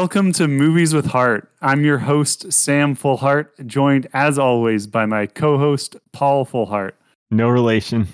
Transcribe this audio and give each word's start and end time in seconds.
Welcome 0.00 0.32
to 0.34 0.46
Movies 0.46 0.94
with 0.94 1.06
Heart. 1.06 1.50
I'm 1.60 1.84
your 1.84 1.98
host, 1.98 2.52
Sam 2.52 2.94
Fullhart, 2.94 3.48
joined 3.66 4.06
as 4.12 4.38
always 4.38 4.86
by 4.86 5.06
my 5.06 5.26
co 5.26 5.58
host, 5.58 5.96
Paul 6.12 6.46
Fullhart. 6.46 6.92
No 7.32 7.48
relation. 7.48 8.06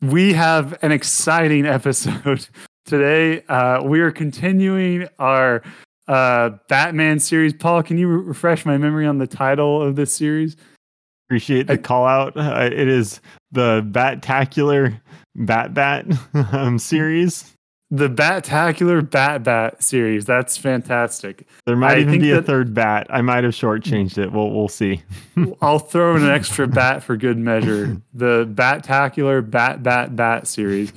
We 0.00 0.34
have 0.34 0.78
an 0.84 0.92
exciting 0.92 1.66
episode 1.66 2.46
today. 2.84 3.42
Uh, 3.48 3.82
we 3.82 3.98
are 3.98 4.12
continuing 4.12 5.08
our 5.18 5.64
uh, 6.06 6.50
Batman 6.68 7.18
series. 7.18 7.52
Paul, 7.52 7.82
can 7.82 7.98
you 7.98 8.06
re- 8.06 8.28
refresh 8.28 8.64
my 8.64 8.78
memory 8.78 9.04
on 9.04 9.18
the 9.18 9.26
title 9.26 9.82
of 9.82 9.96
this 9.96 10.14
series? 10.14 10.56
Appreciate 11.26 11.66
the 11.66 11.72
I, 11.72 11.78
call 11.78 12.06
out. 12.06 12.36
Uh, 12.36 12.70
it 12.72 12.86
is 12.86 13.20
the 13.50 13.84
Bat-tacular 13.84 15.00
Bat 15.34 15.74
Bat 15.74 16.06
um, 16.52 16.78
series 16.78 17.55
the 17.90 18.08
Bat-tacular 18.08 19.08
Bat 19.08 19.44
Bat 19.44 19.82
series. 19.82 20.24
That's 20.24 20.56
fantastic. 20.56 21.46
There 21.66 21.76
might 21.76 21.98
I 21.98 22.00
even 22.00 22.20
be 22.20 22.32
a 22.32 22.42
third 22.42 22.74
bat. 22.74 23.06
I 23.10 23.22
might 23.22 23.44
have 23.44 23.52
shortchanged 23.52 24.18
it. 24.18 24.32
We'll 24.32 24.50
we'll 24.50 24.68
see. 24.68 25.02
I'll 25.62 25.78
throw 25.78 26.16
in 26.16 26.24
an 26.24 26.30
extra 26.30 26.66
bat 26.66 27.02
for 27.02 27.16
good 27.16 27.38
measure. 27.38 28.00
The 28.12 28.46
Bat-tacular 28.50 29.48
Bat 29.48 29.82
Bat 29.82 30.16
Bat 30.16 30.46
series. 30.48 30.92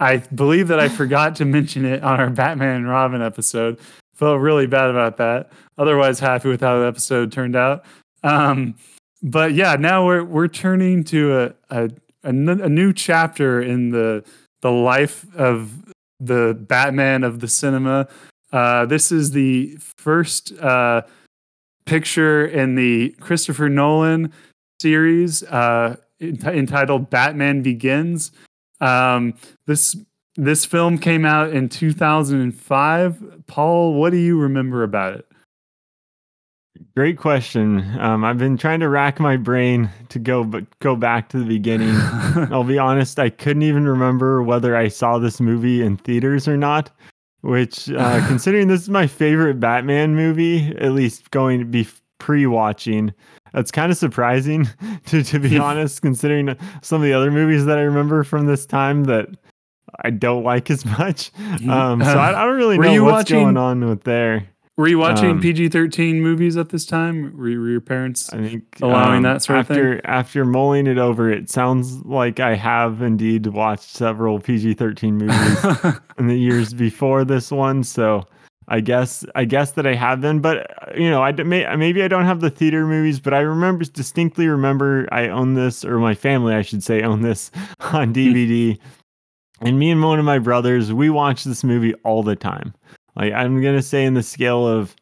I 0.00 0.18
believe 0.18 0.68
that 0.68 0.80
I 0.80 0.88
forgot 0.88 1.36
to 1.36 1.44
mention 1.44 1.84
it 1.84 2.02
on 2.02 2.20
our 2.20 2.30
Batman 2.30 2.76
and 2.76 2.88
Robin 2.88 3.20
episode. 3.20 3.78
Felt 4.14 4.40
really 4.40 4.66
bad 4.66 4.90
about 4.90 5.18
that. 5.18 5.50
Otherwise, 5.76 6.20
happy 6.20 6.48
with 6.48 6.60
how 6.60 6.80
the 6.80 6.86
episode 6.86 7.32
turned 7.32 7.56
out. 7.56 7.84
Um, 8.22 8.74
but 9.22 9.52
yeah, 9.52 9.76
now 9.76 10.06
we're 10.06 10.24
we're 10.24 10.48
turning 10.48 11.04
to 11.04 11.38
a, 11.38 11.54
a 11.70 11.90
a, 12.24 12.28
a 12.30 12.68
new 12.68 12.92
chapter 12.94 13.60
in 13.60 13.90
the 13.90 14.24
the 14.62 14.70
life 14.70 15.26
of 15.34 15.89
the 16.20 16.54
Batman 16.54 17.24
of 17.24 17.40
the 17.40 17.48
cinema. 17.48 18.08
Uh, 18.52 18.86
this 18.86 19.10
is 19.10 19.30
the 19.30 19.76
first 19.96 20.52
uh, 20.58 21.02
picture 21.86 22.46
in 22.46 22.74
the 22.74 23.10
Christopher 23.20 23.68
Nolan 23.68 24.32
series 24.80 25.42
uh, 25.44 25.96
entitled 26.20 27.10
Batman 27.10 27.62
Begins. 27.62 28.32
Um, 28.80 29.34
this 29.66 29.96
this 30.36 30.64
film 30.64 30.98
came 30.98 31.24
out 31.24 31.50
in 31.50 31.68
2005. 31.68 33.46
Paul, 33.46 33.94
what 33.94 34.10
do 34.10 34.16
you 34.16 34.38
remember 34.38 34.82
about 34.82 35.14
it? 35.14 35.29
Great 36.96 37.18
question. 37.18 37.98
Um, 38.00 38.24
I've 38.24 38.38
been 38.38 38.56
trying 38.56 38.80
to 38.80 38.88
rack 38.88 39.20
my 39.20 39.36
brain 39.36 39.90
to 40.08 40.18
go 40.18 40.42
but 40.42 40.64
go 40.80 40.96
back 40.96 41.28
to 41.30 41.38
the 41.38 41.44
beginning. 41.44 41.94
I'll 42.50 42.64
be 42.64 42.78
honest, 42.78 43.18
I 43.18 43.30
couldn't 43.30 43.62
even 43.62 43.86
remember 43.86 44.42
whether 44.42 44.76
I 44.76 44.88
saw 44.88 45.18
this 45.18 45.40
movie 45.40 45.82
in 45.82 45.96
theaters 45.98 46.48
or 46.48 46.56
not. 46.56 46.90
Which, 47.42 47.88
uh, 47.90 48.26
considering 48.28 48.68
this 48.68 48.82
is 48.82 48.90
my 48.90 49.06
favorite 49.06 49.60
Batman 49.60 50.14
movie, 50.14 50.76
at 50.76 50.92
least 50.92 51.30
going 51.30 51.60
to 51.60 51.64
be 51.64 51.88
pre-watching, 52.18 53.14
that's 53.52 53.70
kind 53.70 53.90
of 53.90 53.96
surprising 53.96 54.68
to 55.06 55.22
to 55.22 55.38
be 55.38 55.58
honest. 55.58 56.02
Considering 56.02 56.56
some 56.82 56.96
of 56.96 57.02
the 57.02 57.12
other 57.12 57.30
movies 57.30 57.66
that 57.66 57.78
I 57.78 57.82
remember 57.82 58.24
from 58.24 58.46
this 58.46 58.66
time 58.66 59.04
that 59.04 59.28
I 60.04 60.10
don't 60.10 60.44
like 60.44 60.70
as 60.70 60.84
much. 60.84 61.30
Um, 61.68 62.02
so 62.02 62.18
I, 62.18 62.42
I, 62.42 62.44
don't 62.44 62.56
really 62.56 62.78
know 62.78 63.04
what's 63.04 63.30
watching, 63.30 63.44
going 63.44 63.56
on 63.56 63.88
with 63.88 64.02
there. 64.04 64.48
Were 64.80 64.88
you 64.88 64.98
watching 64.98 65.32
um, 65.32 65.40
PG 65.42 65.68
thirteen 65.68 66.22
movies 66.22 66.56
at 66.56 66.70
this 66.70 66.86
time? 66.86 67.36
Were, 67.36 67.42
were, 67.60 67.68
your 67.68 67.82
parents 67.82 68.32
I 68.32 68.38
think 68.38 68.64
allowing 68.80 69.18
um, 69.18 69.22
that 69.24 69.42
sort 69.42 69.58
after, 69.58 69.74
of 69.74 70.00
thing? 70.00 70.00
After 70.06 70.44
mulling 70.46 70.86
it 70.86 70.96
over, 70.96 71.30
it 71.30 71.50
sounds 71.50 72.02
like 72.06 72.40
I 72.40 72.54
have 72.54 73.02
indeed 73.02 73.46
watched 73.48 73.90
several 73.90 74.40
PG 74.40 74.72
thirteen 74.72 75.18
movies 75.18 75.64
in 76.18 76.28
the 76.28 76.34
years 76.34 76.72
before 76.72 77.26
this 77.26 77.50
one. 77.50 77.84
So 77.84 78.26
I 78.68 78.80
guess 78.80 79.22
I 79.34 79.44
guess 79.44 79.72
that 79.72 79.86
I 79.86 79.94
have 79.96 80.22
them, 80.22 80.40
but 80.40 80.72
you 80.96 81.10
know, 81.10 81.22
I 81.22 81.32
may, 81.32 81.76
maybe 81.76 82.02
I 82.02 82.08
don't 82.08 82.24
have 82.24 82.40
the 82.40 82.48
theater 82.48 82.86
movies, 82.86 83.20
but 83.20 83.34
I 83.34 83.40
remember 83.40 83.84
distinctly 83.84 84.48
remember 84.48 85.06
I 85.12 85.28
own 85.28 85.52
this, 85.52 85.84
or 85.84 85.98
my 85.98 86.14
family, 86.14 86.54
I 86.54 86.62
should 86.62 86.82
say, 86.82 87.02
own 87.02 87.20
this 87.20 87.50
on 87.80 88.14
DVD. 88.14 88.78
and 89.60 89.78
me 89.78 89.90
and 89.90 90.02
one 90.02 90.18
of 90.18 90.24
my 90.24 90.38
brothers, 90.38 90.90
we 90.90 91.10
watch 91.10 91.44
this 91.44 91.62
movie 91.62 91.92
all 92.02 92.22
the 92.22 92.34
time. 92.34 92.72
Like 93.20 93.34
I'm 93.34 93.60
gonna 93.60 93.82
say 93.82 94.06
in 94.06 94.14
the 94.14 94.22
scale 94.22 94.66
of 94.66 94.96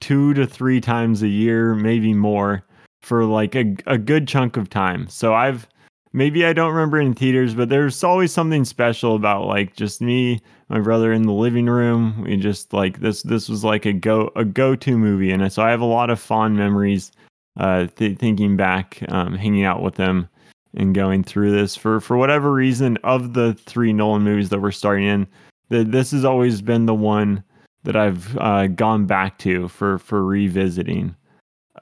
two 0.00 0.32
to 0.34 0.46
three 0.46 0.80
times 0.80 1.22
a 1.22 1.28
year, 1.28 1.74
maybe 1.74 2.14
more, 2.14 2.64
for 3.02 3.26
like 3.26 3.54
a 3.54 3.76
a 3.86 3.98
good 3.98 4.26
chunk 4.26 4.56
of 4.56 4.70
time. 4.70 5.06
So 5.08 5.34
I've 5.34 5.68
maybe 6.14 6.46
I 6.46 6.54
don't 6.54 6.72
remember 6.72 6.98
in 6.98 7.12
theaters, 7.12 7.54
but 7.54 7.68
there's 7.68 8.02
always 8.02 8.32
something 8.32 8.64
special 8.64 9.14
about 9.14 9.44
like 9.44 9.76
just 9.76 10.00
me, 10.00 10.40
my 10.70 10.80
brother 10.80 11.12
in 11.12 11.24
the 11.24 11.32
living 11.32 11.66
room. 11.66 12.24
We 12.24 12.38
just 12.38 12.72
like 12.72 13.00
this. 13.00 13.22
This 13.22 13.50
was 13.50 13.64
like 13.64 13.84
a 13.84 13.92
go 13.92 14.32
a 14.34 14.46
go 14.46 14.74
to 14.74 14.96
movie, 14.96 15.30
and 15.30 15.52
so 15.52 15.62
I 15.62 15.68
have 15.68 15.82
a 15.82 15.84
lot 15.84 16.08
of 16.08 16.18
fond 16.18 16.56
memories. 16.56 17.12
Uh, 17.58 17.88
th- 17.96 18.16
thinking 18.18 18.56
back, 18.56 19.02
um, 19.08 19.34
hanging 19.34 19.64
out 19.64 19.82
with 19.82 19.96
them 19.96 20.28
and 20.74 20.94
going 20.94 21.24
through 21.24 21.50
this 21.50 21.76
for 21.76 22.00
for 22.00 22.16
whatever 22.16 22.52
reason 22.52 22.96
of 23.04 23.34
the 23.34 23.52
three 23.54 23.92
Nolan 23.92 24.22
movies 24.22 24.48
that 24.50 24.60
we're 24.60 24.70
starting 24.70 25.06
in, 25.06 25.26
the, 25.68 25.84
this 25.84 26.12
has 26.12 26.24
always 26.24 26.62
been 26.62 26.86
the 26.86 26.94
one 26.94 27.42
that 27.84 27.96
I've 27.96 28.36
uh, 28.38 28.66
gone 28.68 29.06
back 29.06 29.38
to 29.38 29.68
for 29.68 29.98
for 29.98 30.24
revisiting. 30.24 31.14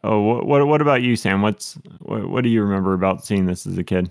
Oh, 0.05 0.21
what, 0.21 0.47
what 0.47 0.67
what 0.67 0.81
about 0.81 1.03
you, 1.03 1.17
Sam? 1.17 1.43
What's 1.43 1.79
what, 2.01 2.29
what 2.29 2.45
do 2.45 2.51
you 2.51 2.62
remember 2.62 2.95
about 2.95 3.25
seeing 3.25 3.47
this 3.47 3.67
as 3.67 3.79
a 3.79 3.84
kid? 3.84 4.11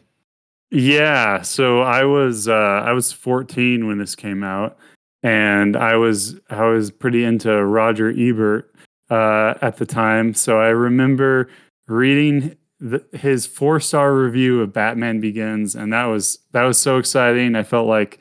Yeah, 0.72 1.41
so 1.41 1.81
I 1.81 2.03
was 2.03 2.47
uh, 2.47 2.84
I 2.85 2.91
was 2.91 3.12
14 3.12 3.88
when 3.88 3.97
this 3.97 4.16
came 4.16 4.44
out, 4.44 4.78
and 5.23 5.75
I 5.75 5.96
was 5.96 6.40
I 6.50 6.66
was 6.66 6.91
pretty 6.91 7.23
into 7.23 7.66
Roger 7.66 8.09
Ebert 8.09 8.73
uh, 9.09 9.53
at 9.62 9.78
the 9.78 9.85
time. 9.85 10.34
So 10.34 10.59
I 10.59 10.69
remember 10.69 11.50
reading 11.88 12.57
the, 12.79 13.06
his 13.13 13.46
four 13.46 13.79
star 13.79 14.16
review 14.16 14.62
of 14.62 14.73
Batman 14.73 15.19
Begins, 15.19 15.75
and 15.75 15.94
that 15.94 16.06
was 16.06 16.40
that 16.52 16.63
was 16.63 16.78
so 16.78 16.97
exciting. 16.97 17.56
I 17.56 17.63
felt 17.63 17.88
like, 17.88 18.19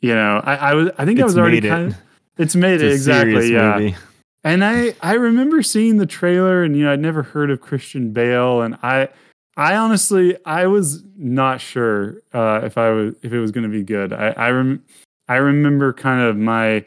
you 0.00 0.14
know, 0.14 0.40
I, 0.44 0.56
I 0.56 0.74
was 0.74 0.90
I 0.98 1.04
think 1.04 1.18
it's 1.18 1.22
I 1.22 1.26
was 1.26 1.38
already 1.38 1.60
kind 1.60 1.92
of 1.92 1.98
it's 2.38 2.56
made 2.56 2.80
it's 2.80 2.82
it 2.82 2.92
exactly, 2.92 3.52
yeah. 3.52 3.78
Movie. 3.78 3.96
And 4.42 4.64
I 4.64 4.94
I 5.00 5.14
remember 5.14 5.62
seeing 5.62 5.96
the 5.96 6.06
trailer, 6.06 6.62
and 6.62 6.76
you 6.76 6.84
know 6.84 6.92
I'd 6.92 7.00
never 7.00 7.22
heard 7.22 7.50
of 7.50 7.60
Christian 7.60 8.12
Bale, 8.12 8.62
and 8.62 8.76
I 8.82 9.08
I 9.56 9.76
honestly 9.76 10.36
I 10.44 10.66
was 10.66 11.02
not 11.16 11.60
sure 11.60 12.22
uh, 12.32 12.60
if 12.64 12.76
I 12.76 12.90
was 12.90 13.14
if 13.22 13.32
it 13.32 13.40
was 13.40 13.50
going 13.50 13.64
to 13.64 13.70
be 13.70 13.82
good. 13.82 14.12
I 14.12 14.28
I, 14.30 14.50
rem- 14.50 14.84
I 15.28 15.36
remember 15.36 15.92
kind 15.92 16.20
of 16.20 16.36
my 16.36 16.84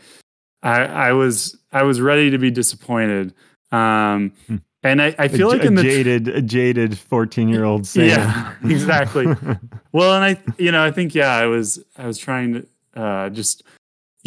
I 0.62 0.82
I 0.84 1.14
was 1.14 1.58
I 1.72 1.84
was 1.84 2.02
ready 2.02 2.30
to 2.30 2.38
be 2.38 2.52
disappointed. 2.52 3.34
Um, 3.72 4.32
hmm. 4.48 4.58
and 4.84 5.02
I, 5.02 5.16
I 5.20 5.28
feel 5.28 5.50
a, 5.50 5.52
like 5.52 5.64
in 5.64 5.76
the 5.76 5.84
jaded 5.84 6.28
a 6.30 6.42
jaded 6.42 6.98
14 6.98 7.50
year 7.50 7.66
old 7.66 7.86
yeah 7.96 8.54
exactly 8.64 9.26
well 9.92 10.16
and 10.16 10.24
I 10.24 10.54
you 10.58 10.72
know 10.72 10.82
I 10.82 10.90
think 10.92 11.14
yeah 11.14 11.36
I 11.36 11.48
was 11.48 11.84
I 11.98 12.08
was 12.08 12.18
trying 12.18 12.54
to 12.54 12.68
uh, 12.96 13.30
just 13.30 13.64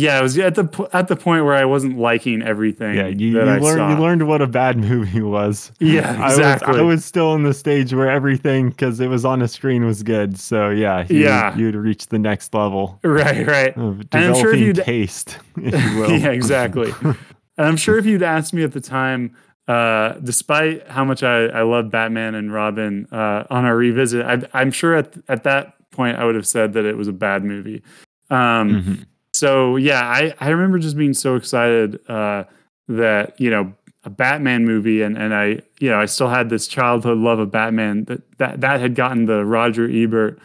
yeah, 0.00 0.18
it 0.18 0.22
was 0.22 0.38
at 0.38 0.54
the 0.54 0.88
at 0.92 1.08
the 1.08 1.16
point 1.16 1.44
where 1.44 1.54
I 1.54 1.66
wasn't 1.66 1.98
liking 1.98 2.42
everything. 2.42 2.94
Yeah, 2.94 3.08
you, 3.08 3.28
you 3.28 3.42
learned 3.42 3.62
you 3.62 4.02
learned 4.02 4.26
what 4.26 4.40
a 4.40 4.46
bad 4.46 4.78
movie 4.90 5.20
was. 5.20 5.72
Yeah, 5.78 6.26
exactly. 6.26 6.68
I 6.68 6.70
was, 6.70 6.78
I 6.78 6.82
was 6.82 7.04
still 7.04 7.34
in 7.34 7.42
the 7.42 7.52
stage 7.52 7.92
where 7.92 8.10
everything 8.10 8.70
because 8.70 8.98
it 9.00 9.08
was 9.08 9.24
on 9.24 9.42
a 9.42 9.48
screen 9.48 9.84
was 9.84 10.02
good. 10.02 10.38
So 10.38 10.70
yeah, 10.70 11.06
you, 11.08 11.20
yeah, 11.20 11.56
you'd 11.56 11.74
reach 11.74 12.06
the 12.06 12.18
next 12.18 12.54
level. 12.54 12.98
Right, 13.10 13.46
right. 13.46 13.76
Of 13.76 14.08
developing 14.08 14.08
and 14.12 14.24
I'm 14.24 14.34
sure 14.34 14.54
if 14.54 14.60
you'd, 14.60 14.76
taste, 14.84 15.38
yeah, 15.60 16.30
exactly. 16.30 16.92
and 17.02 17.16
I'm 17.58 17.76
sure 17.76 17.98
if 17.98 18.06
you'd 18.06 18.22
asked 18.22 18.54
me 18.54 18.62
at 18.62 18.72
the 18.72 18.80
time, 18.80 19.36
uh, 19.66 20.12
despite 20.22 20.86
how 20.86 21.04
much 21.04 21.22
I, 21.22 21.46
I 21.46 21.62
love 21.62 21.90
Batman 21.90 22.36
and 22.36 22.52
Robin 22.52 23.06
uh, 23.10 23.44
on 23.50 23.64
our 23.64 23.76
revisit, 23.76 24.24
I, 24.24 24.62
am 24.62 24.70
sure 24.70 24.94
at 24.94 25.12
at 25.28 25.42
that 25.42 25.74
point 25.90 26.18
I 26.18 26.24
would 26.24 26.36
have 26.36 26.46
said 26.46 26.72
that 26.74 26.84
it 26.84 26.96
was 26.96 27.08
a 27.08 27.12
bad 27.12 27.44
movie. 27.44 27.82
Um, 28.30 28.70
mm-hmm 28.70 29.02
so 29.32 29.76
yeah, 29.76 30.02
I, 30.02 30.34
I 30.40 30.48
remember 30.50 30.78
just 30.78 30.96
being 30.96 31.14
so 31.14 31.36
excited 31.36 32.00
uh, 32.08 32.44
that 32.88 33.40
you 33.40 33.50
know 33.50 33.72
a 34.04 34.10
Batman 34.10 34.64
movie, 34.64 35.02
and 35.02 35.16
and 35.16 35.34
I 35.34 35.60
you 35.78 35.90
know 35.90 36.00
I 36.00 36.06
still 36.06 36.28
had 36.28 36.50
this 36.50 36.66
childhood 36.66 37.18
love 37.18 37.38
of 37.38 37.50
Batman 37.50 38.04
that 38.04 38.38
that 38.38 38.60
that 38.60 38.80
had 38.80 38.94
gotten 38.94 39.26
the 39.26 39.44
Roger 39.44 39.88
Ebert 39.88 40.38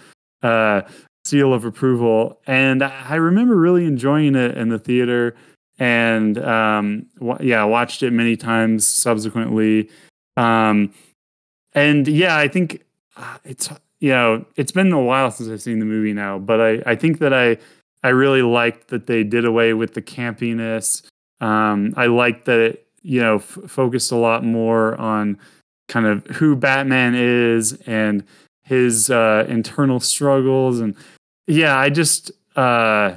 uh, 0.44 0.82
seal 1.24 1.54
of 1.54 1.66
approval, 1.66 2.40
and 2.46 2.84
I 2.84 3.16
remember 3.16 3.56
really 3.56 3.86
enjoying 3.86 4.36
it 4.36 4.58
in 4.58 4.70
the 4.70 4.80
theater, 4.80 5.36
and 5.80 6.38
um, 6.38 7.08
w- 7.20 7.50
yeah, 7.50 7.64
watched 7.64 8.04
it 8.04 8.12
many 8.12 8.38
times 8.38 8.86
subsequently, 8.86 9.90
um, 10.38 10.94
and 11.74 12.08
yeah, 12.08 12.38
I 12.38 12.48
think 12.48 12.84
uh, 13.18 13.38
it's 13.44 13.70
you 14.00 14.10
know 14.10 14.46
it's 14.56 14.72
been 14.72 14.92
a 14.92 15.02
while 15.02 15.32
since 15.32 15.50
I've 15.50 15.62
seen 15.62 15.80
the 15.80 15.86
movie 15.86 16.14
now, 16.14 16.38
but 16.38 16.62
I 16.62 16.84
I 16.86 16.96
think 16.96 17.20
that 17.20 17.34
I 17.34 17.58
I 18.06 18.10
really 18.10 18.44
liked 18.44 18.90
that 18.90 19.08
they 19.08 19.24
did 19.24 19.46
away 19.46 19.74
with 19.74 19.96
the 19.96 20.02
campiness. 20.02 21.02
Um, 21.42 21.92
I 21.98 22.06
liked 22.06 22.46
that 22.46 22.60
it, 22.60 22.88
you 23.02 23.20
know, 23.20 23.38
f- 23.38 23.58
focused 23.66 24.12
a 24.12 24.16
lot 24.16 24.44
more 24.44 24.96
on 25.02 25.40
kind 25.88 26.06
of 26.06 26.24
who 26.28 26.56
Batman 26.56 27.16
is 27.16 27.74
and 27.88 28.24
his 28.62 29.10
uh, 29.10 29.48
internal 29.50 30.00
struggles. 30.00 30.80
And 30.80 30.96
yeah, 31.48 31.80
I 31.80 31.90
just, 31.90 32.30
uh, 32.56 33.16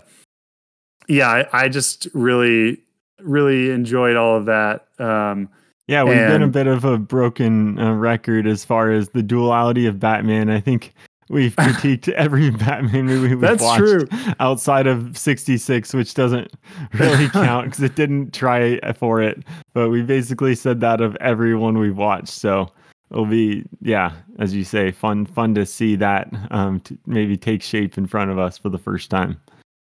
yeah, 1.06 1.29
I, 1.29 1.64
I 1.64 1.69
just 1.69 2.08
really 2.14 2.82
really 3.20 3.70
enjoyed 3.70 4.17
all 4.17 4.37
of 4.38 4.46
that. 4.46 4.87
Um, 4.99 5.50
yeah, 5.87 6.02
we've 6.02 6.17
been 6.17 6.43
a 6.43 6.49
bit 6.49 6.67
of 6.67 6.87
a 6.87 6.96
broken 6.96 7.79
uh, 7.79 7.93
record 7.93 8.46
as 8.46 8.64
far 8.64 8.90
as 8.90 9.11
the 9.11 9.23
duality 9.23 9.85
of 9.85 10.00
Batman. 10.00 10.49
I 10.49 10.61
think 10.61 10.94
we've 11.29 11.55
critiqued 11.57 12.09
every 12.11 12.51
Batman 12.51 13.07
movie 13.07 13.35
we've 13.35 13.41
That's 13.41 13.63
watched 13.63 13.79
true. 13.79 14.09
outside 14.41 14.87
of 14.87 15.17
66, 15.17 15.95
which 15.95 16.15
doesn't 16.15 16.53
really 16.95 17.29
count 17.33 17.67
because 17.67 17.83
it 17.83 17.95
didn't 17.95 18.33
try 18.33 18.81
for 18.93 19.21
it. 19.21 19.45
But 19.75 19.91
we 19.91 20.03
basically 20.03 20.55
said 20.55 20.81
that 20.81 21.01
of 21.01 21.17
everyone 21.17 21.79
we've 21.79 21.97
watched. 21.97 22.29
So 22.29 22.71
it'll 23.11 23.27
be, 23.27 23.65
yeah, 23.81 24.13
as 24.39 24.55
you 24.55 24.65
say, 24.65 24.91
fun 24.91 25.27
fun 25.27 25.55
to 25.55 25.67
see 25.67 25.97
that 25.97 26.33
um, 26.51 26.81
to 26.81 26.99
maybe 27.07 27.37
take 27.37 27.63
shape 27.63 27.99
in 27.99 28.07
front 28.07 28.31
of 28.31 28.39
us 28.39 28.59
for 28.59 28.69
the 28.69 28.79
first 28.79 29.11
time. 29.11 29.41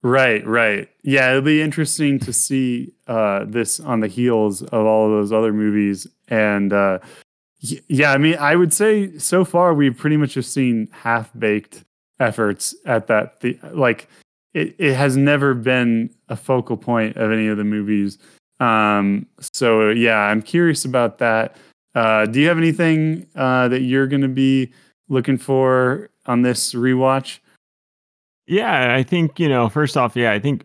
Right, 0.03 0.47
right. 0.47 0.89
Yeah, 1.03 1.31
it'll 1.31 1.43
be 1.43 1.61
interesting 1.61 2.21
to 2.21 2.33
see 2.33 2.93
uh, 3.09 3.45
this 3.47 3.81
on 3.81 4.01
the 4.01 4.07
heels 4.07 4.63
of 4.63 4.87
all 4.87 5.07
of 5.07 5.11
those 5.11 5.33
other 5.33 5.53
movies. 5.53 6.07
And 6.29 6.73
uh, 6.73 7.01
yeah, 7.61 8.13
I 8.13 8.19
mean, 8.19 8.37
I 8.39 8.55
would 8.55 8.73
say 8.73 9.19
so 9.19 9.45
far 9.45 9.75
we've 9.75 9.97
pretty 9.97 10.17
much 10.17 10.35
just 10.35 10.53
seen 10.53 10.89
half 10.93 11.31
baked 11.39 11.85
efforts 12.21 12.75
at 12.85 13.07
that. 13.09 13.41
The, 13.41 13.59
like, 13.73 14.09
it, 14.55 14.75
it 14.79 14.95
has 14.95 15.17
never 15.17 15.55
been 15.55 16.11
a 16.29 16.37
focal 16.37 16.77
point 16.77 17.17
of 17.17 17.33
any 17.33 17.49
of 17.49 17.57
the 17.57 17.65
movies. 17.65 18.19
Um, 18.61 19.27
so 19.41 19.91
yeah, 19.91 20.19
I'm 20.19 20.43
curious 20.43 20.85
about 20.85 21.19
that. 21.19 21.57
Uh, 21.95 22.27
do 22.27 22.41
you 22.41 22.49
have 22.49 22.59
anything 22.59 23.27
uh, 23.35 23.69
that 23.69 23.81
you're 23.81 24.07
going 24.07 24.23
to 24.23 24.29
be 24.29 24.73
looking 25.09 25.39
for 25.39 26.11
on 26.27 26.43
this 26.43 26.75
rewatch? 26.75 27.39
Yeah, 28.49 28.95
I 28.95 29.03
think, 29.03 29.39
you 29.39 29.49
know, 29.49 29.69
first 29.69 29.97
off, 29.97 30.17
yeah, 30.17 30.33
I 30.33 30.39
think 30.39 30.65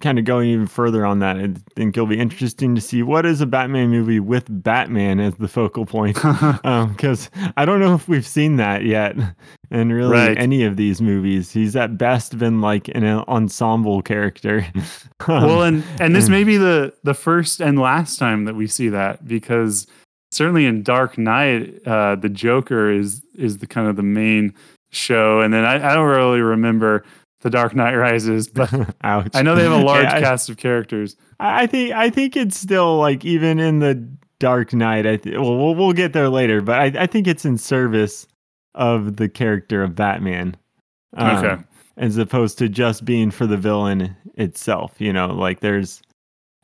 kind 0.00 0.18
of 0.18 0.24
going 0.24 0.48
even 0.50 0.66
further 0.66 1.06
on 1.06 1.20
that, 1.20 1.36
I 1.36 1.54
think 1.76 1.96
it'll 1.96 2.06
be 2.08 2.18
interesting 2.18 2.74
to 2.74 2.80
see 2.80 3.04
what 3.04 3.24
is 3.24 3.40
a 3.40 3.46
Batman 3.46 3.90
movie 3.90 4.18
with 4.18 4.44
Batman 4.48 5.20
as 5.20 5.36
the 5.36 5.46
focal 5.46 5.86
point. 5.86 6.16
Because 6.62 7.30
I 7.56 7.64
don't 7.64 7.78
know 7.78 7.94
if 7.94 8.08
we've 8.08 8.26
seen 8.26 8.56
that 8.56 8.84
yet 8.84 9.14
in 9.70 9.92
really 9.92 10.10
Right. 10.10 10.36
any 10.36 10.64
of 10.64 10.76
these 10.76 11.00
movies. 11.00 11.52
He's 11.52 11.76
at 11.76 11.96
best 11.96 12.38
been 12.38 12.60
like 12.60 12.88
an 12.88 13.04
ensemble 13.04 14.02
character. 14.02 14.66
Um, 15.28 15.44
well 15.44 15.62
and 15.62 15.84
and 16.00 16.16
this 16.16 16.26
Mm. 16.26 16.30
may 16.30 16.42
be 16.44 16.56
the 16.56 16.92
the 17.04 17.14
first 17.14 17.60
and 17.60 17.78
last 17.78 18.18
time 18.18 18.44
that 18.46 18.56
we 18.56 18.66
see 18.66 18.88
that 18.88 19.24
because 19.28 19.86
certainly 20.32 20.66
in 20.66 20.82
dark 20.82 21.16
knight 21.16 21.80
uh 21.86 22.16
the 22.16 22.28
joker 22.28 22.90
is 22.90 23.22
is 23.36 23.58
the 23.58 23.68
kind 23.68 23.86
of 23.86 23.94
the 23.94 24.02
main 24.02 24.52
show 24.92 25.40
and 25.40 25.52
then 25.52 25.64
i, 25.64 25.74
I 25.90 25.94
don't 25.94 26.08
really 26.08 26.40
remember 26.40 27.04
the 27.40 27.50
dark 27.50 27.74
knight 27.74 27.94
rises 27.96 28.48
but 28.48 28.70
ouch. 29.02 29.30
i 29.34 29.42
know 29.42 29.54
they 29.56 29.64
have 29.64 29.72
a 29.72 29.76
large 29.84 30.04
Yeah, 30.04 30.20
cast 30.20 30.48
of 30.48 30.56
characters 30.58 31.16
I 31.40 31.62
I 31.62 31.66
think 31.66 31.92
I 31.92 32.08
think 32.10 32.36
it's 32.36 32.56
still 32.58 32.98
like 32.98 33.24
even 33.24 33.58
in 33.58 33.80
the 33.80 33.94
Dark 34.38 34.72
Knight. 34.72 35.06
I 35.06 35.16
th- 35.18 35.36
well, 35.36 35.56
we'll 35.56 35.74
we'll 35.76 35.92
get 35.92 36.12
there 36.12 36.28
later, 36.28 36.60
but 36.60 36.78
I, 36.80 37.02
I 37.02 37.06
think 37.06 37.26
it's 37.28 37.44
in 37.44 37.56
service 37.58 38.26
of 38.74 39.14
the 39.16 39.28
character 39.28 39.84
of 39.84 39.94
Batman, 39.94 40.56
um, 41.16 41.36
Okay. 41.44 41.62
as 41.96 42.16
opposed 42.18 42.58
to 42.58 42.68
just 42.68 43.04
being 43.04 43.30
for 43.30 43.46
the 43.46 43.56
villain 43.56 44.16
itself. 44.34 45.00
You 45.00 45.12
know, 45.12 45.28
like 45.28 45.60
there's, 45.60 46.02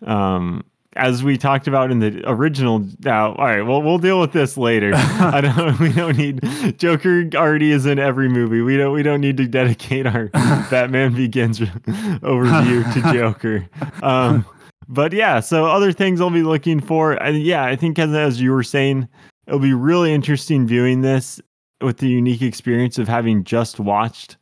um, 0.07 0.65
as 0.99 1.23
we 1.23 1.39
talked 1.39 1.69
about 1.69 1.91
in 1.91 2.01
the 2.01 2.23
original. 2.27 2.85
Now, 3.01 3.35
all 3.35 3.45
right, 3.45 3.63
well, 3.63 3.81
we'll 3.81 3.99
deal 3.99 4.21
with 4.21 4.33
this 4.33 4.57
later. 4.57 4.93
I 4.95 5.41
don't. 5.41 5.79
We 5.79 5.93
don't 5.93 6.17
need 6.17 6.79
Joker. 6.79 7.29
Already 7.35 7.71
is 7.71 7.87
in 7.87 7.99
every 7.99 8.29
movie. 8.29 8.61
We 8.61 8.77
don't. 8.77 8.93
We 8.93 9.03
don't 9.03 9.21
need 9.21 9.37
to 9.39 9.47
dedicate 9.47 10.07
our 10.07 10.27
Batman 10.71 11.15
Begins 11.15 11.61
overview 11.61 12.93
to 12.93 13.13
Joker. 13.13 13.69
Um, 14.03 14.45
but 14.89 15.13
yeah, 15.13 15.41
so 15.41 15.67
other 15.67 15.93
things 15.93 16.21
I'll 16.21 16.31
be 16.31 16.43
looking 16.43 16.81
for. 16.81 17.13
And 17.13 17.43
yeah, 17.43 17.65
I 17.65 17.77
think 17.77 17.99
as, 17.99 18.13
as 18.13 18.41
you 18.41 18.53
were 18.53 18.63
saying, 18.63 19.09
it'll 19.47 19.61
be 19.61 19.75
really 19.75 20.13
interesting 20.13 20.67
viewing 20.67 21.03
this 21.03 21.41
with 21.81 21.99
the 21.99 22.09
unique 22.09 22.43
experience 22.43 22.99
of 22.99 23.07
having 23.07 23.45
just 23.45 23.79
watched 23.79 24.37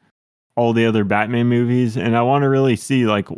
all 0.56 0.72
the 0.72 0.86
other 0.86 1.04
Batman 1.04 1.48
movies. 1.48 1.96
And 1.96 2.16
I 2.16 2.22
want 2.22 2.42
to 2.42 2.48
really 2.48 2.76
see 2.76 3.06
like 3.06 3.28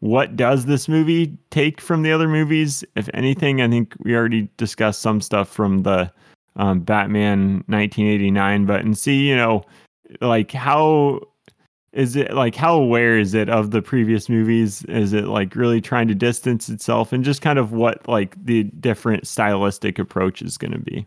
what 0.00 0.34
does 0.34 0.64
this 0.64 0.88
movie 0.88 1.36
take 1.50 1.80
from 1.80 2.02
the 2.02 2.12
other 2.12 2.28
movies? 2.28 2.82
If 2.96 3.08
anything, 3.14 3.60
I 3.60 3.68
think 3.68 3.94
we 4.00 4.14
already 4.14 4.48
discussed 4.56 5.02
some 5.02 5.20
stuff 5.20 5.48
from 5.48 5.82
the 5.82 6.10
um, 6.56 6.80
Batman 6.80 7.64
1989, 7.66 8.66
but 8.66 8.80
and 8.80 8.96
see, 8.96 9.28
you 9.28 9.36
know, 9.36 9.62
like 10.20 10.52
how 10.52 11.20
is 11.92 12.16
it 12.16 12.32
like 12.32 12.54
how 12.54 12.74
aware 12.76 13.18
is 13.18 13.34
it 13.34 13.48
of 13.48 13.72
the 13.72 13.82
previous 13.82 14.28
movies? 14.28 14.84
Is 14.84 15.12
it 15.12 15.26
like 15.26 15.54
really 15.54 15.80
trying 15.80 16.08
to 16.08 16.14
distance 16.14 16.68
itself 16.68 17.12
and 17.12 17.22
just 17.22 17.42
kind 17.42 17.58
of 17.58 17.72
what 17.72 18.06
like 18.08 18.42
the 18.42 18.64
different 18.64 19.26
stylistic 19.26 19.98
approach 19.98 20.40
is 20.40 20.56
going 20.56 20.72
to 20.72 20.78
be 20.78 21.06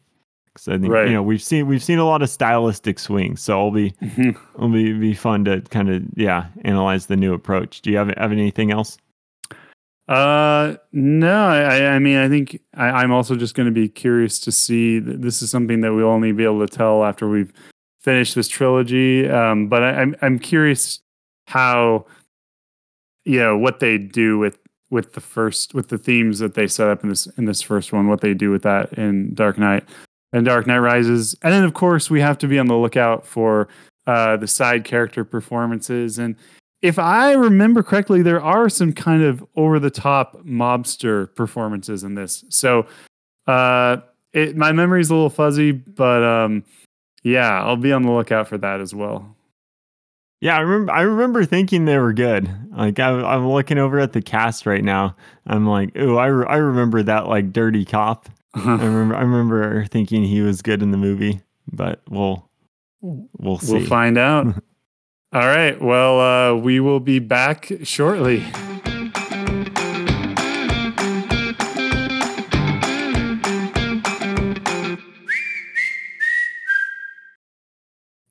because 0.54 0.68
i 0.68 0.78
think 0.78 0.92
Right. 0.92 1.08
you 1.08 1.14
know 1.14 1.24
we've 1.24 1.42
seen 1.42 1.68
we've 1.68 1.84
seen 1.84 2.00
a 2.00 2.06
lot 2.06 2.22
of 2.22 2.30
stylistic 2.30 3.00
swings 3.00 3.42
so 3.42 3.54
it'll 3.54 3.72
be 3.72 3.94
it'll 4.56 4.70
be, 4.70 4.94
be 4.94 5.14
fun 5.14 5.46
to 5.46 5.62
kind 5.62 5.90
of 5.90 6.04
yeah 6.16 6.48
analyze 6.64 7.08
the 7.08 7.16
new 7.18 7.34
approach 7.34 7.82
do 7.82 7.92
you 7.92 7.98
have, 7.98 8.10
have 8.18 8.32
anything 8.32 8.72
else 8.72 8.98
Uh, 10.08 10.76
no, 10.92 11.48
I, 11.48 11.96
I 11.96 12.00
mean, 12.00 12.18
I 12.18 12.28
think 12.28 12.60
I, 12.76 12.90
I'm 12.90 13.14
also 13.14 13.38
just 13.38 13.56
going 13.56 13.68
to 13.68 13.72
be 13.72 13.88
curious 13.88 14.38
to 14.42 14.52
see. 14.52 15.00
This 15.00 15.42
is 15.42 15.50
something 15.50 15.80
that 15.80 15.94
we'll 15.94 16.10
only 16.10 16.34
be 16.34 16.44
able 16.44 16.60
to 16.68 16.68
tell 16.78 17.06
after 17.06 17.30
we've 17.30 17.54
finished 18.02 18.36
this 18.36 18.50
trilogy. 18.50 19.30
Um, 19.30 19.70
but 19.70 19.82
I, 19.82 20.02
I'm 20.02 20.14
I'm 20.22 20.40
curious 20.40 21.00
how, 21.48 22.06
you 23.24 23.40
know, 23.40 23.58
what 23.58 23.80
they 23.80 23.98
do 23.98 24.38
with 24.38 24.58
with 24.92 25.14
the 25.14 25.22
first 25.22 25.74
with 25.74 25.88
the 25.88 25.98
themes 25.98 26.40
that 26.40 26.54
they 26.56 26.68
set 26.68 26.90
up 26.90 27.02
in 27.04 27.10
this 27.10 27.26
in 27.38 27.46
this 27.46 27.62
first 27.62 27.94
one. 27.94 28.10
What 28.10 28.20
they 28.20 28.34
do 28.34 28.52
with 28.52 28.64
that 28.64 28.92
in 28.94 29.34
Dark 29.34 29.58
Knight 29.58 29.86
and 30.34 30.46
Dark 30.46 30.68
Knight 30.68 30.80
Rises, 30.80 31.36
and 31.44 31.54
then 31.54 31.64
of 31.64 31.74
course 31.74 32.10
we 32.10 32.20
have 32.20 32.38
to 32.40 32.48
be 32.48 32.60
on 32.60 32.68
the 32.68 32.76
lookout 32.76 33.26
for 33.26 33.70
uh, 34.08 34.36
the 34.36 34.48
side 34.48 34.84
character 34.84 35.24
performances. 35.24 36.20
And 36.20 36.36
if 36.82 37.00
I 37.00 37.32
remember 37.32 37.82
correctly, 37.84 38.22
there 38.22 38.42
are 38.42 38.68
some 38.68 38.92
kind 38.92 39.24
of 39.24 39.46
over 39.56 39.80
the 39.80 39.90
top 39.90 40.44
mobster 40.46 41.34
performances 41.36 42.04
in 42.04 42.16
this. 42.16 42.44
So 42.50 42.86
uh 43.48 43.98
it 44.34 44.58
my 44.58 44.72
memory's 44.74 45.10
a 45.10 45.14
little 45.16 45.30
fuzzy, 45.30 45.72
but 45.72 46.24
um 46.24 46.64
yeah, 47.24 47.64
I'll 47.64 47.78
be 47.78 47.94
on 47.94 48.02
the 48.04 48.12
lookout 48.12 48.50
for 48.50 48.58
that 48.58 48.82
as 48.82 48.94
well. 48.94 49.34
yeah 50.42 50.58
i 50.58 50.60
remember 50.60 50.92
i 50.92 51.02
remember 51.02 51.46
thinking 51.46 51.86
they 51.86 51.98
were 52.00 52.12
good. 52.14 52.50
Like 52.76 53.00
I, 53.00 53.12
i'm 53.12 53.48
looking 53.48 53.78
over 53.78 54.00
at 54.00 54.12
the 54.14 54.22
cast 54.22 54.66
right 54.66 54.84
now. 54.84 55.16
I'm 55.48 55.66
like 55.66 55.92
oh 55.96 56.18
I, 56.18 56.26
re- 56.28 56.48
I 56.50 56.58
remember 56.58 57.02
that 57.04 57.28
like 57.28 57.54
dirty 57.54 57.86
cop 57.86 58.28
I 58.56 58.74
remember 58.76 59.16
I 59.16 59.22
remember 59.22 59.86
thinking 59.86 60.24
he 60.24 60.42
was 60.42 60.62
good 60.62 60.82
in 60.84 60.92
the 60.92 60.98
movie, 60.98 61.42
but 61.72 62.02
we'll 62.10 62.50
we'll 63.02 63.58
see. 63.60 63.74
we'll 63.74 63.86
find 63.86 64.18
out. 64.18 64.46
All 65.34 65.42
right. 65.48 65.82
Well, 65.82 66.20
uh 66.20 66.56
we 66.56 66.80
will 66.80 67.00
be 67.00 67.20
back 67.20 67.72
shortly. 67.84 68.44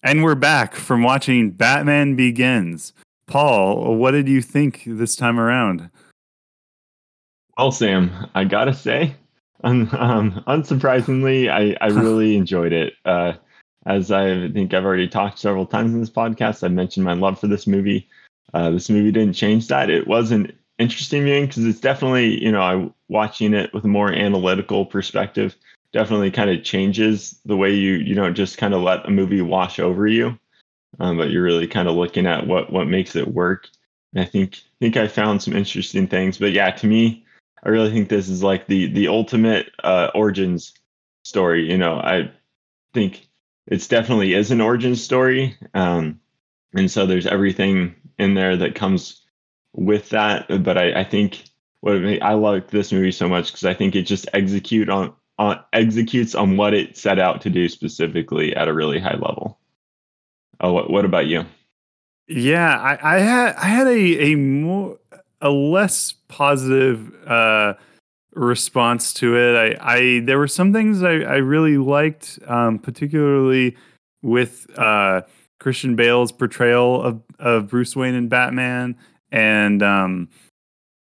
And 0.04 0.22
we're 0.24 0.34
back 0.34 0.74
from 0.74 1.02
watching 1.02 1.50
Batman 1.52 2.16
Begins. 2.16 2.92
Paul, 3.26 3.96
what 3.96 4.10
did 4.10 4.28
you 4.28 4.42
think 4.42 4.82
this 4.84 5.14
time 5.14 5.38
around? 5.38 5.90
Well, 7.56 7.70
Sam, 7.70 8.28
I 8.34 8.44
gotta 8.44 8.74
say, 8.74 9.14
un, 9.62 9.88
um, 9.92 10.44
unsurprisingly, 10.46 11.50
I, 11.50 11.76
I 11.80 11.88
really 11.90 12.36
enjoyed 12.36 12.72
it. 12.72 12.94
Uh, 13.04 13.34
as 13.86 14.12
I 14.12 14.48
think 14.50 14.74
I've 14.74 14.84
already 14.84 15.08
talked 15.08 15.38
several 15.38 15.66
times 15.66 15.92
in 15.92 16.00
this 16.00 16.10
podcast, 16.10 16.62
I 16.62 16.68
mentioned 16.68 17.04
my 17.04 17.14
love 17.14 17.40
for 17.40 17.48
this 17.48 17.66
movie. 17.66 18.08
Uh, 18.54 18.70
this 18.70 18.90
movie 18.90 19.10
didn't 19.10 19.34
change 19.34 19.68
that. 19.68 19.90
It 19.90 20.06
was 20.06 20.30
an 20.30 20.52
interesting 20.78 21.24
viewing 21.24 21.46
because 21.46 21.64
it's 21.64 21.80
definitely, 21.80 22.42
you 22.42 22.52
know, 22.52 22.62
I 22.62 22.90
watching 23.08 23.54
it 23.54 23.72
with 23.74 23.84
a 23.84 23.88
more 23.88 24.12
analytical 24.12 24.86
perspective 24.86 25.56
definitely 25.92 26.30
kind 26.30 26.50
of 26.50 26.64
changes 26.64 27.38
the 27.44 27.56
way 27.56 27.72
you 27.72 27.94
you 27.94 28.14
don't 28.14 28.34
just 28.34 28.58
kind 28.58 28.74
of 28.74 28.82
let 28.82 29.06
a 29.06 29.10
movie 29.10 29.42
wash 29.42 29.78
over 29.78 30.06
you, 30.06 30.38
um, 31.00 31.18
but 31.18 31.30
you're 31.30 31.42
really 31.42 31.66
kind 31.66 31.88
of 31.88 31.94
looking 31.94 32.26
at 32.26 32.46
what 32.46 32.72
what 32.72 32.86
makes 32.86 33.16
it 33.16 33.28
work. 33.28 33.68
And 34.14 34.22
I 34.22 34.26
think 34.26 34.60
think 34.80 34.96
I 34.96 35.08
found 35.08 35.42
some 35.42 35.54
interesting 35.54 36.06
things. 36.06 36.38
But 36.38 36.52
yeah, 36.52 36.70
to 36.70 36.86
me, 36.86 37.24
I 37.62 37.68
really 37.68 37.90
think 37.90 38.08
this 38.08 38.28
is 38.28 38.42
like 38.42 38.66
the 38.66 38.92
the 38.92 39.08
ultimate 39.08 39.70
uh, 39.82 40.10
origins 40.14 40.74
story. 41.24 41.70
You 41.70 41.78
know, 41.78 41.94
I 41.94 42.30
think 42.92 43.28
it's 43.66 43.88
definitely 43.88 44.34
is 44.34 44.50
an 44.50 44.60
origin 44.60 44.96
story, 44.96 45.56
um, 45.74 46.20
and 46.74 46.90
so 46.90 47.06
there's 47.06 47.26
everything 47.26 47.94
in 48.18 48.34
there 48.34 48.56
that 48.56 48.74
comes 48.74 49.22
with 49.72 50.10
that. 50.10 50.46
But 50.62 50.76
I, 50.76 51.00
I 51.00 51.04
think 51.04 51.44
what 51.80 51.96
I 52.22 52.34
like 52.34 52.70
this 52.70 52.92
movie 52.92 53.12
so 53.12 53.28
much 53.28 53.46
because 53.46 53.64
I 53.64 53.74
think 53.74 53.94
it 53.94 54.02
just 54.02 54.28
execute 54.32 54.88
on 54.88 55.14
on 55.38 55.60
executes 55.72 56.34
on 56.34 56.56
what 56.56 56.74
it 56.74 56.96
set 56.96 57.18
out 57.18 57.40
to 57.42 57.50
do 57.50 57.68
specifically 57.68 58.54
at 58.54 58.68
a 58.68 58.74
really 58.74 58.98
high 58.98 59.14
level. 59.14 59.58
Oh, 60.60 60.72
what, 60.72 60.90
what 60.90 61.04
about 61.04 61.26
you? 61.26 61.44
Yeah, 62.28 62.76
I, 62.78 63.16
I 63.16 63.18
had 63.18 63.54
I 63.56 63.66
had 63.66 63.86
a 63.86 64.32
a 64.32 64.34
more 64.36 64.98
a 65.42 65.50
less 65.50 66.12
positive 66.28 67.12
uh, 67.26 67.74
response 68.34 69.12
to 69.14 69.36
it. 69.36 69.76
I, 69.80 69.94
I 69.94 70.20
there 70.20 70.38
were 70.38 70.48
some 70.48 70.72
things 70.72 71.02
I, 71.02 71.20
I 71.20 71.36
really 71.36 71.76
liked, 71.76 72.38
um, 72.46 72.78
particularly 72.78 73.76
with 74.22 74.66
uh, 74.78 75.22
Christian 75.60 75.96
Bale's 75.96 76.32
portrayal 76.32 77.02
of, 77.02 77.22
of 77.38 77.68
Bruce 77.68 77.94
Wayne 77.94 78.14
and 78.14 78.30
Batman, 78.30 78.96
and 79.30 79.82
um, 79.82 80.28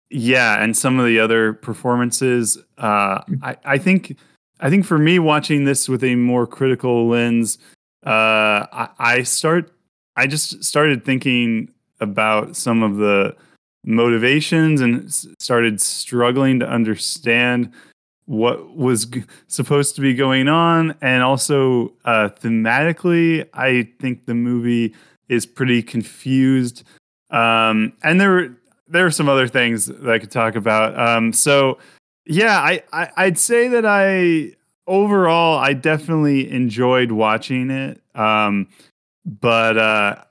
yeah, 0.09 0.61
and 0.61 0.77
some 0.77 0.99
of 0.99 1.05
the 1.05 1.19
other 1.19 1.53
performances. 1.53 2.57
Uh, 2.77 3.21
I, 3.41 3.57
I 3.65 3.77
think 3.77 4.17
I 4.59 4.69
think 4.69 4.85
for 4.85 4.99
me, 4.99 5.17
watching 5.17 5.65
this 5.65 5.89
with 5.89 6.03
a 6.03 6.15
more 6.15 6.45
critical 6.45 7.07
lens, 7.07 7.57
uh, 8.05 8.67
I, 8.71 8.89
I 8.99 9.23
start 9.23 9.71
I 10.15 10.27
just 10.27 10.63
started 10.63 11.03
thinking 11.03 11.71
about 11.99 12.55
some 12.55 12.83
of 12.83 12.97
the 12.97 13.35
motivations 13.85 14.81
and 14.81 15.11
started 15.13 15.79
struggling 15.79 16.59
to 16.59 16.67
understand 16.67 17.71
what 18.25 18.75
was 18.75 19.05
g- 19.05 19.23
supposed 19.47 19.95
to 19.95 20.01
be 20.01 20.13
going 20.13 20.47
on. 20.47 20.95
And 21.01 21.21
also 21.23 21.93
uh, 22.05 22.29
thematically 22.29 23.47
i 23.53 23.87
think 23.99 24.25
the 24.25 24.33
movie 24.33 24.93
is 25.29 25.45
pretty 25.45 25.81
confused. 25.81 26.83
Um, 27.29 27.93
and 28.03 28.19
there 28.19 28.55
there 28.87 29.05
are 29.05 29.11
some 29.11 29.29
other 29.29 29.47
things 29.47 29.87
that 29.87 30.09
i 30.09 30.19
could 30.19 30.31
talk 30.31 30.55
about. 30.55 30.97
Um, 30.99 31.33
so 31.33 31.77
yeah 32.27 32.57
I, 32.59 32.81
I 32.91 33.09
i'd 33.17 33.37
say 33.37 33.67
that 33.67 33.85
i 33.85 34.55
overall 34.87 35.59
i 35.59 35.73
definitely 35.73 36.51
enjoyed 36.51 37.11
watching 37.11 37.69
it. 37.69 38.01
Um, 38.15 38.67
but 39.25 39.77
uh, 39.77 40.24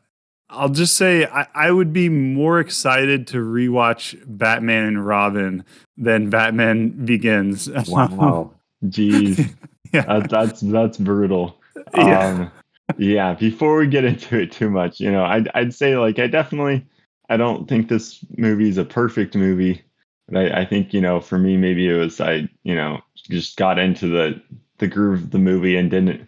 I'll 0.55 0.69
just 0.69 0.97
say 0.97 1.27
I, 1.27 1.47
I, 1.55 1.71
would 1.71 1.93
be 1.93 2.09
more 2.09 2.61
excited 2.61 3.27
to 3.29 3.39
rewatch 3.39 4.21
Batman 4.27 4.85
and 4.85 5.07
Robin 5.07 5.65
than 5.97 6.31
Batman 6.31 7.05
Begins. 7.05 7.69
Wow, 7.89 8.53
jeez, 8.87 9.55
yeah. 9.93 10.03
That, 10.03 10.31
that's 10.31 10.61
that's 10.61 10.99
brutal. 10.99 11.61
Yeah. 11.95 12.27
Um, 12.27 12.53
yeah. 12.99 13.35
Before 13.35 13.77
we 13.77 13.87
get 13.87 14.05
into 14.05 14.41
it 14.41 14.51
too 14.53 14.71
much, 14.71 15.01
you 15.01 15.11
know, 15.13 15.25
I'd 15.25 15.49
I'd 15.55 15.75
say 15.75 15.97
like 15.97 16.19
I 16.19 16.27
definitely 16.27 16.85
I 17.29 17.37
don't 17.37 17.69
think 17.69 17.89
this 17.89 18.25
movie 18.37 18.69
is 18.69 18.79
a 18.79 18.85
perfect 18.85 19.35
movie, 19.35 19.83
but 20.29 20.39
I, 20.39 20.61
I 20.61 20.65
think 20.65 20.93
you 20.93 21.01
know 21.01 21.21
for 21.21 21.39
me 21.39 21.57
maybe 21.57 21.89
it 21.89 21.97
was 21.97 22.21
I 22.21 22.49
you 22.63 22.75
know 22.75 23.01
just 23.29 23.57
got 23.57 23.79
into 23.79 24.09
the 24.09 24.41
the 24.79 24.89
groove 24.89 25.25
of 25.25 25.31
the 25.31 25.39
movie 25.39 25.77
and 25.77 25.91
didn't 25.91 26.27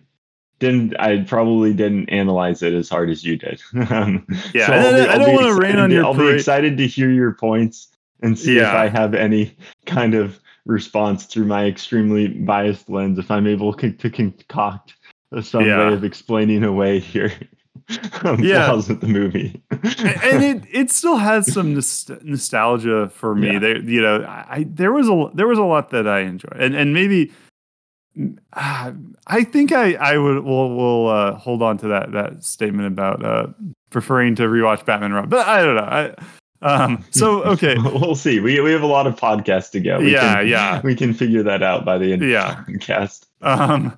didn't 0.59 0.99
I 0.99 1.23
probably 1.23 1.75
didn't 1.75 2.09
analyze 2.09 2.63
it 2.63 2.73
as 2.73 2.89
hard 2.89 3.11
as 3.11 3.25
you 3.25 3.37
did. 3.37 3.61
um, 3.91 4.27
yeah, 4.55 4.67
so 4.67 4.73
be, 4.73 5.09
I, 5.09 5.19
don't 5.19 5.35
want 5.35 5.47
to 5.47 5.61
rain 5.61 5.77
on 5.77 5.91
your. 5.91 6.05
I'll 6.05 6.15
parade. 6.15 6.31
be 6.31 6.35
excited 6.37 6.79
to 6.79 6.87
hear 6.87 7.11
your 7.11 7.33
points 7.33 7.89
and 8.23 8.39
see 8.39 8.57
yeah. 8.57 8.69
if 8.69 8.75
I 8.75 8.89
have 8.89 9.15
any 9.15 9.57
kind 9.85 10.15
of 10.15 10.41
response 10.65 11.27
through 11.27 11.45
my 11.45 11.67
extremely 11.67 12.29
biased 12.29 12.89
lens. 12.89 13.19
If 13.19 13.31
I'm 13.31 13.47
able 13.47 13.73
to, 13.75 14.11
concoct 14.11 14.95
some 15.43 15.65
yeah. 15.65 15.89
way 15.89 15.95
of 15.95 16.05
explaining 16.05 16.65
away 16.65 16.99
your 17.13 17.31
yeah. 18.39 18.73
with 18.73 19.01
the 19.01 19.07
movie, 19.07 19.63
and 19.71 20.43
it 20.43 20.65
it 20.73 20.91
still 20.91 21.17
has 21.17 21.53
some 21.53 21.75
nostalgia 22.23 23.09
for 23.11 23.35
me. 23.35 23.53
Yeah. 23.53 23.59
There, 23.59 23.79
you 23.79 24.03
know, 24.03 24.25
I 24.27 24.67
there 24.69 24.93
was 24.93 25.09
a 25.09 25.31
there 25.35 25.47
was 25.47 25.59
a 25.59 25.63
lot 25.63 25.91
that 25.91 26.09
I 26.09 26.21
enjoyed, 26.21 26.57
and 26.57 26.75
and 26.75 26.93
maybe 26.93 27.33
I 28.55 29.45
think 29.45 29.73
I 29.73 29.95
I 29.95 30.19
would 30.19 30.45
will 30.45 30.77
will 30.77 31.09
uh, 31.09 31.35
hold 31.35 31.63
on 31.63 31.79
to 31.79 31.89
that 31.89 32.13
that 32.13 32.45
statement 32.45 32.89
about 32.89 33.25
uh, 33.25 33.49
preferring 33.91 34.35
to 34.37 34.45
rewatch 34.45 34.85
Batman 34.85 35.13
Robin, 35.13 35.29
but 35.29 35.47
I 35.47 35.63
don't 35.63 35.77
know. 35.77 35.83
I, 35.83 36.15
um, 36.63 37.05
so 37.11 37.43
okay, 37.53 37.77
we'll 37.79 38.15
see. 38.15 38.41
We 38.41 38.61
we 38.61 38.73
have 38.73 38.83
a 38.83 38.87
lot 38.87 39.07
of 39.07 39.17
podcasts 39.17 39.71
to 39.73 39.81
go. 39.81 39.99
We 39.99 40.13
yeah, 40.13 40.37
can, 40.37 40.49
yeah. 40.49 40.81
We 40.83 40.95
can 40.95 41.13
figure 41.13 41.43
that 41.43 41.63
out 41.63 41.85
by 41.85 41.99
the 41.99 42.13
end 42.13 42.23
yeah. 42.23 42.61
of 42.61 42.67
the 42.67 42.73
podcast. 42.73 43.27
Um, 43.43 43.97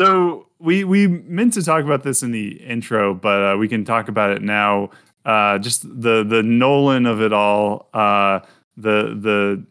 so 0.00 0.48
we 0.58 0.84
we 0.84 1.06
meant 1.06 1.54
to 1.54 1.62
talk 1.62 1.84
about 1.84 2.02
this 2.02 2.22
in 2.22 2.32
the 2.32 2.60
intro, 2.62 3.14
but 3.14 3.54
uh, 3.54 3.56
we 3.56 3.68
can 3.68 3.84
talk 3.84 4.08
about 4.08 4.30
it 4.30 4.42
now. 4.42 4.90
Uh, 5.24 5.58
just 5.58 5.82
the 5.82 6.24
the 6.24 6.42
Nolan 6.42 7.06
of 7.06 7.20
it 7.20 7.32
all. 7.32 7.88
Uh, 7.94 8.40
the 8.76 9.14
the 9.20 9.64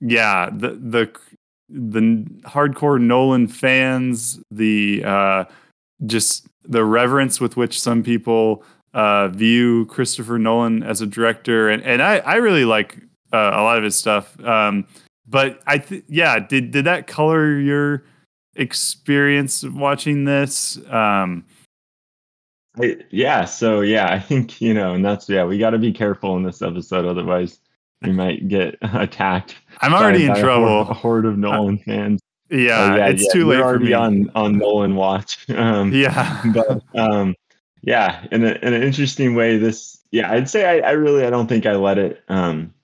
yeah 0.00 0.50
the 0.50 0.70
the 0.70 1.10
the 1.68 2.26
hardcore 2.42 3.00
Nolan 3.00 3.48
fans, 3.48 4.40
the 4.50 5.02
uh, 5.04 5.44
just 6.04 6.46
the 6.64 6.84
reverence 6.84 7.40
with 7.40 7.56
which 7.56 7.80
some 7.80 8.02
people 8.02 8.64
uh, 8.94 9.28
view 9.28 9.86
Christopher 9.86 10.38
Nolan 10.38 10.82
as 10.82 11.00
a 11.00 11.06
director, 11.06 11.68
and 11.68 11.82
and 11.82 12.02
I 12.02 12.18
I 12.18 12.36
really 12.36 12.64
like 12.64 12.98
uh, 13.32 13.50
a 13.54 13.62
lot 13.62 13.78
of 13.78 13.84
his 13.84 13.96
stuff. 13.96 14.38
Um, 14.44 14.86
but 15.26 15.60
I 15.66 15.78
th- 15.78 16.04
yeah, 16.08 16.38
did 16.38 16.70
did 16.70 16.84
that 16.84 17.06
color 17.06 17.58
your 17.58 18.04
experience 18.54 19.62
of 19.62 19.76
watching 19.76 20.24
this? 20.24 20.78
Um, 20.88 21.44
I, 22.80 22.96
yeah, 23.10 23.44
so 23.44 23.80
yeah, 23.80 24.12
I 24.12 24.18
think 24.18 24.60
you 24.60 24.74
know, 24.74 24.94
and 24.94 25.04
that's 25.04 25.28
yeah, 25.28 25.44
we 25.44 25.58
got 25.58 25.70
to 25.70 25.78
be 25.78 25.92
careful 25.92 26.36
in 26.36 26.42
this 26.42 26.62
episode, 26.62 27.04
otherwise 27.04 27.60
we 28.02 28.12
might 28.12 28.48
get 28.48 28.76
attacked. 28.82 29.56
I'm 29.80 29.94
already 29.94 30.26
by, 30.26 30.34
in 30.34 30.34
by 30.34 30.40
trouble. 30.40 30.80
A 30.80 30.84
horde, 30.84 30.90
a 30.90 30.94
horde 30.94 31.26
of 31.26 31.38
Nolan 31.38 31.78
uh, 31.78 31.82
fans. 31.84 32.20
Yeah, 32.50 32.80
uh, 32.80 32.96
yeah 32.96 33.06
it's 33.08 33.24
yeah, 33.24 33.32
too 33.32 33.46
late. 33.46 33.58
We're 33.58 33.64
already 33.64 33.94
on 33.94 34.30
on 34.34 34.58
Nolan 34.58 34.94
watch. 34.94 35.46
Um, 35.56 35.92
yeah, 35.92 36.42
but 36.54 36.82
um, 36.94 37.34
yeah, 37.82 38.26
in, 38.30 38.44
a, 38.44 38.50
in 38.50 38.74
an 38.74 38.82
interesting 38.82 39.34
way, 39.34 39.58
this 39.58 40.02
yeah, 40.10 40.30
I'd 40.30 40.48
say 40.48 40.64
I, 40.64 40.88
I 40.88 40.92
really 40.92 41.24
I 41.24 41.30
don't 41.30 41.46
think 41.46 41.66
I 41.66 41.72
let 41.72 41.98
it 41.98 42.22
um, 42.28 42.74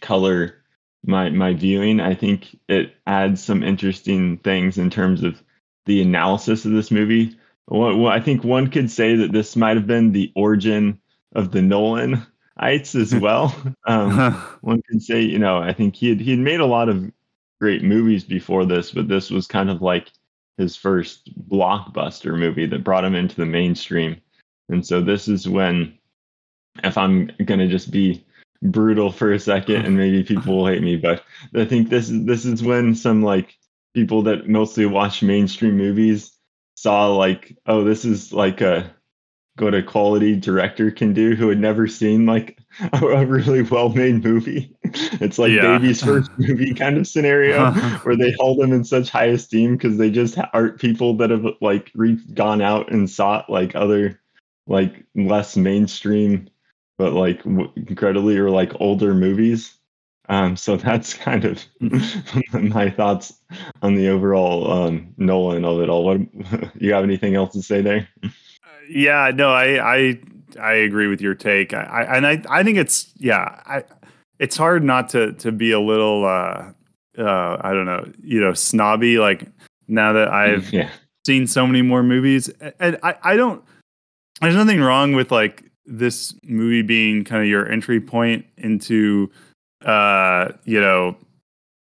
color 0.00 0.56
my 1.04 1.30
my 1.30 1.54
viewing. 1.54 2.00
I 2.00 2.14
think 2.14 2.56
it 2.68 2.94
adds 3.06 3.42
some 3.42 3.62
interesting 3.62 4.38
things 4.38 4.78
in 4.78 4.90
terms 4.90 5.22
of 5.22 5.42
the 5.86 6.02
analysis 6.02 6.64
of 6.64 6.72
this 6.72 6.90
movie. 6.90 7.36
Well, 7.68 7.96
well 7.96 8.12
I 8.12 8.20
think 8.20 8.44
one 8.44 8.70
could 8.70 8.90
say 8.90 9.16
that 9.16 9.32
this 9.32 9.56
might 9.56 9.76
have 9.76 9.86
been 9.86 10.12
the 10.12 10.32
origin 10.34 11.00
of 11.34 11.52
the 11.52 11.62
Nolan 11.62 12.26
Heights 12.60 12.94
as 12.94 13.14
well. 13.16 13.54
Um, 13.86 14.34
one 14.60 14.82
can 14.82 15.00
say, 15.00 15.22
you 15.22 15.38
know, 15.38 15.58
I 15.58 15.72
think 15.72 15.96
he 15.96 16.10
had 16.10 16.20
he 16.20 16.32
had 16.32 16.40
made 16.40 16.60
a 16.60 16.66
lot 16.66 16.88
of 16.88 17.10
great 17.60 17.82
movies 17.82 18.22
before 18.24 18.64
this, 18.66 18.90
but 18.92 19.08
this 19.08 19.30
was 19.30 19.46
kind 19.46 19.70
of 19.70 19.82
like 19.82 20.10
his 20.58 20.76
first 20.76 21.30
blockbuster 21.48 22.38
movie 22.38 22.66
that 22.66 22.84
brought 22.84 23.04
him 23.04 23.14
into 23.14 23.36
the 23.36 23.46
mainstream. 23.46 24.20
And 24.68 24.86
so 24.86 25.00
this 25.00 25.26
is 25.26 25.48
when, 25.48 25.98
if 26.84 26.98
I'm 26.98 27.32
gonna 27.44 27.66
just 27.66 27.90
be 27.90 28.24
brutal 28.62 29.10
for 29.10 29.32
a 29.32 29.40
second, 29.40 29.86
and 29.86 29.96
maybe 29.96 30.22
people 30.22 30.58
will 30.58 30.66
hate 30.66 30.82
me, 30.82 30.96
but 30.96 31.24
I 31.54 31.64
think 31.64 31.88
this 31.88 32.10
is 32.10 32.26
this 32.26 32.44
is 32.44 32.62
when 32.62 32.94
some 32.94 33.22
like 33.22 33.56
people 33.94 34.22
that 34.22 34.48
mostly 34.48 34.86
watch 34.86 35.22
mainstream 35.22 35.76
movies 35.76 36.32
saw 36.74 37.08
like, 37.08 37.56
oh, 37.66 37.84
this 37.84 38.04
is 38.04 38.32
like 38.32 38.60
a 38.60 38.94
what 39.60 39.74
a 39.74 39.82
quality 39.82 40.36
director 40.36 40.90
can 40.90 41.12
do 41.12 41.34
who 41.34 41.48
had 41.48 41.58
never 41.58 41.86
seen 41.86 42.26
like 42.26 42.58
a, 42.92 43.06
a 43.06 43.26
really 43.26 43.62
well-made 43.62 44.24
movie. 44.24 44.76
It's 44.92 45.38
like 45.38 45.52
yeah. 45.52 45.78
baby's 45.78 46.02
first 46.02 46.30
movie 46.38 46.74
kind 46.74 46.98
of 46.98 47.06
scenario 47.06 47.70
where 48.02 48.16
they 48.16 48.32
hold 48.40 48.58
them 48.58 48.72
in 48.72 48.82
such 48.82 49.08
high 49.08 49.26
esteem 49.26 49.76
because 49.76 49.98
they 49.98 50.10
just 50.10 50.36
aren't 50.52 50.80
people 50.80 51.16
that 51.18 51.30
have 51.30 51.44
like 51.60 51.92
re- 51.94 52.18
gone 52.34 52.60
out 52.60 52.90
and 52.90 53.08
sought 53.08 53.48
like 53.48 53.76
other 53.76 54.20
like 54.66 55.04
less 55.14 55.56
mainstream 55.56 56.48
but 56.98 57.12
like 57.12 57.44
w- 57.44 57.70
incredibly 57.76 58.36
or 58.36 58.50
like 58.50 58.72
older 58.80 59.14
movies. 59.14 59.74
Um, 60.28 60.56
so 60.56 60.76
that's 60.76 61.14
kind 61.14 61.44
of 61.44 61.64
my 62.52 62.90
thoughts 62.90 63.32
on 63.82 63.94
the 63.94 64.08
overall 64.08 64.70
um, 64.72 65.14
Nolan 65.16 65.64
of 65.64 65.80
it 65.80 65.88
all. 65.88 66.04
What 66.04 66.20
you 66.80 66.92
have 66.92 67.04
anything 67.04 67.36
else 67.36 67.52
to 67.52 67.62
say 67.62 67.80
there? 67.80 68.08
Yeah, 68.90 69.30
no, 69.34 69.50
I 69.50 69.96
I 69.96 70.20
I 70.60 70.72
agree 70.74 71.06
with 71.06 71.20
your 71.20 71.34
take. 71.34 71.72
I, 71.72 71.82
I 71.82 72.16
and 72.16 72.26
I 72.26 72.42
I 72.48 72.62
think 72.62 72.78
it's 72.78 73.12
yeah, 73.16 73.60
I 73.66 73.84
it's 74.38 74.56
hard 74.56 74.82
not 74.82 75.08
to 75.10 75.32
to 75.34 75.52
be 75.52 75.72
a 75.72 75.80
little 75.80 76.24
uh 76.24 76.72
uh 77.18 77.56
I 77.60 77.72
don't 77.72 77.86
know, 77.86 78.10
you 78.22 78.40
know, 78.40 78.52
snobby 78.52 79.18
like 79.18 79.46
now 79.88 80.12
that 80.12 80.28
I've 80.32 80.72
yeah. 80.72 80.90
seen 81.26 81.46
so 81.46 81.66
many 81.66 81.82
more 81.82 82.02
movies 82.02 82.48
and 82.78 82.98
I 83.02 83.14
I 83.22 83.36
don't 83.36 83.62
there's 84.40 84.56
nothing 84.56 84.80
wrong 84.80 85.12
with 85.12 85.30
like 85.30 85.64
this 85.86 86.34
movie 86.44 86.82
being 86.82 87.24
kind 87.24 87.42
of 87.42 87.48
your 87.48 87.70
entry 87.70 88.00
point 88.00 88.44
into 88.56 89.30
uh 89.84 90.48
you 90.64 90.80
know 90.80 91.16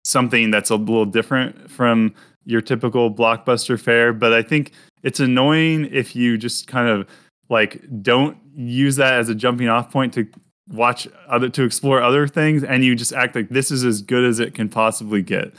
something 0.05 0.51
that's 0.51 0.71
a 0.71 0.77
little 0.77 1.05
different 1.05 1.71
from 1.71 2.13
your 2.45 2.61
typical 2.61 3.13
blockbuster 3.13 3.79
fare 3.79 4.13
but 4.13 4.33
i 4.33 4.43
think 4.43 4.73
it's 5.03 5.21
annoying 5.21 5.89
if 5.93 6.15
you 6.17 6.37
just 6.37 6.67
kind 6.67 6.89
of 6.89 7.09
like 7.49 7.83
don't 8.03 8.37
use 8.55 8.97
that 8.97 9.15
as 9.15 9.29
a 9.29 9.35
jumping 9.35 9.69
off 9.69 9.91
point 9.91 10.15
to 10.15 10.27
watch 10.69 11.09
other 11.29 11.49
to 11.49 11.65
explore 11.65 12.03
other 12.03 12.27
things 12.27 12.63
and 12.65 12.85
you 12.85 12.95
just 12.95 13.13
act 13.13 13.35
like 13.35 13.49
this 13.49 13.71
is 13.71 13.85
as 13.85 14.01
good 14.01 14.25
as 14.25 14.39
it 14.39 14.55
can 14.55 14.69
possibly 14.69 15.21
get 15.21 15.53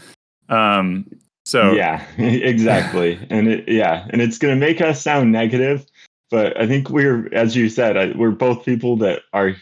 um 0.49 1.05
so 1.45 1.73
yeah 1.73 2.03
exactly 2.17 3.19
and 3.29 3.47
it 3.47 3.67
yeah 3.67 4.07
and 4.11 4.21
it's 4.21 4.37
going 4.37 4.53
to 4.53 4.59
make 4.59 4.81
us 4.81 5.01
sound 5.01 5.31
negative 5.31 5.85
but 6.31 6.59
i 6.59 6.65
think 6.65 6.89
we're 6.89 7.31
as 7.33 7.55
you 7.55 7.69
said 7.69 7.97
I, 7.97 8.17
we're 8.17 8.31
both 8.31 8.65
people 8.65 8.95
that 8.97 9.23
are 9.33 9.55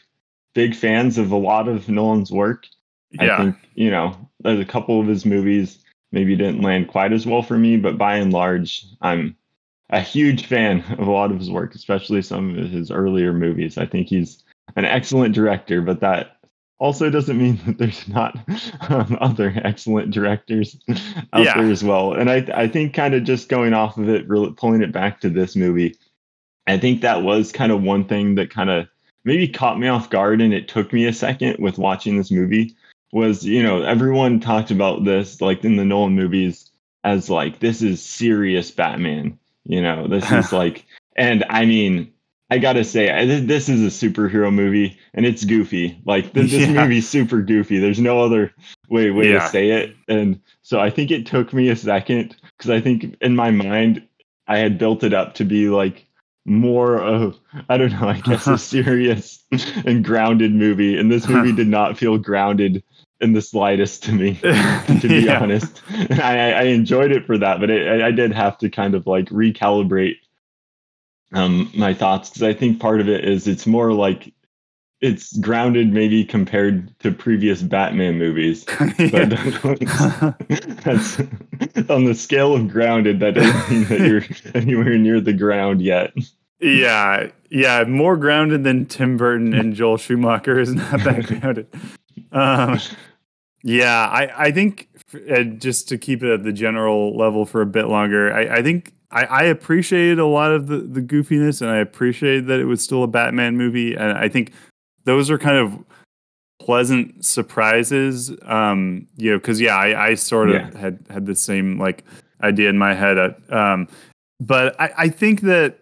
big 0.54 0.76
fans 0.76 1.18
of 1.18 1.32
a 1.32 1.38
lot 1.38 1.68
of 1.68 1.88
Nolan's 1.90 2.32
work. 2.32 2.68
Yeah. 3.12 3.36
I 3.36 3.38
think, 3.38 3.56
you 3.76 3.92
know, 3.92 4.16
there's 4.40 4.60
a 4.60 4.66
couple 4.66 5.00
of 5.00 5.08
his 5.08 5.26
movies 5.26 5.84
maybe 6.12 6.36
didn't 6.36 6.62
land 6.62 6.90
quite 6.90 7.14
as 7.14 7.26
well 7.26 7.42
for 7.42 7.58
me, 7.58 7.78
but 7.78 7.98
by 7.98 8.16
and 8.16 8.34
large, 8.34 8.86
I'm 9.02 9.36
a 9.92 10.02
huge 10.02 10.46
fan 10.46 10.84
of 10.98 11.08
a 11.08 11.12
lot 11.12 11.32
of 11.32 11.40
his 11.40 11.52
work, 11.52 11.76
especially 11.76 12.22
some 12.22 12.58
of 12.58 12.70
his 12.70 12.92
earlier 12.92 13.34
movies. 13.34 13.78
I 13.78 13.86
think 13.86 14.08
he's 14.08 14.44
an 14.76 14.86
excellent 14.86 15.36
director, 15.36 15.82
but 15.82 16.00
that 16.00 16.38
also 16.80 17.10
doesn't 17.10 17.38
mean 17.38 17.60
that 17.66 17.78
there's 17.78 18.08
not 18.08 18.36
um, 18.90 19.18
other 19.22 19.54
excellent 19.64 20.12
directors 20.12 20.78
out 21.34 21.44
Yeah. 21.44 21.58
there 21.62 21.72
as 21.72 21.84
well. 21.84 22.14
And 22.14 22.30
I, 22.30 22.48
I 22.54 22.68
think 22.68 22.94
kind 22.94 23.14
of 23.14 23.24
just 23.24 23.50
going 23.50 23.74
off 23.74 23.98
of 23.98 24.10
it, 24.10 24.28
really 24.28 24.52
pulling 24.54 24.82
it 24.82 24.92
back 24.92 25.20
to 25.22 25.30
this 25.30 25.56
movie, 25.56 25.96
I 26.68 26.78
think 26.78 27.02
that 27.02 27.24
was 27.24 27.52
kind 27.52 27.72
of 27.72 27.84
one 27.84 28.06
thing 28.06 28.36
that 28.36 28.50
kind 28.50 28.70
of 28.70 28.88
maybe 29.24 29.48
caught 29.48 29.80
me 29.80 29.88
off 29.88 30.10
guard, 30.10 30.42
and 30.42 30.54
it 30.54 30.68
took 30.68 30.94
me 30.94 31.06
a 31.06 31.14
second 31.14 31.58
with 31.60 31.78
watching 31.78 32.18
this 32.18 32.32
movie. 32.32 32.76
Was 33.12 33.44
you 33.44 33.62
know 33.62 33.82
everyone 33.82 34.40
talked 34.40 34.72
about 34.72 35.04
this 35.04 35.42
like 35.42 35.66
in 35.66 35.76
the 35.76 35.84
Nolan 35.84 36.16
movies 36.16 36.72
as 37.04 37.30
like 37.30 37.60
this 37.60 37.82
is 37.82 38.02
serious 38.02 38.72
Batman, 38.72 39.38
you 39.66 39.82
know 39.82 40.08
this 40.08 40.32
is 40.32 40.52
like, 40.62 40.86
and 41.16 41.44
I 41.50 41.66
mean 41.66 42.14
I 42.52 42.58
gotta 42.58 42.84
say, 42.84 43.26
this 43.40 43.70
is 43.70 43.82
a 43.82 44.06
superhero 44.06 44.54
movie, 44.54 44.98
and 45.14 45.26
it's 45.26 45.46
goofy. 45.46 45.98
Like 46.06 46.34
this 46.34 46.52
Yeah. 46.52 46.68
movie's 46.84 47.08
super 47.08 47.42
goofy. 47.42 47.80
There's 47.80 48.00
no 48.02 48.20
other 48.22 48.54
way 48.90 49.10
way 49.10 49.32
Yeah. 49.32 49.40
to 49.40 49.48
say 49.50 49.70
it. 49.70 49.96
And 50.10 50.38
so 50.62 50.78
I 50.82 50.90
think 50.90 51.12
it 51.12 51.26
took 51.26 51.54
me 51.54 51.70
a 51.70 51.78
second 51.78 52.36
because 52.58 52.70
I 52.70 52.82
think 52.82 53.16
in 53.22 53.38
my 53.38 53.52
mind 53.52 54.06
I 54.48 54.58
had 54.58 54.78
built 54.78 55.06
it 55.06 55.14
up 55.14 55.36
to 55.36 55.46
be 55.46 55.70
like 55.70 56.06
more 56.46 56.98
of 56.98 57.40
I 57.70 57.78
don't 57.78 57.94
know, 57.94 58.10
I 58.10 58.20
guess 58.20 58.48
a 58.48 58.58
serious 58.76 59.46
and 59.86 60.04
grounded 60.04 60.52
movie. 60.54 60.98
And 60.98 61.10
this 61.10 61.30
movie 61.30 61.52
did 61.56 61.70
not 61.70 61.98
feel 61.98 62.18
grounded 62.18 62.84
in 63.22 63.34
the 63.34 63.42
slightest 63.42 64.04
to 64.06 64.12
me, 64.12 64.36
to 64.42 65.08
be 65.08 65.22
Yeah. 65.22 65.40
honest. 65.42 65.82
I, 66.12 66.52
I 66.54 66.64
enjoyed 66.64 67.12
it 67.12 67.26
for 67.26 67.38
that, 67.38 67.60
but 67.60 67.70
it, 67.70 67.88
I, 68.02 68.08
I 68.08 68.12
did 68.12 68.34
have 68.34 68.58
to 68.60 68.70
kind 68.70 68.96
of 68.96 69.08
like 69.08 69.26
recalibrate 69.30 70.16
um 71.34 71.72
my 71.76 71.94
thoughts 71.94 72.30
because 72.30 72.44
I 72.44 72.54
think 72.54 72.80
part 72.82 73.00
of 73.00 73.08
it 73.08 73.24
is 73.24 73.48
it's 73.48 73.66
more 73.66 73.94
like 73.94 74.34
it's 75.00 75.36
grounded 75.38 75.92
maybe 75.94 76.24
compared 76.26 76.98
to 77.00 77.12
previous 77.12 77.62
Batman 77.62 78.18
movies. 78.20 78.66
But 79.12 79.30
that's 80.84 81.20
on 81.90 82.06
the 82.06 82.14
scale 82.16 82.54
of 82.56 82.68
grounded, 82.68 83.20
that 83.22 83.34
doesn't 83.36 83.70
mean 83.72 83.84
that 83.86 84.00
you're 84.08 84.24
anywhere 84.54 84.98
near 84.98 85.20
the 85.22 85.34
ground 85.34 85.82
yet. 85.82 86.14
yeah, 86.60 87.30
yeah, 87.50 87.84
more 87.86 88.16
grounded 88.18 88.64
than 88.64 88.86
Tim 88.86 89.18
Burton 89.18 89.54
and 89.54 89.74
Joel 89.74 89.98
Schumacher 89.98 90.60
is 90.60 90.76
not 90.76 91.00
that 91.04 91.26
grounded. 91.26 91.68
Um, 92.32 92.78
yeah, 93.64 94.08
I, 94.08 94.46
I 94.46 94.52
think 94.52 94.90
uh, 95.30 95.44
just 95.44 95.88
to 95.90 95.98
keep 95.98 96.24
it 96.24 96.34
at 96.34 96.44
the 96.44 96.54
general 96.54 97.16
level 97.18 97.46
for 97.46 97.62
a 97.62 97.66
bit 97.66 97.88
longer, 97.88 98.34
I, 98.34 98.58
I 98.58 98.62
think 98.62 98.94
I, 99.12 99.26
I 99.26 99.44
appreciated 99.44 100.20
a 100.20 100.26
lot 100.26 100.52
of 100.52 100.68
the, 100.68 100.78
the 100.78 101.02
goofiness 101.02 101.62
and 101.62 101.70
I 101.70 101.78
appreciated 101.78 102.48
that 102.48 102.60
it 102.60 102.66
was 102.66 102.82
still 102.82 103.04
a 103.04 103.08
Batman 103.08 103.58
movie. 103.58 103.94
And 103.96 104.18
I 104.18 104.30
think 104.30 104.54
those 105.04 105.30
are 105.30 105.38
kind 105.38 105.58
of 105.58 105.78
pleasant 106.62 107.26
surprises. 107.26 108.32
Um, 108.44 109.08
you 109.18 109.32
know, 109.32 109.38
because 109.38 109.60
yeah, 109.60 109.76
I, 109.76 110.08
I 110.10 110.16
sort 110.16 110.50
of 110.50 110.56
Yeah. 110.56 110.80
had 110.80 111.00
had 111.10 111.26
the 111.26 111.36
same 111.36 111.78
like 111.80 112.04
idea 112.42 112.70
in 112.70 112.78
my 112.78 112.94
head. 112.94 113.18
At, 113.18 113.54
um, 113.54 113.88
but 114.40 114.80
I, 114.80 114.92
I 114.98 115.10
think 115.10 115.42
that 115.42 115.81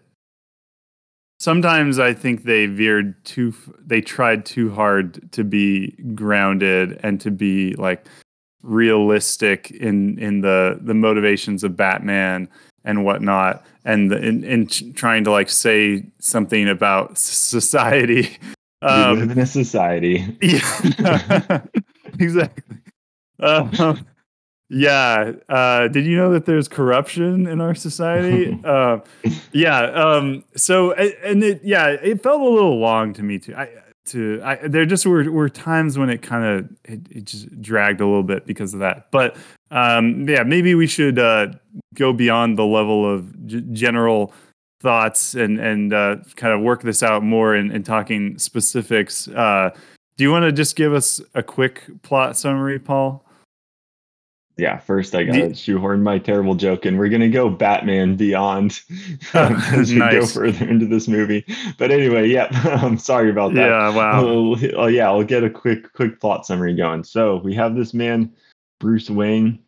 sometimes 1.39 2.00
I 2.00 2.13
think 2.13 2.43
they 2.43 2.65
veered 2.67 3.15
too. 3.25 3.53
They 3.86 4.02
tried 4.02 4.45
too 4.45 4.69
hard 4.71 5.32
to 5.32 5.43
be 5.43 5.91
grounded 6.13 6.99
and 7.04 7.19
to 7.21 7.32
be 7.32 7.73
like 7.75 8.06
realistic 8.62 9.71
in 9.71 10.19
in 10.19 10.41
the 10.41 10.80
the 10.82 10.93
motivations 10.93 11.63
of 11.63 11.75
Batman 11.75 12.47
and 12.86 13.04
whatnot, 13.04 13.65
and 13.86 14.12
the, 14.12 14.17
in, 14.17 14.43
in 14.43 14.67
trying 14.93 15.23
to 15.25 15.32
like 15.32 15.49
say 15.49 16.04
something 16.19 16.67
about 16.69 17.17
society. 17.17 18.38
We 18.82 18.88
Um, 18.88 19.19
live 19.19 19.32
in 19.32 19.39
a 19.39 19.45
society. 19.45 20.25
yeah, 20.41 21.62
exactly. 22.17 22.78
Um, 23.41 24.06
yeah. 24.69 25.32
Uh, 25.49 25.88
did 25.88 26.05
you 26.05 26.15
know 26.15 26.32
that 26.32 26.45
there's 26.45 26.67
corruption 26.67 27.47
in 27.47 27.60
our 27.60 27.73
society? 27.73 28.60
uh, 28.63 28.99
yeah. 29.51 29.82
Um, 29.82 30.43
so, 30.55 30.93
and 30.93 31.43
it, 31.43 31.62
yeah, 31.63 31.88
it 31.88 32.21
felt 32.21 32.41
a 32.41 32.49
little 32.49 32.77
long 32.77 33.13
to 33.13 33.23
me 33.23 33.39
too. 33.39 33.55
I, 33.55 33.69
to, 34.05 34.41
I, 34.43 34.55
there 34.55 34.86
just 34.86 35.05
were, 35.05 35.29
were 35.32 35.49
times 35.49 35.97
when 35.97 36.10
it 36.10 36.21
kind 36.21 36.45
of, 36.45 36.69
it, 36.86 36.99
it 37.10 37.25
just 37.25 37.62
dragged 37.62 38.01
a 38.01 38.05
little 38.05 38.23
bit 38.23 38.45
because 38.45 38.73
of 38.73 38.79
that. 38.79 39.12
But, 39.12 39.36
um, 39.71 40.27
yeah, 40.27 40.43
maybe 40.43 40.75
we 40.75 40.88
should, 40.88 41.19
uh, 41.19 41.53
go 41.95 42.13
beyond 42.13 42.58
the 42.58 42.65
level 42.65 43.12
of 43.12 43.47
g- 43.47 43.63
general 43.71 44.34
thoughts 44.82 45.36
and, 45.36 45.60
and, 45.60 45.93
uh, 45.93 46.17
kind 46.36 46.53
of 46.53 46.62
work 46.62 46.82
this 46.82 47.03
out 47.03 47.23
more 47.23 47.55
in, 47.55 47.71
in 47.71 47.84
talking 47.84 48.38
specifics. 48.38 49.27
Uh, 49.27 49.71
do 50.17 50.23
you 50.23 50.32
want 50.32 50.43
to 50.43 50.51
just 50.51 50.75
give 50.75 50.93
us 50.93 51.21
a 51.36 51.43
quick 51.43 51.84
plot 52.01 52.36
summary, 52.36 52.79
Paul? 52.79 53.23
Yeah, 54.60 54.78
first 54.78 55.15
I 55.15 55.24
gotta 55.24 55.54
shoehorn 55.54 56.04
my 56.04 56.19
terrible 56.19 56.56
joke 56.56 56.86
and 56.86 57.00
We're 57.00 57.10
gonna 57.10 57.30
go 57.30 57.50
Batman 57.50 58.15
Beyond 58.15 58.82
as 59.34 59.91
we 59.93 60.00
go 60.00 60.26
further 60.26 60.67
into 60.67 60.86
this 60.86 61.08
movie. 61.08 61.45
But 61.78 61.91
anyway, 61.91 62.28
yeah, 62.28 62.48
I'm 62.82 62.98
sorry 62.98 63.30
about 63.30 63.54
that. 63.54 63.69
Yeah, 63.69 63.95
wow. 63.95 64.26
Oh, 64.26 64.58
oh, 64.76 64.88
yeah, 64.88 65.08
I'll 65.08 65.24
get 65.24 65.43
a 65.43 65.50
quick 65.50 65.93
quick 65.93 66.19
plot 66.19 66.45
summary 66.45 66.76
going. 66.76 67.04
So 67.04 67.38
we 67.38 67.54
have 67.56 67.76
this 67.76 67.93
man, 67.93 68.34
Bruce 68.80 69.10
Wayne. 69.10 69.60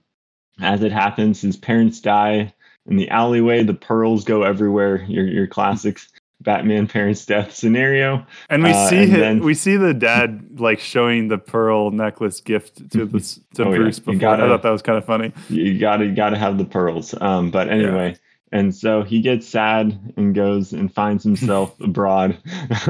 As 0.60 0.84
it 0.84 0.91
happens, 0.91 1.41
his 1.41 1.58
parents 1.58 2.01
die 2.01 2.54
in 2.86 2.97
the 2.97 3.10
alleyway. 3.10 3.63
The 3.63 3.73
pearls 3.73 4.25
go 4.25 4.43
everywhere. 4.43 5.04
Your 5.08 5.25
your 5.25 5.47
classic 5.47 5.99
Batman 6.43 6.88
parents' 6.88 7.25
death 7.25 7.54
scenario. 7.54 8.25
And 8.49 8.63
we 8.63 8.71
Uh, 8.71 8.88
see 8.89 9.04
and 9.04 9.12
hi- 9.12 9.19
then- 9.19 9.39
we 9.41 9.54
see 9.54 9.77
the 9.77 9.93
dad 9.93 10.60
like 10.60 10.80
showing 10.80 11.27
the 11.27 11.38
pearl 11.38 11.91
necklace 11.91 12.41
gift 12.41 12.89
to 12.91 13.06
the 13.06 13.19
to 13.56 13.63
Oh. 13.65 13.75
Bruce 13.75 13.97
You 13.99 14.04
before. 14.06 14.19
gotta- 14.19 14.43
I 14.45 14.47
thought 14.47 14.63
that 14.63 14.71
was 14.71 14.82
kind 14.82 14.97
of 14.97 15.06
funny. 15.06 15.32
you 15.49 15.77
gotta 15.80 16.08
gotta 16.08 16.38
have 16.38 16.58
the 16.58 16.65
pearls 16.65 17.13
um 17.21 17.51
but 17.51 17.69
anyway 17.69 18.15
and 18.54 18.75
so 18.75 19.01
he 19.04 19.21
gets 19.21 19.47
sad 19.47 19.97
and 20.17 20.36
goes 20.36 20.73
and 20.73 20.93
finds 20.93 21.23
himself 21.23 21.80
abroad 21.82 22.38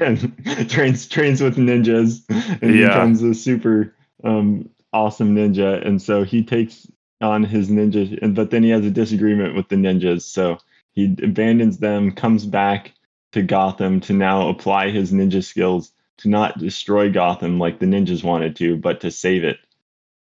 and 0.00 0.68
trains 0.70 1.06
trains 1.06 1.42
with 1.42 1.56
ninjas 1.56 2.22
and 2.62 2.74
Yeah. 2.74 2.88
becomes 2.88 3.22
a 3.22 3.34
super 3.34 3.94
um 4.24 4.68
awesome 4.92 5.34
ninja 5.34 5.86
and 5.86 6.00
so 6.00 6.24
he 6.24 6.42
takes 6.42 6.86
on 7.20 7.44
his 7.44 7.68
ninja 7.68 8.18
and 8.22 8.34
but 8.34 8.50
then 8.50 8.62
he 8.62 8.70
has 8.70 8.84
a 8.84 8.90
disagreement 8.90 9.54
with 9.54 9.68
the 9.68 9.76
ninjas 9.76 10.22
so 10.22 10.58
he 10.98 11.04
abandons 11.22 11.78
them 11.78 12.10
comes 12.12 12.44
back 12.44 12.92
to 13.32 13.42
gotham 13.42 14.00
to 14.00 14.12
now 14.12 14.48
apply 14.48 14.90
his 14.90 15.12
ninja 15.12 15.42
skills 15.44 15.92
to 16.18 16.28
not 16.28 16.58
destroy 16.58 17.10
gotham 17.10 17.58
like 17.58 17.78
the 17.78 17.86
ninjas 17.86 18.24
wanted 18.24 18.56
to 18.56 18.76
but 18.76 19.00
to 19.00 19.10
save 19.10 19.44
it 19.44 19.58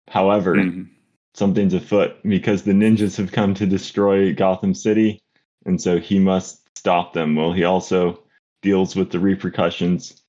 however 0.09 0.55
Mhm. 0.55 0.87
something's 1.33 1.73
afoot 1.73 2.11
because 2.23 2.63
the 2.63 2.73
ninjas 2.73 3.17
have 3.17 3.31
come 3.31 3.53
to 3.55 3.65
destroy 3.65 4.33
Gotham 4.33 4.73
City, 4.73 5.21
and 5.65 5.81
so 5.81 5.99
he 5.99 6.17
must 6.17 6.61
stop 6.77 7.11
them. 7.13 7.35
Well, 7.35 7.51
he 7.51 7.65
also 7.65 8.23
deals 8.61 8.95
with 8.95 9.11
the 9.11 9.19
repercussions 9.19 10.21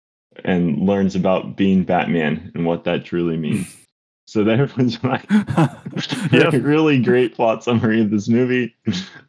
and 0.45 0.81
learns 0.81 1.15
about 1.15 1.57
being 1.57 1.85
Batman 1.85 2.51
and 2.55 2.67
what 2.67 2.85
that 2.85 3.05
truly 3.05 3.37
means. 3.37 3.67
so 4.27 4.45
that 4.45 4.77
was 4.77 5.03
my 5.03 5.23
really 6.59 7.01
great 7.01 7.35
plot 7.35 7.65
summary 7.65 8.01
of 8.01 8.11
this 8.11 8.29
movie. 8.29 8.75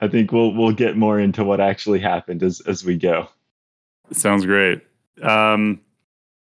I 0.01 0.07
think 0.07 0.31
we'll 0.31 0.53
we'll 0.53 0.73
get 0.73 0.97
more 0.97 1.19
into 1.19 1.43
what 1.43 1.60
actually 1.60 1.99
happened 1.99 2.43
as 2.43 2.62
as 2.62 2.83
we 2.83 2.97
go. 2.97 3.29
Sounds 4.12 4.45
great. 4.45 4.81
Um, 5.21 5.81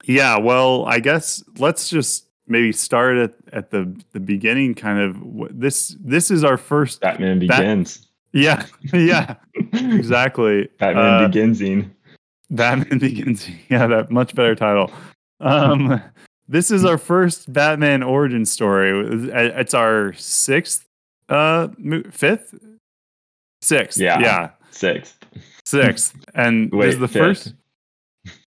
yeah, 0.06 0.38
well, 0.38 0.86
I 0.86 1.00
guess 1.00 1.44
let's 1.58 1.90
just 1.90 2.28
maybe 2.48 2.72
start 2.72 3.18
at, 3.18 3.34
at 3.54 3.72
the 3.72 3.94
the 4.12 4.20
beginning. 4.20 4.76
Kind 4.76 5.00
of 5.00 5.60
this 5.60 5.96
this 6.00 6.32
is 6.32 6.44
our 6.44 6.58
first. 6.58 7.02
Batman 7.02 7.46
Bat- 7.46 7.60
begins. 7.60 8.08
Yeah, 8.32 8.66
yeah, 8.94 9.36
exactly. 9.74 10.68
Batman 10.80 11.24
Uh, 11.24 11.28
beginsing. 11.28 11.92
Batman 12.52 13.00
Begins. 13.00 13.50
Yeah, 13.70 13.88
that 13.88 14.12
much 14.12 14.36
better 14.36 14.56
title. 14.56 14.92
Um, 15.40 16.02
this 16.48 16.72
is 16.72 16.86
our 16.86 16.98
first 16.98 17.52
Batman 17.52 18.04
origin 18.04 18.46
story. 18.46 19.30
It's 19.34 19.74
our 19.74 20.14
sixth, 20.14 20.86
uh, 21.30 21.70
fifth, 22.12 22.54
sixth. 23.62 24.00
Yeah. 24.00 24.20
yeah, 24.20 24.50
Sixth. 24.72 25.18
sixth. 25.66 26.16
And 26.34 26.72
this 26.80 26.94
is 26.96 27.00
the 27.00 27.08
fifth. 27.08 27.44
first. 27.44 27.54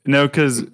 No, 0.07 0.27
because 0.27 0.65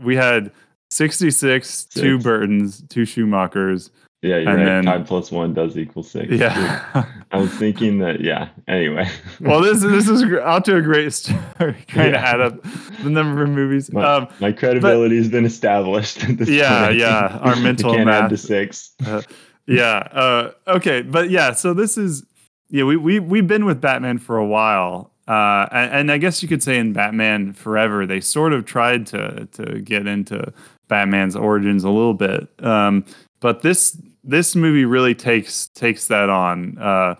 we 0.00 0.16
had 0.16 0.52
sixty-six. 0.90 1.84
Two 1.84 2.18
Burtons, 2.18 2.82
two 2.88 3.02
Schumachers, 3.02 3.90
Yeah, 4.22 4.36
you're 4.36 4.50
and 4.50 4.58
right. 4.58 4.64
Then, 4.66 4.84
Five 4.84 5.06
plus 5.06 5.32
one 5.32 5.54
does 5.54 5.78
equal 5.78 6.02
six. 6.02 6.30
Yeah. 6.30 7.06
I 7.30 7.38
was 7.38 7.50
thinking 7.54 8.00
that. 8.00 8.20
Yeah. 8.20 8.50
Anyway. 8.68 9.08
well, 9.40 9.62
this 9.62 9.80
this 9.80 10.08
is 10.08 10.22
out 10.42 10.66
to 10.66 10.76
a 10.76 10.82
great 10.82 11.10
story. 11.14 11.38
Trying 11.58 11.76
yeah. 11.96 12.10
to 12.10 12.18
add 12.18 12.40
up 12.40 12.62
the 13.02 13.08
number 13.08 13.42
of 13.42 13.48
movies. 13.48 13.90
My, 13.90 14.04
um, 14.04 14.28
my 14.38 14.52
credibility 14.52 15.16
but, 15.16 15.22
has 15.22 15.28
been 15.30 15.46
established. 15.46 16.22
At 16.24 16.36
this 16.36 16.50
yeah, 16.50 16.88
point. 16.88 16.98
yeah. 16.98 17.38
Our 17.42 17.56
mental 17.56 17.94
can't 17.94 18.06
math. 18.06 18.24
add 18.24 18.30
to 18.30 18.36
six. 18.36 18.90
Uh, 19.06 19.22
yeah. 19.66 20.06
Uh, 20.12 20.52
okay, 20.66 21.00
but 21.00 21.30
yeah. 21.30 21.52
So 21.52 21.72
this 21.72 21.96
is 21.96 22.22
yeah. 22.68 22.84
We 22.84 22.96
we 22.96 23.20
we've 23.20 23.46
been 23.46 23.64
with 23.64 23.80
Batman 23.80 24.18
for 24.18 24.36
a 24.36 24.46
while. 24.46 25.12
Uh, 25.28 25.68
and, 25.70 25.92
and 25.92 26.12
I 26.12 26.18
guess 26.18 26.42
you 26.42 26.48
could 26.48 26.62
say 26.62 26.76
in 26.76 26.92
Batman 26.92 27.52
Forever, 27.54 28.04
they 28.04 28.20
sort 28.20 28.52
of 28.52 28.66
tried 28.66 29.06
to 29.08 29.46
to 29.52 29.80
get 29.80 30.06
into 30.06 30.52
Batman's 30.88 31.36
origins 31.36 31.84
a 31.84 31.90
little 31.90 32.14
bit. 32.14 32.48
Um, 32.58 33.06
but 33.40 33.62
this 33.62 33.96
this 34.24 34.54
movie 34.54 34.84
really 34.84 35.14
takes 35.14 35.68
takes 35.68 36.08
that 36.08 36.28
on 36.28 36.78
uh, 36.78 37.14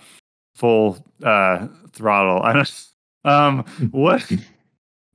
full 0.54 1.04
uh, 1.22 1.68
throttle. 1.92 2.42
I. 2.44 2.64
Um, 3.22 3.64
what 3.90 4.30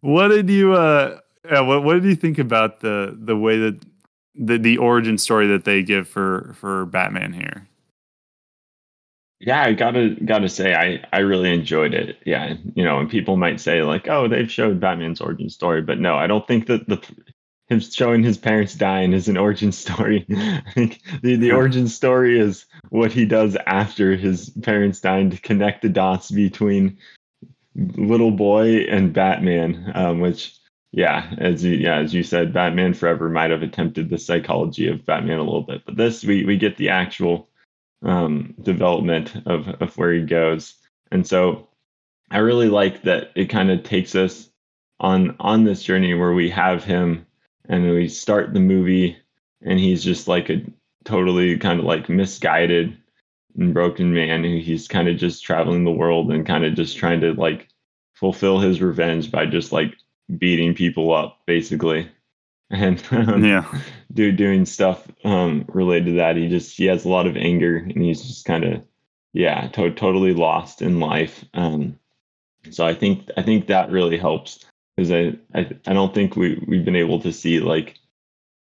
what 0.01 0.27
did 0.27 0.49
you 0.49 0.73
uh, 0.73 1.19
what 1.49 1.83
what 1.83 1.93
did 1.93 2.05
you 2.05 2.15
think 2.15 2.37
about 2.37 2.81
the 2.81 3.17
the 3.19 3.35
way 3.35 3.57
that 3.57 3.83
the 4.35 4.57
the 4.57 4.77
origin 4.77 5.17
story 5.17 5.47
that 5.47 5.63
they 5.63 5.81
give 5.81 6.07
for 6.07 6.55
for 6.59 6.85
Batman 6.85 7.33
here? 7.33 7.67
Yeah, 9.39 9.63
I 9.63 9.73
gotta 9.73 10.15
gotta 10.25 10.47
say, 10.49 10.73
I 10.73 11.05
I 11.11 11.19
really 11.19 11.53
enjoyed 11.53 11.93
it. 11.93 12.17
Yeah, 12.25 12.55
you 12.73 12.83
know, 12.83 12.99
and 12.99 13.09
people 13.09 13.37
might 13.37 13.59
say 13.59 13.83
like, 13.83 14.07
oh, 14.07 14.27
they've 14.27 14.51
showed 14.51 14.79
Batman's 14.79 15.21
origin 15.21 15.49
story, 15.49 15.81
but 15.81 15.99
no, 15.99 16.15
I 16.15 16.27
don't 16.27 16.47
think 16.47 16.67
that 16.67 16.87
the 16.87 16.97
him 17.67 17.79
showing 17.79 18.23
his 18.23 18.37
parents 18.37 18.75
dying 18.75 19.13
is 19.13 19.27
an 19.27 19.37
origin 19.37 19.71
story. 19.71 20.25
The, 21.21 21.35
the 21.37 21.51
origin 21.51 21.87
story 21.87 22.39
is 22.39 22.65
what 22.89 23.11
he 23.11 23.25
does 23.25 23.55
after 23.65 24.15
his 24.15 24.49
parents 24.49 24.99
dying 24.99 25.31
to 25.31 25.41
connect 25.41 25.81
the 25.81 25.89
dots 25.89 26.29
between 26.29 26.97
little 27.75 28.31
boy 28.31 28.85
and 28.89 29.13
Batman, 29.13 29.91
um, 29.95 30.19
which 30.19 30.55
yeah, 30.91 31.33
as 31.37 31.63
you, 31.63 31.75
yeah, 31.77 31.97
as 31.97 32.13
you 32.13 32.23
said, 32.23 32.53
Batman 32.53 32.93
Forever 32.93 33.29
might 33.29 33.51
have 33.51 33.63
attempted 33.63 34.09
the 34.09 34.17
psychology 34.17 34.87
of 34.87 35.05
Batman 35.05 35.39
a 35.39 35.43
little 35.43 35.63
bit, 35.63 35.81
but 35.85 35.97
this 35.97 36.23
we 36.23 36.45
we 36.45 36.57
get 36.57 36.77
the 36.77 36.89
actual 36.89 37.49
um, 38.03 38.53
development 38.61 39.35
of 39.45 39.67
of 39.81 39.97
where 39.97 40.13
he 40.13 40.21
goes, 40.21 40.75
and 41.11 41.27
so 41.27 41.67
I 42.31 42.37
really 42.37 42.69
like 42.69 43.03
that 43.03 43.31
it 43.35 43.49
kind 43.49 43.71
of 43.71 43.83
takes 43.83 44.15
us 44.15 44.49
on 44.99 45.35
on 45.39 45.63
this 45.63 45.83
journey 45.83 46.13
where 46.13 46.33
we 46.33 46.49
have 46.51 46.83
him 46.83 47.25
and 47.69 47.89
we 47.89 48.07
start 48.07 48.53
the 48.53 48.59
movie 48.59 49.17
and 49.61 49.79
he's 49.79 50.03
just 50.03 50.27
like 50.27 50.49
a 50.49 50.61
totally 51.03 51.57
kind 51.57 51.79
of 51.79 51.85
like 51.85 52.09
misguided 52.09 52.97
and 53.57 53.73
broken 53.73 54.13
man 54.13 54.43
who 54.43 54.57
he's 54.57 54.87
kind 54.87 55.07
of 55.07 55.17
just 55.17 55.43
traveling 55.43 55.83
the 55.83 55.91
world 55.91 56.31
and 56.31 56.45
kind 56.45 56.65
of 56.65 56.75
just 56.75 56.97
trying 56.97 57.21
to 57.21 57.33
like 57.33 57.67
fulfill 58.13 58.59
his 58.59 58.81
revenge 58.81 59.31
by 59.31 59.45
just 59.45 59.71
like 59.71 59.95
beating 60.37 60.73
people 60.73 61.13
up 61.13 61.39
basically. 61.45 62.09
And 62.71 63.01
um, 63.11 63.45
yeah. 63.45 63.63
do 64.11 64.31
doing 64.31 64.65
stuff 64.65 65.07
um 65.23 65.65
related 65.67 66.05
to 66.07 66.11
that. 66.13 66.35
He 66.35 66.49
just 66.49 66.75
he 66.75 66.85
has 66.85 67.05
a 67.05 67.09
lot 67.09 67.27
of 67.27 67.37
anger 67.37 67.77
and 67.77 68.01
he's 68.01 68.23
just 68.23 68.43
kind 68.43 68.63
of 68.63 68.83
yeah 69.33 69.67
to- 69.67 69.93
totally 69.93 70.33
lost 70.33 70.81
in 70.81 70.99
life. 70.99 71.45
Um 71.53 71.99
so 72.71 72.85
i 72.85 72.93
think 72.93 73.29
i 73.37 73.41
think 73.41 73.67
that 73.67 73.91
really 73.91 74.17
helps 74.17 74.65
because 74.95 75.11
I, 75.11 75.35
I 75.53 75.69
I 75.87 75.93
don't 75.93 76.13
think 76.13 76.35
we 76.35 76.61
we've 76.67 76.85
been 76.85 76.95
able 76.95 77.19
to 77.21 77.31
see 77.31 77.59
like 77.59 77.95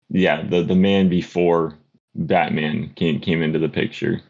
yeah 0.10 0.44
the 0.44 0.64
the 0.64 0.76
man 0.76 1.10
before 1.10 1.78
Batman 2.16 2.94
came 2.96 3.20
came 3.20 3.42
into 3.42 3.60
the 3.60 3.70
picture, 3.70 4.22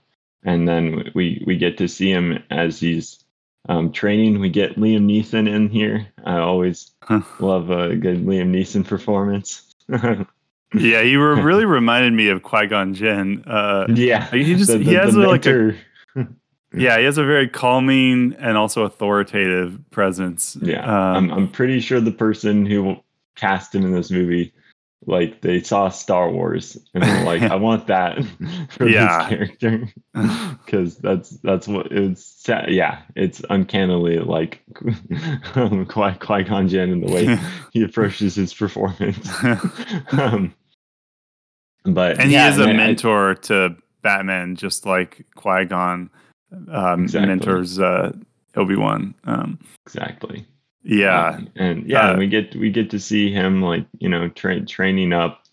and 0.43 0.67
then 0.67 1.11
we 1.13 1.43
we 1.45 1.57
get 1.57 1.77
to 1.77 1.87
see 1.87 2.11
him 2.11 2.43
as 2.49 2.79
he's 2.79 3.23
um, 3.69 3.91
training. 3.91 4.39
We 4.39 4.49
get 4.49 4.75
Liam 4.75 5.05
Neeson 5.05 5.47
in 5.47 5.69
here. 5.69 6.07
I 6.25 6.37
always 6.37 6.91
huh. 7.01 7.21
love 7.39 7.69
a 7.69 7.95
good 7.95 8.25
Liam 8.25 8.51
Neeson 8.51 8.87
performance. 8.87 9.73
yeah, 9.89 11.01
you 11.01 11.19
were 11.19 11.35
really 11.41 11.65
reminded 11.65 12.13
me 12.13 12.29
of 12.29 12.43
Qui 12.43 12.67
Gon 12.67 12.93
Jinn. 12.93 13.43
Uh, 13.45 13.87
yeah, 13.89 14.29
he 14.31 14.55
just 14.55 14.71
the, 14.71 14.77
the, 14.77 14.83
he 14.83 14.93
has 14.93 15.15
a, 15.15 15.19
like 15.19 15.45
a 15.45 15.75
yeah, 16.73 16.97
he 16.97 17.05
has 17.05 17.17
a 17.17 17.25
very 17.25 17.47
calming 17.49 18.35
and 18.39 18.57
also 18.57 18.83
authoritative 18.83 19.79
presence. 19.91 20.57
Yeah, 20.61 20.83
um, 20.83 21.15
I'm 21.15 21.31
I'm 21.31 21.47
pretty 21.51 21.79
sure 21.81 21.99
the 21.99 22.11
person 22.11 22.65
who 22.65 22.97
cast 23.35 23.75
him 23.75 23.83
in 23.83 23.91
this 23.91 24.09
movie, 24.09 24.53
like 25.05 25.41
they 25.41 25.61
saw 25.61 25.89
Star 25.89 26.29
Wars 26.29 26.77
and 26.93 27.03
they're 27.03 27.25
like, 27.25 27.41
I 27.51 27.55
want 27.55 27.87
that 27.87 28.19
for 28.69 28.87
yeah. 28.87 29.17
this 29.17 29.29
character 29.29 29.89
because 30.65 30.97
that's 30.97 31.31
that's 31.41 31.67
what 31.67 31.91
it's. 31.91 32.41
Yeah, 32.47 33.01
it's 33.15 33.41
uncannily 33.49 34.19
like 34.19 34.63
um, 35.55 35.85
Qui 35.87 36.13
Qui 36.19 36.43
Gon 36.43 36.69
Jinn 36.69 36.91
and 36.91 37.03
the 37.03 37.11
way 37.11 37.37
he 37.73 37.83
approaches 37.83 38.35
his 38.35 38.53
performance. 38.53 39.29
um, 40.13 40.53
but 41.83 42.19
and 42.19 42.31
yeah, 42.31 42.49
he 42.49 42.53
is 42.53 42.65
a 42.65 42.73
mentor 42.73 43.31
I, 43.31 43.33
to 43.33 43.75
Batman, 44.01 44.55
just 44.55 44.85
like 44.85 45.25
Qui 45.35 45.65
Gon 45.65 46.09
um, 46.71 47.03
exactly. 47.03 47.27
mentors 47.27 47.79
uh, 47.79 48.11
Obi 48.55 48.75
Wan. 48.75 49.13
Um, 49.25 49.59
exactly. 49.85 50.45
Yeah, 50.83 51.35
um, 51.35 51.49
and 51.55 51.87
yeah, 51.87 52.11
uh, 52.11 52.17
we 52.17 52.27
get 52.27 52.55
we 52.55 52.71
get 52.71 52.89
to 52.91 52.99
see 52.99 53.31
him 53.31 53.61
like 53.61 53.85
you 53.99 54.09
know 54.09 54.29
tra- 54.29 54.65
training 54.65 55.13
up 55.13 55.43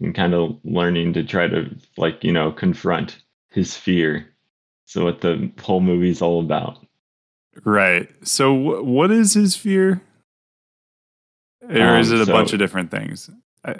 and 0.00 0.14
kind 0.14 0.34
of 0.34 0.58
learning 0.64 1.12
to 1.14 1.24
try 1.24 1.46
to 1.46 1.74
like 1.96 2.24
you 2.24 2.32
know 2.32 2.50
confront 2.50 3.18
his 3.50 3.76
fear. 3.76 4.28
So 4.86 5.04
what 5.04 5.20
the 5.20 5.50
whole 5.60 5.80
movie's 5.80 6.20
all 6.20 6.40
about. 6.40 6.78
Right. 7.64 8.08
So 8.26 8.54
w- 8.54 8.82
what 8.82 9.10
is 9.10 9.34
his 9.34 9.56
fear? 9.56 10.02
Or 11.62 11.80
um, 11.80 12.00
is 12.00 12.10
it 12.10 12.20
a 12.20 12.26
so, 12.26 12.32
bunch 12.32 12.52
of 12.52 12.58
different 12.58 12.90
things? 12.90 13.30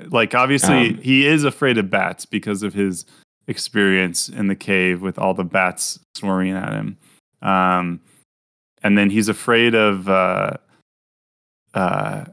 Like 0.07 0.35
obviously 0.35 0.91
um, 0.91 0.99
he 0.99 1.27
is 1.27 1.45
afraid 1.45 1.77
of 1.77 1.91
bats 1.91 2.25
because 2.25 2.63
of 2.63 2.73
his 2.73 3.05
experience 3.47 4.29
in 4.29 4.47
the 4.47 4.55
cave 4.55 5.03
with 5.03 5.19
all 5.19 5.35
the 5.35 5.45
bats 5.45 5.99
swarming 6.15 6.53
at 6.53 6.73
him. 6.73 6.97
Um, 7.43 8.01
and 8.83 8.97
then 8.97 9.11
he's 9.11 9.29
afraid 9.29 9.75
of. 9.75 10.09
Uh, 10.09 10.55
uh, 11.75 12.25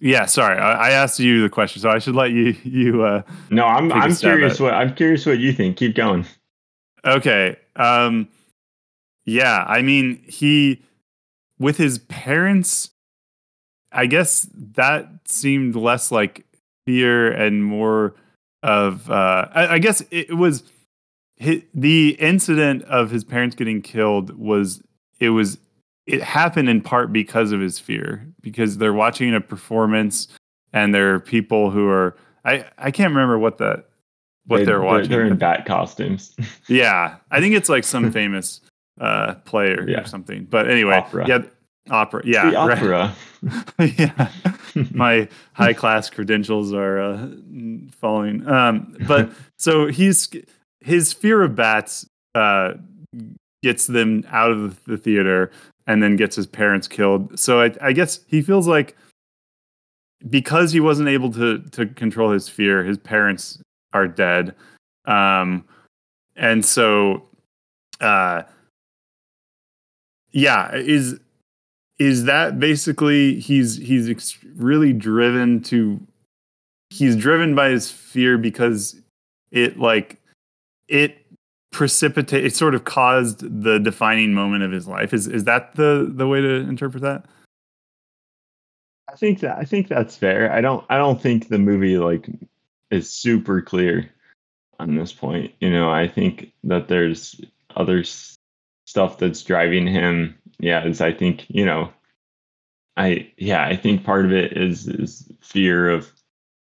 yeah, 0.00 0.26
sorry, 0.26 0.58
I, 0.58 0.88
I, 0.88 0.90
asked 0.90 1.18
you 1.18 1.42
the 1.42 1.48
question, 1.48 1.82
so 1.82 1.90
I 1.90 1.98
should 1.98 2.14
let 2.14 2.30
you. 2.30 2.56
You. 2.64 3.02
Uh, 3.02 3.22
no, 3.50 3.64
I'm. 3.64 3.92
I'm 3.92 4.14
curious. 4.14 4.60
What 4.60 4.74
I'm 4.74 4.94
curious 4.94 5.26
what 5.26 5.38
you 5.38 5.52
think. 5.52 5.76
Keep 5.76 5.94
going. 5.94 6.24
Okay. 7.04 7.56
Um, 7.76 8.28
yeah, 9.24 9.64
I 9.66 9.82
mean, 9.82 10.22
he 10.26 10.82
with 11.58 11.76
his 11.76 11.98
parents. 11.98 12.90
I 13.90 14.06
guess 14.06 14.46
that 14.52 15.08
seemed 15.26 15.74
less 15.74 16.12
like 16.12 16.44
fear 16.84 17.30
and 17.30 17.64
more 17.64 18.14
of 18.62 19.10
uh, 19.10 19.48
I, 19.52 19.66
I, 19.74 19.78
guess 19.78 20.02
it 20.10 20.36
was 20.36 20.64
his, 21.36 21.62
the 21.74 22.16
incident 22.18 22.82
of 22.84 23.10
his 23.10 23.24
parents 23.24 23.54
getting 23.54 23.82
killed 23.82 24.36
was 24.36 24.82
it 25.20 25.30
was 25.30 25.58
it 26.06 26.22
happened 26.22 26.68
in 26.68 26.80
part 26.80 27.12
because 27.12 27.52
of 27.52 27.60
his 27.60 27.78
fear 27.78 28.26
because 28.40 28.78
they're 28.78 28.92
watching 28.92 29.34
a 29.34 29.40
performance 29.40 30.28
and 30.72 30.94
there 30.94 31.14
are 31.14 31.20
people 31.20 31.70
who 31.70 31.88
are 31.88 32.16
I 32.44 32.64
I 32.78 32.90
can't 32.90 33.10
remember 33.10 33.38
what 33.38 33.58
the 33.58 33.84
what 34.46 34.64
they, 34.64 34.72
are 34.72 34.82
watching. 34.82 35.10
They're 35.10 35.26
in 35.26 35.36
bat 35.36 35.66
costumes. 35.66 36.34
yeah, 36.68 37.16
I 37.30 37.40
think 37.40 37.54
it's 37.54 37.68
like 37.68 37.84
some 37.84 38.10
famous 38.12 38.60
uh 39.00 39.34
player 39.44 39.88
yeah. 39.88 40.00
or 40.00 40.06
something. 40.06 40.46
But 40.50 40.68
anyway, 40.68 40.96
opera. 40.96 41.28
yeah, 41.28 41.42
opera. 41.90 42.22
Yeah, 42.24 42.52
opera. 42.54 43.14
Right. 43.78 43.98
yeah, 43.98 44.30
my 44.92 45.28
high 45.52 45.72
class 45.72 46.10
credentials 46.10 46.72
are 46.72 47.00
uh, 47.00 47.28
falling. 47.92 48.46
Um, 48.48 48.96
but 49.06 49.30
so 49.58 49.86
he's 49.86 50.28
his 50.80 51.12
fear 51.12 51.42
of 51.42 51.54
bats 51.54 52.06
uh, 52.34 52.74
gets 53.62 53.86
them 53.86 54.24
out 54.28 54.50
of 54.50 54.82
the 54.84 54.96
theater 54.96 55.50
and 55.86 56.02
then 56.02 56.16
gets 56.16 56.36
his 56.36 56.46
parents 56.46 56.86
killed. 56.86 57.38
So 57.38 57.60
I, 57.60 57.74
I 57.80 57.92
guess 57.92 58.20
he 58.26 58.42
feels 58.42 58.68
like 58.68 58.96
because 60.28 60.72
he 60.72 60.80
wasn't 60.80 61.08
able 61.08 61.32
to 61.32 61.58
to 61.58 61.86
control 61.86 62.30
his 62.30 62.48
fear, 62.48 62.84
his 62.84 62.98
parents 62.98 63.60
are 63.92 64.06
dead. 64.06 64.54
Um, 65.06 65.64
and 66.36 66.64
so, 66.64 67.28
uh, 68.00 68.42
yeah, 70.30 70.74
is 70.74 71.18
is 71.98 72.24
that 72.24 72.58
basically 72.58 73.40
he's 73.40 73.76
he's 73.76 74.08
ex- 74.08 74.38
really 74.56 74.92
driven 74.92 75.62
to 75.62 76.00
he's 76.90 77.16
driven 77.16 77.54
by 77.54 77.68
his 77.68 77.90
fear 77.90 78.38
because 78.38 78.96
it 79.50 79.78
like 79.78 80.20
it 80.88 81.16
precipitate 81.70 82.44
it 82.44 82.54
sort 82.54 82.74
of 82.74 82.84
caused 82.84 83.40
the 83.62 83.78
defining 83.78 84.32
moment 84.32 84.62
of 84.62 84.72
his 84.72 84.88
life 84.88 85.12
is 85.12 85.26
is 85.26 85.44
that 85.44 85.74
the 85.74 86.10
the 86.14 86.26
way 86.26 86.40
to 86.40 86.48
interpret 86.48 87.02
that 87.02 87.26
i 89.12 89.14
think 89.14 89.40
that 89.40 89.58
i 89.58 89.64
think 89.64 89.86
that's 89.86 90.16
fair 90.16 90.50
i 90.52 90.62
don't 90.62 90.82
i 90.88 90.96
don't 90.96 91.20
think 91.20 91.48
the 91.48 91.58
movie 91.58 91.98
like 91.98 92.26
is 92.90 93.10
super 93.10 93.60
clear 93.60 94.10
on 94.78 94.94
this 94.96 95.12
point. 95.12 95.52
You 95.60 95.70
know, 95.70 95.90
I 95.90 96.08
think 96.08 96.52
that 96.64 96.88
there's 96.88 97.40
other 97.76 98.00
s- 98.00 98.34
stuff 98.86 99.18
that's 99.18 99.42
driving 99.42 99.86
him. 99.86 100.37
Yeah, 100.58 100.84
is 100.86 101.00
I 101.00 101.12
think 101.12 101.46
you 101.48 101.64
know, 101.64 101.92
I 102.96 103.32
yeah, 103.36 103.64
I 103.64 103.76
think 103.76 104.04
part 104.04 104.24
of 104.24 104.32
it 104.32 104.56
is 104.56 104.88
is 104.88 105.30
fear 105.40 105.88
of 105.90 106.10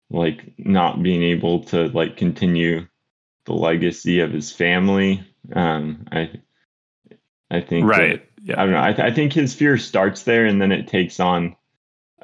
like 0.10 0.54
not 0.58 1.02
being 1.04 1.24
able 1.24 1.64
to 1.66 1.88
like 1.90 2.18
continue 2.18 2.88
the 3.46 3.54
legacy 3.54 4.20
of 4.22 4.32
his 4.32 4.52
family. 4.52 5.24
Um, 5.54 6.08
I 6.12 6.32
I 7.52 7.62
think 7.62 7.86
that- 7.88 7.98
Right. 8.00 8.30
Yeah. 8.46 8.60
I 8.60 8.64
don't 8.66 8.74
know. 8.74 8.84
I, 8.84 8.92
th- 8.94 9.12
I 9.12 9.14
think 9.16 9.32
his 9.32 9.54
fear 9.56 9.78
starts 9.78 10.24
there, 10.24 10.46
and 10.46 10.62
then 10.62 10.74
it 10.74 10.88
takes 10.88 11.22
on 11.22 11.56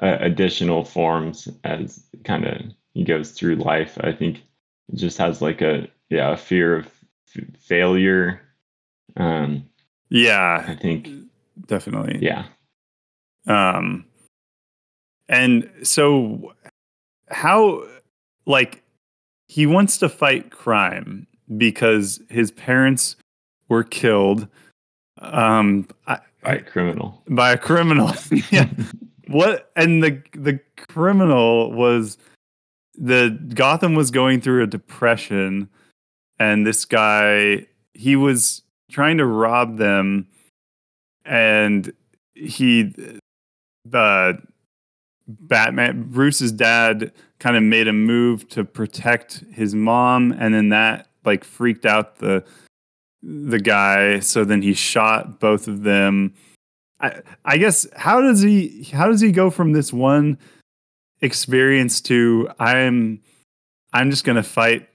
uh, 0.02 0.18
additional 0.20 0.84
forms 0.84 1.48
as 1.64 2.04
kind 2.24 2.46
of 2.46 2.60
he 2.92 3.04
goes 3.04 3.30
through 3.30 3.54
life. 3.56 3.96
I 4.02 4.12
think 4.12 4.38
it 4.92 4.96
just 4.96 5.16
has 5.18 5.40
like 5.40 5.62
a 5.62 5.88
yeah 6.10 6.32
a 6.32 6.36
fear 6.36 6.76
of 6.76 6.86
f- 7.34 7.44
failure. 7.60 8.42
Um, 9.16 9.64
Yeah. 10.10 10.62
I 10.68 10.74
think 10.74 11.08
Definitely. 11.66 12.18
yeah. 12.20 12.46
Um, 13.46 14.04
and 15.28 15.70
so 15.82 16.54
how, 17.30 17.84
like, 18.46 18.82
he 19.48 19.66
wants 19.66 19.98
to 19.98 20.08
fight 20.08 20.50
crime 20.50 21.26
because 21.56 22.20
his 22.28 22.50
parents 22.50 23.16
were 23.68 23.84
killed 23.84 24.46
um, 25.20 25.88
I, 26.06 26.18
a 26.44 26.58
criminal. 26.60 27.22
by 27.28 27.52
a 27.52 27.58
criminal. 27.58 28.12
yeah. 28.50 28.68
What? 29.28 29.70
And 29.76 30.02
the 30.02 30.22
the 30.32 30.60
criminal 30.76 31.72
was 31.72 32.18
the 32.96 33.38
Gotham 33.54 33.94
was 33.94 34.10
going 34.10 34.40
through 34.40 34.62
a 34.62 34.66
depression, 34.66 35.68
and 36.38 36.66
this 36.66 36.84
guy 36.84 37.66
he 37.94 38.16
was 38.16 38.62
trying 38.90 39.18
to 39.18 39.26
rob 39.26 39.76
them, 39.76 40.26
and 41.24 41.92
he 42.34 42.94
the 43.84 44.38
Batman 45.28 46.10
Bruce's 46.10 46.52
dad 46.52 47.12
kind 47.38 47.56
of 47.56 47.62
made 47.62 47.88
a 47.88 47.92
move 47.92 48.48
to 48.50 48.64
protect 48.64 49.44
his 49.52 49.74
mom, 49.74 50.32
and 50.32 50.54
then 50.54 50.70
that 50.70 51.08
like 51.24 51.44
freaked 51.44 51.86
out 51.86 52.16
the 52.16 52.44
the 53.22 53.58
guy. 53.58 54.20
So 54.20 54.44
then 54.44 54.62
he 54.62 54.74
shot 54.74 55.40
both 55.40 55.68
of 55.68 55.82
them. 55.82 56.34
I 57.00 57.22
I 57.44 57.58
guess 57.58 57.86
how 57.96 58.20
does 58.20 58.40
he 58.42 58.88
how 58.92 59.08
does 59.08 59.20
he 59.20 59.32
go 59.32 59.50
from 59.50 59.72
this 59.72 59.92
one 59.92 60.38
experience 61.20 62.00
to 62.02 62.48
I'm 62.58 63.20
I'm 63.92 64.10
just 64.10 64.24
gonna 64.24 64.42
fight 64.42 64.88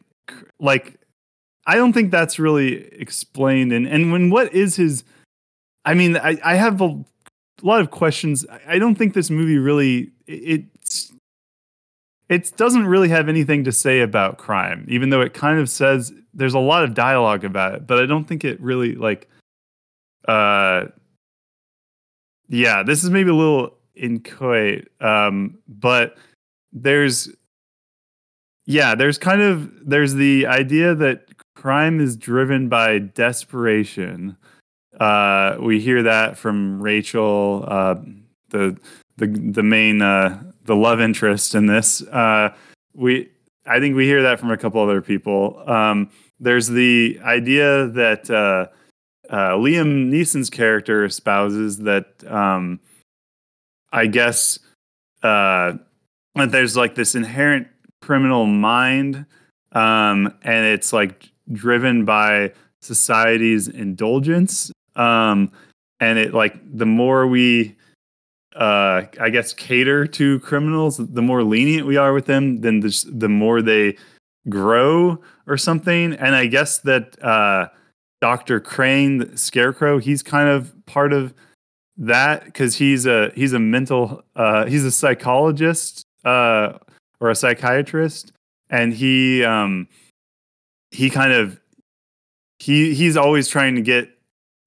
like 0.60 1.00
I 1.68 1.76
don't 1.76 1.94
think 1.94 2.12
that's 2.12 2.40
really 2.40 2.86
explained 2.94 3.72
and 3.72 3.88
and 3.88 4.12
when 4.12 4.30
what 4.30 4.54
is 4.54 4.76
his 4.76 5.04
I 5.86 5.93
mean 5.93 6.17
I 6.17 6.38
I 6.43 6.56
have 6.56 6.82
a, 6.82 7.04
lot 7.62 7.80
of 7.80 7.89
questions 7.89 8.45
I- 8.67 8.80
don't 8.80 8.95
think 8.95 9.13
this 9.13 9.30
movie 9.30 9.58
really 9.58 10.12
it 10.28 10.65
it's 10.82 11.13
it 12.28 12.52
doesn't 12.58 12.86
really 12.86 13.08
have 13.10 13.30
anything 13.30 13.63
to 13.63 13.71
say 13.71 14.02
about 14.02 14.38
crime 14.38 14.86
even 14.89 15.10
though 15.10 15.21
it 15.21 15.34
kind 15.34 15.58
of 15.60 15.69
says 15.69 16.12
there's 16.34 16.54
a 16.54 16.60
lot 16.60 16.84
of 16.84 16.93
dialogue 16.93 17.45
about 17.45 17.74
it 17.76 17.88
but 17.88 17.98
I 17.98 18.06
don't 18.06 18.26
think 18.26 18.43
it 18.43 18.60
really 18.60 18.95
like 18.95 19.30
uh 20.28 20.86
yeah, 22.48 22.84
this 22.84 23.04
is 23.04 23.10
maybe 23.10 23.30
a 23.30 23.36
little 23.36 23.76
inchoate, 23.95 24.89
um, 25.02 25.58
but 25.67 26.17
there's 26.71 27.30
yeah, 28.65 28.95
there's 28.95 29.17
kind 29.17 29.41
of 29.41 29.71
there's 29.88 30.15
the 30.15 30.48
idea 30.48 30.95
that 30.95 31.28
crime 31.56 32.00
is 32.00 32.15
driven 32.15 32.67
by 32.67 33.00
desperation. 33.00 34.38
Uh, 35.00 35.58
we 35.60 35.80
hear 35.80 36.04
that 36.04 36.38
from 36.38 36.82
Rachel, 36.82 37.66
uh, 37.68 37.96
the 38.50 38.78
the 39.18 39.28
the 39.28 39.64
main 39.64 40.02
uh, 40.02 40.44
the 40.64 40.76
love 40.76 41.02
interest 41.02 41.56
in 41.56 41.66
this. 41.66 42.02
Uh, 42.02 42.54
we 42.94 43.30
I 43.66 43.80
think 43.80 43.96
we 43.96 44.06
hear 44.06 44.24
that 44.24 44.40
from 44.40 44.52
a 44.52 44.58
couple 44.58 44.82
other 44.82 45.02
people. 45.02 45.62
Um, 45.68 46.10
there's 46.40 46.68
the 46.68 47.20
idea 47.24 47.88
that 47.88 48.30
uh, 48.30 48.68
Liam 49.32 50.10
Neeson's 50.10 50.50
character 50.50 51.04
espouses 51.04 51.80
that 51.80 52.24
um, 52.28 52.80
I 53.92 54.08
guess 54.08 54.60
that 55.22 55.80
there's 56.36 56.78
like 56.78 56.96
this 56.96 57.16
inherent 57.16 57.68
criminal 58.02 58.46
mind, 58.46 59.26
um, 59.72 60.34
and 60.44 60.66
it's 60.66 60.94
like 60.94 61.32
driven 61.52 62.06
by 62.06 62.54
society's 62.82 63.68
indulgence, 63.68 64.72
um, 64.96 65.52
and 66.00 66.20
it 66.20 66.34
like 66.34 66.56
the 66.78 66.86
more 66.86 67.28
we 67.28 67.76
uh, 68.56 69.04
I 69.20 69.30
guess 69.30 69.54
cater 69.54 70.08
to 70.08 70.40
criminals, 70.40 70.98
the 70.98 71.22
more 71.22 71.44
lenient 71.44 71.86
we 71.86 71.98
are 71.98 72.14
with 72.14 72.26
them, 72.26 72.62
then 72.62 72.80
the, 72.80 73.06
the 73.12 73.30
more 73.30 73.62
they 73.62 73.98
grow 74.48 75.20
or 75.48 75.58
something. 75.58 76.14
And 76.14 76.36
I 76.36 76.46
guess 76.46 76.80
that 76.80 77.22
uh, 77.22 77.68
Dr. 78.22 78.60
Crane, 78.60 79.18
the 79.18 79.38
Scarecrow, 79.38 79.98
he's 79.98 80.24
kind 80.24 80.50
of 80.50 80.74
part 80.86 81.12
of 81.12 81.34
that 81.98 82.46
because 82.46 82.76
he's 82.76 83.06
a 83.06 83.32
he's 83.36 83.54
a 83.54 83.60
mental 83.60 84.24
uh, 84.36 84.66
he's 84.66 84.84
a 84.84 84.92
psychologist 84.92 86.06
uh, 86.24 86.74
or 87.20 87.30
a 87.30 87.36
psychiatrist, 87.36 88.32
and 88.70 88.94
he 88.94 89.44
um, 89.44 89.88
he 90.92 91.10
kind 91.10 91.32
of 91.32 91.60
he 92.60 92.94
he's 92.94 93.16
always 93.16 93.48
trying 93.48 93.76
to 93.76 93.82
get 93.82 94.10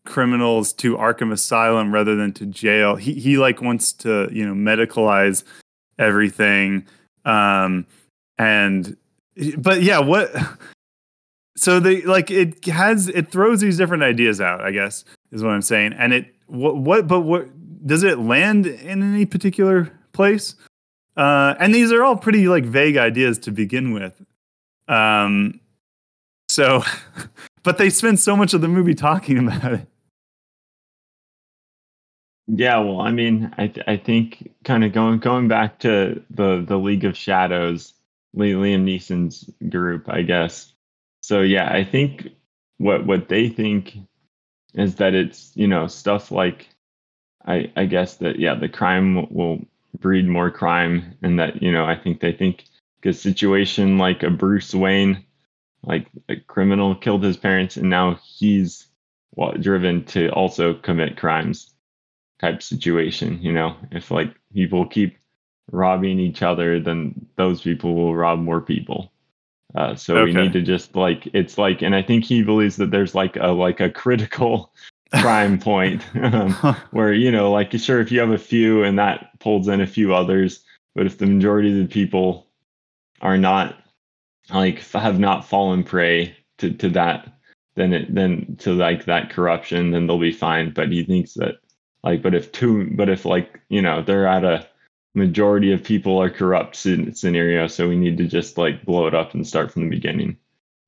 criminals 0.09 0.73
to 0.73 0.97
Arkham 0.97 1.33
Asylum 1.33 1.93
rather 1.93 2.17
than 2.17 2.33
to 2.35 2.47
jail. 2.47 2.97
He 2.97 3.15
he 3.15 3.39
like 3.39 3.63
wants 3.63 3.93
to 3.95 4.29
you 4.33 4.45
know 4.47 4.55
medicalize 4.55 5.45
everything, 5.99 6.87
um, 7.25 7.87
and 8.39 8.97
but 9.57 9.83
yeah, 9.83 10.01
what? 10.01 10.35
So 11.61 11.81
they 11.81 12.03
like 12.03 12.31
it 12.31 12.65
has 12.67 13.09
it 13.09 13.33
throws 13.33 13.61
these 13.61 13.77
different 13.77 14.05
ideas 14.05 14.41
out. 14.41 14.61
I 14.61 14.71
guess 14.71 15.05
is 15.33 15.43
what 15.43 15.51
I'm 15.51 15.63
saying, 15.63 15.93
and 15.95 16.13
it 16.13 16.33
what 16.47 16.77
what 16.77 17.09
but 17.09 17.23
what 17.23 17.49
does 17.85 18.05
it 18.05 18.21
land 18.21 18.67
in 18.67 19.03
any 19.03 19.27
particular 19.27 19.91
place? 20.13 20.55
Uh, 21.17 21.57
and 21.59 21.75
these 21.75 21.91
are 21.91 22.05
all 22.05 22.15
pretty 22.15 22.47
like 22.47 22.65
vague 22.65 22.97
ideas 22.97 23.41
to 23.41 23.51
begin 23.51 23.93
with. 23.93 24.23
Um, 24.87 25.61
so, 26.49 26.85
but 27.65 27.79
they 27.79 27.91
spend 27.91 28.21
so 28.21 28.37
much 28.37 28.55
of 28.55 28.61
the 28.61 28.69
movie 28.69 28.95
talking 28.95 29.39
about 29.47 29.73
it. 29.73 29.87
Yeah, 32.49 32.79
well, 32.81 33.01
I 33.01 33.11
mean, 33.13 33.53
I 33.59 33.69
th- 33.69 33.87
I 33.87 33.97
think 33.97 34.51
kind 34.65 34.83
of 34.85 34.93
going 34.93 35.19
going 35.19 35.49
back 35.49 35.81
to 35.81 36.23
the 36.31 36.65
the 36.67 36.79
League 36.79 37.05
of 37.05 37.17
Shadows, 37.17 37.95
Liam 38.37 38.85
Neeson's 38.85 39.49
group, 39.69 40.09
I 40.09 40.23
guess. 40.23 40.73
So 41.23 41.43
yeah, 41.43 41.71
I 41.73 41.85
think 41.85 42.29
what 42.79 43.07
what 43.07 43.29
they 43.29 43.49
think 43.51 43.97
is 44.75 44.97
that 44.97 45.15
it's 45.15 45.53
you 45.57 45.69
know 45.69 45.87
stuff 45.89 46.31
like 46.33 46.69
I 47.47 47.73
I 47.77 47.87
guess 47.87 48.17
that 48.19 48.39
yeah 48.41 48.55
the 48.55 48.69
crime 48.71 49.29
will- 49.35 49.67
breed 50.01 50.27
more 50.29 50.51
crime, 50.51 51.17
and 51.23 51.39
that 51.41 51.63
you 51.63 51.73
know 51.73 51.85
I 51.87 51.97
think 51.97 52.21
they 52.21 52.33
think 52.33 52.65
a 53.05 53.13
situation 53.15 53.99
like 53.99 54.23
a 54.25 54.31
Bruce 54.31 54.75
Wayne, 54.75 55.25
like 55.85 56.09
a 56.29 56.37
criminal 56.37 56.95
killed 56.97 57.25
his 57.25 57.37
parents, 57.39 57.77
and 57.79 57.91
now 57.91 58.21
he's 58.25 58.87
well, 59.37 59.53
driven 59.55 60.05
to 60.07 60.31
also 60.31 60.75
commit 60.75 61.17
crimes 61.19 61.75
type 62.41 62.63
situation 62.63 63.41
you 63.43 63.53
know? 63.53 63.77
If 63.91 64.11
like 64.11 64.35
people 64.55 64.87
keep 64.87 65.17
robbing 65.71 66.19
each 66.19 66.43
other 66.43 66.81
then 66.81 67.27
those 67.37 67.63
people 67.63 67.95
will 67.95 68.15
rob 68.15 68.39
more 68.39 68.61
people. 68.61 69.13
Uh, 69.75 69.95
so 69.95 70.25
we 70.25 70.33
need 70.33 70.53
to 70.55 70.63
just 70.63 70.97
like 70.97 71.29
it's 71.35 71.59
like 71.59 71.83
and 71.83 71.95
i 71.95 72.01
think 72.01 72.25
he 72.25 72.43
believes 72.43 72.77
that 72.77 72.91
there's 72.91 73.15
like 73.15 73.37
a 73.37 73.49
like 73.49 73.81
a 73.81 73.91
critical 73.91 74.73
crime 75.21 75.59
point 75.59 76.03
um, 76.23 76.53
where 76.91 77.13
you 77.13 77.31
know 77.31 77.53
like 77.53 77.71
sure 77.73 78.01
if 78.01 78.11
you 78.11 78.19
have 78.19 78.31
a 78.31 78.39
few 78.39 78.83
and 78.83 78.99
that 78.99 79.39
pulls 79.41 79.69
in 79.69 79.83
a 79.83 79.87
few 79.87 80.15
others 80.15 80.65
but 80.95 81.05
if 81.05 81.19
the 81.19 81.27
majority 81.27 81.71
of 81.71 81.77
the 81.77 81.93
people 81.93 82.47
are 83.21 83.37
not 83.37 83.79
like 84.51 84.81
have 84.93 85.19
not 85.19 85.47
fallen 85.47 85.85
prey 85.85 86.35
to, 86.57 86.73
to 86.73 86.89
that 86.89 87.39
then 87.79 87.93
it 87.93 88.15
then 88.15 88.57
to 88.59 88.73
like 88.73 89.05
that 89.05 89.31
corruption 89.31 89.93
then 89.93 90.07
they'll 90.07 90.19
be 90.19 90.33
fine. 90.33 90.71
But 90.71 90.91
he 90.91 91.05
thinks 91.05 91.35
that 91.35 91.57
like 92.05 92.23
but 92.23 92.35
if 92.35 92.51
two 92.53 92.89
but 92.97 93.09
if 93.09 93.25
like 93.25 93.61
you 93.69 93.83
know 93.83 94.03
they're 94.03 94.27
at 94.27 94.45
a 94.45 94.67
majority 95.15 95.73
of 95.73 95.83
people 95.83 96.21
are 96.21 96.31
corrupt 96.31 96.77
scen- 96.77 97.13
scenario 97.15 97.67
so 97.67 97.89
we 97.89 97.97
need 97.97 98.17
to 98.19 98.27
just 98.27 98.57
like 98.59 98.85
blow 98.85 99.07
it 99.07 99.15
up 99.15 99.35
and 99.35 99.47
start 99.47 99.73
from 99.73 99.83
the 99.85 99.91
beginning 99.91 100.37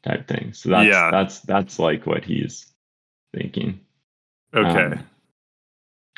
type 0.04 0.26
thing 0.28 0.52
so 0.52 0.68
that's 0.68 0.88
Yeah. 0.88 1.10
that's 1.10 1.40
that's 1.40 1.78
like 1.78 2.06
what 2.06 2.24
he's 2.24 2.66
thinking 3.34 3.80
okay. 4.54 4.84
um, 4.84 5.00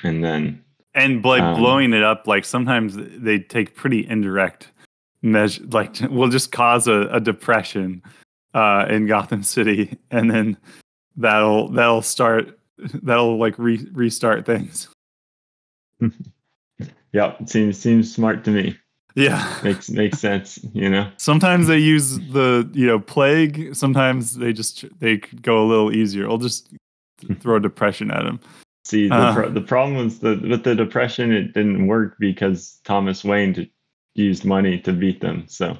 and 0.04 0.22
then 0.24 0.62
and 0.94 1.24
like 1.24 1.42
um, 1.42 1.56
blowing 1.58 1.94
it 1.94 2.02
up, 2.02 2.26
like 2.26 2.44
sometimes 2.44 2.94
they 2.98 3.38
take 3.38 3.74
pretty 3.74 4.06
indirect 4.06 4.70
measure. 5.22 5.62
Like 5.70 5.98
will 6.10 6.28
just 6.28 6.52
cause 6.52 6.86
a, 6.86 7.08
a 7.10 7.18
depression. 7.20 8.02
uh, 8.52 8.84
in 8.90 9.06
Gotham 9.06 9.42
City, 9.42 9.96
and 10.10 10.30
then 10.30 10.58
that'll 11.16 11.68
that'll 11.70 12.02
start 12.02 12.58
that'll 13.02 13.38
like 13.38 13.58
re- 13.58 13.88
restart 13.92 14.46
things. 14.46 14.88
Yep, 17.12 17.46
seems 17.46 17.78
seems 17.78 18.12
smart 18.12 18.42
to 18.44 18.50
me. 18.50 18.76
Yeah, 19.14 19.58
makes 19.62 19.90
makes 19.90 20.18
sense. 20.18 20.58
You 20.72 20.88
know, 20.88 21.10
sometimes 21.18 21.66
they 21.66 21.76
use 21.76 22.18
the 22.30 22.68
you 22.72 22.86
know 22.86 22.98
plague. 22.98 23.76
Sometimes 23.76 24.36
they 24.36 24.54
just 24.54 24.86
they 24.98 25.18
go 25.18 25.62
a 25.62 25.66
little 25.66 25.94
easier. 25.94 26.26
I'll 26.26 26.38
just 26.38 26.72
throw 27.40 27.58
depression 27.58 28.10
at 28.10 28.24
them. 28.24 28.40
See, 28.84 29.08
the, 29.08 29.14
uh, 29.14 29.34
pro- 29.34 29.50
the 29.50 29.60
problem 29.60 29.98
was 29.98 30.20
the 30.20 30.40
with 30.48 30.64
the 30.64 30.74
depression, 30.74 31.32
it 31.32 31.52
didn't 31.52 31.86
work 31.86 32.16
because 32.18 32.80
Thomas 32.84 33.22
Wayne 33.22 33.68
used 34.14 34.44
money 34.44 34.78
to 34.80 34.92
beat 34.92 35.20
them. 35.20 35.44
So, 35.46 35.76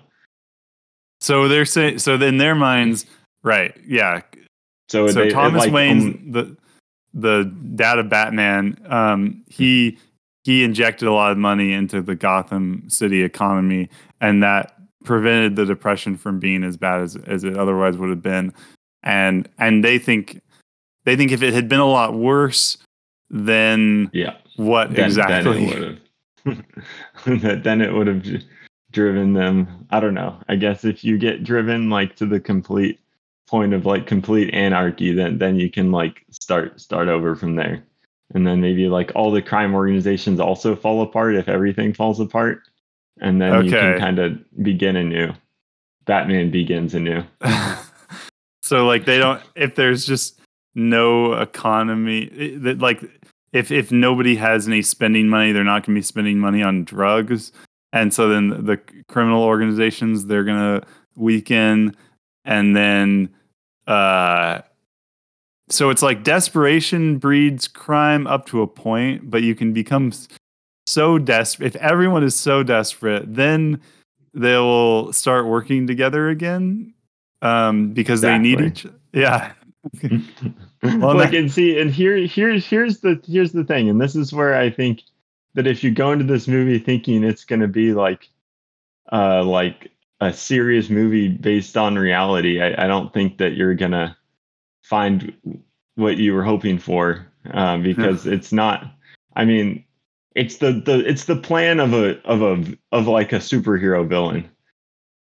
so 1.21 1.49
they're 1.49 1.65
saying 1.65 1.99
so 1.99 2.15
in 2.15 2.37
their 2.37 2.55
minds, 2.55 3.07
right? 3.43 3.75
Yeah. 3.87 4.21
So, 4.89 5.09
so 5.09 5.25
they, 5.25 5.31
Thomas 5.31 5.61
like, 5.61 5.73
Wayne's 5.73 6.05
um, 6.05 6.33
the 6.33 6.57
the 7.15 7.45
dad 7.75 7.99
of 7.99 8.09
Batman. 8.09 8.79
Um, 8.89 9.43
he 9.49 9.99
he 10.45 10.65
injected 10.65 11.07
a 11.07 11.13
lot 11.13 11.33
of 11.33 11.39
money 11.39 11.73
into 11.73 12.03
the 12.03 12.15
Gotham 12.15 12.85
City 12.89 13.23
economy, 13.23 13.89
and 14.21 14.43
that 14.43 14.77
prevented 15.05 15.57
the 15.57 15.67
depression 15.67 16.17
from 16.17 16.39
being 16.39 16.65
as 16.65 16.77
bad 16.77 17.01
as 17.01 17.17
as 17.17 17.45
it 17.45 17.57
otherwise 17.57 17.97
would 17.97 18.11
have 18.11 18.23
been. 18.23 18.53
And 19.03 19.49
and 19.59 19.85
they 19.85 19.99
think 19.99 20.41
they 21.05 21.17
think 21.17 21.33
if 21.33 21.43
it 21.43 21.55
had 21.55 21.69
been 21.69 21.81
a 21.81 21.87
lot 21.87 22.15
worse, 22.15 22.79
then 23.31 24.11
yeah, 24.13 24.37
what 24.57 24.95
then, 24.95 25.05
exactly? 25.07 25.99
Then, 27.25 27.63
then 27.63 27.81
it 27.81 27.93
would 27.93 28.09
have 28.09 28.27
driven 28.91 29.33
them. 29.33 29.87
I 29.91 30.01
don't 30.01 30.15
know. 30.15 30.37
I 30.49 30.57
guess 30.57 30.85
if 30.85 31.05
you 31.05 31.17
get 31.17 31.45
driven 31.45 31.89
like 31.89 32.17
to 32.17 32.27
the 32.27 32.41
complete 32.41 32.99
point 33.53 33.75
of 33.75 33.87
like 33.87 34.07
complete 34.07 34.53
anarchy, 34.55 35.13
then 35.13 35.39
then 35.39 35.57
you 35.57 35.71
can 35.71 35.93
like 35.93 36.25
start 36.31 36.81
start 36.81 37.09
over 37.09 37.37
from 37.37 37.55
there. 37.55 37.85
And 38.35 38.47
then 38.47 38.63
maybe 38.63 38.89
like 38.89 39.13
all 39.15 39.31
the 39.31 39.43
crime 39.43 39.75
organizations 39.75 40.41
also 40.41 40.75
fall 40.75 41.03
apart 41.03 41.37
if 41.37 41.49
everything 41.49 41.93
falls 41.93 42.19
apart. 42.19 42.63
And 43.21 43.41
then 43.41 43.53
okay. 43.53 43.67
you 43.67 43.71
can 43.71 43.99
kind 44.01 44.19
of 44.19 44.39
begin 44.63 44.97
anew. 44.97 45.33
Batman 46.07 46.51
begins 46.51 46.95
anew. 46.95 47.23
So 48.63 48.87
like 48.87 49.05
they 49.05 49.19
don't 49.19 49.43
if 49.55 49.75
there's 49.75 50.07
just 50.07 50.41
no 50.75 51.35
economy 51.35 52.57
that 52.59 52.79
like 52.79 53.03
if 53.53 53.71
if 53.71 53.93
nobody 53.93 54.37
has 54.37 54.67
any 54.67 54.81
spending 54.81 55.29
money 55.29 55.53
they're 55.53 55.65
not 55.65 55.85
going 55.85 55.95
to 55.95 55.99
be 55.99 56.03
spending 56.03 56.39
money 56.39 56.63
on 56.63 56.85
drugs. 56.85 57.53
And 57.93 58.15
so 58.15 58.29
then 58.29 58.65
the 58.65 58.79
criminal 59.09 59.43
organizations 59.43 60.27
they're 60.27 60.45
going 60.45 60.81
to 60.81 60.87
weaken. 61.17 61.95
And 62.45 62.75
then 62.75 63.29
uh 63.87 64.63
so 65.69 65.91
it's 65.91 66.03
like 66.03 66.23
desperation 66.23 67.19
breeds 67.19 67.67
crime 67.67 68.27
up 68.27 68.47
to 68.47 68.63
a 68.63 68.67
point, 68.67 69.31
but 69.31 69.43
you 69.43 69.55
can 69.55 69.73
become 69.73 70.13
so 70.87 71.19
desperate. 71.19 71.75
If 71.75 71.77
everyone 71.77 72.25
is 72.25 72.35
so 72.35 72.63
desperate, 72.63 73.35
then 73.35 73.81
they 74.35 74.57
will 74.57 75.13
start 75.13 75.47
working 75.47 75.87
together 75.87 76.29
again 76.29 76.93
um, 77.41 77.93
because 77.93 78.21
exactly. 78.21 78.55
they 78.55 78.63
need 78.63 78.67
each. 78.67 78.87
Yeah. 79.13 79.53
well, 80.83 81.17
like 81.17 81.33
and 81.33 81.51
see, 81.51 81.79
and 81.81 81.91
here, 81.91 82.17
here's 82.19 82.67
here's 82.67 83.01
the 83.01 83.21
here's 83.27 83.53
the 83.53 83.65
thing, 83.65 83.89
and 83.89 84.01
this 84.01 84.15
is 84.15 84.33
where 84.33 84.55
I 84.55 84.71
think 84.71 85.03
that 85.55 85.67
if 85.67 85.83
you 85.83 85.91
go 85.91 86.13
into 86.13 86.25
this 86.25 86.47
movie 86.47 86.79
thinking 86.79 87.25
it's 87.25 87.45
going 87.45 87.61
to 87.61 87.69
be 87.69 87.93
like, 87.93 88.29
uh, 89.11 89.43
like 89.43 89.92
a 90.23 90.33
serious 90.33 90.89
movie 90.89 91.29
based 91.29 91.77
on 91.77 91.97
reality, 91.97 92.63
I, 92.63 92.85
I 92.85 92.87
don't 92.87 93.13
think 93.13 93.39
that 93.39 93.55
you're 93.55 93.75
gonna 93.75 94.17
find 94.85 95.35
what 95.97 96.17
you 96.17 96.33
were 96.33 96.45
hoping 96.45 96.79
for 96.79 97.27
um, 97.51 97.83
because 97.83 98.25
yeah. 98.25 98.35
it's 98.35 98.53
not. 98.53 98.95
I 99.35 99.45
mean, 99.45 99.85
it's 100.37 100.59
the 100.59 100.73
the 100.73 101.01
it's 101.07 101.25
the 101.25 101.37
plan 101.37 101.81
of 101.81 101.93
a 101.93 102.21
of 102.23 102.41
a 102.43 102.79
of 102.93 103.09
like 103.09 103.33
a 103.33 103.39
superhero 103.39 104.07
villain. 104.07 104.49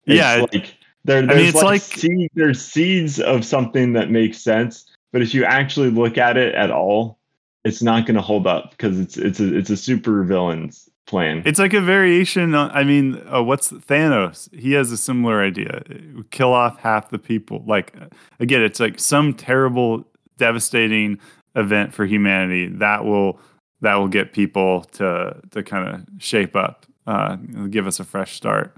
It's 0.07 0.19
yeah, 0.19 0.47
like 0.53 0.77
there, 1.05 1.27
there's 1.27 1.31
I 1.31 1.35
mean, 1.35 1.47
it's 1.47 1.57
like, 1.57 1.65
like 1.65 1.83
seed, 1.83 2.31
there's 2.35 2.65
seeds 2.65 3.19
of 3.19 3.45
something 3.45 3.95
that 3.95 4.09
makes 4.09 4.39
sense, 4.39 4.87
but 5.13 5.21
if 5.21 5.35
you 5.35 5.45
actually 5.45 5.91
look 5.91 6.17
at 6.17 6.37
it 6.37 6.55
at 6.55 6.71
all, 6.71 7.19
it's 7.65 7.83
not 7.83 8.07
going 8.07 8.15
to 8.15 8.23
hold 8.23 8.47
up 8.47 8.71
because 8.71 9.01
it's 9.01 9.17
it's 9.17 9.41
a 9.41 9.57
it's 9.57 9.71
a 9.71 9.77
super 9.77 10.23
villain's 10.23 10.89
plan. 11.07 11.43
It's 11.45 11.59
like 11.59 11.73
a 11.75 11.81
variation. 11.81 12.55
On, 12.55 12.71
I 12.71 12.85
mean, 12.85 13.23
uh, 13.33 13.43
what's 13.43 13.71
Thanos? 13.73 14.53
He 14.55 14.73
has 14.73 14.91
a 14.93 14.97
similar 14.97 15.43
idea: 15.43 15.83
kill 16.31 16.53
off 16.53 16.79
half 16.79 17.11
the 17.11 17.19
people. 17.19 17.63
Like 17.67 17.95
again, 18.41 18.63
it's 18.63 18.81
like 18.81 18.99
some 18.99 19.35
terrible, 19.35 20.05
devastating 20.39 21.19
event 21.55 21.93
for 21.93 22.07
humanity 22.07 22.67
that 22.67 23.05
will 23.05 23.39
that 23.81 23.95
will 23.97 24.09
get 24.09 24.33
people 24.33 24.83
to 24.93 25.37
to 25.51 25.63
kind 25.63 25.89
of 25.89 26.23
shape 26.23 26.57
up, 26.57 26.87
uh, 27.07 27.37
give 27.71 27.87
us 27.87 28.01
a 28.01 28.05
fresh 28.05 28.35
start. 28.35 28.75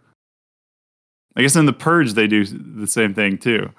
I 1.37 1.43
guess 1.43 1.57
in 1.57 1.67
the 1.67 1.73
purge 1.73 2.15
they 2.15 2.27
do 2.27 2.45
the 2.45 2.87
same 2.87 3.15
thing 3.15 3.39
too. 3.39 3.71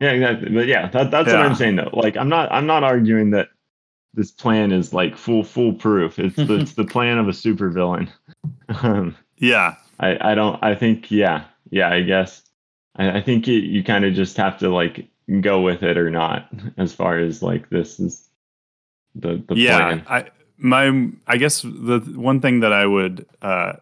Yeah, 0.00 0.10
exactly. 0.10 0.50
But 0.50 0.66
yeah, 0.66 0.88
that, 0.90 1.10
that's 1.10 1.28
yeah. 1.28 1.38
what 1.38 1.46
I'm 1.46 1.54
saying 1.56 1.76
though. 1.76 1.90
Like 1.92 2.16
I'm 2.16 2.28
not 2.28 2.50
I'm 2.52 2.66
not 2.66 2.84
arguing 2.84 3.30
that 3.30 3.48
this 4.14 4.30
plan 4.30 4.72
is 4.72 4.92
like 4.92 5.16
full 5.16 5.44
foolproof. 5.44 6.18
It's 6.18 6.36
the, 6.36 6.60
it's 6.60 6.74
the 6.74 6.84
plan 6.92 7.18
of 7.18 7.28
a 7.28 7.32
supervillain. 7.32 8.08
um, 8.82 9.16
yeah, 9.36 9.76
I 10.00 10.32
I 10.32 10.34
don't 10.34 10.62
I 10.62 10.74
think 10.74 11.10
yeah 11.10 11.44
yeah 11.70 11.90
I 11.90 12.02
guess 12.02 12.42
I, 12.96 13.18
I 13.18 13.20
think 13.20 13.46
you, 13.46 13.58
you 13.58 13.84
kind 13.84 14.04
of 14.04 14.14
just 14.14 14.36
have 14.36 14.58
to 14.58 14.70
like 14.70 15.08
go 15.40 15.60
with 15.60 15.82
it 15.82 15.98
or 15.98 16.10
not 16.10 16.48
as 16.76 16.92
far 16.92 17.18
as 17.18 17.42
like 17.42 17.68
this 17.70 18.00
is 18.00 18.28
the 19.14 19.42
the 19.48 19.56
yeah, 19.56 19.78
plan. 19.78 20.04
I 20.08 20.30
my 20.58 21.10
I 21.26 21.36
guess 21.36 21.62
the 21.62 22.00
one 22.16 22.40
thing 22.40 22.60
that 22.60 22.72
I 22.72 22.86
would 22.86 23.26
uh, 23.42 23.74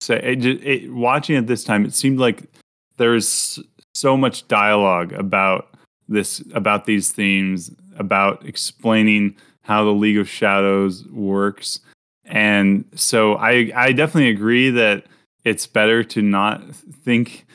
say 0.00 0.16
it, 0.16 0.44
it, 0.44 0.92
watching 0.92 1.36
it 1.36 1.46
this 1.46 1.64
time, 1.64 1.84
it 1.84 1.94
seemed 1.94 2.18
like 2.18 2.44
there's 2.98 3.58
so 3.94 4.16
much 4.16 4.46
dialogue 4.48 5.12
about 5.12 5.74
this 6.08 6.42
about 6.54 6.84
these 6.84 7.10
themes 7.12 7.70
about 7.98 8.44
explaining 8.46 9.36
how 9.62 9.84
the 9.84 9.90
League 9.90 10.18
of 10.18 10.28
Shadows 10.28 11.06
works. 11.08 11.80
And 12.24 12.84
so 12.94 13.34
I 13.34 13.70
I 13.74 13.92
definitely 13.92 14.30
agree 14.30 14.70
that 14.70 15.04
it's 15.44 15.66
better 15.66 16.04
to 16.04 16.22
not 16.22 16.74
think 16.74 17.46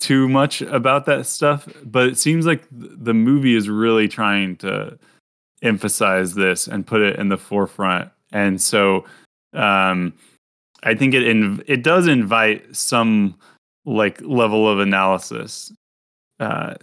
too 0.00 0.28
much 0.28 0.60
about 0.62 1.06
that 1.06 1.26
stuff, 1.26 1.68
but 1.84 2.08
it 2.08 2.18
seems 2.18 2.46
like 2.46 2.64
the 2.70 3.14
movie 3.14 3.54
is 3.54 3.68
really 3.68 4.08
trying 4.08 4.56
to 4.56 4.98
emphasize 5.62 6.34
this 6.34 6.66
and 6.66 6.86
put 6.86 7.00
it 7.00 7.18
in 7.18 7.28
the 7.28 7.38
forefront. 7.38 8.10
And 8.32 8.60
so 8.60 9.04
um 9.52 10.12
I 10.82 10.94
think 10.94 11.14
it 11.14 11.22
inv- 11.22 11.64
it 11.66 11.82
does 11.82 12.06
invite 12.06 12.74
some 12.76 13.36
like 13.86 14.20
level 14.20 14.68
of 14.68 14.78
analysis. 14.80 15.72
Uh 16.40 16.74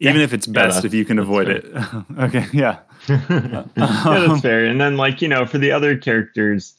even 0.00 0.16
yeah. 0.16 0.22
if 0.22 0.32
it's 0.32 0.46
best 0.46 0.82
yeah, 0.82 0.86
if 0.86 0.94
you 0.94 1.04
can 1.04 1.18
avoid 1.18 1.48
it. 1.48 1.64
okay, 2.18 2.46
yeah. 2.52 2.78
yeah, 3.08 3.64
that's 3.74 4.40
fair. 4.40 4.64
And 4.64 4.80
then 4.80 4.96
like, 4.96 5.20
you 5.22 5.28
know, 5.28 5.44
for 5.46 5.58
the 5.58 5.72
other 5.72 5.96
characters, 5.96 6.74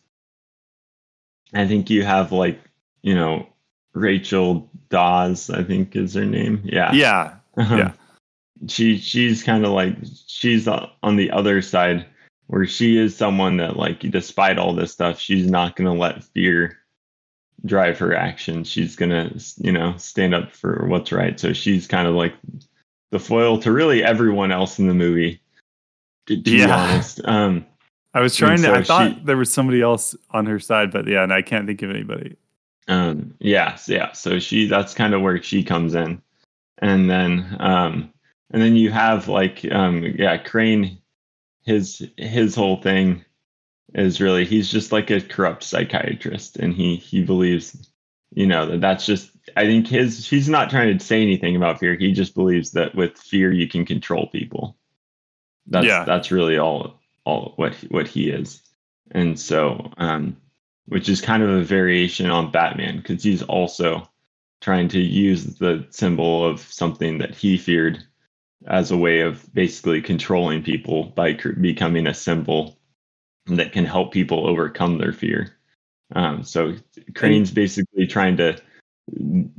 I 1.53 1.67
think 1.67 1.89
you 1.89 2.03
have 2.03 2.32
like, 2.32 2.60
you 3.01 3.15
know, 3.15 3.47
Rachel 3.93 4.69
Dawes, 4.89 5.49
I 5.49 5.63
think 5.63 5.95
is 5.95 6.13
her 6.13 6.25
name. 6.25 6.62
Yeah. 6.63 6.91
Yeah. 6.93 7.36
Uh-huh. 7.58 7.75
Yeah. 7.77 7.91
She 8.67 8.97
she's 8.97 9.41
kind 9.41 9.63
of 9.65 9.71
like 9.71 9.95
she's 10.27 10.67
on 10.67 11.15
the 11.15 11.32
other 11.32 11.62
side 11.62 12.05
where 12.47 12.65
she 12.65 12.97
is 12.97 13.15
someone 13.15 13.55
that 13.58 13.77
like 13.77 14.01
despite 14.01 14.58
all 14.58 14.75
this 14.75 14.91
stuff, 14.91 15.17
she's 15.17 15.49
not 15.49 15.77
going 15.77 15.86
to 15.86 15.97
let 15.97 16.25
fear 16.25 16.77
drive 17.65 17.97
her 17.99 18.13
action. 18.13 18.65
She's 18.65 18.97
going 18.97 19.12
to, 19.12 19.63
you 19.63 19.71
know, 19.71 19.95
stand 19.95 20.34
up 20.34 20.51
for 20.51 20.86
what's 20.89 21.13
right. 21.13 21.39
So 21.39 21.53
she's 21.53 21.88
kind 21.88 22.05
of 22.05 22.15
like 22.15 22.34
the 23.11 23.19
foil 23.19 23.57
to 23.59 23.71
really 23.71 24.03
everyone 24.03 24.51
else 24.51 24.79
in 24.79 24.87
the 24.87 24.93
movie 24.93 25.41
to, 26.27 26.41
to 26.41 26.51
yeah. 26.51 26.65
be 26.65 26.71
honest. 26.71 27.21
Um, 27.25 27.65
I 28.13 28.21
was 28.21 28.35
trying 28.35 28.57
to. 28.57 28.63
So 28.63 28.73
I 28.73 28.83
thought 28.83 29.12
she, 29.12 29.21
there 29.23 29.37
was 29.37 29.51
somebody 29.51 29.81
else 29.81 30.15
on 30.31 30.45
her 30.47 30.60
side, 30.60 30.91
but 30.91 31.07
yeah, 31.07 31.23
and 31.23 31.33
I 31.33 31.41
can't 31.41 31.67
think 31.67 31.81
of 31.83 31.89
anybody. 31.89 32.35
Um, 32.87 33.35
yeah, 33.39 33.77
yeah. 33.87 34.13
So 34.13 34.39
she, 34.39 34.67
that's 34.67 34.95
kind 34.95 35.13
of 35.13 35.21
where 35.21 35.41
she 35.43 35.63
comes 35.63 35.93
in, 35.93 36.21
and 36.79 37.10
then, 37.10 37.55
um, 37.60 38.12
and 38.49 38.62
then 38.62 38.75
you 38.75 38.89
have 38.91 39.27
like, 39.27 39.65
um, 39.71 40.03
yeah, 40.17 40.37
Crane. 40.37 40.97
His 41.65 42.07
his 42.17 42.55
whole 42.55 42.81
thing 42.81 43.23
is 43.93 44.19
really 44.19 44.43
he's 44.43 44.71
just 44.71 44.91
like 44.91 45.12
a 45.12 45.21
corrupt 45.21 45.62
psychiatrist, 45.62 46.57
and 46.57 46.73
he 46.73 46.95
he 46.95 47.23
believes, 47.23 47.91
you 48.31 48.47
know, 48.47 48.65
that 48.65 48.81
that's 48.81 49.05
just. 49.05 49.31
I 49.56 49.65
think 49.65 49.87
his 49.87 50.27
he's 50.27 50.50
not 50.50 50.69
trying 50.69 50.97
to 50.97 51.04
say 51.04 51.21
anything 51.21 51.56
about 51.56 51.79
fear. 51.79 51.95
He 51.95 52.12
just 52.12 52.35
believes 52.35 52.71
that 52.71 52.95
with 52.95 53.17
fear 53.17 53.52
you 53.52 53.67
can 53.67 53.85
control 53.85 54.27
people 54.27 54.75
that's 55.69 55.85
yeah. 55.85 56.04
that's 56.04 56.31
really 56.31 56.58
all 56.58 57.00
all 57.25 57.54
what 57.56 57.75
what 57.89 58.08
he 58.08 58.29
is. 58.29 58.62
And 59.12 59.39
so 59.39 59.91
um 59.97 60.37
which 60.87 61.08
is 61.08 61.21
kind 61.21 61.43
of 61.43 61.50
a 61.50 61.63
variation 61.63 62.29
on 62.29 62.52
Batman 62.52 62.97
because 62.97 63.23
he's 63.23 63.43
also 63.43 64.10
trying 64.62 64.89
to 64.89 65.00
use 65.00 65.45
the 65.58 65.85
symbol 65.91 66.43
of 66.43 66.60
something 66.60 67.19
that 67.19 67.35
he 67.35 67.58
feared 67.58 68.04
as 68.67 68.91
a 68.91 68.97
way 68.97 69.21
of 69.21 69.54
basically 69.54 70.02
controlling 70.02 70.63
people 70.63 71.06
by 71.06 71.33
cr- 71.33 71.52
becoming 71.52 72.08
a 72.08 72.13
symbol 72.13 72.77
that 73.45 73.71
can 73.71 73.85
help 73.85 74.12
people 74.12 74.47
overcome 74.47 74.97
their 74.97 75.13
fear. 75.13 75.56
Um, 76.13 76.43
so 76.43 76.73
Crane's 77.15 77.52
basically 77.52 78.08
trying 78.08 78.37
to 78.37 78.60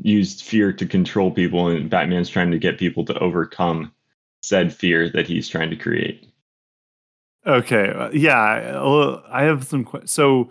use 0.03 0.40
fear 0.40 0.72
to 0.72 0.86
control 0.86 1.30
people, 1.30 1.68
and 1.68 1.90
Batman's 1.90 2.28
trying 2.28 2.51
to 2.51 2.59
get 2.59 2.78
people 2.78 3.05
to 3.07 3.18
overcome 3.18 3.92
said 4.42 4.72
fear 4.72 5.11
that 5.11 5.26
he's 5.26 5.48
trying 5.48 5.70
to 5.70 5.76
create. 5.76 6.26
Okay, 7.46 7.90
uh, 7.90 8.11
yeah, 8.11 8.80
I 9.30 9.42
have 9.42 9.64
some. 9.64 9.86
So 10.05 10.51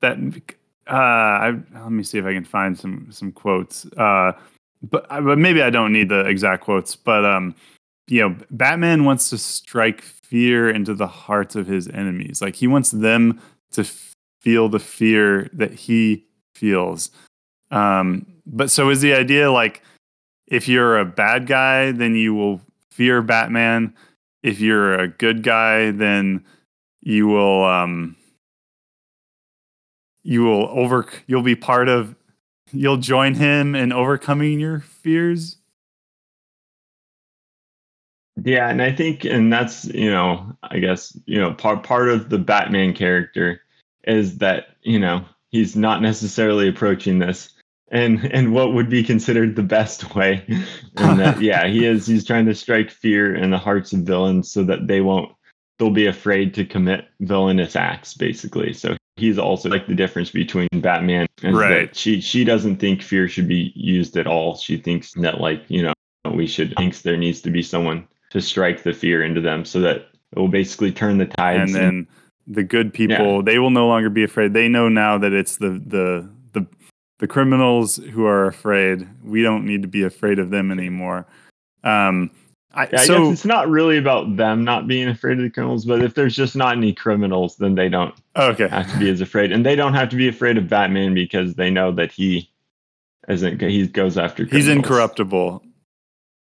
that 0.00 0.18
uh, 0.88 0.94
I, 0.94 1.50
let 1.74 1.92
me 1.92 2.02
see 2.02 2.18
if 2.18 2.24
I 2.24 2.32
can 2.32 2.44
find 2.44 2.78
some 2.78 3.08
some 3.10 3.32
quotes. 3.32 3.86
Uh, 3.96 4.32
but 4.82 5.08
but 5.08 5.38
maybe 5.38 5.62
I 5.62 5.70
don't 5.70 5.92
need 5.92 6.08
the 6.08 6.26
exact 6.26 6.64
quotes. 6.64 6.96
But 6.96 7.24
um, 7.24 7.54
you 8.08 8.20
know, 8.20 8.36
Batman 8.50 9.04
wants 9.04 9.30
to 9.30 9.38
strike 9.38 10.02
fear 10.02 10.70
into 10.70 10.94
the 10.94 11.06
hearts 11.06 11.56
of 11.56 11.66
his 11.66 11.88
enemies. 11.88 12.40
Like 12.40 12.56
he 12.56 12.66
wants 12.66 12.90
them 12.90 13.40
to 13.72 13.84
feel 14.40 14.68
the 14.68 14.78
fear 14.78 15.48
that 15.52 15.72
he 15.72 16.26
feels. 16.54 17.10
Um, 17.70 18.26
but 18.46 18.70
so 18.70 18.90
is 18.90 19.00
the 19.00 19.14
idea 19.14 19.50
like 19.50 19.82
if 20.46 20.68
you're 20.68 20.98
a 20.98 21.04
bad 21.04 21.46
guy, 21.46 21.92
then 21.92 22.14
you 22.16 22.34
will 22.34 22.60
fear 22.90 23.22
Batman. 23.22 23.94
If 24.42 24.60
you're 24.60 24.94
a 24.94 25.08
good 25.08 25.42
guy, 25.42 25.90
then 25.90 26.44
you 27.02 27.28
will 27.28 27.64
um 27.64 28.16
you 30.22 30.44
will 30.44 30.68
over 30.68 31.06
you'll 31.26 31.42
be 31.42 31.56
part 31.56 31.88
of 31.88 32.14
you'll 32.72 32.96
join 32.96 33.34
him 33.34 33.74
in 33.74 33.92
overcoming 33.92 34.60
your 34.60 34.80
fears 34.80 35.56
yeah 38.44 38.68
and 38.68 38.82
i 38.82 38.92
think 38.92 39.24
and 39.24 39.52
that's 39.52 39.86
you 39.86 40.10
know 40.10 40.46
i 40.64 40.78
guess 40.78 41.16
you 41.26 41.38
know 41.38 41.52
part 41.54 41.82
part 41.82 42.08
of 42.08 42.28
the 42.28 42.38
batman 42.38 42.92
character 42.92 43.60
is 44.04 44.38
that 44.38 44.76
you 44.82 44.98
know 44.98 45.24
he's 45.50 45.74
not 45.74 46.02
necessarily 46.02 46.68
approaching 46.68 47.18
this 47.18 47.54
and 47.90 48.24
and 48.32 48.52
what 48.52 48.72
would 48.72 48.88
be 48.88 49.02
considered 49.02 49.56
the 49.56 49.62
best 49.62 50.14
way 50.14 50.44
and 50.96 51.18
that 51.18 51.40
yeah 51.42 51.66
he 51.66 51.84
is 51.84 52.06
he's 52.06 52.24
trying 52.24 52.46
to 52.46 52.54
strike 52.54 52.90
fear 52.90 53.34
in 53.34 53.50
the 53.50 53.58
hearts 53.58 53.92
of 53.92 54.00
villains 54.00 54.50
so 54.50 54.62
that 54.62 54.86
they 54.86 55.00
won't 55.00 55.32
they'll 55.78 55.90
be 55.90 56.06
afraid 56.06 56.54
to 56.54 56.64
commit 56.64 57.06
villainous 57.20 57.74
acts 57.74 58.14
basically 58.14 58.72
so 58.72 58.96
he's 59.20 59.38
also 59.38 59.68
like 59.68 59.86
the 59.86 59.94
difference 59.94 60.30
between 60.30 60.68
Batman 60.72 61.26
and 61.42 61.56
right. 61.56 61.94
she 61.94 62.20
she 62.20 62.42
doesn't 62.42 62.78
think 62.78 63.02
fear 63.02 63.28
should 63.28 63.46
be 63.46 63.72
used 63.76 64.16
at 64.16 64.26
all. 64.26 64.56
She 64.56 64.78
thinks 64.78 65.12
that 65.14 65.40
like, 65.40 65.62
you 65.68 65.82
know, 65.82 65.92
we 66.34 66.46
should 66.46 66.74
thinks 66.76 67.02
there 67.02 67.16
needs 67.16 67.40
to 67.42 67.50
be 67.50 67.62
someone 67.62 68.08
to 68.30 68.40
strike 68.40 68.82
the 68.82 68.92
fear 68.92 69.22
into 69.22 69.40
them 69.40 69.64
so 69.64 69.80
that 69.80 70.08
it 70.32 70.38
will 70.38 70.48
basically 70.48 70.90
turn 70.90 71.18
the 71.18 71.26
tides. 71.26 71.74
And 71.74 71.74
then 71.74 71.88
and, 71.88 72.06
the 72.46 72.64
good 72.64 72.92
people, 72.92 73.36
yeah. 73.36 73.42
they 73.44 73.58
will 73.58 73.70
no 73.70 73.86
longer 73.86 74.10
be 74.10 74.24
afraid. 74.24 74.54
They 74.54 74.68
know 74.68 74.88
now 74.88 75.18
that 75.18 75.32
it's 75.32 75.56
the 75.58 75.82
the 75.84 76.28
the 77.20 77.28
criminals 77.28 77.96
who 77.96 78.26
are 78.26 78.46
afraid. 78.46 79.06
We 79.22 79.42
don't 79.42 79.64
need 79.64 79.82
to 79.82 79.88
be 79.88 80.02
afraid 80.02 80.38
of 80.38 80.50
them 80.50 80.70
anymore. 80.70 81.26
Um 81.84 82.30
I, 82.72 82.88
yeah, 82.92 82.98
so, 82.98 83.14
I 83.14 83.18
guess 83.18 83.32
it's 83.32 83.44
not 83.44 83.68
really 83.68 83.98
about 83.98 84.36
them 84.36 84.62
not 84.62 84.86
being 84.86 85.08
afraid 85.08 85.38
of 85.38 85.42
the 85.42 85.50
criminals, 85.50 85.84
but 85.84 86.02
if 86.02 86.14
there's 86.14 86.36
just 86.36 86.54
not 86.54 86.76
any 86.76 86.92
criminals, 86.92 87.56
then 87.56 87.74
they 87.74 87.88
don't 87.88 88.14
okay. 88.36 88.68
have 88.68 88.90
to 88.92 88.98
be 88.98 89.10
as 89.10 89.20
afraid, 89.20 89.50
and 89.50 89.66
they 89.66 89.74
don't 89.74 89.94
have 89.94 90.08
to 90.10 90.16
be 90.16 90.28
afraid 90.28 90.56
of 90.56 90.68
Batman 90.68 91.12
because 91.12 91.54
they 91.54 91.68
know 91.68 91.90
that 91.90 92.12
he 92.12 92.48
isn't. 93.28 93.60
He 93.60 93.88
goes 93.88 94.16
after. 94.16 94.44
Criminals. 94.44 94.66
He's 94.66 94.76
incorruptible. 94.76 95.64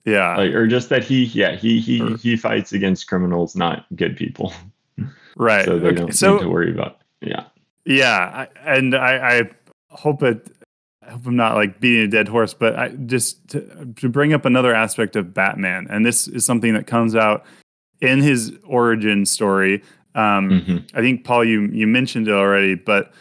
Yeah, 0.05 0.37
like, 0.37 0.53
or 0.53 0.69
just 0.69 0.89
that 0.91 1.03
he, 1.03 1.25
yeah, 1.25 1.57
he 1.57 1.81
he 1.81 2.01
or, 2.01 2.17
he 2.17 2.37
fights 2.37 2.73
against 2.73 3.09
criminals, 3.09 3.57
not 3.57 3.87
good 3.97 4.17
people. 4.17 4.53
Right. 5.37 5.65
so 5.65 5.81
they 5.81 5.89
okay. 5.89 5.97
don't 5.97 6.15
so, 6.15 6.37
need 6.37 6.43
to 6.43 6.49
worry 6.49 6.71
about. 6.71 6.99
Yeah. 7.21 7.47
Yeah, 7.85 8.47
I, 8.47 8.49
and 8.65 8.95
I, 8.95 9.39
I 9.41 9.51
hope 9.91 10.23
it 10.23 10.54
I 11.07 11.13
hope 11.13 11.27
I'm 11.27 11.37
not 11.37 11.55
like 11.55 11.81
beating 11.81 12.05
a 12.05 12.09
dead 12.09 12.29
horse, 12.29 12.55
but 12.55 12.77
I 12.77 12.89
just 12.91 13.49
to, 13.49 13.93
to 13.97 14.09
bring 14.09 14.33
up 14.33 14.45
another 14.45 14.75
aspect 14.75 15.17
of 15.17 15.35
Batman, 15.35 15.87
and 15.91 16.05
this 16.05 16.29
is 16.29 16.45
something 16.45 16.75
that 16.75 16.87
comes 16.87 17.15
out 17.15 17.45
in 18.01 18.21
his 18.21 18.53
origin 18.65 19.27
story. 19.27 19.83
Um, 20.15 20.51
mm-hmm. 20.51 20.77
I 20.97 21.01
think 21.01 21.25
Paul, 21.25 21.45
you 21.45 21.63
you 21.67 21.87
mentioned 21.87 22.29
it 22.29 22.35
already, 22.35 22.75
but 22.75 23.13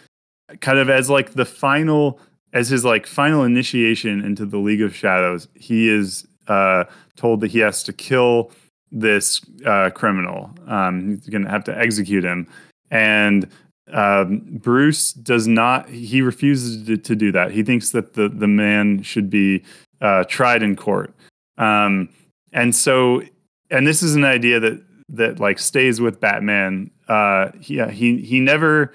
kind 0.61 0.77
of 0.77 0.89
as 0.89 1.09
like 1.09 1.33
the 1.33 1.45
final, 1.45 2.19
as 2.53 2.69
his 2.69 2.85
like 2.85 3.07
final 3.07 3.43
initiation 3.43 4.23
into 4.23 4.45
the 4.45 4.57
League 4.57 4.81
of 4.81 4.95
Shadows, 4.95 5.47
he 5.55 5.89
is 5.89 6.27
uh, 6.47 6.85
told 7.15 7.41
that 7.41 7.51
he 7.51 7.59
has 7.59 7.83
to 7.83 7.93
kill 7.93 8.51
this 8.91 9.41
uh, 9.65 9.89
criminal. 9.89 10.51
Um, 10.67 11.09
he's 11.09 11.29
going 11.29 11.43
to 11.43 11.49
have 11.49 11.63
to 11.65 11.77
execute 11.77 12.23
him, 12.23 12.47
and 12.91 13.49
um, 13.91 14.41
Bruce 14.45 15.11
does 15.13 15.47
not. 15.47 15.89
He 15.89 16.21
refuses 16.21 16.85
to, 16.87 16.97
to, 16.97 17.15
do 17.15 17.31
that. 17.33 17.51
He 17.51 17.63
thinks 17.63 17.91
that 17.91 18.13
the 18.13 18.29
the 18.29 18.47
man 18.47 19.03
should 19.03 19.29
be 19.29 19.63
uh, 20.01 20.23
tried 20.25 20.63
in 20.63 20.75
court. 20.75 21.13
Um, 21.57 22.09
and 22.53 22.75
so, 22.75 23.23
and 23.69 23.85
this 23.85 24.01
is 24.01 24.15
an 24.15 24.23
idea 24.23 24.59
that 24.59 24.81
that 25.09 25.39
like 25.39 25.59
stays 25.59 25.99
with 25.99 26.19
Batman. 26.19 26.91
Uh, 27.07 27.51
he 27.59 27.79
uh, 27.79 27.89
he 27.89 28.21
he 28.21 28.39
never 28.39 28.93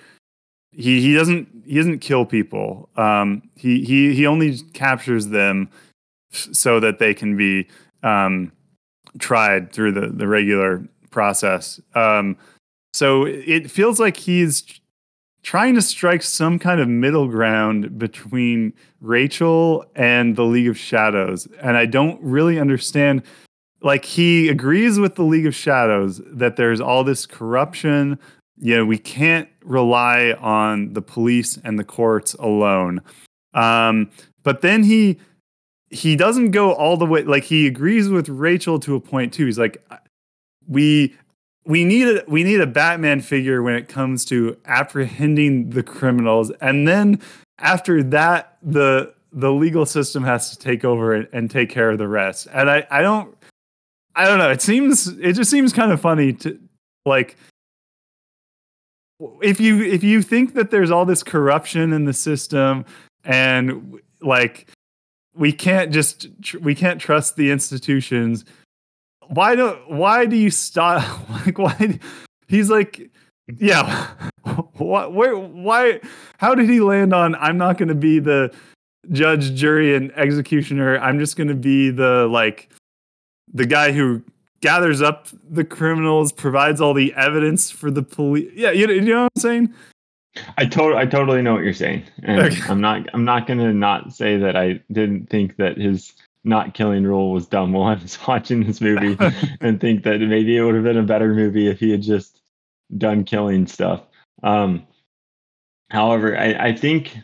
he 0.73 1.01
he 1.01 1.15
doesn't 1.15 1.49
he 1.67 1.77
doesn't 1.77 1.99
kill 1.99 2.25
people. 2.25 2.89
Um, 2.97 3.43
he 3.57 3.85
he 3.85 4.15
he 4.15 4.27
only 4.27 4.59
captures 4.73 5.29
them 5.29 5.69
so 6.33 6.81
that 6.81 6.99
they 6.99 7.15
can 7.15 7.37
be 7.37 7.69
um, 8.03 8.53
tried 9.19 9.73
through 9.73 9.93
the 9.93 10.09
the 10.09 10.27
regular 10.27 10.83
process. 11.11 11.81
Um, 11.95 12.37
so 12.93 13.25
it 13.27 13.71
feels 13.71 14.01
like 14.01 14.17
he's 14.17 14.65
trying 15.43 15.75
to 15.75 15.83
strike 15.83 16.23
some 16.23 16.59
kind 16.59 16.81
of 16.81 16.89
middle 16.89 17.29
ground 17.29 17.99
between 17.99 18.73
Rachel 19.01 19.85
and 19.95 20.37
the 20.37 20.45
League 20.45 20.69
of 20.69 20.77
Shadows. 20.77 21.47
And 21.61 21.77
I 21.77 21.87
don't 21.87 22.21
really 22.23 22.59
understand. 22.59 23.23
Like, 23.81 24.05
he 24.05 24.49
agrees 24.49 24.99
with 24.99 25.15
the 25.15 25.23
League 25.23 25.47
of 25.47 25.55
Shadows 25.55 26.21
that 26.27 26.57
there's 26.57 26.81
all 26.81 27.05
this 27.05 27.27
corruption. 27.27 28.19
You 28.57 28.79
know, 28.79 28.85
we 28.85 28.99
can't 28.99 29.49
rely 29.63 30.35
on 30.41 30.93
the 30.95 31.03
police 31.03 31.59
and 31.63 31.79
the 31.79 31.85
courts 31.85 32.35
alone. 32.35 33.01
Um, 33.55 34.11
but 34.43 34.63
then 34.63 34.83
he 34.83 35.19
he 35.91 36.17
doesn't 36.17 36.51
go 36.51 36.73
all 36.73 36.99
the 36.99 37.07
way 37.07 37.23
like 37.23 37.45
he 37.45 37.67
agrees 37.67 38.11
with 38.11 38.29
Rachel 38.29 38.79
to 38.81 38.95
a 38.95 39.01
point 39.01 39.33
too. 39.33 39.47
He's 39.47 39.59
like 39.59 39.83
we 40.67 41.15
we 41.69 41.85
need 41.85 42.09
a 42.09 42.25
we 42.27 42.43
need 42.43 42.61
a 42.63 42.67
Batman 42.67 43.21
figure 43.21 43.63
when 43.63 43.75
it 43.75 43.89
comes 43.89 44.25
to 44.25 44.57
apprehending 44.65 45.71
the 45.71 45.83
criminals, 45.83 46.51
and 46.63 46.89
then 46.89 47.21
after 47.59 48.03
that, 48.05 48.57
the 48.63 49.15
the 49.33 49.53
legal 49.53 49.85
system 49.85 50.25
has 50.25 50.51
to 50.51 50.59
take 50.59 50.83
over 50.83 51.13
and, 51.13 51.29
and 51.33 51.51
take 51.51 51.69
care 51.69 51.91
of 51.91 51.99
the 51.99 52.09
rest. 52.09 52.49
And 52.53 52.71
I 52.71 52.87
I 52.91 53.03
don't 53.03 53.37
I 54.17 54.25
don't 54.25 54.39
know. 54.39 54.51
It 54.51 54.63
seems 54.63 55.09
it 55.09 55.35
just 55.35 55.51
seems 55.51 55.75
kind 55.75 55.93
of 55.93 56.01
funny 56.01 56.33
to 56.33 56.59
like 57.05 57.37
if 59.43 59.61
you 59.61 59.83
if 59.83 60.03
you 60.03 60.23
think 60.23 60.55
that 60.55 60.71
there's 60.71 60.91
all 60.91 61.05
this 61.05 61.23
corruption 61.23 61.93
in 61.93 62.07
the 62.07 62.15
system 62.15 62.87
and 63.25 64.01
like 64.23 64.71
we 65.35 65.53
can't 65.53 65.93
just 65.93 66.29
we 66.61 66.75
can't 66.75 66.99
trust 66.99 67.37
the 67.37 67.51
institutions 67.51 68.47
why 69.29 69.55
do 69.55 69.69
why 69.87 70.27
do 70.27 70.37
you 70.37 70.51
stop 70.51 71.29
like 71.47 71.59
why 71.59 71.99
he's 72.49 72.71
like 72.71 73.11
yeah 73.57 74.09
what 74.75 75.13
where 75.13 75.37
why 75.37 76.01
how 76.39 76.55
did 76.55 76.69
he 76.69 76.81
land 76.81 77.15
on 77.15 77.35
i'm 77.37 77.57
not 77.57 77.79
going 77.79 77.89
to 77.89 77.95
be 77.95 78.19
the 78.19 78.53
judge 79.11 79.55
jury 79.55 79.95
and 79.95 80.13
executioner. 80.13 80.99
I'm 80.99 81.19
just 81.19 81.37
going 81.37 81.49
to 81.49 81.55
be 81.55 81.91
the 81.91 82.27
like 82.27 82.71
the 83.53 83.67
guy 83.67 83.93
who 83.93 84.23
gathers 84.61 85.01
up 85.01 85.29
the 85.49 85.65
criminals 85.65 86.33
provides 86.33 86.81
all 86.81 86.95
the 86.95 87.15
evidence 87.15 87.71
for 87.71 87.91
the 87.91 88.03
police. 88.03 88.51
Yeah 88.55 88.73
you, 88.73 88.89
you 88.89 89.01
know 89.01 89.25
what 89.25 89.33
i'm 89.37 89.41
saying? 89.41 89.75
I 90.57 90.67
totally, 90.67 91.01
I 91.01 91.07
totally 91.07 91.43
know 91.43 91.55
what 91.55 91.65
you're 91.65 91.73
saying, 91.73 92.05
and 92.23 92.43
okay. 92.43 92.63
I'm 92.69 92.81
not, 92.81 93.09
I'm 93.13 93.25
not 93.25 93.49
gonna 93.49 93.73
not 93.73 94.13
say 94.13 94.37
that 94.37 94.57
I 94.57 94.81
didn't 94.93 95.31
think 95.31 95.57
that 95.57 95.79
his 95.79 96.13
not 96.49 96.75
killing 96.75 97.05
rule 97.05 97.33
was 97.33 97.47
dumb 97.47 97.73
while 97.73 97.85
I 97.85 97.95
was 97.95 98.19
watching 98.27 98.65
this 98.65 98.81
movie 98.81 99.17
and 99.61 99.81
think 99.81 100.05
that 100.05 100.21
maybe 100.21 100.57
it 100.57 100.63
would 100.63 100.75
have 100.75 100.85
been 100.85 100.99
a 100.99 101.03
better 101.03 101.35
movie 101.35 101.69
if 101.69 101.79
he 101.79 101.91
had 101.91 102.03
just 102.03 102.41
done 102.97 103.25
killing 103.25 103.67
stuff. 103.67 104.03
Um, 104.43 104.87
however, 105.91 106.37
I, 106.37 106.69
I 106.69 106.75
think 106.75 107.17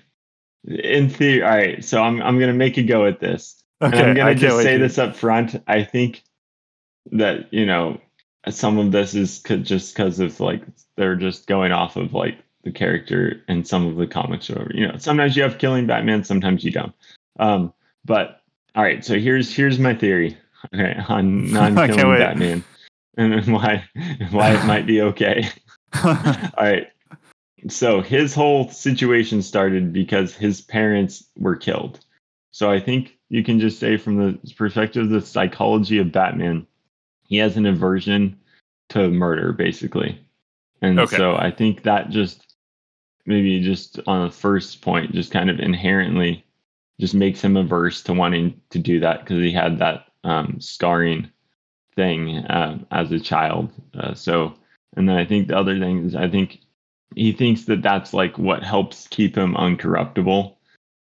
in 0.66 1.08
theory, 1.08 1.42
all 1.42 1.50
right, 1.50 1.84
so 1.84 2.02
I'm 2.02 2.22
I'm 2.22 2.38
gonna 2.38 2.52
make 2.52 2.76
a 2.76 2.82
go 2.82 3.06
at 3.06 3.20
this. 3.20 3.62
Okay, 3.82 3.98
and 3.98 4.10
I'm 4.10 4.16
gonna 4.16 4.34
just 4.34 4.62
say 4.62 4.76
this 4.76 4.98
up 4.98 5.16
front. 5.16 5.62
I 5.66 5.84
think 5.84 6.22
that 7.12 7.52
you 7.52 7.66
know 7.66 8.00
some 8.48 8.78
of 8.78 8.92
this 8.92 9.14
is 9.14 9.40
just 9.40 9.94
because 9.94 10.20
of 10.20 10.38
like 10.40 10.62
they're 10.96 11.16
just 11.16 11.46
going 11.46 11.72
off 11.72 11.96
of 11.96 12.12
like 12.12 12.38
the 12.62 12.72
character 12.72 13.42
and 13.48 13.66
some 13.66 13.86
of 13.86 13.96
the 13.96 14.06
comics 14.06 14.50
or 14.50 14.54
whatever. 14.54 14.72
You 14.74 14.88
know, 14.88 14.96
sometimes 14.98 15.36
you 15.36 15.42
have 15.42 15.58
killing 15.58 15.86
Batman, 15.86 16.24
sometimes 16.24 16.64
you 16.64 16.70
don't. 16.70 16.94
Um, 17.38 17.72
but 18.04 18.40
all 18.74 18.82
right, 18.82 19.04
so 19.04 19.18
here's 19.18 19.54
here's 19.54 19.78
my 19.78 19.94
theory 19.94 20.36
okay, 20.74 20.96
on 21.08 21.52
non-killing 21.52 22.18
Batman 22.18 22.64
and 23.16 23.52
why 23.52 23.84
why 24.30 24.54
it 24.54 24.64
might 24.66 24.86
be 24.86 25.00
okay. 25.00 25.48
all 26.04 26.14
right. 26.58 26.88
So 27.68 28.02
his 28.02 28.34
whole 28.34 28.68
situation 28.68 29.40
started 29.40 29.92
because 29.92 30.34
his 30.34 30.60
parents 30.60 31.24
were 31.36 31.56
killed. 31.56 32.04
So 32.50 32.70
I 32.70 32.78
think 32.78 33.16
you 33.30 33.42
can 33.42 33.58
just 33.58 33.78
say 33.78 33.96
from 33.96 34.16
the 34.16 34.54
perspective 34.54 35.04
of 35.04 35.10
the 35.10 35.22
psychology 35.22 35.98
of 35.98 36.12
Batman, 36.12 36.66
he 37.26 37.38
has 37.38 37.56
an 37.56 37.66
aversion 37.66 38.38
to 38.90 39.08
murder 39.08 39.52
basically. 39.52 40.20
And 40.82 40.98
okay. 41.00 41.16
so 41.16 41.36
I 41.36 41.50
think 41.50 41.84
that 41.84 42.10
just 42.10 42.54
maybe 43.24 43.60
just 43.60 43.98
on 44.06 44.26
the 44.26 44.34
first 44.34 44.82
point 44.82 45.12
just 45.12 45.32
kind 45.32 45.48
of 45.48 45.58
inherently 45.58 46.43
just 47.00 47.14
makes 47.14 47.40
him 47.40 47.56
averse 47.56 48.02
to 48.02 48.12
wanting 48.12 48.60
to 48.70 48.78
do 48.78 49.00
that 49.00 49.20
because 49.20 49.38
he 49.38 49.52
had 49.52 49.78
that 49.78 50.06
um, 50.22 50.60
scarring 50.60 51.30
thing 51.96 52.38
uh, 52.38 52.78
as 52.90 53.10
a 53.12 53.20
child. 53.20 53.70
Uh, 53.94 54.14
so, 54.14 54.54
and 54.96 55.08
then 55.08 55.16
I 55.16 55.24
think 55.24 55.48
the 55.48 55.58
other 55.58 55.78
thing 55.78 56.06
is 56.06 56.14
I 56.14 56.28
think 56.28 56.60
he 57.14 57.32
thinks 57.32 57.64
that 57.64 57.82
that's 57.82 58.14
like 58.14 58.38
what 58.38 58.62
helps 58.62 59.08
keep 59.08 59.36
him 59.36 59.54
uncorruptible 59.54 60.54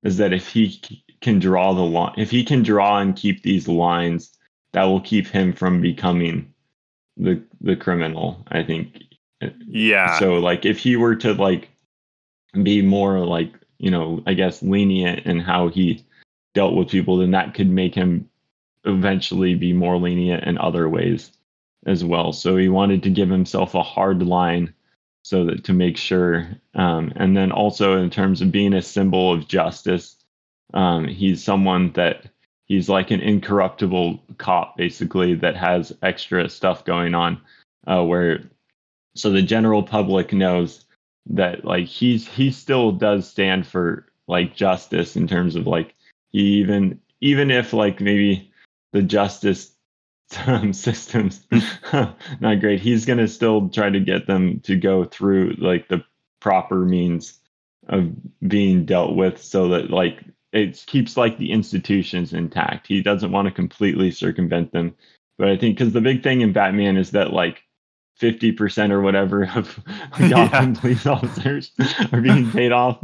is 0.04 0.18
that 0.18 0.34
if 0.34 0.48
he 0.48 0.80
can 1.22 1.40
draw 1.40 1.74
the 1.74 1.82
line, 1.82 2.14
if 2.18 2.30
he 2.30 2.44
can 2.44 2.64
draw 2.64 3.00
and 3.00 3.16
keep 3.16 3.44
these 3.44 3.68
lines, 3.68 4.38
that 4.74 4.84
will 4.84 5.02
keep 5.02 5.28
him 5.28 5.54
from 5.54 5.82
becoming 5.82 6.54
the 7.18 7.42
the 7.62 7.76
criminal. 7.76 8.44
I 8.48 8.64
think. 8.64 9.04
Yeah. 9.68 10.20
So 10.20 10.36
like 10.36 10.66
if 10.66 10.80
he 10.80 10.96
were 10.96 11.16
to 11.18 11.34
like 11.34 11.70
be 12.62 12.82
more 12.82 13.20
like 13.20 13.54
you 13.84 13.92
know, 13.92 14.24
I 14.26 14.34
guess, 14.34 14.64
lenient 14.64 15.26
in 15.26 15.42
how 15.42 15.68
he 15.68 16.06
dealt 16.54 16.74
with 16.74 16.88
people, 16.88 17.18
then 17.18 17.32
that 17.32 17.54
could 17.54 17.70
make 17.70 17.94
him 17.94 18.30
eventually 18.86 19.56
be 19.56 19.74
more 19.74 19.98
lenient 19.98 20.46
in 20.46 20.58
other 20.58 20.88
ways 20.88 21.32
as 21.86 22.02
well. 22.02 22.32
So 22.32 22.56
he 22.56 22.70
wanted 22.70 23.04
to 23.04 23.10
give 23.10 23.30
himself 23.30 23.76
a 23.76 23.84
hard 23.84 24.24
line 24.24 24.74
so 25.24 25.44
that 25.48 25.66
to 25.66 25.74
make 25.74 25.98
sure. 25.98 26.48
Um, 26.74 27.12
and 27.18 27.36
then 27.36 27.52
also 27.52 28.02
in 28.02 28.10
terms 28.10 28.42
of 28.42 28.54
being 28.54 28.74
a 28.74 28.82
symbol 28.82 29.34
of 29.34 29.50
justice, 29.50 30.16
um, 30.74 31.06
he's 31.06 31.44
someone 31.44 31.92
that 31.94 32.28
he's 32.64 32.88
like 32.88 33.12
an 33.12 33.20
incorruptible 33.20 34.24
cop 34.38 34.78
basically 34.78 35.36
that 35.36 35.58
has 35.58 35.92
extra 36.02 36.48
stuff 36.48 36.86
going 36.86 37.16
on 37.16 37.42
uh, 37.86 38.02
where 38.02 38.44
so 39.14 39.30
the 39.30 39.42
general 39.42 39.84
public 39.84 40.32
knows 40.32 40.86
that 41.28 41.66
like 41.66 41.86
he's 41.86 42.28
he 42.28 42.52
still 42.52 42.92
does 42.92 43.30
stand 43.30 43.66
for 43.66 44.06
like 44.28 44.56
justice 44.56 45.16
in 45.16 45.28
terms 45.28 45.56
of 45.56 45.68
like 45.68 45.96
he 46.32 46.40
even 46.60 47.00
even 47.22 47.52
if 47.52 47.74
like 47.74 48.02
maybe 48.02 48.52
the 48.92 49.02
justice 49.02 49.72
um, 50.48 50.74
systems 50.74 51.46
not 52.40 52.60
great 52.60 52.80
he's 52.80 53.06
gonna 53.06 53.28
still 53.28 53.70
try 53.70 53.90
to 53.90 54.00
get 54.00 54.28
them 54.28 54.60
to 54.62 54.76
go 54.76 55.06
through 55.06 55.54
like 55.60 55.88
the 55.88 56.04
proper 56.40 56.80
means 56.80 57.40
of 57.88 58.12
being 58.48 58.86
dealt 58.86 59.16
with 59.16 59.42
so 59.42 59.70
that 59.70 59.90
like 59.90 60.24
it 60.52 60.84
keeps 60.86 61.18
like 61.18 61.38
the 61.38 61.52
institutions 61.52 62.32
intact. 62.32 62.86
He 62.86 63.02
doesn't 63.02 63.32
want 63.32 63.48
to 63.48 63.52
completely 63.52 64.12
circumvent 64.12 64.72
them. 64.72 64.96
But 65.38 65.50
i 65.50 65.58
think 65.58 65.78
because 65.78 65.94
the 65.94 66.02
big 66.02 66.22
thing 66.22 66.42
in 66.42 66.54
batman 66.54 66.96
is 66.96 67.12
that 67.12 67.34
like 67.34 67.64
50% 68.24 68.92
or 68.92 69.02
whatever 69.02 69.44
of 69.54 69.80
Gotham 70.30 70.74
yeah. 70.74 70.80
police 70.80 71.06
officers 71.06 71.72
are 72.14 72.22
being 72.22 72.50
paid 72.50 72.72
off 72.72 72.98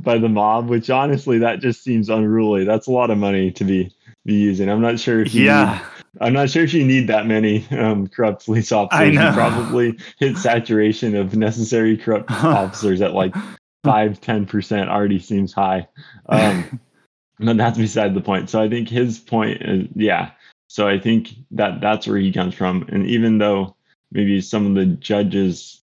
by 0.00 0.18
the 0.18 0.28
mob, 0.28 0.68
which 0.68 0.90
honestly, 0.90 1.38
that 1.38 1.60
just 1.60 1.82
seems 1.82 2.10
unruly. 2.10 2.64
That's 2.64 2.86
a 2.86 2.92
lot 2.92 3.10
of 3.10 3.16
money 3.16 3.50
to 3.52 3.64
be, 3.64 3.94
be 4.26 4.34
using. 4.34 4.68
I'm 4.68 4.82
not 4.82 5.00
sure 5.00 5.20
if 5.20 5.34
you 5.34 5.46
yeah. 5.46 5.72
Need, 5.72 5.82
I'm 6.20 6.32
not 6.32 6.50
sure 6.50 6.62
if 6.62 6.74
you 6.74 6.84
need 6.84 7.08
that 7.08 7.26
many 7.26 7.66
um, 7.70 8.06
corrupt 8.08 8.44
police 8.44 8.70
officers. 8.72 9.14
You 9.14 9.20
probably 9.32 9.98
hit 10.18 10.36
saturation 10.36 11.14
of 11.16 11.34
necessary 11.34 11.96
corrupt 11.96 12.30
officers 12.30 13.00
at 13.00 13.14
like 13.14 13.34
five, 13.84 14.20
10% 14.20 14.88
already 14.88 15.18
seems 15.18 15.52
high. 15.52 15.88
Um, 16.28 16.80
but 17.38 17.56
that's 17.56 17.78
beside 17.78 18.14
the 18.14 18.20
point. 18.20 18.50
So 18.50 18.60
I 18.60 18.68
think 18.68 18.88
his 18.88 19.18
point 19.18 19.62
is, 19.62 19.88
yeah. 19.94 20.32
So 20.68 20.88
I 20.88 20.98
think 20.98 21.30
that 21.52 21.80
that's 21.80 22.06
where 22.06 22.18
he 22.18 22.32
comes 22.32 22.54
from. 22.54 22.86
And 22.88 23.06
even 23.06 23.38
though 23.38 23.75
maybe 24.12 24.40
some 24.40 24.66
of 24.66 24.74
the 24.74 24.86
judges 24.86 25.82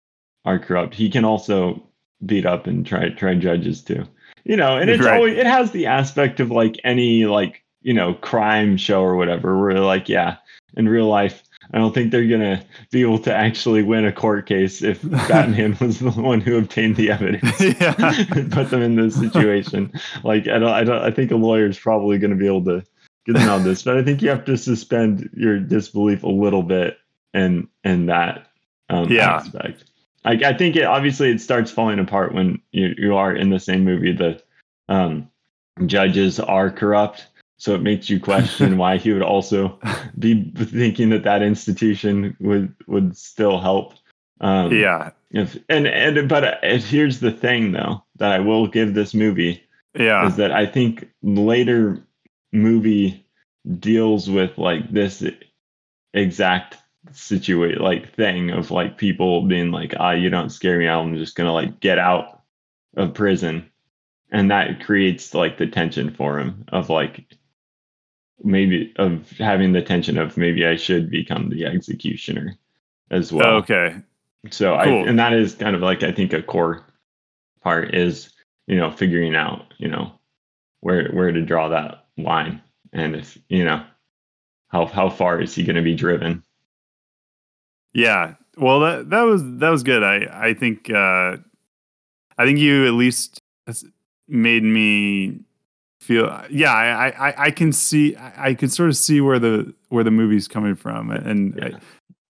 are 0.45 0.59
corrupt. 0.59 0.95
He 0.95 1.09
can 1.09 1.25
also 1.25 1.83
beat 2.25 2.45
up 2.45 2.67
and 2.67 2.85
try 2.85 3.09
try 3.09 3.35
judges 3.35 3.81
too. 3.81 4.05
You 4.43 4.57
know, 4.57 4.77
and 4.77 4.89
it's 4.89 5.03
right. 5.03 5.15
always 5.15 5.37
it 5.37 5.45
has 5.45 5.71
the 5.71 5.87
aspect 5.87 6.39
of 6.39 6.51
like 6.51 6.79
any 6.83 7.25
like 7.25 7.63
you 7.81 7.93
know 7.93 8.13
crime 8.13 8.77
show 8.77 9.01
or 9.01 9.15
whatever 9.15 9.59
where 9.59 9.79
like 9.79 10.09
yeah 10.09 10.37
in 10.75 10.87
real 10.87 11.07
life 11.07 11.43
I 11.71 11.77
don't 11.77 11.93
think 11.93 12.11
they're 12.11 12.27
gonna 12.27 12.63
be 12.91 13.01
able 13.01 13.19
to 13.19 13.33
actually 13.33 13.83
win 13.83 14.05
a 14.05 14.11
court 14.11 14.47
case 14.47 14.81
if 14.81 15.01
Batman 15.27 15.77
was 15.79 15.99
the 15.99 16.11
one 16.11 16.41
who 16.41 16.57
obtained 16.57 16.95
the 16.95 17.11
evidence 17.11 17.59
and 18.35 18.51
put 18.51 18.69
them 18.69 18.81
in 18.81 18.95
this 18.95 19.15
situation. 19.15 19.93
Like 20.23 20.47
I 20.47 20.57
don't, 20.57 20.71
I 20.71 20.83
don't, 20.83 21.01
I 21.01 21.11
think 21.11 21.31
a 21.31 21.35
lawyer 21.35 21.67
is 21.67 21.77
probably 21.77 22.17
gonna 22.17 22.35
be 22.35 22.47
able 22.47 22.65
to 22.65 22.83
get 23.25 23.33
them 23.33 23.49
on 23.49 23.63
this, 23.63 23.83
but 23.83 23.97
I 23.97 24.03
think 24.03 24.21
you 24.21 24.29
have 24.29 24.45
to 24.45 24.57
suspend 24.57 25.29
your 25.33 25.59
disbelief 25.59 26.23
a 26.23 26.29
little 26.29 26.63
bit 26.63 26.97
in 27.33 27.67
in 27.83 28.07
that 28.07 28.47
um, 28.89 29.11
yeah. 29.11 29.35
aspect. 29.35 29.85
I, 30.25 30.31
I 30.33 30.53
think 30.53 30.75
it 30.75 30.83
obviously 30.83 31.31
it 31.31 31.41
starts 31.41 31.71
falling 31.71 31.99
apart 31.99 32.33
when 32.33 32.61
you, 32.71 32.93
you 32.97 33.15
are 33.15 33.33
in 33.33 33.49
the 33.49 33.59
same 33.59 33.83
movie. 33.83 34.11
The 34.11 34.41
um, 34.89 35.29
judges 35.85 36.39
are 36.39 36.69
corrupt, 36.69 37.27
so 37.57 37.73
it 37.73 37.81
makes 37.81 38.09
you 38.09 38.19
question 38.19 38.77
why 38.77 38.97
he 38.97 39.13
would 39.13 39.21
also 39.21 39.79
be 40.17 40.51
thinking 40.55 41.09
that 41.09 41.23
that 41.23 41.41
institution 41.41 42.35
would 42.39 42.73
would 42.87 43.15
still 43.15 43.59
help. 43.59 43.93
Um, 44.41 44.73
yeah. 44.73 45.11
If 45.31 45.57
and 45.69 45.87
and 45.87 46.27
but 46.27 46.63
uh, 46.63 46.77
here's 46.79 47.19
the 47.19 47.31
thing 47.31 47.71
though 47.71 48.03
that 48.15 48.31
I 48.31 48.39
will 48.39 48.67
give 48.67 48.93
this 48.93 49.13
movie. 49.13 49.63
Yeah. 49.97 50.27
Is 50.27 50.35
that 50.35 50.51
I 50.51 50.65
think 50.65 51.09
later 51.23 52.05
movie 52.51 53.25
deals 53.79 54.29
with 54.29 54.57
like 54.57 54.91
this 54.91 55.23
exact 56.13 56.77
situate 57.11 57.81
like 57.81 58.13
thing 58.15 58.51
of 58.51 58.71
like 58.71 58.97
people 58.97 59.43
being 59.43 59.71
like, 59.71 59.93
ah, 59.99 60.11
you 60.11 60.29
don't 60.29 60.49
scare 60.49 60.77
me. 60.77 60.87
I'm 60.87 61.15
just 61.15 61.35
gonna 61.35 61.53
like 61.53 61.79
get 61.79 61.99
out 61.99 62.41
of 62.95 63.13
prison, 63.13 63.69
and 64.31 64.51
that 64.51 64.83
creates 64.85 65.33
like 65.33 65.57
the 65.57 65.67
tension 65.67 66.13
for 66.13 66.39
him 66.39 66.65
of 66.69 66.89
like 66.89 67.25
maybe 68.43 68.93
of 68.97 69.29
having 69.37 69.73
the 69.73 69.81
tension 69.81 70.17
of 70.17 70.37
maybe 70.37 70.65
I 70.65 70.75
should 70.75 71.09
become 71.09 71.49
the 71.49 71.65
executioner 71.65 72.57
as 73.11 73.31
well. 73.31 73.55
Okay. 73.57 73.95
So 74.51 74.77
cool. 74.83 75.03
I 75.03 75.07
and 75.07 75.19
that 75.19 75.33
is 75.33 75.55
kind 75.55 75.75
of 75.75 75.81
like 75.81 76.03
I 76.03 76.11
think 76.11 76.33
a 76.33 76.41
core 76.41 76.85
part 77.61 77.93
is 77.93 78.31
you 78.67 78.77
know 78.77 78.91
figuring 78.91 79.35
out 79.35 79.73
you 79.77 79.89
know 79.89 80.13
where 80.79 81.09
where 81.09 81.31
to 81.31 81.41
draw 81.41 81.69
that 81.69 82.05
line 82.17 82.61
and 82.93 83.15
if 83.15 83.37
you 83.49 83.65
know 83.65 83.83
how 84.69 84.85
how 84.85 85.09
far 85.09 85.41
is 85.41 85.53
he 85.53 85.63
going 85.63 85.75
to 85.75 85.81
be 85.81 85.95
driven 85.95 86.43
yeah. 87.93 88.35
Well, 88.57 88.79
that 88.81 89.09
that 89.09 89.21
was 89.21 89.41
that 89.59 89.69
was 89.69 89.83
good. 89.83 90.03
I 90.03 90.27
I 90.31 90.53
think 90.53 90.89
uh, 90.89 91.37
I 92.37 92.45
think 92.45 92.59
you 92.59 92.85
at 92.85 92.93
least 92.93 93.41
made 94.27 94.63
me 94.63 95.39
feel. 95.99 96.43
Yeah, 96.49 96.73
I 96.73 97.29
I, 97.29 97.45
I 97.45 97.51
can 97.51 97.71
see. 97.71 98.15
I, 98.17 98.53
can 98.53 98.69
sort 98.69 98.89
of 98.89 98.97
see 98.97 99.21
where 99.21 99.39
the 99.39 99.73
where 99.89 100.03
the 100.03 100.11
movie's 100.11 100.47
coming 100.47 100.75
from, 100.75 101.11
and 101.11 101.55
yeah. 101.57 101.65
I, 101.65 101.69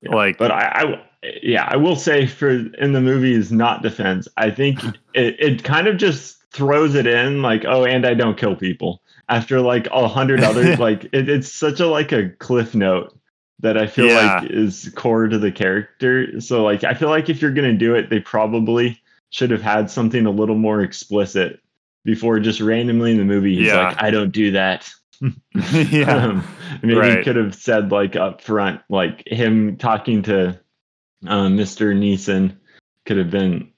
yeah. 0.02 0.16
like. 0.16 0.38
But 0.38 0.52
I, 0.52 0.68
I 0.68 1.06
yeah, 1.42 1.68
I 1.70 1.76
will 1.76 1.96
say 1.96 2.28
for 2.28 2.50
in 2.50 2.94
the 2.94 3.02
movie 3.02 3.34
is 3.34 3.52
not 3.52 3.82
defense. 3.82 4.28
I 4.38 4.52
think 4.52 4.84
it 5.14 5.36
it 5.40 5.64
kind 5.64 5.88
of 5.88 5.98
just 5.98 6.38
throws 6.52 6.96
it 6.96 7.08
in 7.08 7.42
like, 7.42 7.66
oh, 7.66 7.86
and 7.86 8.06
I 8.06 8.14
don't 8.14 8.38
kill 8.38 8.56
people 8.56 9.02
after 9.30 9.62
like 9.62 9.88
a 9.92 10.08
hundred 10.08 10.44
others. 10.44 10.80
like 10.80 11.06
it, 11.06 11.30
it's 11.30 11.52
such 11.52 11.80
a 11.80 11.88
like 11.88 12.12
a 12.12 12.30
cliff 12.40 12.76
note 12.76 13.19
that 13.60 13.78
I 13.78 13.88
feel 13.88 14.08
yeah. 14.08 14.40
like 14.42 14.52
is 14.52 14.92
core 14.96 15.28
to 15.28 15.38
the 15.38 15.52
character. 15.52 16.40
So 16.42 16.64
like 16.64 16.84
I 16.84 16.94
feel 16.94 17.10
like 17.10 17.30
if 17.30 17.42
you're 17.42 17.52
gonna 17.52 17.74
do 17.74 17.96
it, 17.96 18.10
they 18.10 18.20
probably 18.20 19.02
should 19.30 19.52
have 19.52 19.62
had 19.62 19.92
something 19.92 20.26
a 20.26 20.32
little 20.32 20.58
more 20.58 20.82
explicit 20.82 21.60
before 22.04 22.40
just 22.40 22.62
randomly 22.62 23.12
in 23.12 23.18
the 23.18 23.26
movie 23.26 23.56
he's 23.56 23.68
yeah. 23.68 23.90
like, 23.90 24.02
I 24.02 24.12
don't 24.12 24.32
do 24.32 24.52
that. 24.52 24.90
yeah. 25.92 26.16
Um, 26.16 26.48
maybe 26.82 26.96
right. 26.96 27.18
he 27.18 27.24
could 27.24 27.36
have 27.36 27.54
said 27.54 27.92
like 27.92 28.16
up 28.16 28.42
front, 28.42 28.82
like 28.90 29.28
him 29.28 29.78
talking 29.78 30.24
to 30.24 30.60
uh, 31.28 31.48
Mr. 31.48 31.94
Neeson 31.94 32.56
could 33.06 33.18
have 33.18 33.30
been 33.30 33.72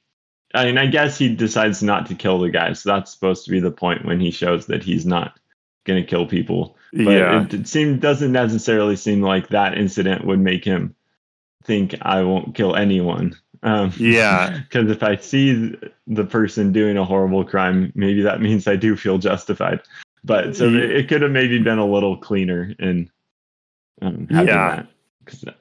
I 0.54 0.66
mean, 0.66 0.78
I 0.78 0.88
guess 0.88 1.18
he 1.18 1.34
decides 1.34 1.82
not 1.82 2.08
to 2.08 2.16
kill 2.16 2.40
the 2.40 2.50
guy, 2.50 2.74
so 2.74 2.90
that's 2.90 3.12
supposed 3.12 3.46
to 3.46 3.52
be 3.52 3.60
the 3.60 3.72
point 3.72 4.06
when 4.06 4.20
he 4.20 4.32
shows 4.32 4.66
that 4.68 4.84
he's 4.84 5.06
not 5.06 5.40
going 5.86 6.02
to 6.02 6.08
kill 6.08 6.28
people. 6.28 6.78
But 6.94 7.12
yeah. 7.12 7.44
it, 7.44 7.54
it 7.54 7.68
seem, 7.68 8.00
doesn't 8.00 8.32
necessarily 8.32 8.96
seem 8.96 9.22
like 9.22 9.48
that 9.50 9.78
incident 9.78 10.26
would 10.26 10.40
make 10.40 10.66
him 10.66 10.94
think 11.64 11.96
I 12.02 12.22
won't 12.24 12.54
kill 12.56 12.76
anyone. 12.76 13.36
Um, 13.64 13.94
yeah. 13.98 14.60
Because 14.70 14.90
if 14.92 15.04
I 15.04 15.16
see 15.16 15.76
the 16.08 16.26
person 16.26 16.72
doing 16.72 16.98
a 16.98 17.06
horrible 17.06 17.46
crime, 17.46 17.92
maybe 17.96 18.22
that 18.24 18.42
means 18.42 18.68
I 18.68 18.76
do 18.76 18.96
feel 18.98 19.18
justified. 19.20 19.80
but 20.24 20.56
so 20.56 20.68
Yeah. 20.68 20.84
it 20.84 21.08
could 21.08 21.22
have 21.22 21.32
maybe 21.32 21.60
been 21.60 21.80
a 21.80 21.86
little 21.86 22.18
cleaner 22.18 22.74
in 22.80 23.10
um, 24.02 24.28
Yeah. 24.30 24.84
that- 25.46 25.56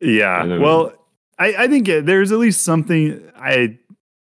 Yeah. 0.00 0.42
I 0.44 0.58
Well, 0.58 0.92
I, 1.38 1.64
I 1.64 1.68
think 1.68 1.88
it, 1.88 2.06
there's 2.06 2.30
at 2.32 2.38
least 2.38 2.62
something 2.62 3.22
I 3.36 3.78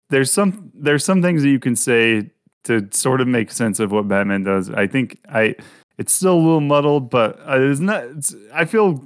there's 0.10 0.32
some 0.32 0.72
there's 0.76 1.04
some 1.04 1.22
things 1.22 1.42
that 1.44 1.50
you 1.50 1.60
can 1.60 1.76
say 1.76 2.30
to 2.66 2.88
sort 2.92 3.20
of 3.22 3.28
make 3.28 3.52
sense 3.52 3.80
of 3.80 3.92
what 3.92 4.08
Batman 4.08 4.44
does. 4.44 4.70
I 4.70 4.88
think 4.88 5.20
I 5.30 5.56
it's 5.98 6.14
still 6.14 6.34
a 6.34 6.40
little 6.40 6.62
muddled, 6.62 7.10
but 7.10 7.40
uh, 7.48 7.60
it's 7.60 7.80
not. 7.80 8.04
It's, 8.06 8.36
I 8.54 8.66
feel 8.66 9.04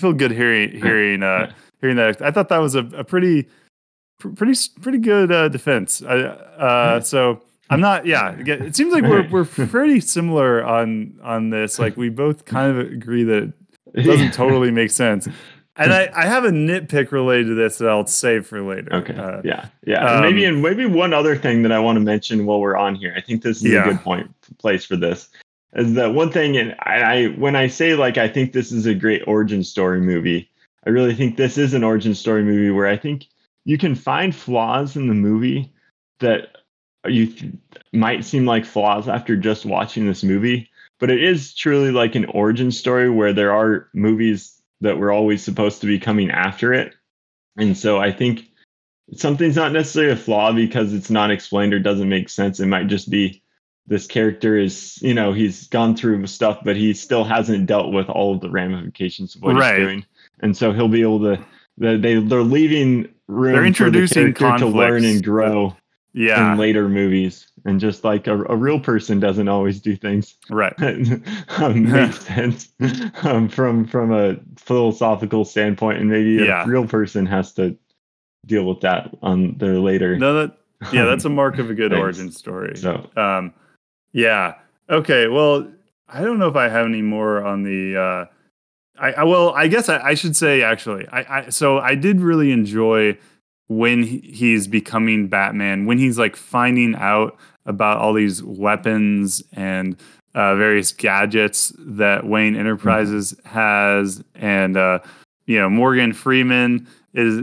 feel 0.00 0.12
good 0.12 0.30
hearing 0.30 0.70
hearing 0.82 1.22
uh, 1.22 1.52
hearing 1.80 1.96
that. 1.96 2.22
I 2.22 2.30
thought 2.30 2.48
that 2.48 2.58
was 2.58 2.74
a, 2.74 2.84
a 2.96 3.04
pretty 3.04 3.48
pretty 4.18 4.58
pretty 4.80 4.98
good 4.98 5.32
uh, 5.32 5.48
defense. 5.48 6.02
I, 6.02 6.16
uh, 6.18 7.00
so 7.00 7.42
I'm 7.70 7.80
not. 7.80 8.06
Yeah, 8.06 8.34
it 8.38 8.76
seems 8.76 8.92
like 8.92 9.04
we're 9.04 9.28
we're 9.28 9.44
pretty 9.66 10.00
similar 10.00 10.64
on 10.64 11.18
on 11.22 11.50
this. 11.50 11.78
Like 11.78 11.96
we 11.96 12.08
both 12.08 12.44
kind 12.44 12.76
of 12.76 12.92
agree 12.92 13.24
that 13.24 13.52
it 13.94 14.02
doesn't 14.02 14.32
totally 14.34 14.70
make 14.70 14.90
sense. 14.90 15.28
And 15.80 15.92
I, 15.92 16.10
I 16.12 16.26
have 16.26 16.44
a 16.44 16.50
nitpick 16.50 17.12
related 17.12 17.46
to 17.48 17.54
this 17.54 17.78
that 17.78 17.88
I'll 17.88 18.04
save 18.04 18.48
for 18.48 18.60
later. 18.62 18.92
Okay. 18.92 19.14
Uh, 19.14 19.40
yeah. 19.44 19.68
Yeah. 19.86 20.14
And 20.14 20.22
maybe 20.22 20.44
um, 20.44 20.54
and 20.54 20.62
maybe 20.62 20.86
one 20.86 21.14
other 21.14 21.36
thing 21.36 21.62
that 21.62 21.70
I 21.70 21.78
want 21.78 21.94
to 21.94 22.00
mention 22.00 22.46
while 22.46 22.58
we're 22.60 22.76
on 22.76 22.96
here. 22.96 23.14
I 23.16 23.20
think 23.20 23.42
this 23.44 23.58
is 23.58 23.64
Yeah. 23.64 23.84
a 23.84 23.92
good 23.92 24.00
point 24.00 24.28
place 24.58 24.84
for 24.84 24.96
this. 24.96 25.28
Is 25.74 25.94
that 25.94 26.14
one 26.14 26.30
thing 26.30 26.56
and 26.56 26.74
I, 26.80 27.26
when 27.36 27.54
I 27.54 27.66
say 27.66 27.94
like 27.94 28.16
I 28.16 28.28
think 28.28 28.52
this 28.52 28.72
is 28.72 28.86
a 28.86 28.94
great 28.94 29.22
origin 29.26 29.62
story 29.62 30.00
movie, 30.00 30.50
I 30.86 30.90
really 30.90 31.14
think 31.14 31.36
this 31.36 31.58
is 31.58 31.74
an 31.74 31.84
origin 31.84 32.14
story 32.14 32.42
movie 32.42 32.70
where 32.70 32.86
I 32.86 32.96
think 32.96 33.26
you 33.64 33.76
can 33.76 33.94
find 33.94 34.34
flaws 34.34 34.96
in 34.96 35.08
the 35.08 35.14
movie 35.14 35.72
that 36.20 36.56
you 37.06 37.26
th- 37.26 37.52
might 37.92 38.24
seem 38.24 38.46
like 38.46 38.64
flaws 38.64 39.08
after 39.08 39.36
just 39.36 39.66
watching 39.66 40.06
this 40.06 40.24
movie, 40.24 40.70
but 40.98 41.10
it 41.10 41.22
is 41.22 41.54
truly 41.54 41.90
like 41.90 42.14
an 42.14 42.24
origin 42.26 42.70
story 42.70 43.10
where 43.10 43.32
there 43.32 43.52
are 43.52 43.88
movies 43.92 44.60
that 44.80 44.98
were 44.98 45.12
always 45.12 45.42
supposed 45.42 45.80
to 45.80 45.86
be 45.86 45.98
coming 45.98 46.30
after 46.30 46.72
it. 46.72 46.94
And 47.56 47.76
so 47.76 47.98
I 47.98 48.12
think 48.12 48.48
something's 49.14 49.56
not 49.56 49.72
necessarily 49.72 50.12
a 50.12 50.16
flaw 50.16 50.52
because 50.52 50.92
it's 50.92 51.10
not 51.10 51.30
explained 51.30 51.74
or 51.74 51.78
doesn't 51.78 52.08
make 52.08 52.28
sense. 52.28 52.60
It 52.60 52.66
might 52.66 52.86
just 52.86 53.10
be 53.10 53.42
this 53.88 54.06
character 54.06 54.56
is, 54.56 54.98
you 55.02 55.14
know, 55.14 55.32
he's 55.32 55.66
gone 55.68 55.96
through 55.96 56.26
stuff, 56.26 56.58
but 56.62 56.76
he 56.76 56.92
still 56.94 57.24
hasn't 57.24 57.66
dealt 57.66 57.90
with 57.92 58.08
all 58.10 58.34
of 58.34 58.40
the 58.40 58.50
ramifications 58.50 59.34
of 59.34 59.42
what 59.42 59.56
Right. 59.56 59.78
he's 59.78 59.86
doing. 59.86 60.04
And 60.40 60.56
so 60.56 60.72
he'll 60.72 60.88
be 60.88 61.02
able 61.02 61.20
to 61.20 61.38
they 61.78 61.96
they- 61.96 62.20
they're 62.20 62.42
leaving 62.42 63.08
room 63.28 63.52
They're 63.52 63.62
for 63.62 63.66
introducing 63.66 64.26
the 64.26 64.32
character 64.32 64.66
to 64.66 64.70
learn 64.70 65.04
and 65.04 65.22
grow 65.24 65.74
Yeah. 66.12 66.52
in 66.52 66.58
later 66.58 66.88
movies. 66.88 67.46
And 67.64 67.80
just 67.80 68.02
like 68.04 68.26
a, 68.26 68.34
a 68.44 68.56
real 68.56 68.78
person 68.80 69.20
doesn't 69.20 69.48
always 69.48 69.80
do 69.80 69.94
things 69.96 70.36
right. 70.50 70.72
um, 71.58 71.90
makes 71.90 72.20
sense 72.26 72.68
um, 73.22 73.48
from 73.48 73.86
from 73.86 74.12
a 74.12 74.36
philosophical 74.56 75.44
standpoint, 75.44 75.98
and 75.98 76.08
maybe 76.10 76.44
Yeah. 76.44 76.64
a 76.64 76.66
real 76.66 76.86
person 76.86 77.26
has 77.26 77.52
to 77.54 77.76
deal 78.46 78.64
with 78.64 78.80
that 78.80 79.14
on 79.22 79.56
their 79.58 79.78
later. 79.78 80.16
No, 80.18 80.34
that 80.34 80.58
yeah, 80.92 81.04
that's 81.04 81.24
a 81.24 81.28
mark 81.40 81.58
of 81.58 81.70
a 81.70 81.74
good 81.74 81.92
origin 81.92 82.30
story. 82.30 82.76
so 82.76 83.08
Um, 83.16 83.52
yeah. 84.12 84.54
Okay. 84.90 85.28
Well, 85.28 85.68
I 86.08 86.22
don't 86.22 86.38
know 86.38 86.48
if 86.48 86.56
I 86.56 86.68
have 86.68 86.86
any 86.86 87.02
more 87.02 87.44
on 87.44 87.62
the. 87.62 87.96
Uh, 87.96 88.24
I, 88.98 89.12
I 89.12 89.24
well, 89.24 89.50
I 89.50 89.68
guess 89.68 89.88
I, 89.88 89.98
I 89.98 90.14
should 90.14 90.36
say 90.36 90.62
actually. 90.62 91.06
I, 91.08 91.38
I 91.38 91.48
so 91.50 91.78
I 91.78 91.94
did 91.94 92.20
really 92.20 92.50
enjoy 92.50 93.18
when 93.68 94.02
he's 94.02 94.66
becoming 94.66 95.28
Batman. 95.28 95.86
When 95.86 95.98
he's 95.98 96.18
like 96.18 96.36
finding 96.36 96.94
out 96.96 97.36
about 97.66 97.98
all 97.98 98.14
these 98.14 98.42
weapons 98.42 99.42
and 99.52 99.96
uh, 100.34 100.56
various 100.56 100.92
gadgets 100.92 101.72
that 101.78 102.26
Wayne 102.26 102.56
Enterprises 102.56 103.34
has, 103.44 104.22
and 104.34 104.76
uh, 104.76 105.00
you 105.46 105.58
know 105.58 105.68
Morgan 105.68 106.12
Freeman 106.12 106.88
is 107.14 107.40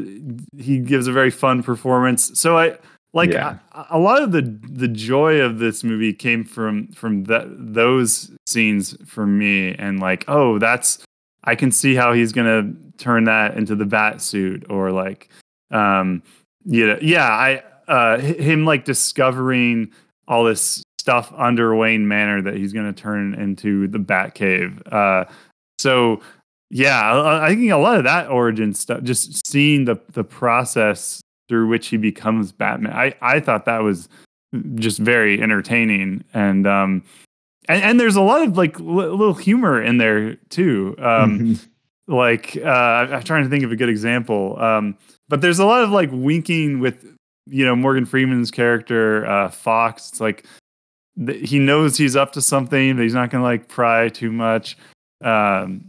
he 0.57 0.79
gives 0.79 1.07
a 1.07 1.11
very 1.11 1.31
fun 1.31 1.61
performance. 1.63 2.39
So 2.39 2.57
I 2.57 2.77
like 3.15 3.31
Yeah. 3.31 3.57
a, 3.71 3.85
a 3.91 3.99
lot 3.99 4.21
of 4.21 4.31
the 4.31 4.41
the 4.69 4.87
joy 4.87 5.39
of 5.39 5.57
this 5.57 5.83
movie 5.83 6.13
came 6.13 6.43
from 6.43 6.87
from 6.89 7.23
that 7.23 7.47
those 7.57 8.29
scenes 8.45 8.95
for 9.07 9.25
me 9.25 9.73
and 9.73 9.99
like 9.99 10.25
oh 10.27 10.59
that's 10.59 10.99
I 11.43 11.55
can 11.55 11.71
see 11.71 11.95
how 11.95 12.13
he's 12.13 12.31
gonna 12.31 12.71
turn 12.97 13.23
that 13.23 13.57
into 13.57 13.75
the 13.75 13.85
bat 13.85 14.21
suit 14.21 14.65
or 14.69 14.91
like 14.91 15.29
um 15.71 16.21
yeah 16.65 16.97
yeah 17.01 17.27
I 17.29 17.63
uh 17.87 18.19
him 18.19 18.65
like 18.65 18.85
discovering 18.85 19.91
all 20.27 20.43
this 20.43 20.83
stuff 20.99 21.31
under 21.37 21.75
Wayne 21.75 22.07
Manor 22.07 22.41
that 22.41 22.55
he's 22.55 22.73
gonna 22.73 22.93
turn 22.93 23.33
into 23.35 23.87
the 23.87 23.99
Bat 23.99 24.35
Cave 24.35 24.81
uh 24.91 25.25
so 25.79 26.19
yeah 26.71 26.99
I, 27.13 27.45
I 27.47 27.55
think 27.55 27.71
a 27.71 27.77
lot 27.77 27.97
of 27.97 28.03
that 28.05 28.27
origin 28.29 28.73
stuff 28.73 29.03
just 29.03 29.45
seeing 29.47 29.85
the 29.85 29.97
the 30.13 30.23
process 30.23 31.21
through 31.47 31.67
which 31.67 31.87
he 31.87 31.97
becomes 31.97 32.51
Batman. 32.51 32.93
I, 32.93 33.13
I 33.21 33.39
thought 33.39 33.65
that 33.65 33.83
was 33.83 34.09
just 34.75 34.99
very 34.99 35.41
entertaining 35.41 36.23
and 36.33 36.65
um 36.65 37.03
and, 37.67 37.83
and 37.83 37.99
there's 37.99 38.15
a 38.15 38.21
lot 38.21 38.41
of 38.41 38.57
like 38.57 38.79
li- 38.79 39.07
little 39.07 39.33
humor 39.33 39.81
in 39.81 39.97
there 39.97 40.35
too. 40.49 40.95
Um 40.99 41.59
like 42.07 42.57
uh 42.57 42.69
I'm 42.69 43.23
trying 43.23 43.43
to 43.43 43.49
think 43.49 43.63
of 43.63 43.71
a 43.71 43.75
good 43.75 43.89
example. 43.89 44.57
Um 44.61 44.97
but 45.27 45.41
there's 45.41 45.59
a 45.59 45.65
lot 45.65 45.83
of 45.83 45.89
like 45.89 46.09
winking 46.11 46.79
with 46.79 47.05
you 47.47 47.65
know 47.65 47.75
Morgan 47.75 48.05
Freeman's 48.05 48.51
character 48.51 49.25
uh 49.25 49.49
Fox. 49.49 50.09
It's 50.09 50.21
like 50.21 50.45
th- 51.25 51.49
he 51.49 51.59
knows 51.59 51.97
he's 51.97 52.15
up 52.15 52.31
to 52.33 52.41
something, 52.41 52.95
but 52.95 53.03
he's 53.03 53.13
not 53.13 53.29
going 53.29 53.41
to 53.41 53.45
like 53.45 53.67
pry 53.67 54.09
too 54.09 54.31
much. 54.31 54.77
Um 55.21 55.85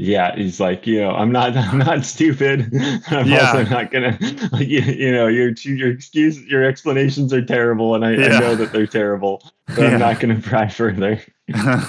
yeah, 0.00 0.34
he's 0.34 0.58
like, 0.60 0.86
you 0.86 1.00
know, 1.00 1.10
I'm 1.10 1.30
not, 1.30 1.56
I'm 1.56 1.78
not 1.78 2.04
stupid. 2.04 2.72
I'm 3.08 3.28
Yeah. 3.28 3.52
also 3.52 3.64
not 3.64 3.90
gonna, 3.90 4.18
like, 4.52 4.66
you, 4.68 4.80
you 4.80 5.12
know, 5.12 5.26
your 5.28 5.50
your 5.64 5.90
excuse, 5.90 6.40
your 6.46 6.64
explanations 6.64 7.32
are 7.32 7.44
terrible, 7.44 7.94
and 7.94 8.04
I, 8.04 8.12
Yeah. 8.12 8.26
I 8.36 8.40
know 8.40 8.56
that 8.56 8.72
they're 8.72 8.86
terrible, 8.86 9.42
but 9.74 9.82
Yeah. 9.82 9.90
I'm 9.92 9.98
not 10.00 10.18
gonna 10.20 10.40
pry 10.42 10.68
further. 10.68 11.20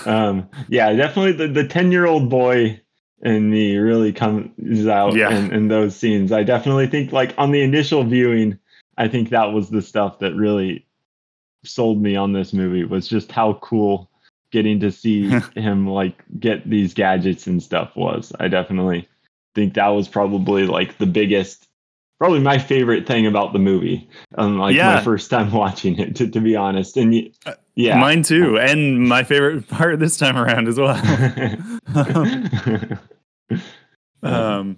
um, 0.06 0.50
yeah, 0.68 0.92
definitely 0.94 1.34
the 1.34 1.48
the 1.48 1.68
ten 1.68 1.92
year 1.92 2.06
old 2.06 2.30
boy 2.30 2.80
in 3.24 3.50
me 3.50 3.78
really 3.78 4.12
comes 4.12 4.88
out 4.88 5.16
in, 5.16 5.52
in 5.54 5.68
those 5.68 5.96
scenes. 5.96 6.32
I 6.32 6.44
definitely 6.44 6.88
think 6.88 7.12
like 7.12 7.34
on 7.38 7.52
the 7.52 7.62
initial 7.62 8.04
viewing, 8.04 8.58
I 8.98 9.08
think 9.08 9.30
that 9.30 9.54
was 9.54 9.70
the 9.70 9.82
stuff 9.82 10.20
that 10.20 10.36
really 10.36 10.86
sold 11.64 12.02
me 12.02 12.16
on 12.16 12.34
this 12.34 12.52
movie 12.54 12.84
was 12.84 13.08
just 13.08 13.32
how 13.32 13.54
cool 13.62 14.10
getting 14.52 14.80
to 14.82 14.92
see 14.92 15.30
him 15.56 15.88
like 15.88 16.24
get 16.40 16.70
these 16.70 16.94
gadgets 16.94 17.48
and 17.48 17.62
stuff 17.62 17.96
was. 17.96 18.32
I 18.40 18.48
definitely 18.48 19.08
think 19.56 19.74
that 19.76 19.88
was 19.90 20.08
probably 20.08 20.66
like 20.66 20.98
the 20.98 21.06
biggest 21.06 21.68
probably 22.20 22.40
my 22.40 22.60
favorite 22.60 23.08
thing 23.08 23.26
about 23.26 23.52
the 23.54 23.60
movie. 23.60 24.08
Um 24.38 24.60
like 24.60 24.76
Yeah. 24.76 24.96
my 24.96 25.04
first 25.04 25.30
time 25.30 25.52
watching 25.64 25.98
it 26.00 26.16
to, 26.18 26.30
to 26.30 26.40
be 26.40 26.56
honest. 26.56 26.98
And 26.98 27.32
Uh, 27.46 27.54
yeah. 27.76 27.98
Mine 28.00 28.22
too, 28.24 28.60
and 28.60 29.08
my 29.08 29.24
favorite 29.24 29.68
part 29.70 30.00
this 30.00 30.18
time 30.18 30.38
around 30.38 30.68
as 30.68 30.78
well. 30.78 30.96
um, 34.24 34.78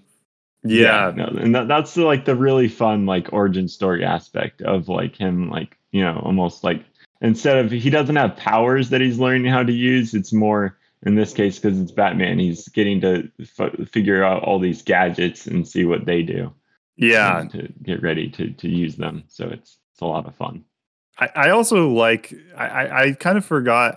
yeah, 0.64 1.12
no, 1.16 1.26
and 1.26 1.54
that, 1.56 1.68
that's 1.68 1.98
like 1.98 2.26
the 2.26 2.36
really 2.36 2.68
fun 2.70 3.06
like 3.06 3.34
origin 3.34 3.68
story 3.68 4.06
aspect 4.06 4.62
of 4.62 4.88
like 4.88 5.16
him 5.16 5.50
like 5.50 5.78
you 5.92 6.02
know 6.02 6.22
almost 6.24 6.64
like 6.64 6.84
instead 7.24 7.58
of 7.58 7.72
he 7.72 7.90
doesn't 7.90 8.16
have 8.16 8.38
powers 8.38 8.90
that 8.90 9.02
he's 9.02 9.18
learning 9.18 9.52
how 9.52 9.64
to 9.64 9.74
use 9.74 10.14
it's 10.14 10.32
more 10.34 10.78
in 11.06 11.16
this 11.16 11.34
case 11.34 11.58
because 11.58 11.80
it's 11.80 11.92
batman 11.92 12.38
he's 12.38 12.68
getting 12.70 13.02
to 13.02 13.28
f- 13.40 13.90
figure 13.90 14.24
out 14.24 14.44
all 14.44 14.60
these 14.60 14.82
gadgets 14.84 15.48
and 15.48 15.68
see 15.68 15.86
what 15.86 16.06
they 16.06 16.22
do 16.22 16.54
yeah. 16.96 17.44
to 17.52 17.68
get 17.82 18.04
ready 18.04 18.30
to 18.30 18.52
to 18.52 18.70
use 18.70 18.96
them 18.98 19.24
so 19.28 19.46
it's 19.48 19.80
it's 19.94 20.02
a 20.02 20.06
lot 20.06 20.28
of 20.28 20.36
fun 20.36 20.64
I, 21.20 21.30
I 21.36 21.50
also 21.52 21.90
like. 21.90 22.34
I, 22.58 23.04
I, 23.04 23.12
kind 23.14 23.38
of 23.38 23.46
forgot 23.46 23.96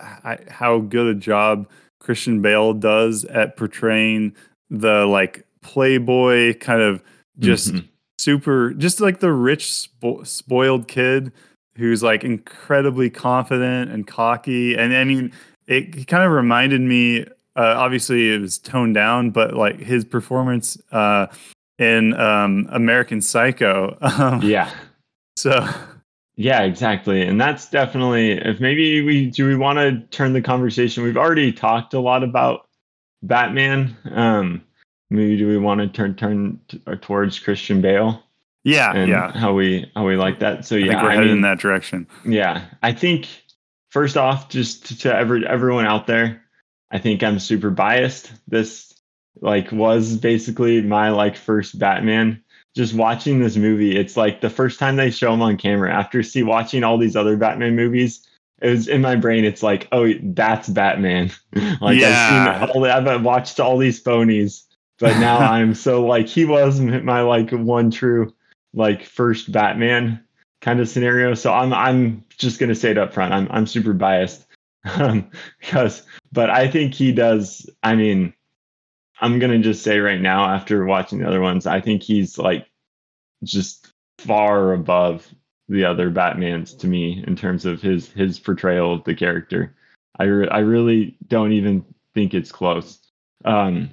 how 0.49 0.77
good 0.77 1.07
a 1.07 1.15
job 1.15 1.67
Christian 1.99 2.43
Bale 2.43 2.73
does 2.75 3.25
at 3.25 3.57
portraying 3.57 4.35
the 4.69 5.05
like 5.07 5.43
playboy 5.61 6.53
kind 6.59 6.79
of 6.79 7.01
just 7.39 7.73
Mhm. 7.73 7.87
super, 8.19 8.71
just 8.75 9.01
like 9.01 9.19
the 9.19 9.31
rich 9.33 9.65
spo- 9.65 10.27
spoiled 10.27 10.87
kid 10.87 11.31
who's 11.77 12.03
like 12.03 12.23
incredibly 12.23 13.09
confident 13.09 13.91
and 13.91 14.05
cocky. 14.07 14.75
And 14.75 14.95
I 14.95 15.03
mean, 15.03 15.31
it, 15.67 16.07
kind 16.07 16.23
of 16.23 16.31
reminded 16.31 16.81
me. 16.81 17.25
Uh, 17.55 17.73
obviously, 17.75 18.33
it 18.33 18.39
was 18.39 18.59
toned 18.59 18.93
down, 18.93 19.31
but 19.31 19.55
like 19.55 19.79
his 19.79 20.05
performance 20.05 20.77
uh, 20.91 21.27
in 21.79 22.13
um, 22.19 22.67
American 22.71 23.21
Psycho. 23.21 23.97
Um, 24.01 24.41
yeah 24.41 24.71
So 25.35 25.67
Yeah, 26.35 26.63
exactly. 26.63 27.21
And 27.23 27.39
that's 27.39 27.69
definitely 27.69 28.31
if 28.31 28.59
maybe 28.59 29.01
we 29.01 29.29
do 29.29 29.47
we 29.47 29.55
want 29.55 29.79
to 29.79 29.99
turn 30.15 30.33
the 30.33 30.41
conversation. 30.41 31.03
We've 31.03 31.17
already 31.17 31.51
talked 31.51 31.93
a 31.93 31.99
lot 31.99 32.23
about 32.23 32.67
Batman. 33.23 33.95
Um 34.11 34.63
maybe 35.09 35.37
do 35.37 35.47
we 35.47 35.57
want 35.57 35.81
to 35.81 35.87
turn 35.87 36.15
turn 36.15 36.59
t- 36.67 36.81
uh, 36.87 36.95
towards 37.01 37.39
Christian 37.39 37.81
Bale 37.81 38.23
yeah, 38.67 38.91
and 38.93 39.09
yeah. 39.09 39.31
how 39.31 39.53
we 39.53 39.89
how 39.95 40.05
we 40.05 40.17
like 40.17 40.39
that. 40.39 40.65
So 40.65 40.75
I 40.75 40.79
yeah, 40.79 40.87
think 40.89 41.03
we're 41.03 41.09
I 41.09 41.15
headed 41.15 41.27
mean, 41.27 41.37
in 41.37 41.41
that 41.43 41.59
direction. 41.59 42.07
yeah, 42.25 42.65
I 42.83 42.91
think 42.91 43.27
first 43.91 44.17
off, 44.17 44.49
just 44.49 44.85
to, 44.87 44.97
to 44.99 45.15
every, 45.15 45.47
everyone 45.47 45.85
out 45.85 46.05
there, 46.07 46.43
I 46.91 46.99
think 46.99 47.23
I'm 47.23 47.39
super 47.39 47.69
biased. 47.69 48.31
This 48.47 48.93
like 49.41 49.71
was 49.71 50.17
basically 50.17 50.81
my 50.81 51.09
like 51.09 51.37
first 51.37 51.79
Batman. 51.79 52.43
Just 52.75 52.93
watching 52.93 53.39
this 53.39 53.55
movie, 53.55 53.97
it's 53.97 54.17
like 54.17 54.41
the 54.41 54.49
first 54.51 54.79
time 54.79 54.97
they 54.97 55.09
show 55.09 55.33
him 55.33 55.41
on 55.41 55.57
camera. 55.57 55.91
After 55.91 56.21
see 56.21 56.43
watching 56.43 56.83
all 56.83 56.97
these 56.97 57.15
other 57.15 57.37
Batman 57.37 57.75
movies, 57.75 58.27
it 58.61 58.69
was 58.69 58.87
in 58.87 59.01
my 59.01 59.15
brain. 59.15 59.45
It's 59.45 59.63
like, 59.63 59.87
oh, 59.91 60.11
that's 60.21 60.67
Batman. 60.69 61.31
like 61.81 61.99
Yeah. 61.99 62.59
I've 62.61 62.69
seen 62.69 62.83
all, 62.83 62.85
I've 62.85 63.23
watched 63.23 63.59
all 63.59 63.77
these 63.77 64.03
phonies, 64.03 64.63
but 64.99 65.17
now 65.19 65.37
I'm 65.53 65.73
so 65.73 66.05
like 66.05 66.27
he 66.27 66.45
was 66.45 66.79
my 66.79 67.21
like 67.21 67.49
one 67.51 67.89
true 67.89 68.33
like 68.73 69.03
first 69.03 69.51
Batman 69.51 70.23
kind 70.61 70.79
of 70.79 70.89
scenario. 70.89 71.33
So 71.33 71.53
I'm 71.53 71.73
I'm 71.73 72.23
just 72.37 72.59
gonna 72.59 72.75
say 72.75 72.91
it 72.91 72.97
up 72.97 73.13
front. 73.13 73.33
I'm 73.33 73.47
I'm 73.51 73.67
super 73.67 73.93
biased 73.93 74.45
um, 74.95 75.29
because, 75.59 76.03
but 76.31 76.49
I 76.49 76.67
think 76.67 76.93
he 76.93 77.11
does. 77.11 77.69
I 77.83 77.95
mean, 77.95 78.33
I'm 79.19 79.39
gonna 79.39 79.59
just 79.59 79.83
say 79.83 79.99
right 79.99 80.21
now 80.21 80.45
after 80.45 80.85
watching 80.85 81.19
the 81.19 81.27
other 81.27 81.41
ones, 81.41 81.67
I 81.67 81.81
think 81.81 82.03
he's 82.03 82.37
like 82.37 82.67
just 83.43 83.91
far 84.19 84.73
above 84.73 85.27
the 85.69 85.85
other 85.85 86.09
Batmans 86.09 86.77
to 86.79 86.87
me 86.87 87.23
in 87.27 87.35
terms 87.35 87.65
of 87.65 87.81
his 87.81 88.09
his 88.11 88.39
portrayal 88.39 88.93
of 88.93 89.03
the 89.03 89.15
character. 89.15 89.75
I 90.19 90.23
re- 90.23 90.49
I 90.49 90.59
really 90.59 91.17
don't 91.27 91.51
even 91.51 91.85
think 92.13 92.33
it's 92.33 92.51
close. 92.51 92.99
Um, 93.45 93.91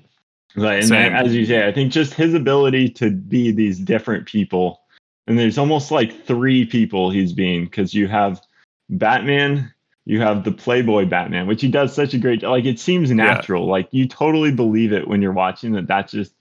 but 0.54 0.76
and 0.76 0.88
Same. 0.88 1.12
as 1.12 1.34
you 1.34 1.46
say, 1.46 1.66
I 1.66 1.72
think 1.72 1.92
just 1.92 2.14
his 2.14 2.34
ability 2.34 2.88
to 2.90 3.10
be 3.10 3.50
these 3.50 3.78
different 3.78 4.26
people, 4.26 4.80
and 5.26 5.38
there's 5.38 5.58
almost 5.58 5.90
like 5.90 6.24
three 6.26 6.64
people 6.64 7.10
he's 7.10 7.32
being 7.32 7.64
because 7.64 7.92
you 7.92 8.06
have 8.06 8.40
Batman, 8.88 9.72
you 10.04 10.20
have 10.20 10.44
the 10.44 10.52
Playboy 10.52 11.06
Batman, 11.06 11.46
which 11.46 11.62
he 11.62 11.68
does 11.68 11.94
such 11.94 12.14
a 12.14 12.18
great 12.18 12.42
job. 12.42 12.52
like. 12.52 12.66
It 12.66 12.78
seems 12.78 13.10
natural, 13.10 13.66
like 13.66 13.88
you 13.90 14.06
totally 14.06 14.52
believe 14.52 14.92
it 14.92 15.08
when 15.08 15.22
you're 15.22 15.32
watching 15.32 15.72
that. 15.72 15.88
That's 15.88 16.12
just 16.12 16.34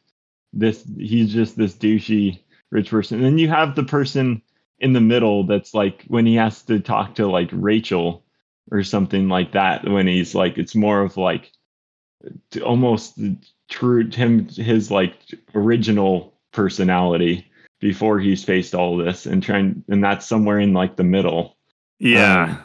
this. 0.52 0.84
He's 0.98 1.34
just 1.34 1.58
this 1.58 1.74
douchey 1.74 2.40
rich 2.70 2.92
person, 2.92 3.18
and 3.18 3.26
then 3.26 3.38
you 3.38 3.50
have 3.50 3.76
the 3.76 3.84
person 3.84 4.42
in 4.80 4.94
the 4.94 5.02
middle 5.02 5.46
that's 5.46 5.74
like 5.74 6.04
when 6.08 6.26
he 6.26 6.36
has 6.36 6.62
to 6.64 6.80
talk 6.80 7.16
to 7.16 7.26
like 7.26 7.50
Rachel 7.54 8.24
or 8.70 8.84
something 8.84 9.28
like 9.30 9.54
that. 9.54 9.90
When 9.90 10.06
he's 10.06 10.36
like, 10.36 10.58
it's 10.58 10.76
more 10.76 11.02
of 11.02 11.18
like 11.18 11.52
almost 12.64 13.20
true 13.70 14.10
him 14.10 14.48
his 14.50 14.92
like 14.92 15.16
original 15.56 16.34
personality 16.52 17.46
before 17.80 18.20
he's 18.20 18.44
faced 18.44 18.74
all 18.76 18.96
this 18.98 19.26
and 19.26 19.42
trying 19.44 19.84
and 19.90 20.04
that's 20.04 20.26
somewhere 20.26 20.60
in 20.60 20.74
like 20.74 20.96
the 20.96 21.04
middle 21.04 21.58
Yeah. 22.00 22.58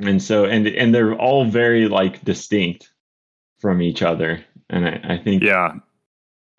Um, 0.00 0.08
and 0.08 0.22
so 0.22 0.44
and 0.44 0.66
and 0.66 0.94
they're 0.94 1.14
all 1.14 1.44
very 1.44 1.88
like 1.88 2.22
distinct 2.24 2.92
from 3.58 3.82
each 3.82 4.02
other 4.02 4.44
and 4.70 4.86
i, 4.86 5.00
I 5.14 5.18
think 5.18 5.42
yeah. 5.42 5.74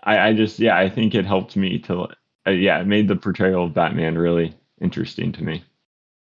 I, 0.04 0.20
I 0.30 0.34
just 0.34 0.60
yeah 0.60 0.78
i 0.78 0.90
think 0.90 1.16
it 1.16 1.26
helped 1.26 1.56
me 1.56 1.80
to 1.80 2.08
uh, 2.46 2.52
yeah 2.52 2.80
it 2.82 2.88
made 2.88 3.08
the 3.08 3.16
portrayal 3.16 3.66
of 3.66 3.74
batman 3.74 4.18
really 4.18 4.54
interesting 4.82 5.32
to 5.34 5.44
me 5.44 5.64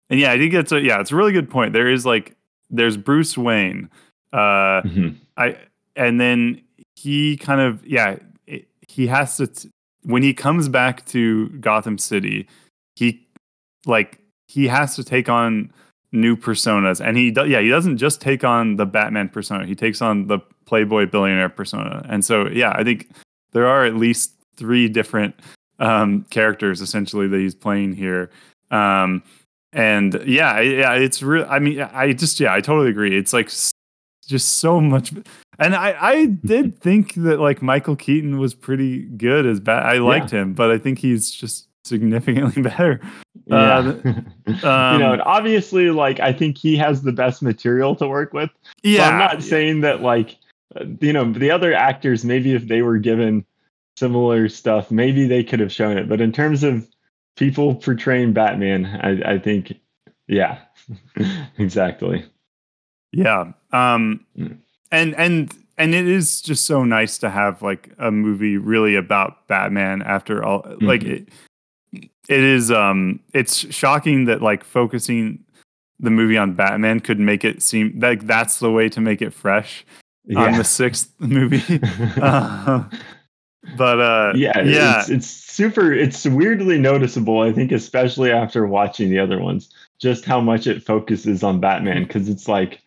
And 0.09 0.19
yeah, 0.19 0.31
I 0.31 0.37
think 0.37 0.53
it's 0.53 0.71
a 0.71 0.79
yeah, 0.79 0.99
it's 1.01 1.11
a 1.11 1.15
really 1.15 1.33
good 1.33 1.49
point. 1.49 1.73
There 1.73 1.89
is 1.89 2.05
like 2.05 2.35
there's 2.69 2.95
Bruce 2.95 3.35
Wayne. 3.37 3.89
Uh 4.31 4.81
Mhm. 4.83 5.15
I 5.35 5.57
and 5.95 6.19
then 6.19 6.61
he 6.95 7.37
kind 7.37 7.61
of 7.61 7.85
yeah, 7.85 8.17
it, 8.47 8.67
he 8.87 9.07
has 9.07 9.37
to 9.37 9.47
t- 9.47 9.69
when 10.03 10.23
he 10.23 10.33
comes 10.33 10.69
back 10.69 11.05
to 11.07 11.49
Gotham 11.59 11.97
City, 11.97 12.47
he 12.95 13.27
like 13.85 14.19
he 14.47 14.67
has 14.67 14.95
to 14.95 15.03
take 15.03 15.29
on 15.29 15.71
new 16.11 16.37
personas 16.37 17.05
and 17.05 17.17
he 17.17 17.31
do, 17.31 17.45
yeah, 17.45 17.59
he 17.59 17.69
doesn't 17.69 17.97
just 17.97 18.21
take 18.21 18.43
on 18.43 18.77
the 18.77 18.85
Batman 18.85 19.29
persona. 19.29 19.65
He 19.65 19.75
takes 19.75 20.01
on 20.01 20.27
the 20.27 20.39
Playboy 20.65 21.07
billionaire 21.07 21.49
persona. 21.49 22.05
And 22.09 22.23
so 22.23 22.47
yeah, 22.47 22.71
I 22.75 22.83
think 22.83 23.09
there 23.51 23.67
are 23.67 23.85
at 23.85 23.95
least 23.95 24.33
three 24.55 24.87
different 24.87 25.35
um 25.79 26.25
characters 26.29 26.79
essentially 26.79 27.27
that 27.27 27.39
he's 27.39 27.55
playing 27.55 27.93
here. 27.93 28.29
Um 28.71 29.23
and 29.73 30.21
yeah, 30.25 30.61
yeah, 30.61 30.93
it's 30.93 31.21
real. 31.21 31.45
I 31.49 31.59
mean, 31.59 31.81
I 31.81 32.13
just 32.13 32.39
yeah, 32.39 32.53
I 32.53 32.61
totally 32.61 32.89
agree. 32.89 33.15
It's 33.17 33.33
like 33.33 33.51
just 34.25 34.57
so 34.57 34.79
much. 34.79 35.13
And 35.59 35.75
I 35.75 35.95
I 35.99 36.25
did 36.25 36.79
think 36.79 37.13
that 37.15 37.39
like 37.39 37.61
Michael 37.61 37.95
Keaton 37.95 38.37
was 38.39 38.53
pretty 38.53 39.03
good 39.03 39.45
as 39.45 39.59
Bat. 39.59 39.85
I 39.85 39.97
liked 39.99 40.31
him, 40.31 40.53
but 40.53 40.71
I 40.71 40.77
think 40.77 40.99
he's 40.99 41.31
just 41.31 41.67
significantly 41.83 42.61
better. 42.63 42.99
yeah 43.45 43.77
Uh, 43.77 43.93
you 44.47 44.53
know 44.63 44.69
um, 44.69 45.01
and 45.13 45.21
obviously 45.21 45.91
like 45.91 46.19
i 46.19 46.33
think 46.33 46.57
he 46.57 46.75
has 46.75 47.03
the 47.03 47.11
best 47.11 47.43
material 47.43 47.95
to 47.95 48.07
work 48.07 48.33
with 48.33 48.49
Yeah, 48.81 48.97
So 48.97 49.03
I'm 49.11 49.17
not 49.19 49.43
saying 49.43 49.81
that 49.81 50.01
like 50.01 50.35
you 50.99 51.13
know 51.13 51.31
the 51.31 51.51
other 51.51 51.75
actors 51.75 52.25
maybe 52.25 52.53
if 52.55 52.67
they 52.67 52.81
were 52.81 52.97
given 52.97 53.45
similar 53.97 54.49
stuff 54.49 54.89
maybe 54.89 55.27
they 55.27 55.43
could 55.43 55.59
have 55.59 55.71
shown 55.71 55.95
it 55.95 56.09
but 56.09 56.21
in 56.21 56.31
terms 56.31 56.63
of 56.63 56.87
people 57.37 57.75
portraying 57.75 58.33
Batman 58.33 58.87
I, 59.03 59.33
I 59.33 59.37
think 59.37 59.79
yeah 60.27 60.57
exactly 61.59 62.25
Yeah. 63.11 63.51
Um 63.71 64.25
Mm. 64.37 64.57
And 64.95 65.15
and 65.15 65.53
and 65.77 65.93
it 65.93 66.07
is 66.07 66.41
just 66.41 66.65
so 66.65 66.83
nice 66.83 67.17
to 67.19 67.29
have 67.29 67.61
like 67.61 67.89
a 67.99 68.09
movie 68.11 68.57
really 68.57 68.95
about 68.95 69.47
Batman 69.47 70.01
after 70.01 70.43
all 70.43 70.63
like 70.81 71.01
Mhm. 71.01 71.09
it 71.11 71.29
it 72.27 72.43
is 72.43 72.71
um 72.71 73.19
it's 73.33 73.57
shocking 73.73 74.25
that 74.25 74.41
like 74.41 74.63
focusing 74.63 75.39
the 75.99 76.09
movie 76.09 76.37
on 76.37 76.53
Batman 76.53 76.99
could 76.99 77.19
make 77.19 77.43
it 77.45 77.61
seem 77.61 77.99
like 77.99 78.25
that's 78.27 78.59
the 78.59 78.71
way 78.71 78.89
to 78.89 78.99
make 79.01 79.21
it 79.21 79.33
fresh 79.33 79.85
on 80.35 80.53
the 80.57 80.63
sixth 80.63 81.11
movie. 81.19 81.79
Uh, 82.21 82.83
but 83.77 83.99
uh 83.99 84.31
yeah 84.35 84.61
yeah. 84.61 84.99
It's, 84.99 85.09
it's 85.09 85.27
super 85.27 85.91
it's 85.91 86.23
weirdly 86.25 86.77
noticeable 86.77 87.41
i 87.41 87.51
think 87.51 87.71
especially 87.71 88.31
after 88.31 88.67
watching 88.67 89.09
the 89.09 89.17
other 89.17 89.39
ones 89.41 89.73
just 89.97 90.23
how 90.23 90.39
much 90.39 90.67
it 90.67 90.83
focuses 90.83 91.41
on 91.41 91.59
batman 91.59 92.03
because 92.03 92.29
it's 92.29 92.47
like 92.47 92.81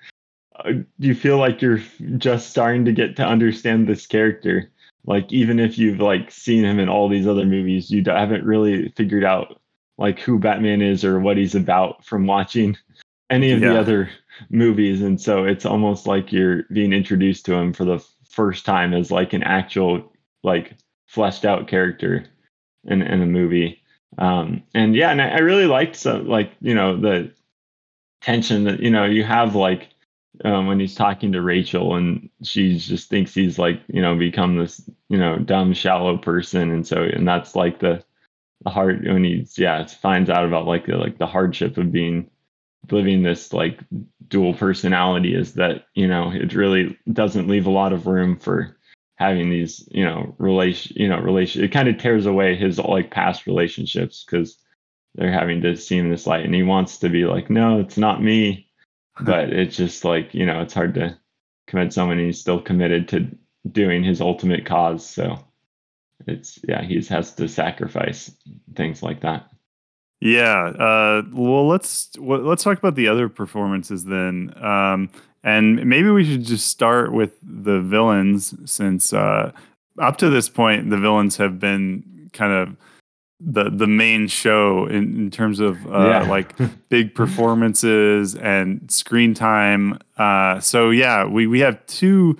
uh, 0.65 0.73
you 0.99 1.15
feel 1.15 1.39
like 1.39 1.63
you're 1.63 1.83
just 2.17 2.51
starting 2.51 2.85
to 2.85 2.93
get 2.93 3.17
to 3.17 3.25
understand 3.25 3.87
this 3.89 4.07
character. 4.07 4.71
Like 5.07 5.33
even 5.33 5.59
if 5.59 5.79
you've 5.79 6.01
like 6.01 6.31
seen 6.31 6.65
him 6.65 6.79
in 6.79 6.89
all 6.89 7.09
these 7.09 7.27
other 7.27 7.47
movies 7.47 7.91
you 7.91 8.03
haven't 8.05 8.45
really 8.45 8.91
figured 8.91 9.25
out 9.25 9.61
like 9.97 10.21
who 10.21 10.39
batman 10.39 10.83
is 10.83 11.05
or 11.05 11.19
what 11.19 11.37
he's 11.37 11.55
about 11.55 12.05
from 12.05 12.27
watching 12.27 12.77
any 13.31 13.53
of 13.53 13.61
the 13.61 13.79
other 13.79 14.11
movies. 14.51 15.03
And 15.03 15.21
so 15.21 15.45
it's 15.45 15.67
almost 15.67 16.07
like 16.07 16.33
you're 16.33 16.65
being 16.73 16.93
introduced 16.93 17.45
to 17.47 17.55
him 17.55 17.73
for 17.73 17.85
the 17.85 18.05
first 18.29 18.65
time 18.65 18.95
as 18.95 19.11
like 19.11 19.33
an 19.33 19.43
actual 19.43 20.13
like 20.43 20.77
fleshed 21.07 21.45
out 21.45 21.69
character 21.69 22.25
in 22.85 23.03
in 23.03 23.23
a 23.23 23.27
movie. 23.27 23.83
Um, 24.19 24.63
and 24.75 24.95
yeah, 24.95 25.11
and 25.11 25.21
I, 25.21 25.29
I 25.29 25.39
really 25.39 25.67
liked 25.67 25.97
some 25.97 26.27
like 26.27 26.53
you 26.61 26.75
know 26.75 26.97
the 26.97 27.33
tension 28.21 28.65
that 28.65 28.81
you 28.81 28.91
know 28.91 29.05
you 29.05 29.25
have 29.25 29.55
like 29.55 29.89
um, 30.45 30.67
when 30.67 30.81
he's 30.81 30.95
talking 30.95 31.33
to 31.33 31.43
Rachel 31.43 31.97
and 31.97 32.31
she 32.43 32.79
just 32.79 33.09
thinks 33.09 33.35
he's 33.35 33.59
like 33.59 33.81
you 33.89 34.03
know 34.03 34.17
become 34.17 34.59
this 34.59 34.89
you 35.09 35.19
know 35.19 35.39
dumb 35.39 35.73
shallow 35.73 36.17
person. 36.19 36.71
And 36.71 36.87
so 36.87 37.03
and 37.03 37.27
that's 37.27 37.57
like 37.57 37.81
the 37.81 38.05
the 38.63 38.71
hard 38.71 39.05
when 39.05 39.25
he's 39.25 39.59
yeah 39.59 39.87
finds 39.87 40.31
out 40.31 40.45
about 40.45 40.67
like 40.67 40.87
the 40.87 40.97
like 40.97 41.19
the 41.19 41.27
hardship 41.27 41.77
of 41.79 41.93
being 41.93 42.31
living 42.91 43.23
this 43.23 43.53
like 43.53 43.81
dual 44.29 44.55
personality 44.55 45.35
is 45.35 45.55
that 45.55 45.87
you 45.95 46.07
know 46.07 46.31
it 46.33 46.55
really 46.55 46.99
doesn't 47.13 47.49
leave 47.49 47.67
a 47.67 47.71
lot 47.71 47.93
of 47.93 48.07
room 48.07 48.37
for 48.37 48.77
having 49.17 49.51
these 49.51 49.89
you 49.91 50.05
know 50.05 50.35
relation 50.39 50.97
you 50.97 51.09
know 51.09 51.19
relation 51.19 51.63
it 51.63 51.73
kind 51.73 51.89
of 51.89 51.99
tears 51.99 52.27
away 52.27 52.55
his 52.55 52.79
like 52.79 53.11
past 53.11 53.47
relationships 53.47 54.25
because 54.25 54.59
they're 55.15 55.33
having 55.33 55.63
to 55.63 55.77
see 55.77 55.99
in 55.99 56.11
this 56.11 56.27
light. 56.27 56.45
And 56.45 56.55
he 56.55 56.63
wants 56.63 56.99
to 56.99 57.09
be 57.09 57.25
like 57.25 57.51
no 57.51 57.81
it's 57.81 57.99
not 57.99 58.23
me 58.23 58.68
but 59.21 59.51
it's 59.51 59.77
just 59.77 60.05
like 60.05 60.35
you 60.35 60.47
know 60.47 60.61
it's 60.61 60.75
hard 60.75 60.95
to 60.95 61.17
commit 61.67 61.93
someone 61.93 62.19
he's 62.19 62.41
still 62.41 62.61
committed 62.61 63.09
to 63.09 63.27
doing 63.71 64.03
his 64.03 64.21
ultimate 64.21 64.65
cause 64.65 65.05
so 65.09 65.39
it's 66.27 66.59
yeah 66.69 66.83
he 66.83 67.01
has 67.03 67.35
to 67.35 67.49
sacrifice 67.49 68.31
things 68.75 69.03
like 69.03 69.21
that 69.21 69.49
Yeah. 70.21 70.69
Uh, 70.71 71.23
well, 71.33 71.69
let's 71.69 72.11
well, 72.19 72.41
let's 72.41 72.65
talk 72.65 72.79
about 72.79 72.97
the 72.97 73.09
other 73.09 73.29
performances 73.29 74.05
then, 74.05 74.53
um, 74.63 75.11
and 75.45 75.87
maybe 75.87 76.11
we 76.11 76.25
should 76.25 76.45
just 76.45 76.67
start 76.67 77.13
with 77.13 77.39
the 77.43 77.81
villains, 77.81 78.55
since 78.65 79.13
uh, 79.13 79.53
up 80.01 80.19
to 80.19 80.29
this 80.29 80.49
point 80.49 80.91
the 80.91 80.99
villains 80.99 81.37
have 81.37 81.61
been 81.61 82.31
kind 82.33 82.53
of 82.53 82.77
the 83.41 83.71
the 83.71 83.87
main 83.87 84.27
show 84.27 84.87
in, 84.87 85.15
in 85.17 85.31
terms 85.31 85.61
of 85.61 85.87
uh, 85.87 86.09
Yeah. 86.09 86.23
like 86.29 86.55
big 86.89 87.15
performances 87.15 88.35
and 88.35 88.91
screen 88.91 89.35
time. 89.35 89.99
Uh, 90.17 90.61
so 90.61 90.91
yeah, 90.91 91.25
we 91.25 91.47
we 91.47 91.61
have 91.61 91.85
two. 91.87 92.37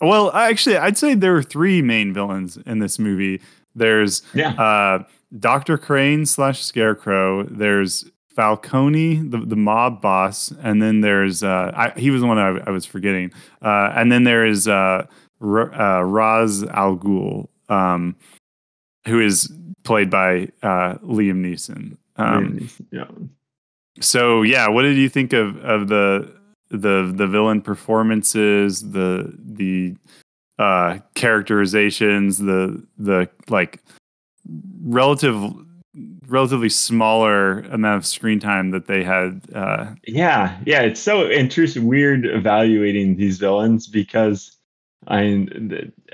Well, 0.00 0.32
actually, 0.32 0.78
I'd 0.78 0.98
say 0.98 1.14
there 1.14 1.36
are 1.36 1.42
three 1.42 1.80
main 1.82 2.12
villains 2.12 2.56
in 2.66 2.78
this 2.80 2.98
movie. 2.98 3.40
There's 3.74 4.22
yeah 4.34 4.50
uh, 4.54 5.04
Doctor 5.38 5.78
Crane 5.78 6.26
slash 6.26 6.62
Scarecrow. 6.62 7.44
There's 7.44 8.04
Falcone, 8.34 9.16
the, 9.28 9.38
the 9.38 9.56
mob 9.56 10.00
boss, 10.00 10.52
and 10.62 10.80
then 10.82 11.02
there's 11.02 11.42
uh, 11.42 11.70
I, 11.76 11.98
he 12.00 12.10
was 12.10 12.22
the 12.22 12.26
one 12.26 12.38
I, 12.38 12.58
I 12.66 12.70
was 12.70 12.86
forgetting, 12.86 13.30
uh, 13.60 13.92
and 13.94 14.10
then 14.10 14.24
there 14.24 14.46
is 14.46 14.66
uh, 14.66 15.06
R- 15.42 15.72
uh, 15.74 16.00
Ra's 16.02 16.64
al 16.64 16.96
Ghul, 16.96 17.48
um, 17.68 18.16
who 19.06 19.20
is 19.20 19.52
played 19.82 20.10
by 20.10 20.48
uh, 20.62 20.94
Liam 20.98 21.42
Neeson. 21.44 21.96
Um, 22.16 22.68
yeah. 22.90 23.06
So 24.00 24.42
yeah, 24.42 24.68
what 24.68 24.82
did 24.82 24.96
you 24.96 25.08
think 25.08 25.32
of 25.32 25.56
of 25.64 25.88
the 25.88 26.32
the 26.70 27.12
the 27.14 27.26
villain 27.26 27.60
performances, 27.60 28.90
the 28.92 29.32
the 29.38 29.94
uh, 30.58 30.98
characterizations, 31.14 32.38
the 32.38 32.82
the 32.98 33.28
like 33.48 33.82
relative 34.82 35.52
relatively 36.26 36.70
smaller 36.70 37.60
amount 37.70 37.98
of 37.98 38.06
screen 38.06 38.40
time 38.40 38.70
that 38.70 38.86
they 38.86 39.04
had. 39.04 39.42
Uh, 39.54 39.92
yeah, 40.06 40.58
yeah, 40.64 40.80
it's 40.80 41.00
so 41.00 41.28
interesting, 41.28 41.86
weird 41.86 42.24
evaluating 42.24 43.16
these 43.16 43.38
villains 43.38 43.86
because 43.86 44.56
I 45.06 45.48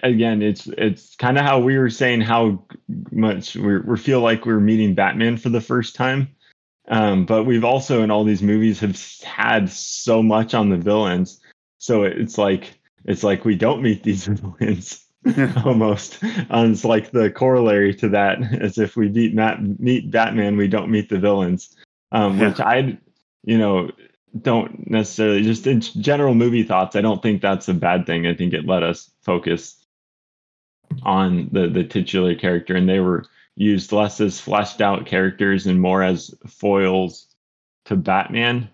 again, 0.03 0.43
it's 0.43 0.67
it's 0.67 1.15
kind 1.17 1.39
of 1.39 1.45
how 1.45 1.61
we 1.61 1.79
were 1.79 1.91
saying 1.91 2.23
how 2.23 2.65
much 3.11 3.55
we 3.55 3.79
we 3.79 3.99
feel 3.99 4.21
like 4.21 4.47
we're 4.47 4.61
meeting 4.61 4.95
Batman 4.95 5.37
for 5.37 5.51
the 5.51 5.61
first 5.61 5.95
time. 5.95 6.29
Um, 6.89 7.27
but 7.27 7.45
we've 7.45 7.65
also 7.65 8.03
in 8.03 8.11
all 8.11 8.25
these 8.25 8.43
movies 8.43 8.81
have 8.81 8.99
had 9.23 9.69
so 9.69 10.23
much 10.23 10.55
on 10.55 10.71
the 10.71 10.79
villains, 10.79 11.41
so 11.79 12.05
it's 12.05 12.39
like 12.39 12.79
it's 13.05 13.23
like 13.23 13.45
we 13.45 13.57
don't 13.57 13.83
meet 13.83 14.03
these 14.03 14.27
villains 14.27 15.05
almost. 15.65 16.23
Um, 16.51 16.73
it's 16.73 16.85
like 16.85 17.11
the 17.11 17.31
corollary 17.31 17.95
to 17.97 18.09
that, 18.11 18.39
as 18.61 18.79
if 18.79 18.97
we 18.97 19.09
meet 19.09 19.35
Matt, 19.35 19.61
meet 19.81 20.11
Batman, 20.11 20.57
we 20.57 20.69
don't 20.69 20.91
meet 20.91 21.09
the 21.09 21.19
villains, 21.19 21.77
um, 22.13 22.39
which 22.39 22.61
I, 22.61 22.99
you 23.45 23.59
know, 23.59 23.91
don't 24.39 24.91
necessarily 24.91 25.43
just 25.43 25.67
in 25.67 25.81
general 25.81 26.35
movie 26.35 26.63
thoughts. 26.63 26.97
I 26.97 27.01
don't 27.01 27.23
think 27.23 27.41
that's 27.41 27.69
a 27.69 27.75
bad 27.75 28.07
thing. 28.07 28.27
I 28.27 28.35
think 28.35 28.53
it 28.53 28.67
let 28.67 28.83
us 28.83 29.11
focus 29.23 29.85
on 31.03 31.49
the 31.53 31.69
the 31.69 31.85
titular 31.85 32.35
character, 32.35 32.75
and 32.75 32.89
they 32.89 33.01
were 33.01 33.25
used 33.57 33.93
less 33.93 34.21
as 34.21 34.41
fleshed 34.41 34.81
out 34.81 35.07
characters 35.07 35.67
and 35.67 35.81
more 35.81 36.03
as 36.03 36.35
foils 36.47 37.27
to 37.87 37.97
Batman. 37.97 38.69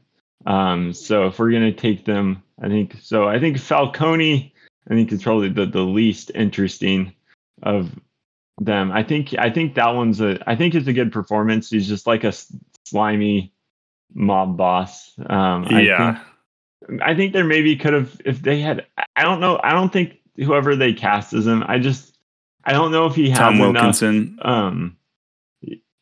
Um, 0.46 0.92
so 0.92 1.26
if 1.26 1.38
we're 1.38 1.52
gonna 1.52 1.72
take 1.72 2.04
them, 2.04 2.42
I 2.60 2.68
think 2.68 2.96
so. 3.00 3.28
I 3.28 3.40
think 3.40 3.58
Falcone, 3.58 4.54
I 4.90 4.94
think 4.94 5.12
is 5.12 5.22
probably 5.22 5.48
the, 5.48 5.66
the 5.66 5.82
least 5.82 6.30
interesting 6.34 7.14
of 7.62 7.90
them. 8.58 8.92
I 8.92 9.02
think 9.02 9.34
I 9.38 9.50
think 9.50 9.74
that 9.74 9.94
one's 9.94 10.20
a 10.20 10.38
I 10.46 10.56
think 10.56 10.74
it's 10.74 10.88
a 10.88 10.92
good 10.92 11.12
performance. 11.12 11.70
He's 11.70 11.88
just 11.88 12.06
like 12.06 12.24
a 12.24 12.32
slimy 12.84 13.53
mob 14.14 14.56
boss. 14.56 15.12
Um, 15.26 15.64
yeah. 15.64 16.20
I 16.82 16.86
think, 16.86 17.02
I 17.02 17.14
think 17.14 17.32
there 17.32 17.44
maybe 17.44 17.76
could 17.76 17.92
have 17.92 18.20
if 18.24 18.42
they 18.42 18.60
had. 18.60 18.86
I 19.16 19.22
don't 19.22 19.40
know. 19.40 19.60
I 19.62 19.72
don't 19.72 19.92
think 19.92 20.18
whoever 20.36 20.76
they 20.76 20.92
cast 20.92 21.32
as 21.32 21.46
him. 21.46 21.64
I 21.66 21.78
just 21.78 22.16
I 22.64 22.72
don't 22.72 22.92
know 22.92 23.06
if 23.06 23.14
he 23.14 23.30
has 23.30 23.38
Tom 23.38 23.56
enough, 23.56 23.74
Wilkinson. 23.74 24.38
Um. 24.42 24.96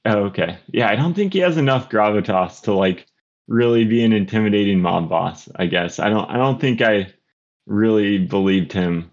oh, 0.04 0.24
Okay. 0.24 0.58
Yeah, 0.68 0.88
I 0.88 0.96
don't 0.96 1.14
think 1.14 1.32
he 1.32 1.40
has 1.40 1.56
enough 1.56 1.88
gravitas 1.88 2.62
to 2.62 2.72
like 2.72 3.06
really 3.48 3.84
be 3.84 4.04
an 4.04 4.12
intimidating 4.12 4.80
mob 4.80 5.08
boss. 5.08 5.48
I 5.56 5.66
guess 5.66 5.98
I 5.98 6.08
don't. 6.08 6.28
I 6.30 6.36
don't 6.36 6.60
think 6.60 6.80
I 6.80 7.12
really 7.66 8.18
believed 8.18 8.72
him. 8.72 9.10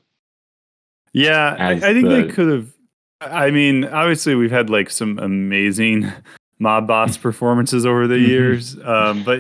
Yeah, 1.14 1.56
I, 1.58 1.72
I 1.72 1.80
think 1.80 2.08
they 2.08 2.28
could 2.28 2.52
have. 2.52 2.74
I 3.22 3.52
mean, 3.52 3.86
obviously, 3.86 4.36
we've 4.36 4.52
had 4.52 4.70
like 4.70 4.90
some 4.90 5.18
amazing 5.20 6.12
mob 6.60 6.88
boss 6.88 7.18
performances 7.28 7.86
over 7.86 8.08
the 8.08 8.16
Mhm. 8.16 8.28
years, 8.28 8.78
um, 8.84 9.24
but 9.24 9.40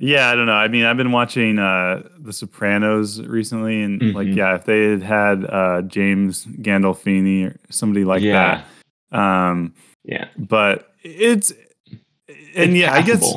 yeah, 0.00 0.30
I 0.30 0.36
don't 0.36 0.46
know. 0.46 0.52
I 0.52 0.68
mean, 0.68 0.84
I've 0.84 0.96
been 0.96 1.10
watching 1.10 1.58
uh, 1.58 2.02
The 2.20 2.32
Sopranos 2.32 3.20
recently, 3.22 3.82
and 3.82 4.00
like, 4.14 4.28
Mhm. 4.28 4.36
yeah, 4.36 4.54
if 4.54 4.64
they 4.64 4.90
had 4.90 5.02
had 5.02 5.44
uh, 5.44 5.82
James 5.82 6.46
Gandolfini 6.46 7.46
or 7.50 7.56
somebody 7.70 8.04
like 8.04 8.22
yeah. 8.22 8.62
that, 9.10 9.18
um, 9.18 9.74
Yeah. 10.04 10.28
but 10.38 10.92
it's 11.02 11.52
and 12.54 12.70
It's 12.70 12.74
yeah, 12.74 12.92
I 12.94 13.02
guess 13.02 13.34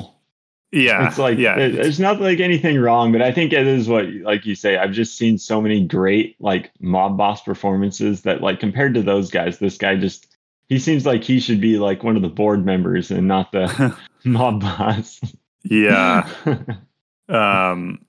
yeah, 0.72 1.08
it's 1.08 1.18
like 1.18 1.38
yeah, 1.38 1.58
it- 1.58 1.76
it's 1.76 2.00
not 2.00 2.22
like 2.22 2.40
anything 2.40 2.80
wrong, 2.80 3.12
but 3.12 3.22
I 3.22 3.32
think 3.32 3.54
it 3.54 3.66
is 3.68 3.88
what 3.90 4.08
like 4.22 4.46
you 4.46 4.56
say. 4.56 4.78
I've 4.78 4.92
just 4.94 5.18
seen 5.18 5.38
so 5.38 5.62
many 5.62 5.86
great 5.86 6.36
like 6.40 6.72
mob 6.80 7.18
boss 7.18 7.42
performances 7.42 8.22
that 8.22 8.42
like 8.42 8.60
compared 8.60 8.94
to 8.94 9.02
those 9.02 9.30
guys, 9.32 9.58
this 9.60 9.78
guy 9.78 9.96
just 9.96 10.28
he 10.72 10.80
seems 10.80 11.06
like 11.06 11.22
he 11.22 11.42
should 11.42 11.60
be 11.60 11.78
like 11.78 12.02
one 12.02 12.16
of 12.16 12.22
the 12.22 12.30
board 12.30 12.66
members 12.66 13.12
and 13.12 13.28
not 13.28 13.52
the 13.52 13.94
mob 14.24 14.62
boss. 14.62 15.20
yeah. 15.64 16.26
um 17.30 18.00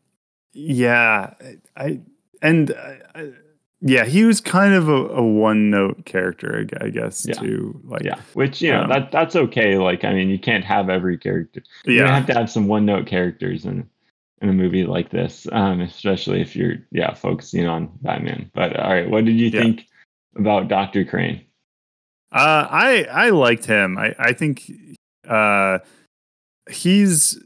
yeah 0.53 1.35
i 1.77 2.01
and 2.41 2.71
I, 2.73 2.99
I, 3.15 3.33
yeah 3.81 4.05
he 4.05 4.25
was 4.25 4.41
kind 4.41 4.75
of 4.75 4.89
a, 4.89 5.07
a 5.09 5.23
one 5.23 5.71
note 5.71 6.05
character 6.05 6.65
I 6.81 6.89
guess 6.91 7.27
Yeah. 7.27 7.35
too 7.35 7.81
like 7.85 8.05
yeah, 8.05 8.21
which 8.35 8.63
you 8.63 8.71
know 8.71 8.83
Um, 8.83 8.91
that 8.91 9.11
that's 9.11 9.35
okay. 9.37 9.77
Like 9.77 10.05
I 10.05 10.13
mean, 10.13 10.29
you 10.29 10.39
can't 10.39 10.65
have 10.65 10.89
every 10.89 11.19
character. 11.19 11.63
You 11.85 11.95
yeah 11.95 12.15
have 12.15 12.27
to 12.27 12.35
have 12.35 12.49
some 12.51 12.69
one 12.69 12.85
note 12.87 13.07
characters 13.07 13.65
in 13.65 13.89
in 14.41 14.49
a 14.49 14.53
movie 14.53 14.85
like 14.85 15.11
this, 15.11 15.47
um, 15.53 15.81
especially 15.81 16.41
if 16.41 16.55
you're 16.57 16.77
yeah 16.91 17.15
focusing 17.15 17.67
on 17.69 17.91
Batman. 18.03 18.51
But 18.55 18.77
all 18.79 18.91
right, 18.93 19.09
what 19.11 19.25
did 19.25 19.35
you 19.39 19.49
Yeah. 19.49 19.61
think 19.63 19.87
about 20.37 20.69
Doctor 20.69 21.05
Crane? 21.05 21.43
Uh 22.33 22.67
i 22.71 23.05
i 23.11 23.31
liked 23.31 23.65
him. 23.65 23.99
I 23.99 24.15
i 24.19 24.33
think 24.33 24.71
uh 25.29 25.79
he's 26.71 27.39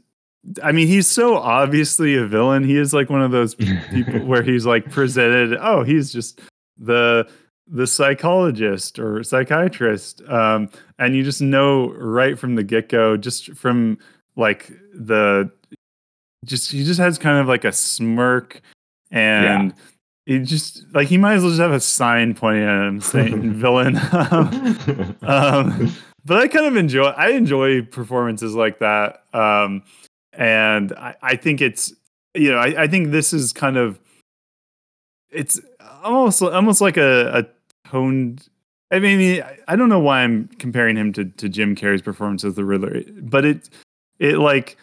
i 0.63 0.71
mean 0.71 0.87
he's 0.87 1.07
so 1.07 1.37
obviously 1.37 2.15
a 2.15 2.25
villain. 2.25 2.63
He 2.63 2.77
is 2.77 2.93
like 2.93 3.09
one 3.09 3.21
of 3.21 3.31
those 3.31 3.55
people 3.55 4.19
where 4.25 4.43
he's 4.43 4.65
like 4.65 4.89
presented 4.89 5.57
oh 5.61 5.83
he's 5.83 6.11
just 6.11 6.41
the 6.77 7.27
the 7.69 7.85
psychologist 7.85 8.97
or 8.97 9.23
psychiatrist. 9.23 10.21
Um 10.29 10.69
and 10.99 11.15
you 11.15 11.23
just 11.23 11.41
know 11.41 11.89
right 11.91 12.39
from 12.39 12.55
the 12.55 12.63
get-go 12.63 13.17
just 13.17 13.53
from 13.55 13.97
like 14.35 14.71
the 14.93 15.51
just 16.45 16.71
he 16.71 16.83
just 16.85 16.99
has 16.99 17.17
kind 17.17 17.39
of 17.39 17.47
like 17.47 17.65
a 17.65 17.71
smirk 17.71 18.61
and 19.11 19.73
it 20.27 20.39
just 20.39 20.83
like 20.93 21.07
he 21.07 21.17
might 21.17 21.35
as 21.35 21.41
well 21.41 21.51
just 21.51 21.61
have 21.61 21.71
a 21.71 21.79
sign 21.79 22.33
pointing 22.35 22.63
at 22.67 22.87
him 22.87 23.01
saying 23.01 23.53
villain 23.53 23.95
um, 25.23 25.91
but 26.25 26.37
I 26.37 26.47
kind 26.49 26.65
of 26.65 26.75
enjoy 26.75 27.05
I 27.05 27.29
enjoy 27.29 27.81
performances 27.83 28.53
like 28.53 28.79
that. 28.79 29.23
Um, 29.33 29.83
and 30.33 30.91
I, 30.93 31.15
I 31.23 31.35
think 31.37 31.61
it's 31.61 31.93
you 32.35 32.51
know, 32.51 32.57
I, 32.57 32.83
I 32.83 32.87
think 32.87 33.11
this 33.11 33.33
is 33.33 33.53
kind 33.53 33.77
of 33.77 33.99
it's 35.31 35.59
almost 36.03 36.41
almost 36.41 36.81
like 36.81 36.97
a, 36.97 37.39
a 37.39 37.89
toned 37.89 38.47
I 38.91 38.99
mean 38.99 39.41
I- 39.41 39.57
I 39.69 39.75
don't 39.75 39.89
know 39.89 39.99
why 39.99 40.21
I'm 40.21 40.47
comparing 40.59 40.95
him 40.97 41.11
to, 41.13 41.25
to 41.25 41.49
Jim 41.49 41.75
Carrey's 41.75 42.01
performance 42.01 42.43
as 42.43 42.55
the 42.55 42.63
Riddler, 42.65 43.01
but 43.21 43.45
it 43.45 43.69
it 44.19 44.37
like 44.37 44.77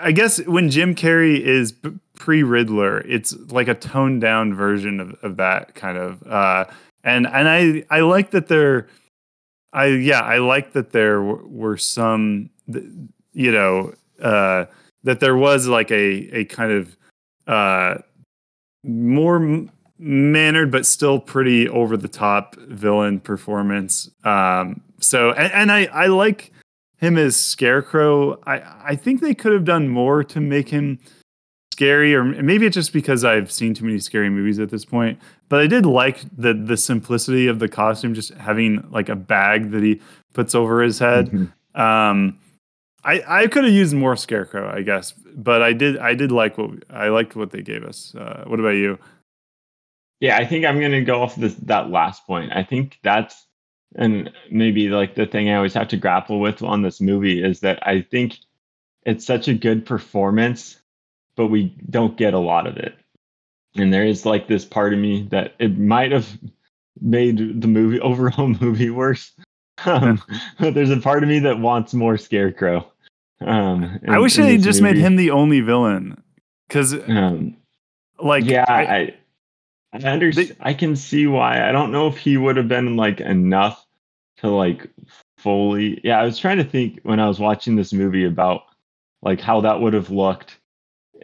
I 0.00 0.10
guess 0.12 0.40
when 0.46 0.70
Jim 0.70 0.94
Carrey 0.94 1.38
is 1.40 1.74
pre 2.14 2.42
Riddler, 2.42 3.00
it's 3.00 3.34
like 3.50 3.68
a 3.68 3.74
toned 3.74 4.20
down 4.20 4.54
version 4.54 5.00
of, 5.00 5.14
of 5.22 5.36
that 5.36 5.74
kind 5.74 5.98
of 5.98 6.22
uh 6.26 6.64
and 7.04 7.26
and 7.26 7.48
I 7.48 7.84
I 7.90 8.00
like 8.00 8.30
that 8.30 8.48
there 8.48 8.88
I 9.72 9.86
yeah 9.86 10.20
I 10.20 10.38
like 10.38 10.72
that 10.72 10.92
there 10.92 11.16
w- 11.16 11.46
were 11.48 11.76
some 11.76 12.50
you 13.32 13.52
know 13.52 13.94
uh 14.20 14.66
that 15.04 15.20
there 15.20 15.36
was 15.36 15.66
like 15.66 15.90
a 15.90 16.28
a 16.36 16.44
kind 16.46 16.72
of 16.72 16.96
uh 17.46 17.98
more 18.84 19.66
mannered 19.98 20.70
but 20.70 20.84
still 20.84 21.18
pretty 21.18 21.68
over 21.68 21.96
the 21.96 22.08
top 22.08 22.56
villain 22.56 23.20
performance 23.20 24.10
um 24.24 24.80
so 24.98 25.32
and, 25.32 25.52
and 25.52 25.72
I 25.72 25.86
I 25.86 26.06
like 26.06 26.52
him 27.02 27.18
as 27.18 27.36
Scarecrow. 27.36 28.40
I 28.46 28.62
I 28.84 28.96
think 28.96 29.20
they 29.20 29.34
could 29.34 29.52
have 29.52 29.64
done 29.64 29.88
more 29.88 30.22
to 30.24 30.40
make 30.40 30.68
him 30.68 31.00
scary 31.82 32.14
or 32.14 32.24
maybe 32.24 32.66
it's 32.66 32.74
just 32.74 32.92
because 32.92 33.24
I've 33.24 33.50
seen 33.50 33.74
too 33.74 33.84
many 33.84 33.98
scary 33.98 34.30
movies 34.30 34.58
at 34.58 34.70
this 34.70 34.84
point 34.84 35.18
but 35.48 35.60
I 35.60 35.66
did 35.66 35.84
like 35.86 36.20
the 36.36 36.54
the 36.54 36.76
simplicity 36.76 37.48
of 37.48 37.58
the 37.58 37.68
costume 37.68 38.14
just 38.14 38.32
having 38.34 38.86
like 38.90 39.08
a 39.08 39.16
bag 39.16 39.70
that 39.72 39.82
he 39.82 40.00
puts 40.32 40.54
over 40.54 40.82
his 40.82 40.98
head 40.98 41.30
Mhm. 41.30 41.52
um 41.74 42.38
I 43.04 43.22
I 43.26 43.46
could 43.48 43.64
have 43.64 43.72
used 43.72 43.94
more 43.94 44.16
scarecrow 44.16 44.70
I 44.72 44.82
guess 44.82 45.12
but 45.34 45.62
I 45.62 45.72
did 45.72 45.98
I 45.98 46.14
did 46.14 46.30
like 46.30 46.58
what 46.58 46.70
I 46.90 47.08
liked 47.08 47.34
what 47.36 47.50
they 47.50 47.62
gave 47.62 47.84
us 47.84 48.14
uh, 48.14 48.44
what 48.46 48.60
about 48.60 48.76
you 48.76 48.98
Yeah, 50.20 50.36
I 50.36 50.46
think 50.46 50.64
I'm 50.64 50.80
gonna 50.80 51.02
go 51.02 51.22
off 51.22 51.34
this 51.36 51.54
that 51.66 51.90
last 51.90 52.26
point. 52.26 52.52
I 52.52 52.62
think 52.64 52.98
that's 53.02 53.46
and 53.96 54.30
maybe 54.50 54.88
like 54.88 55.14
the 55.16 55.26
thing 55.26 55.50
I 55.50 55.56
always 55.56 55.74
have 55.74 55.88
to 55.88 55.96
grapple 55.96 56.40
with 56.40 56.62
on 56.62 56.82
this 56.82 57.00
movie 57.00 57.42
is 57.42 57.60
that 57.60 57.86
I 57.86 58.02
think 58.02 58.38
it's 59.04 59.26
such 59.26 59.48
a 59.48 59.54
good 59.54 59.84
performance, 59.84 60.80
but 61.42 61.48
we 61.48 61.74
don't 61.90 62.16
get 62.16 62.34
a 62.34 62.38
lot 62.38 62.68
of 62.68 62.76
it. 62.76 62.94
And 63.74 63.92
there 63.92 64.04
is 64.06 64.24
like 64.24 64.46
this 64.46 64.64
part 64.64 64.92
of 64.92 65.00
me 65.00 65.22
that 65.32 65.54
it 65.58 65.76
might 65.76 66.12
have 66.12 66.38
made 67.00 67.60
the 67.60 67.66
movie 67.66 67.98
overall 68.10 68.46
movie 68.46 68.90
worse. 68.90 69.32
Um, 69.84 70.22
but 70.60 70.74
there's 70.74 70.90
a 70.90 70.98
part 70.98 71.24
of 71.24 71.28
me 71.28 71.40
that 71.40 71.58
wants 71.58 71.94
more 71.94 72.16
Scarecrow. 72.16 72.86
Um, 73.40 73.98
I 74.06 74.20
wish 74.20 74.36
they 74.36 74.56
just 74.56 74.80
made 74.82 74.96
him 74.96 75.16
the 75.16 75.32
only 75.32 75.60
villain. 75.60 76.22
Because, 76.68 76.94
Um, 77.08 77.56
like, 78.20 78.44
yeah, 78.44 78.64
I- 78.68 78.84
I, 78.84 79.14
I, 79.94 79.98
understand. 79.98 80.56
I 80.60 80.74
can 80.74 80.94
see 80.94 81.26
why. 81.26 81.68
I 81.68 81.72
don't 81.72 81.90
know 81.90 82.06
if 82.06 82.16
he 82.18 82.36
would 82.36 82.56
have 82.56 82.68
been 82.68 82.94
like 82.94 83.20
enough 83.20 83.84
to 84.36 84.48
like 84.48 84.88
fully. 85.38 86.00
Yeah, 86.04 86.20
I 86.20 86.24
was 86.24 86.38
trying 86.38 86.58
to 86.58 86.64
think 86.64 87.00
when 87.02 87.18
I 87.18 87.26
was 87.26 87.40
watching 87.40 87.74
this 87.74 87.92
movie 87.92 88.24
about 88.26 88.62
like 89.22 89.40
how 89.40 89.60
that 89.62 89.80
would 89.80 89.92
have 89.94 90.10
looked 90.10 90.58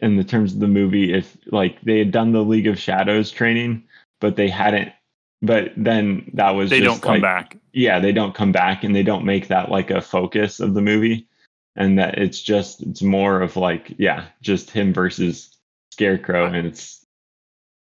in 0.02 0.16
the 0.16 0.24
terms 0.24 0.54
of 0.54 0.60
the 0.60 0.68
movie 0.68 1.12
if 1.12 1.36
like 1.46 1.80
they 1.82 1.98
had 1.98 2.10
done 2.10 2.32
the 2.32 2.44
League 2.44 2.66
of 2.66 2.78
Shadows 2.78 3.30
training, 3.30 3.84
but 4.20 4.36
they 4.36 4.48
hadn't. 4.48 4.92
But 5.40 5.72
then 5.76 6.30
that 6.34 6.50
was 6.50 6.70
they 6.70 6.80
just, 6.80 7.00
don't 7.00 7.02
come 7.02 7.22
like, 7.22 7.22
back. 7.22 7.56
yeah, 7.72 8.00
they 8.00 8.12
don't 8.12 8.34
come 8.34 8.50
back 8.50 8.82
and 8.82 8.94
they 8.94 9.04
don't 9.04 9.24
make 9.24 9.48
that 9.48 9.70
like 9.70 9.90
a 9.90 10.00
focus 10.00 10.58
of 10.58 10.74
the 10.74 10.82
movie. 10.82 11.28
And 11.76 11.96
that 11.98 12.18
it's 12.18 12.42
just 12.42 12.82
it's 12.82 13.02
more 13.02 13.40
of 13.40 13.56
like, 13.56 13.94
yeah, 13.98 14.26
just 14.42 14.70
him 14.70 14.92
versus 14.92 15.56
Scarecrow. 15.92 16.46
And 16.46 16.66
it's 16.66 16.98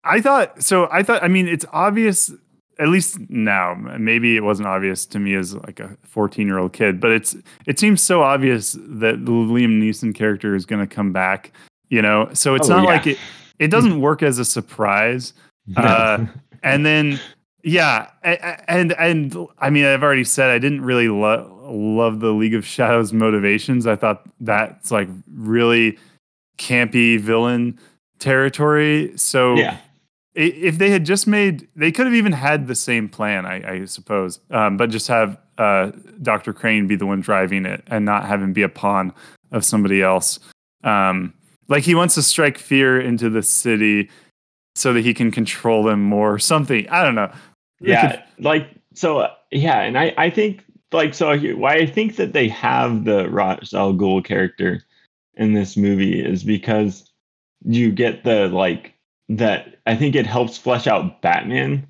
I 0.05 0.21
thought 0.21 0.63
so. 0.63 0.89
I 0.91 1.03
thought. 1.03 1.23
I 1.23 1.29
mean, 1.29 1.49
it's 1.49 1.67
obvious. 1.73 2.33
At 2.79 2.89
least 2.89 3.19
now, 3.29 3.75
maybe 3.75 4.37
it 4.37 4.45
wasn't 4.45 4.69
obvious 4.69 5.05
to 5.07 5.19
me 5.19 5.35
as 5.35 5.55
like 5.55 5.81
a 5.81 5.97
14 6.05 6.47
year 6.47 6.59
old 6.59 6.73
kid, 6.73 7.01
but 7.01 7.11
it's 7.11 7.37
it 7.67 7.79
seems 7.79 8.01
so 8.01 8.23
obvious 8.23 8.73
that 8.79 9.27
the 9.27 9.33
Liam 9.33 9.83
Neeson 9.83 10.15
character 10.15 10.55
is 10.55 10.65
going 10.65 10.81
to 10.81 10.95
come 10.95 11.13
back. 11.13 11.53
You 11.91 12.03
know, 12.03 12.29
so 12.35 12.55
it's 12.55 12.69
Oh, 12.69 12.77
not 12.77 12.83
yeah. 12.85 12.89
like 12.91 13.07
it. 13.07 13.19
It 13.59 13.69
doesn't 13.71 14.01
work 14.01 14.23
as 14.23 14.39
a 14.39 14.45
surprise. 14.45 15.33
Uh, 15.77 16.25
and 16.63 16.87
then 16.87 17.21
yeah 17.63 18.09
a- 18.25 18.39
a- 18.41 18.71
and 18.71 18.93
and 18.95 19.37
i 19.59 19.69
mean 19.69 19.85
i've 19.85 20.03
already 20.03 20.25
said 20.25 20.49
i 20.49 20.59
didn't 20.59 20.81
really 20.81 21.09
lo- 21.09 21.69
love 21.71 22.21
the 22.21 22.31
league 22.33 22.55
of 22.55 22.65
shadows 22.65 23.13
motivations 23.13 23.87
i 23.87 23.95
thought 23.95 24.23
that's 24.41 24.91
like 24.91 25.09
really 25.35 25.99
campy 26.57 27.19
villain 27.21 27.79
territory 28.19 29.13
so 29.17 29.57
yeah. 29.57 29.77
if 30.35 30.79
they 30.79 30.89
had 30.91 31.05
just 31.05 31.27
made 31.27 31.69
they 31.77 31.93
could 31.93 32.07
have 32.07 32.15
even 32.15 32.33
had 32.33 32.67
the 32.67 32.75
same 32.75 33.09
plan 33.09 33.45
i, 33.45 33.73
I 33.81 33.85
suppose 33.85 34.41
um, 34.51 34.77
but 34.79 34.89
just 34.89 35.09
have 35.09 35.39
uh, 35.59 35.91
dr 36.23 36.53
crane 36.55 36.87
be 36.87 36.97
the 36.97 37.07
one 37.07 37.21
driving 37.21 37.67
it 37.67 37.83
and 37.89 38.05
not 38.05 38.25
have 38.25 38.41
him 38.43 38.53
be 38.55 38.63
a 38.63 38.69
pawn 38.71 39.13
of 39.53 39.65
somebody 39.65 40.01
else 40.01 40.39
um, 40.85 41.35
like 41.69 41.85
he 41.85 41.95
wants 41.95 42.15
to 42.15 42.23
strike 42.23 42.59
fear 42.59 43.01
into 43.01 43.31
the 43.31 43.43
city 43.43 44.11
so 44.75 44.93
that 44.93 45.05
he 45.05 45.13
can 45.13 45.31
control 45.31 45.83
them 45.83 46.03
more 46.03 46.35
or 46.35 46.39
something. 46.39 46.89
I 46.89 47.03
don't 47.03 47.15
know. 47.15 47.33
They 47.81 47.93
yeah 47.93 48.25
like 48.39 48.69
so 48.95 49.19
uh, 49.19 49.35
yeah 49.53 49.81
and 49.81 49.97
i 49.97 50.13
i 50.19 50.31
think 50.31 50.65
like 50.91 51.15
so 51.15 51.39
why 51.55 51.75
i 51.75 51.87
think 51.87 52.17
that 52.17 52.33
they 52.33 52.49
have 52.49 53.05
the 53.05 53.29
Ra's 53.31 53.73
al 53.73 53.95
Ghul 53.95 54.25
character 54.25 54.83
in 55.35 55.55
this 55.55 55.77
movie 55.77 56.21
is 56.21 56.43
because 56.43 57.09
you 57.65 57.93
get 57.93 58.25
the 58.25 58.49
like 58.49 58.95
that 59.29 59.77
i 59.87 59.95
think 59.95 60.17
it 60.17 60.27
helps 60.27 60.59
flesh 60.59 60.89
out 60.89 61.23
batman 61.23 61.87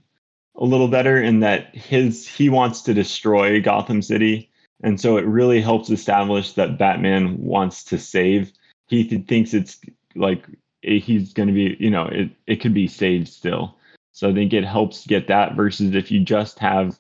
a 0.56 0.64
little 0.64 0.88
better 0.88 1.22
in 1.22 1.40
that 1.40 1.74
his 1.74 2.26
he 2.26 2.48
wants 2.48 2.82
to 2.82 2.92
destroy 2.92 3.60
gotham 3.60 4.02
city. 4.02 4.50
And 4.82 5.00
so 5.00 5.16
it 5.16 5.24
really 5.24 5.60
helps 5.60 5.90
establish 5.90 6.52
that 6.52 6.78
batman 6.78 7.38
wants 7.38 7.82
to 7.84 7.98
save 7.98 8.52
he 8.88 9.06
th- 9.06 9.26
thinks 9.26 9.54
it's 9.54 9.80
like 10.14 10.44
eh, 10.84 10.98
he's 10.98 11.32
going 11.32 11.48
to 11.48 11.54
be 11.54 11.76
you 11.78 11.90
know 11.90 12.06
it, 12.06 12.30
it 12.46 12.56
could 12.56 12.74
be 12.74 12.88
saved 12.88 13.28
still 13.28 13.78
so 14.18 14.28
I 14.28 14.34
think 14.34 14.52
it 14.52 14.64
helps 14.64 15.06
get 15.06 15.28
that 15.28 15.54
versus 15.54 15.94
if 15.94 16.10
you 16.10 16.18
just 16.18 16.58
have 16.58 16.98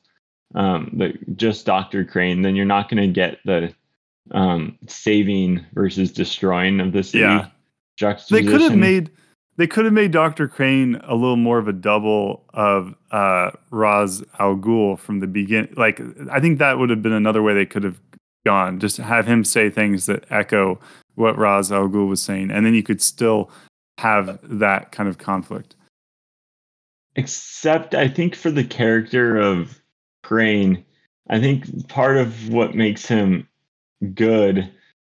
um, 0.54 0.92
the 0.96 1.14
just 1.34 1.66
Dr. 1.66 2.04
Crane, 2.04 2.42
then 2.42 2.54
you're 2.54 2.64
not 2.64 2.88
going 2.88 3.02
to 3.02 3.12
get 3.12 3.38
the 3.44 3.74
um, 4.30 4.78
saving 4.86 5.66
versus 5.72 6.12
destroying 6.12 6.78
of 6.78 6.92
the 6.92 7.02
city. 7.02 7.24
Yeah. 7.24 7.48
they 8.28 8.44
could 8.44 8.60
have 8.60 8.76
made 8.76 9.10
they 9.56 9.66
could 9.66 9.84
have 9.84 9.94
made 9.94 10.12
Dr. 10.12 10.46
Crane 10.46 11.00
a 11.02 11.16
little 11.16 11.34
more 11.36 11.58
of 11.58 11.66
a 11.66 11.72
double 11.72 12.44
of 12.54 12.94
uh 13.10 13.50
Ra's 13.72 14.22
al 14.38 14.54
Ghul 14.54 14.96
from 14.96 15.18
the 15.18 15.26
beginning. 15.26 15.74
Like 15.76 16.00
I 16.30 16.38
think 16.38 16.60
that 16.60 16.78
would 16.78 16.90
have 16.90 17.02
been 17.02 17.12
another 17.12 17.42
way 17.42 17.54
they 17.54 17.66
could 17.66 17.82
have 17.82 18.00
gone. 18.46 18.78
Just 18.78 18.98
have 18.98 19.26
him 19.26 19.42
say 19.42 19.68
things 19.68 20.06
that 20.06 20.24
echo 20.30 20.78
what 21.18 21.36
Ra's 21.38 21.72
al 21.72 21.88
Ghul 21.88 22.08
was 22.08 22.22
saying, 22.22 22.50
and 22.50 22.64
then 22.64 22.74
you 22.74 22.82
could 22.82 23.02
still 23.02 23.50
have 23.98 24.38
that 24.44 24.92
kind 24.92 25.08
of 25.08 25.18
conflict. 25.18 25.74
except 27.16 27.94
I 27.94 28.08
think 28.08 28.34
for 28.36 28.50
the 28.50 28.64
character 28.64 29.36
of 29.38 29.80
Crane, 30.22 30.84
I 31.28 31.40
think 31.40 31.88
part 31.88 32.16
of 32.16 32.48
what 32.48 32.74
makes 32.74 33.06
him 33.06 33.48
good 34.14 34.70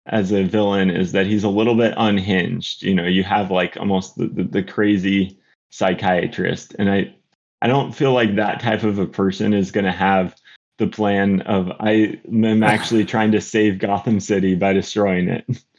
as 0.07 0.33
a 0.33 0.45
villain 0.45 0.91
is 0.91 1.13
that 1.13 1.27
he's 1.27 1.45
a 1.45 1.49
little 1.49 1.75
bit 1.75 1.95
unhinged. 1.97 2.83
You 2.83 2.95
know, 2.95 3.07
you 3.07 3.25
have 3.25 3.51
like 3.51 3.77
almost 3.79 4.17
the, 4.17 4.27
the, 4.29 4.45
the 4.45 4.63
crazy 4.63 5.39
psychiatrist, 5.71 6.75
and 6.79 6.91
I 6.91 7.15
I 7.63 7.67
don't 7.69 7.95
feel 7.95 8.13
like 8.13 8.37
that 8.37 8.61
type 8.61 8.83
of 8.83 8.99
a 8.99 9.07
person 9.07 9.55
is 9.55 9.71
going 9.71 9.87
to 9.87 9.93
have 9.93 10.37
the 10.79 10.87
plan 10.87 11.41
of 11.43 11.71
I 11.81 12.19
am 12.29 12.63
actually 12.75 13.07
trying 13.07 13.33
to 13.33 13.41
save 13.41 13.79
Gotham 13.79 14.21
City 14.21 14.55
by 14.55 14.75
destroying 14.75 15.29
it. 15.29 15.47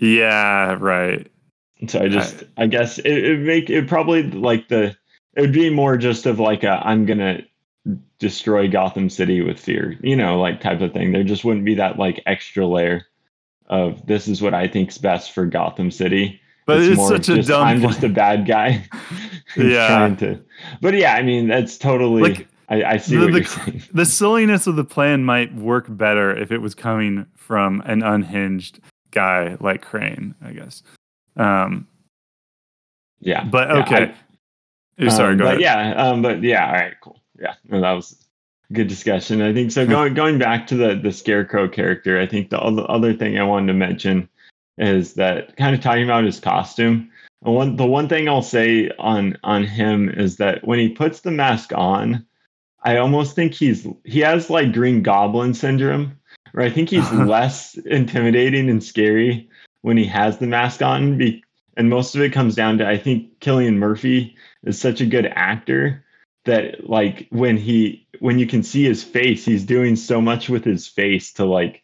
Yeah, 0.00 0.76
right. 0.80 1.30
So 1.86 2.00
I 2.00 2.08
just, 2.08 2.44
I, 2.56 2.66
guess 2.66 2.98
it, 2.98 3.06
it 3.06 3.38
make 3.40 3.70
it 3.70 3.86
probably 3.86 4.24
like 4.24 4.68
the, 4.68 4.96
it 5.34 5.40
would 5.40 5.52
be 5.52 5.70
more 5.70 5.96
just 5.96 6.26
of 6.26 6.40
like 6.40 6.64
a, 6.64 6.80
I'm 6.84 7.06
gonna 7.06 7.42
destroy 8.18 8.68
Gotham 8.68 9.08
City 9.08 9.40
with 9.42 9.60
fear, 9.60 9.96
you 10.02 10.16
know, 10.16 10.40
like 10.40 10.60
type 10.60 10.80
of 10.80 10.92
thing. 10.92 11.12
There 11.12 11.22
just 11.22 11.44
wouldn't 11.44 11.64
be 11.64 11.74
that 11.74 11.98
like 11.98 12.22
extra 12.26 12.66
layer 12.66 13.06
of 13.66 14.04
this 14.06 14.26
is 14.28 14.42
what 14.42 14.54
I 14.54 14.66
think's 14.66 14.98
best 14.98 15.32
for 15.32 15.46
Gotham 15.46 15.90
City. 15.90 16.40
But 16.66 16.80
it's, 16.80 16.96
more 16.96 17.08
such 17.08 17.28
a 17.28 17.36
just, 17.36 17.48
dumb 17.48 17.66
I'm 17.66 17.80
just 17.80 18.02
a 18.02 18.08
bad 18.08 18.46
guy. 18.46 18.86
Yeah. 19.56 19.88
Trying 19.88 20.16
to, 20.18 20.44
but 20.82 20.92
yeah, 20.92 21.14
I 21.14 21.22
mean 21.22 21.48
that's 21.48 21.78
totally. 21.78 22.20
Like, 22.20 22.48
I, 22.68 22.84
I 22.84 22.96
see 22.98 23.16
the- 23.16 23.22
what 23.22 23.32
the 23.32 23.38
you're 23.38 23.46
saying. 23.46 23.82
the 23.94 24.04
silliness 24.04 24.66
of 24.66 24.76
the 24.76 24.84
plan 24.84 25.24
might 25.24 25.54
work 25.54 25.86
better 25.88 26.36
if 26.36 26.52
it 26.52 26.58
was 26.58 26.74
coming 26.74 27.24
from 27.34 27.80
an 27.86 28.02
unhinged 28.02 28.78
guy 29.10 29.56
like 29.60 29.82
Crane, 29.82 30.34
I 30.42 30.52
guess. 30.52 30.82
Um, 31.36 31.86
Yeah, 33.20 33.44
but 33.44 33.68
yeah, 33.68 33.74
I- 33.74 33.82
okay. 33.82 34.14
Sorry, 35.10 35.32
Um, 35.32 35.38
go 35.38 35.44
but 35.44 35.48
ahead. 35.50 35.60
Yeah, 35.60 35.92
um, 36.10 36.22
but 36.22 36.42
yeah, 36.42 36.66
all 36.66 36.72
right, 36.72 36.94
cool. 37.00 37.20
Yeah, 37.40 37.54
no, 37.68 37.80
that 37.80 37.92
was 37.92 38.16
a 38.70 38.72
good 38.74 38.88
discussion. 38.88 39.40
I 39.42 39.52
think 39.52 39.70
so. 39.70 39.86
Going 39.96 40.14
going 40.14 40.38
back 40.38 40.66
to 40.68 40.76
the 40.76 40.94
the 40.96 41.12
scarecrow 41.12 41.68
character, 41.68 42.18
I 42.20 42.26
think 42.26 42.50
the 42.50 42.60
other 42.60 42.84
other 42.90 43.14
thing 43.14 43.38
I 43.38 43.44
wanted 43.44 43.68
to 43.68 43.74
mention 43.74 44.28
is 44.76 45.14
that 45.14 45.56
kind 45.56 45.74
of 45.74 45.80
talking 45.80 46.02
about 46.04 46.24
his 46.24 46.40
costume. 46.40 47.10
And 47.44 47.54
one 47.54 47.76
the 47.76 47.86
one 47.86 48.08
thing 48.08 48.28
I'll 48.28 48.42
say 48.42 48.90
on 48.98 49.36
on 49.44 49.62
him 49.62 50.08
is 50.08 50.36
that 50.38 50.66
when 50.66 50.80
he 50.80 50.88
puts 50.88 51.20
the 51.20 51.30
mask 51.30 51.70
on, 51.76 52.26
I 52.82 52.96
almost 52.96 53.36
think 53.36 53.54
he's 53.54 53.86
he 54.04 54.18
has 54.20 54.50
like 54.50 54.72
Green 54.72 55.02
Goblin 55.02 55.54
syndrome, 55.54 56.17
where 56.52 56.64
I 56.64 56.70
think 56.70 56.90
he's 56.90 57.10
less 57.12 57.74
intimidating 57.76 58.68
and 58.68 58.82
scary 58.82 59.48
when 59.82 59.96
he 59.96 60.04
has 60.06 60.38
the 60.38 60.46
mask 60.46 60.82
on. 60.82 61.18
Be, 61.18 61.42
and 61.76 61.88
most 61.88 62.14
of 62.14 62.22
it 62.22 62.32
comes 62.32 62.54
down 62.54 62.78
to 62.78 62.88
I 62.88 62.98
think 62.98 63.38
Cillian 63.40 63.76
Murphy 63.76 64.36
is 64.64 64.80
such 64.80 65.00
a 65.00 65.06
good 65.06 65.26
actor 65.26 66.04
that 66.44 66.88
like 66.88 67.28
when 67.30 67.56
he 67.56 68.06
when 68.20 68.38
you 68.38 68.46
can 68.46 68.62
see 68.62 68.84
his 68.84 69.04
face, 69.04 69.44
he's 69.44 69.64
doing 69.64 69.96
so 69.96 70.20
much 70.20 70.48
with 70.48 70.64
his 70.64 70.88
face 70.88 71.32
to 71.34 71.44
like 71.44 71.82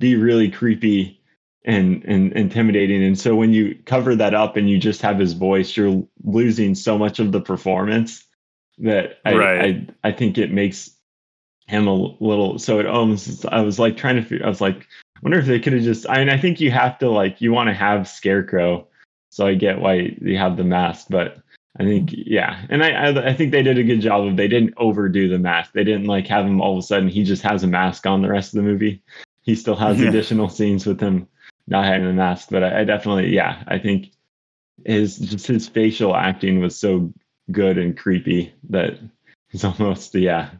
be 0.00 0.16
really 0.16 0.50
creepy 0.50 1.20
and 1.64 2.02
and 2.04 2.32
intimidating. 2.32 3.02
And 3.04 3.18
so 3.18 3.34
when 3.36 3.52
you 3.52 3.78
cover 3.84 4.16
that 4.16 4.34
up 4.34 4.56
and 4.56 4.70
you 4.70 4.78
just 4.78 5.02
have 5.02 5.18
his 5.18 5.34
voice, 5.34 5.76
you're 5.76 6.02
losing 6.24 6.74
so 6.74 6.96
much 6.96 7.18
of 7.18 7.32
the 7.32 7.40
performance 7.40 8.24
that 8.78 9.18
I 9.24 9.34
Right. 9.34 9.88
I, 10.02 10.08
I 10.08 10.12
think 10.12 10.38
it 10.38 10.52
makes 10.52 10.95
him 11.66 11.88
a 11.88 11.94
little 11.94 12.58
so 12.58 12.78
it 12.78 12.86
almost 12.86 13.44
I 13.46 13.60
was 13.60 13.78
like 13.78 13.96
trying 13.96 14.16
to 14.16 14.22
figure 14.22 14.46
I 14.46 14.48
was 14.48 14.60
like 14.60 14.86
I 15.16 15.20
wonder 15.22 15.38
if 15.38 15.46
they 15.46 15.58
could 15.58 15.72
have 15.72 15.82
just 15.82 16.08
I 16.08 16.18
mean 16.18 16.30
I 16.30 16.38
think 16.38 16.60
you 16.60 16.70
have 16.70 16.98
to 16.98 17.10
like 17.10 17.40
you 17.40 17.52
want 17.52 17.68
to 17.68 17.74
have 17.74 18.08
scarecrow 18.08 18.86
so 19.30 19.46
I 19.46 19.54
get 19.54 19.80
why 19.80 20.16
you 20.20 20.38
have 20.38 20.56
the 20.56 20.64
mask 20.64 21.08
but 21.10 21.38
I 21.78 21.82
think 21.82 22.10
yeah 22.12 22.64
and 22.70 22.84
I, 22.84 22.90
I 22.90 23.30
I 23.30 23.34
think 23.34 23.50
they 23.50 23.62
did 23.62 23.78
a 23.78 23.84
good 23.84 24.00
job 24.00 24.26
of 24.26 24.36
they 24.36 24.48
didn't 24.48 24.74
overdo 24.76 25.28
the 25.28 25.38
mask 25.38 25.72
they 25.72 25.84
didn't 25.84 26.06
like 26.06 26.28
have 26.28 26.46
him 26.46 26.60
all 26.60 26.72
of 26.72 26.78
a 26.78 26.82
sudden 26.82 27.08
he 27.08 27.24
just 27.24 27.42
has 27.42 27.64
a 27.64 27.68
mask 27.68 28.06
on 28.06 28.22
the 28.22 28.30
rest 28.30 28.54
of 28.54 28.62
the 28.62 28.70
movie 28.70 29.02
he 29.42 29.54
still 29.56 29.76
has 29.76 30.00
Yeah. 30.00 30.08
additional 30.08 30.48
scenes 30.48 30.86
with 30.86 31.00
him 31.00 31.26
not 31.66 31.84
having 31.84 32.06
a 32.06 32.12
mask 32.12 32.48
but 32.50 32.62
I, 32.62 32.80
I 32.80 32.84
definitely 32.84 33.34
yeah 33.34 33.64
I 33.66 33.78
think 33.78 34.12
his 34.84 35.18
just 35.18 35.48
his 35.48 35.68
facial 35.68 36.14
acting 36.14 36.60
was 36.60 36.78
so 36.78 37.12
good 37.50 37.76
and 37.76 37.96
creepy 37.98 38.54
that 38.70 39.00
he's 39.48 39.64
almost 39.64 40.14
yeah 40.14 40.50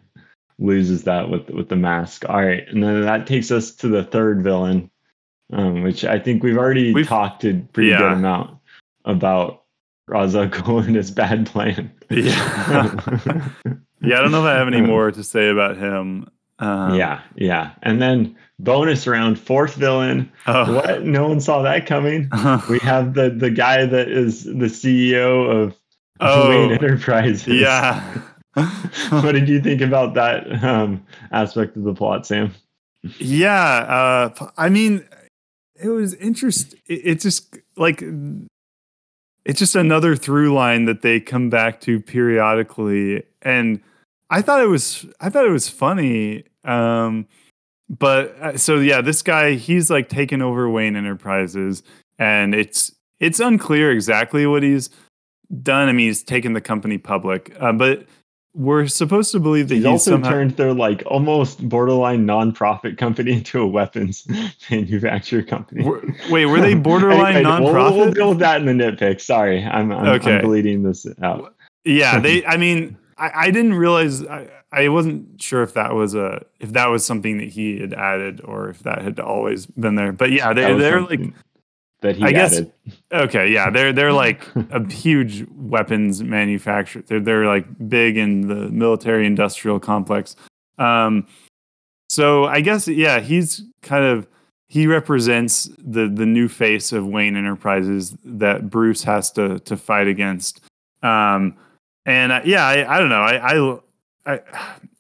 loses 0.59 1.05
that 1.05 1.29
with 1.31 1.49
with 1.51 1.69
the 1.69 1.77
mask. 1.77 2.25
All 2.29 2.43
right, 2.45 2.67
and 2.69 2.83
then 2.83 3.03
that 3.03 3.27
takes 3.27 3.51
us 3.51 3.73
to 3.77 3.89
the 3.89 4.05
third 4.05 4.43
villain, 4.43 4.91
um, 5.53 5.83
which 5.83 6.05
I 6.05 6.19
think 6.19 6.43
we've 6.43 6.57
already 6.59 6.93
We've- 6.95 7.09
talked 7.09 7.45
a 7.45 7.55
pretty 7.73 7.91
good 7.91 8.13
amount 8.13 8.59
about 9.05 9.63
Ra's 10.09 10.35
al 10.37 10.47
Ghul 10.49 10.87
and 10.87 10.97
his 10.97 11.11
bad 11.11 11.47
plan. 11.47 11.91
Yeah. 12.11 12.95
Yeah, 14.03 14.19
I 14.19 14.23
don't 14.23 14.31
know 14.31 14.41
if 14.47 14.55
I 14.55 14.59
have 14.59 14.69
any 14.69 14.83
more 14.83 15.11
to 15.11 15.25
say 15.25 15.49
about 15.49 15.79
him. 15.79 16.29
Um, 16.59 16.95
yeah, 16.95 17.23
yeah. 17.35 17.73
And 17.83 18.01
then 18.01 18.37
bonus 18.59 19.07
round, 19.07 19.39
fourth 19.39 19.75
villain. 19.75 20.31
Oh. 20.47 20.75
What? 20.75 21.03
No 21.05 21.27
one 21.29 21.41
saw 21.41 21.63
that 21.63 21.87
coming. 21.87 22.29
We 22.69 22.79
have 22.81 23.15
the 23.15 23.31
the 23.31 23.51
guy 23.51 23.87
that 23.87 24.09
is 24.09 24.45
the 24.45 24.67
CEO 24.67 25.49
of 25.51 25.75
Oh, 26.21 26.51
Wayne 26.51 26.73
Enterprises. 26.73 27.47
yeah. 27.49 28.21
what 29.11 29.33
did 29.33 29.49
you 29.49 29.61
think 29.61 29.83
about 29.83 30.15
that 30.15 30.65
um, 30.65 31.05
aspect 31.31 31.77
of 31.77 31.83
the 31.83 31.95
plot, 31.95 32.27
Sam? 32.27 32.55
yeah. 33.19 34.33
Uh, 34.41 34.51
I 34.57 34.71
mean, 34.71 35.07
it 35.75 35.89
was 35.89 36.15
interesting. 36.15 36.79
It, 36.87 37.01
it's 37.05 37.23
just 37.23 37.59
like 37.77 38.03
it's 39.45 39.59
just 39.59 39.77
another 39.77 40.17
through 40.17 40.55
line 40.55 40.87
that 40.87 41.03
they 41.03 41.21
come 41.21 41.51
back 41.51 41.81
to 41.83 42.01
periodically, 42.01 43.25
and 43.43 43.81
I 44.31 44.41
thought 44.41 44.63
it 44.63 44.69
was 44.69 45.05
I 45.21 45.29
thought 45.29 45.47
it 45.47 45.53
was 45.53 45.69
funny. 45.69 46.45
Um, 46.65 47.27
but 47.91 48.37
uh, 48.41 48.57
so 48.57 48.77
yeah, 48.77 49.03
this 49.03 49.23
guy 49.23 49.53
he's 49.53 49.91
like 49.91 50.09
taken 50.09 50.41
over 50.41 50.71
Wayne 50.71 50.97
Enterprises, 50.97 51.83
and 52.19 52.55
it's 52.55 52.91
it's 53.21 53.39
unclear 53.39 53.91
exactly 53.91 54.47
what 54.47 54.63
he's 54.63 54.89
done. 55.63 55.89
I 55.89 55.93
mean, 55.93 56.07
he's 56.07 56.23
taken 56.23 56.55
the 56.55 56.61
company 56.61 56.97
public, 56.99 57.55
uh, 57.61 57.73
but 57.73 58.07
we're 58.57 58.87
supposed 58.87 59.33
to 59.33 59.39
believe 59.41 59.69
that 59.69 59.75
He's 59.75 59.85
he's, 59.85 59.93
also 59.93 60.13
somehow 60.13 60.31
turned 60.31 60.51
their 60.53 60.73
like 60.73 61.03
almost 61.07 61.69
borderline 61.69 62.25
non-profit 62.25 62.97
company 62.97 63.33
into 63.35 63.61
a 63.61 63.67
weapons 63.67 64.27
manufacturer 64.71 65.43
company. 65.43 65.85
Were- 65.85 66.03
wait, 66.31 66.47
were 66.47 66.61
they 66.61 66.75
borderline 66.91 67.37
Anyway, 67.37 67.61
we'll- 67.61 67.75
nonprofit? 67.75 67.97
We'll, 67.97 68.13
go 68.15 68.29
with 68.31 68.39
that 68.39 68.61
in 68.63 68.67
the 68.67 68.73
nitpick. 68.85 69.21
Sorry, 69.21 69.63
I'm 69.63 69.93
I'm, 69.93 70.09
Okay. 70.09 70.37
I'm 70.37 70.45
bleeding 70.45 70.83
this 70.83 71.07
out. 71.23 71.55
Yeah, 71.85 72.19
they. 72.19 72.45
I 72.47 72.57
mean, 72.57 72.97
I, 73.19 73.31
I 73.35 73.51
didn't 73.51 73.75
realize. 73.75 74.25
I, 74.25 74.49
I 74.73 74.89
wasn't 74.89 75.41
sure 75.41 75.63
if 75.63 75.75
that 75.75 75.95
was 75.95 76.15
a 76.15 76.45
if 76.59 76.73
that 76.73 76.87
was 76.87 77.05
something 77.05 77.39
that 77.39 77.49
he 77.49 77.79
had 77.79 77.93
added 77.93 78.41
or 78.43 78.71
if 78.71 78.81
that 78.85 79.03
had 79.03 79.21
always 79.21 79.67
been 79.67 79.95
there. 79.97 80.13
But 80.13 80.33
yeah, 80.33 80.53
they, 80.55 80.77
they're 80.77 81.03
like 81.03 81.21
that 82.01 82.17
he 82.17 82.25
I 82.25 82.33
guess- 82.33 82.61
okay, 83.13 83.51
yeah, 83.51 83.71
they're 83.75 83.93
they're 83.93 84.13
like 84.13 84.47
a 84.71 84.87
huge 84.93 85.47
weapons 85.51 86.23
manufacturer. 86.23 87.03
They're 87.03 87.21
they're 87.21 87.47
like 87.47 87.67
big 87.89 88.17
in 88.17 88.49
the 88.49 88.69
military 88.71 89.27
industrial 89.27 89.81
complex. 89.81 90.37
Um, 90.79 91.27
so 92.09 92.45
I 92.45 92.61
guess 92.61 92.87
yeah, 92.89 93.21
he's 93.21 93.63
kind 93.83 94.05
of 94.05 94.27
he 94.69 94.87
represents 94.87 95.71
the 95.79 96.09
the 96.09 96.27
new 96.27 96.49
face 96.49 96.93
of 96.93 97.07
Wayne 97.07 97.37
Enterprises 97.37 98.17
that 98.25 98.69
Bruce 98.71 99.03
has 99.05 99.31
to 99.33 99.59
to 99.61 99.77
fight 99.77 100.07
against. 100.07 100.61
Um, 101.03 101.57
and 102.05 102.33
uh, 102.33 102.41
yeah, 102.45 102.65
I, 102.67 102.97
I 102.97 102.99
don't 103.01 103.09
know. 103.09 103.23
I, 103.23 103.55
I 103.55 104.35
I 104.35 104.41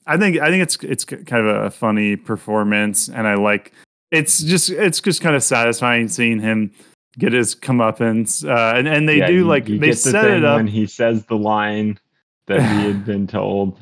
I 0.06 0.16
think 0.16 0.38
I 0.38 0.50
think 0.50 0.62
it's 0.62 0.76
it's 0.82 1.04
kind 1.04 1.46
of 1.46 1.64
a 1.64 1.70
funny 1.70 2.16
performance, 2.16 3.08
and 3.08 3.26
I 3.26 3.34
like 3.34 3.72
it's 4.10 4.42
just 4.42 4.70
it's 4.70 5.00
just 5.00 5.20
kind 5.20 5.34
of 5.36 5.42
satisfying 5.42 6.08
seeing 6.08 6.40
him 6.40 6.72
get 7.18 7.32
his 7.32 7.54
comeuppance. 7.54 8.48
Uh, 8.48 8.76
and 8.78 8.86
and 8.88 9.08
they 9.08 9.18
Yeah, 9.18 9.26
do 9.28 9.34
you- 9.34 9.46
like 9.46 9.68
you 9.68 9.78
they 9.78 9.90
the 9.90 9.96
set 9.96 10.24
thing 10.24 10.38
it 10.38 10.44
up. 10.44 10.56
when 10.56 10.66
he 10.66 10.86
says 10.86 11.24
the 11.26 11.36
line 11.36 11.98
that 12.46 12.60
he 12.60 12.86
had 12.86 13.04
been 13.04 13.26
told. 13.38 13.78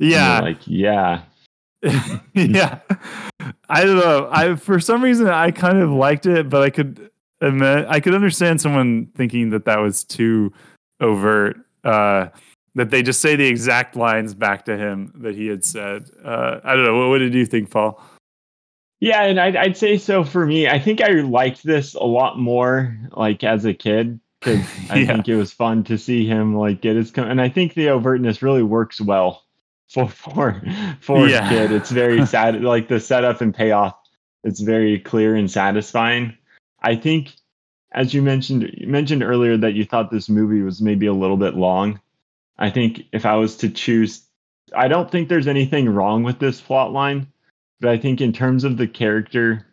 Yeah, 0.00 0.40
like 0.40 0.58
yeah, 0.66 1.22
yeah. 2.34 2.78
I 3.68 3.84
don't 3.84 3.96
know. 3.96 4.28
I 4.32 4.54
for 4.56 4.80
some 4.80 5.02
reason 5.02 5.28
I 5.28 5.50
kind 5.50 5.78
of 5.78 5.90
liked 5.90 6.26
it, 6.26 6.48
but 6.48 6.62
I 6.62 6.70
could 6.70 7.10
admit 7.40 7.86
I 7.88 8.00
could 8.00 8.14
understand 8.14 8.60
someone 8.60 9.06
thinking 9.14 9.50
that 9.50 9.64
that 9.66 9.78
was 9.80 10.04
too 10.04 10.52
overt. 11.00 11.58
Uh, 11.84 12.28
that 12.74 12.90
they 12.90 13.02
just 13.02 13.20
say 13.20 13.34
the 13.36 13.46
exact 13.46 13.96
lines 13.96 14.34
back 14.34 14.64
to 14.66 14.76
him 14.76 15.12
that 15.16 15.34
he 15.34 15.46
had 15.48 15.64
said. 15.64 16.08
Uh, 16.24 16.60
I 16.64 16.74
don't 16.74 16.84
know. 16.84 16.96
What, 16.96 17.08
what 17.10 17.18
did 17.18 17.34
you 17.34 17.44
think, 17.46 17.70
Paul? 17.70 18.00
Yeah, 19.00 19.22
and 19.24 19.38
I'd 19.40 19.56
I'd 19.56 19.76
say 19.76 19.98
so 19.98 20.24
for 20.24 20.44
me. 20.44 20.68
I 20.68 20.78
think 20.78 21.00
I 21.00 21.08
liked 21.20 21.62
this 21.62 21.94
a 21.94 22.04
lot 22.04 22.38
more 22.38 22.96
like 23.12 23.44
as 23.44 23.64
a 23.64 23.74
kid 23.74 24.20
because 24.40 24.60
I 24.90 25.04
think 25.06 25.28
it 25.28 25.36
was 25.36 25.52
fun 25.52 25.84
to 25.84 25.98
see 25.98 26.26
him 26.26 26.56
like 26.56 26.80
get 26.80 26.96
his 26.96 27.10
com- 27.10 27.30
and 27.30 27.40
I 27.40 27.48
think 27.48 27.74
the 27.74 27.86
overtness 27.86 28.42
really 28.42 28.62
works 28.62 29.00
well 29.00 29.44
for 29.88 30.08
for 30.08 30.62
for 31.00 31.28
Yeah. 31.28 31.46
a 31.46 31.48
kid. 31.48 31.72
It's 31.72 31.90
very 31.90 32.24
sad 32.34 32.62
like 32.62 32.88
the 32.88 33.00
setup 33.00 33.40
and 33.40 33.54
payoff. 33.54 33.94
It's 34.44 34.60
very 34.60 34.98
clear 34.98 35.34
and 35.34 35.50
satisfying. 35.50 36.36
I 36.82 36.96
think 36.96 37.34
as 37.92 38.12
you 38.14 38.22
mentioned 38.22 38.70
you 38.76 38.86
mentioned 38.86 39.22
earlier 39.22 39.56
that 39.56 39.74
you 39.74 39.84
thought 39.84 40.10
this 40.10 40.28
movie 40.28 40.62
was 40.62 40.80
maybe 40.82 41.06
a 41.06 41.12
little 41.12 41.36
bit 41.36 41.54
long. 41.54 42.00
I 42.58 42.70
think 42.70 43.02
if 43.12 43.24
I 43.26 43.36
was 43.36 43.56
to 43.58 43.68
choose 43.70 44.24
I 44.76 44.88
don't 44.88 45.10
think 45.10 45.28
there's 45.28 45.46
anything 45.48 45.88
wrong 45.88 46.22
with 46.24 46.38
this 46.38 46.60
plot 46.60 46.92
line, 46.92 47.28
but 47.80 47.90
I 47.90 47.98
think 47.98 48.20
in 48.20 48.32
terms 48.32 48.64
of 48.64 48.76
the 48.76 48.88
character 48.88 49.66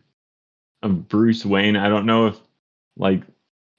of 0.81 1.07
Bruce 1.07 1.45
Wayne, 1.45 1.75
I 1.75 1.89
don't 1.89 2.05
know 2.05 2.27
if 2.27 2.39
like 2.97 3.23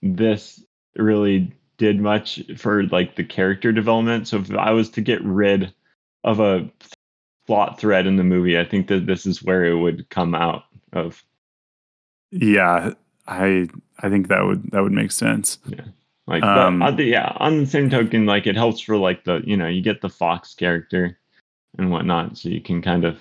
this 0.02 0.62
really 0.96 1.52
did 1.78 2.00
much 2.00 2.42
for 2.56 2.84
like 2.84 3.16
the 3.16 3.24
character 3.24 3.72
development. 3.72 4.28
So 4.28 4.38
if 4.38 4.50
I 4.52 4.72
was 4.72 4.90
to 4.90 5.00
get 5.00 5.22
rid 5.22 5.72
of 6.24 6.40
a 6.40 6.68
plot 7.46 7.78
thread 7.78 8.06
in 8.06 8.16
the 8.16 8.24
movie, 8.24 8.58
I 8.58 8.64
think 8.64 8.88
that 8.88 9.06
this 9.06 9.26
is 9.26 9.42
where 9.42 9.64
it 9.64 9.76
would 9.76 10.08
come 10.10 10.34
out 10.34 10.64
of. 10.92 11.22
Yeah, 12.30 12.94
I 13.26 13.68
I 14.00 14.08
think 14.08 14.28
that 14.28 14.44
would 14.44 14.70
that 14.72 14.82
would 14.82 14.92
make 14.92 15.12
sense. 15.12 15.58
Yeah. 15.66 15.84
Like, 16.26 16.42
Um, 16.42 16.80
the, 16.96 17.04
yeah, 17.04 17.36
on 17.36 17.58
the 17.60 17.66
same 17.66 17.88
token, 17.88 18.26
like 18.26 18.48
it 18.48 18.56
helps 18.56 18.80
for 18.80 18.96
like 18.96 19.22
the 19.24 19.42
you 19.44 19.56
know 19.56 19.68
you 19.68 19.80
get 19.80 20.00
the 20.00 20.08
Fox 20.08 20.54
character 20.54 21.18
and 21.78 21.90
whatnot, 21.90 22.36
so 22.36 22.48
you 22.48 22.60
can 22.60 22.82
kind 22.82 23.04
of 23.04 23.20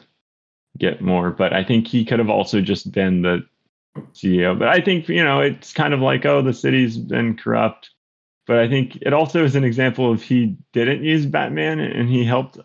get 0.78 1.02
more. 1.02 1.32
But 1.32 1.54
I 1.54 1.64
think 1.64 1.88
he 1.88 2.06
could 2.06 2.20
have 2.20 2.30
also 2.30 2.62
just 2.62 2.92
been 2.92 3.22
the 3.22 3.46
CEO. 4.14 4.58
But 4.58 4.68
I 4.70 4.82
think 4.82 5.08
you 5.10 5.24
know 5.24 5.40
it's 5.42 5.74
kind 5.74 5.94
of 5.94 6.00
like 6.02 6.26
oh 6.26 6.42
the 6.42 6.54
city's 6.54 6.98
been 6.98 7.38
corrupt. 7.38 7.92
But 8.48 8.60
I 8.60 8.68
think 8.70 8.98
it 9.02 9.14
also 9.14 9.44
is 9.44 9.56
an 9.56 9.64
example 9.64 10.12
of 10.12 10.22
he 10.22 10.56
didn't 10.74 11.04
use 11.04 11.26
Batman 11.26 11.80
and 11.80 12.08
he 12.08 12.24
helped 12.24 12.60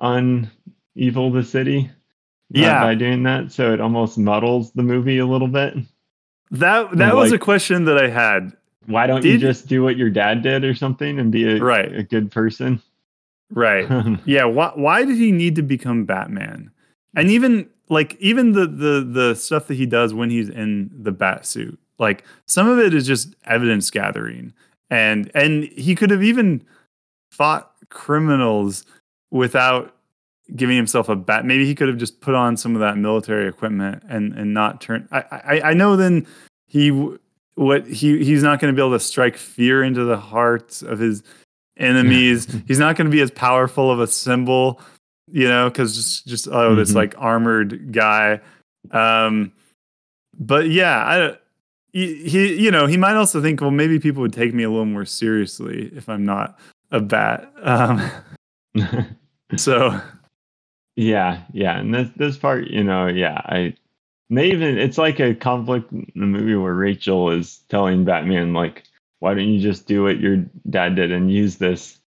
unevil 0.00 1.32
the 1.32 1.44
city. 1.44 1.90
Uh, 2.54 2.60
yeah. 2.60 2.80
by 2.80 2.94
doing 2.94 3.24
that, 3.24 3.50
so 3.50 3.72
it 3.72 3.80
almost 3.80 4.16
muddles 4.16 4.70
the 4.72 4.82
movie 4.84 5.18
a 5.18 5.26
little 5.26 5.48
bit. 5.48 5.74
That 6.52 6.96
that 6.96 7.16
was 7.16 7.32
like- 7.32 7.40
a 7.40 7.44
question 7.44 7.86
that 7.86 7.98
I 7.98 8.08
had. 8.08 8.52
Why 8.86 9.08
don't 9.08 9.24
you 9.24 9.36
just 9.36 9.66
do 9.66 9.82
what 9.82 9.96
your 9.96 10.10
dad 10.10 10.42
did 10.42 10.62
or 10.64 10.72
something 10.76 11.18
and 11.18 11.32
be 11.32 11.44
a, 11.44 11.58
Right. 11.60 11.92
a 11.92 12.04
good 12.04 12.30
person? 12.30 12.80
Right. 13.50 13.88
Yeah, 14.24 14.44
why 14.44 14.70
why 14.76 15.04
did 15.04 15.16
he 15.16 15.32
need 15.32 15.56
to 15.56 15.62
become 15.62 16.04
Batman? 16.04 16.70
And 17.16 17.30
even 17.30 17.68
like 17.88 18.16
even 18.20 18.52
the 18.52 18.66
the 18.66 19.00
the 19.00 19.34
stuff 19.34 19.66
that 19.66 19.74
he 19.74 19.86
does 19.86 20.14
when 20.14 20.30
he's 20.30 20.48
in 20.48 20.90
the 20.92 21.12
bat 21.12 21.46
suit. 21.46 21.78
Like 21.98 22.24
some 22.44 22.68
of 22.68 22.78
it 22.78 22.94
is 22.94 23.06
just 23.06 23.34
evidence 23.44 23.90
gathering. 23.90 24.52
And 24.90 25.30
and 25.34 25.64
he 25.64 25.94
could 25.96 26.10
have 26.10 26.22
even 26.22 26.64
fought 27.32 27.72
criminals 27.88 28.84
without 29.30 29.96
giving 30.54 30.76
himself 30.76 31.08
a 31.08 31.16
bat. 31.16 31.44
Maybe 31.44 31.66
he 31.66 31.74
could 31.74 31.88
have 31.88 31.96
just 31.96 32.20
put 32.20 32.34
on 32.34 32.56
some 32.56 32.74
of 32.74 32.80
that 32.80 32.96
military 32.96 33.48
equipment 33.48 34.04
and 34.08 34.32
and 34.34 34.54
not 34.54 34.80
turn 34.80 35.08
I 35.10 35.24
I, 35.30 35.60
I 35.70 35.74
know 35.74 35.96
then 35.96 36.26
he 36.66 36.90
what 37.54 37.86
he 37.86 38.22
he's 38.22 38.42
not 38.42 38.60
going 38.60 38.72
to 38.72 38.76
be 38.76 38.84
able 38.84 38.96
to 38.96 39.00
strike 39.00 39.36
fear 39.36 39.82
into 39.82 40.04
the 40.04 40.18
hearts 40.18 40.82
of 40.82 40.98
his 40.98 41.22
enemies. 41.78 42.46
He's 42.66 42.78
not 42.78 42.96
going 42.96 43.06
to 43.06 43.10
be 43.10 43.20
as 43.20 43.30
powerful 43.30 43.90
of 43.90 44.00
a 44.00 44.06
symbol, 44.06 44.80
you 45.30 45.48
know, 45.48 45.68
because 45.68 45.96
just, 45.96 46.26
just 46.26 46.48
oh, 46.50 46.74
this 46.74 46.92
Mhm. 46.92 46.96
like 46.96 47.14
armored 47.18 47.92
guy. 47.92 48.40
Um, 48.90 49.52
but 50.38 50.68
yeah, 50.70 50.98
I 51.04 51.36
he, 51.92 52.28
he 52.28 52.62
you 52.62 52.70
know 52.70 52.86
he 52.86 52.96
might 52.96 53.16
also 53.16 53.40
think 53.40 53.60
well 53.60 53.70
maybe 53.70 53.98
people 53.98 54.22
would 54.22 54.32
take 54.32 54.52
me 54.54 54.62
a 54.64 54.70
little 54.70 54.84
more 54.84 55.04
seriously 55.06 55.90
if 55.94 56.08
I'm 56.08 56.24
not 56.24 56.58
a 56.92 57.00
bat. 57.00 57.50
Um, 57.62 58.10
so 59.56 60.00
yeah, 60.96 61.42
yeah, 61.52 61.78
and 61.78 61.94
this 61.94 62.08
this 62.16 62.36
part, 62.36 62.68
you 62.68 62.84
know, 62.84 63.06
yeah, 63.06 63.40
I. 63.46 63.74
They 64.28 64.48
even 64.50 64.76
it's 64.76 64.98
like 64.98 65.20
a 65.20 65.36
conflict 65.36 65.92
in 65.92 66.10
the 66.16 66.26
movie 66.26 66.56
where 66.56 66.74
Rachel 66.74 67.30
is 67.30 67.58
telling 67.68 68.04
Batman 68.04 68.54
like, 68.54 68.82
"Why 69.20 69.34
don't 69.34 69.48
you 69.48 69.60
just 69.60 69.86
do 69.86 70.02
what 70.02 70.18
your 70.18 70.44
dad 70.68 70.96
did 70.96 71.12
and 71.12 71.30
use 71.30 71.58
this 71.58 72.00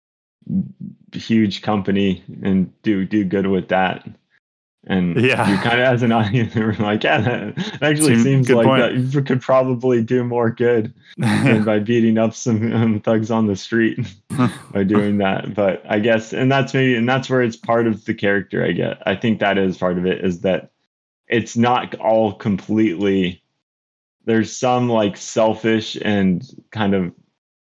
huge 1.13 1.63
company 1.63 2.23
and 2.43 2.71
do 2.83 3.05
do 3.05 3.25
good 3.25 3.47
with 3.47 3.69
that?" 3.69 4.07
And 4.89 5.17
Yeah. 5.21 5.51
you 5.51 5.57
kind 5.59 5.81
of 5.81 5.87
as 5.87 6.03
an 6.05 6.13
audience, 6.13 6.55
we're 6.57 6.73
like, 6.75 7.03
"Yeah, 7.03 7.21
that 7.21 7.83
actually 7.83 8.15
Seem- 8.17 8.23
seems 8.45 8.51
like 8.51 8.67
point. 8.67 8.83
that 8.83 8.95
you 8.95 9.23
could 9.23 9.41
probably 9.43 10.03
do 10.03 10.23
more 10.23 10.51
good." 10.51 10.93
than 11.19 11.65
by 11.65 11.79
beating 11.79 12.19
up 12.19 12.35
some 12.35 12.73
um, 12.75 13.01
thugs 13.01 13.31
on 13.31 13.47
the 13.47 13.57
street 13.57 13.99
by 14.73 14.85
doing 14.85 15.17
that. 15.19 15.55
But 15.55 15.83
I 15.89 15.99
guess, 15.99 16.33
and 16.35 16.53
that's 16.53 16.75
maybe, 16.75 16.95
and 16.95 17.09
that's 17.09 17.31
where 17.31 17.41
it's 17.43 17.57
part 17.57 17.87
of 17.87 18.05
the 18.05 18.13
character. 18.15 18.65
I 18.65 18.73
get. 18.73 19.03
I 19.07 19.17
think 19.17 19.41
that 19.41 19.57
is 19.59 19.79
part 19.79 19.97
of 19.99 20.05
it. 20.07 20.23
Is 20.25 20.43
that 20.43 20.71
it's 21.27 21.57
not 21.57 21.95
all 21.97 22.35
completely. 22.35 23.43
There's 24.27 24.55
some 24.57 24.89
like 24.89 25.17
selfish 25.17 25.97
and 26.03 26.45
kind 26.71 26.95
of 26.95 27.13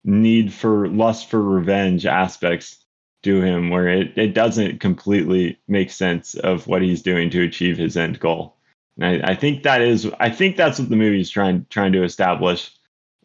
need 0.05 0.53
for 0.53 0.87
lust 0.87 1.29
for 1.29 1.41
revenge 1.41 2.05
aspects 2.05 2.85
to 3.23 3.41
him 3.41 3.71
where 3.71 3.89
it, 3.89 4.15
it 4.17 4.33
doesn't 4.35 4.79
completely 4.79 5.59
make 5.67 5.89
sense 5.89 6.35
of 6.35 6.67
what 6.67 6.83
he's 6.83 7.01
doing 7.01 7.29
to 7.31 7.41
achieve 7.41 7.75
his 7.75 7.97
end 7.97 8.19
goal. 8.19 8.55
And 8.97 9.25
I, 9.25 9.31
I 9.31 9.35
think 9.35 9.63
that 9.63 9.81
is 9.81 10.09
I 10.19 10.29
think 10.29 10.55
that's 10.55 10.79
what 10.79 10.89
the 10.89 10.95
movie's 10.95 11.29
trying 11.29 11.65
trying 11.69 11.91
to 11.93 12.03
establish 12.03 12.71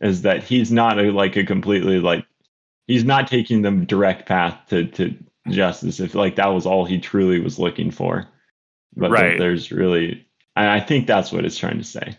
is 0.00 0.22
that 0.22 0.42
he's 0.42 0.72
not 0.72 0.98
a, 0.98 1.12
like 1.12 1.36
a 1.36 1.44
completely 1.44 2.00
like 2.00 2.24
he's 2.86 3.04
not 3.04 3.28
taking 3.28 3.60
the 3.60 3.70
direct 3.70 4.26
path 4.26 4.58
to 4.70 4.86
to 4.86 5.14
justice 5.50 6.00
if 6.00 6.14
like 6.14 6.36
that 6.36 6.48
was 6.48 6.64
all 6.64 6.86
he 6.86 6.98
truly 6.98 7.38
was 7.38 7.58
looking 7.58 7.90
for. 7.90 8.26
But 8.96 9.10
Right. 9.10 9.38
there's 9.38 9.70
really 9.70 10.26
I 10.56 10.80
think 10.80 11.06
that's 11.06 11.30
what 11.30 11.44
it's 11.44 11.58
trying 11.58 11.78
to 11.78 11.84
say. 11.84 12.16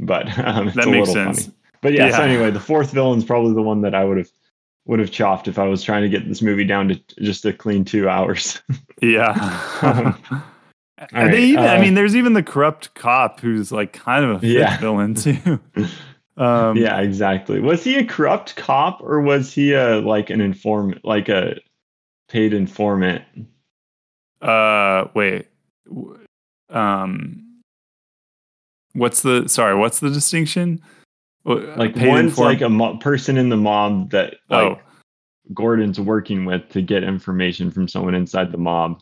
But 0.00 0.26
um, 0.44 0.72
That 0.74 0.88
makes 0.88 1.12
sense. 1.12 1.44
funny. 1.44 1.54
But 1.80 1.92
yeah, 1.92 2.10
so 2.10 2.22
anyway, 2.22 2.50
the 2.50 2.60
fourth 2.60 2.90
villain's 2.90 3.24
probably 3.24 3.54
the 3.54 3.62
one 3.62 3.82
that 3.82 3.94
I 3.94 4.04
would 4.04 4.18
have 4.18 4.30
would 4.86 4.98
have 4.98 5.10
chopped 5.10 5.48
if 5.48 5.58
I 5.58 5.66
was 5.66 5.82
trying 5.82 6.02
to 6.02 6.08
get 6.08 6.26
this 6.26 6.42
movie 6.42 6.64
down 6.64 6.88
to 6.88 7.00
just 7.20 7.44
a 7.44 7.52
clean 7.52 7.84
two 7.84 8.08
hours. 8.08 8.60
Yeah. 9.00 10.16
They 11.12 11.18
right, 11.20 11.34
even, 11.34 11.64
I 11.64 11.76
uh, 11.76 11.80
mean, 11.80 11.94
there's 11.94 12.16
even 12.16 12.32
the 12.32 12.42
corrupt 12.42 12.92
cop 12.94 13.38
who's 13.38 13.70
like 13.70 13.92
kind 13.92 14.24
of 14.24 14.30
a 14.32 14.38
fifth 14.40 14.50
Yeah. 14.50 14.78
villain 14.78 15.14
too. 15.14 15.60
Um, 16.36 16.76
yeah, 16.76 17.00
exactly. 17.00 17.60
Was 17.60 17.82
he 17.82 17.96
a 17.96 18.04
corrupt 18.04 18.54
cop 18.54 19.00
or 19.02 19.20
was 19.20 19.52
he 19.52 19.72
a 19.72 19.96
like 19.96 20.30
an 20.30 20.40
informant, 20.40 21.04
like 21.04 21.28
a 21.28 21.58
paid 22.28 22.54
informant? 22.54 23.24
Uh, 24.40 25.08
wait. 25.14 25.48
Um, 26.70 27.60
what's 28.92 29.22
the 29.22 29.48
sorry? 29.48 29.74
What's 29.74 29.98
the 29.98 30.10
distinction? 30.10 30.80
Like 31.54 31.96
one's 31.96 32.30
inform- 32.30 32.46
like 32.48 32.60
a 32.60 32.68
mo- 32.68 32.96
person 32.98 33.36
in 33.36 33.48
the 33.48 33.56
mob 33.56 34.10
that 34.10 34.34
like 34.50 34.78
oh 34.78 34.80
Gordon's 35.54 35.98
working 35.98 36.44
with 36.44 36.68
to 36.70 36.82
get 36.82 37.02
information 37.04 37.70
from 37.70 37.88
someone 37.88 38.14
inside 38.14 38.52
the 38.52 38.58
mob, 38.58 39.00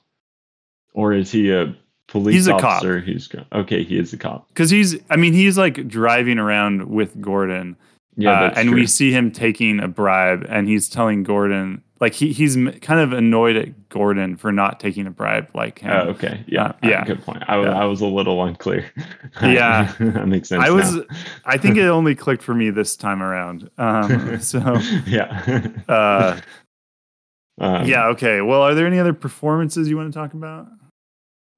or 0.95 1.13
is 1.13 1.31
he 1.33 1.51
a 1.51 1.75
police 2.09 2.35
He's 2.35 2.47
a 2.47 2.53
cop. 2.53 2.65
officer 2.65 3.01
who's 3.01 3.27
go- 3.27 3.45
okay? 3.53 3.83
He 3.83 3.99
is 3.99 4.13
a 4.13 4.17
cop. 4.17 4.47
because 4.49 4.71
he's 4.71 4.97
I 5.11 5.17
mean 5.17 5.33
he's 5.33 5.59
like 5.59 5.89
driving 5.89 6.39
around 6.39 6.89
with 6.89 7.21
Gordon. 7.21 7.77
Yeah, 8.17 8.31
uh, 8.45 8.53
and 8.57 8.69
true. 8.71 8.79
we 8.79 8.87
see 8.87 9.13
him 9.13 9.31
taking 9.31 9.79
a 9.81 9.89
bribe, 9.89 10.47
and 10.49 10.67
he's 10.69 10.89
telling 10.89 11.23
Gordon 11.23 11.83
like 12.01 12.15
he 12.15 12.33
he's 12.33 12.57
kind 12.83 13.01
of 13.01 13.13
annoyed 13.13 13.57
at 13.57 13.89
Gordon 13.89 14.37
for 14.37 14.53
not 14.53 14.81
taking 14.81 15.07
a 15.07 15.11
bribe 15.11 15.49
like 15.55 15.79
him. 15.79 15.91
Oh, 15.93 16.11
okay. 16.11 16.45
Yeah. 16.47 16.67
Uh, 16.67 16.73
yeah. 16.83 17.05
Good 17.05 17.23
point. 17.23 17.43
I, 17.49 17.61
Yeah. 17.63 17.81
I 17.81 17.85
was 17.87 18.01
a 18.01 18.07
little 18.07 18.43
unclear. 18.45 18.91
Yeah. 19.43 19.93
that 20.01 20.29
makes 20.29 20.49
sense. 20.49 20.63
I 20.63 20.71
was 20.71 20.95
now. 20.95 21.05
I 21.45 21.57
think 21.59 21.77
it 21.79 21.83
only 21.87 22.15
clicked 22.15 22.43
for 22.43 22.55
me 22.55 22.71
this 22.71 22.97
time 22.97 23.23
around. 23.23 23.71
Um, 23.79 24.41
so 24.41 24.79
yeah. 25.07 25.69
uh, 25.89 26.41
Um, 27.59 27.87
yeah, 27.87 28.09
okay. 28.09 28.43
Well, 28.43 28.61
are 28.63 28.75
there 28.75 28.87
any 28.87 28.99
other 28.99 29.15
performances 29.15 29.89
you 29.89 29.97
want 29.97 30.13
to 30.13 30.19
talk 30.19 30.35
about? 30.35 30.69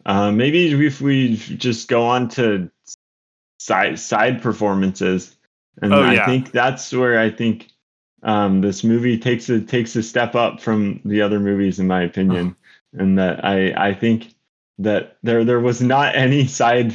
Uh, 0.07 0.31
maybe 0.31 0.87
if 0.87 1.01
we 1.01 1.37
just 1.37 1.89
go 1.89 2.03
on 2.05 2.29
to 2.29 2.71
side 3.59 3.99
side 3.99 4.41
performances, 4.41 5.37
and 5.83 5.93
Oh, 5.93 6.01
I 6.03 6.15
yeah. 6.15 6.27
think 6.27 6.53
that's 6.53 6.93
where 6.93 7.19
I 7.19 7.31
think 7.31 7.69
um, 8.23 8.61
this 8.61 8.83
movie 8.85 9.19
takes 9.19 9.49
a 9.49 9.61
takes 9.61 9.95
a 9.97 10.03
step 10.03 10.35
up 10.35 10.61
from 10.61 11.01
the 11.05 11.21
other 11.23 11.39
movies, 11.41 11.79
in 11.79 11.87
my 11.87 12.03
opinion, 12.03 12.55
and 12.95 13.19
that 13.19 13.45
I 13.45 13.73
I 13.91 13.95
think 13.95 14.35
that 14.79 15.17
there 15.23 15.45
there 15.45 15.61
was 15.61 15.81
not 15.81 16.15
any 16.27 16.47
side 16.47 16.95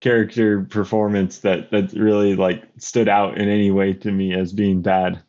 character 0.00 0.62
performance 0.64 1.38
that 1.40 1.70
that 1.70 1.92
really 1.92 2.34
like 2.36 2.64
stood 2.78 3.08
out 3.08 3.38
in 3.38 3.48
any 3.48 3.70
way 3.70 3.92
to 3.92 4.10
me 4.10 4.32
as 4.34 4.52
being 4.52 4.82
bad. 4.82 5.22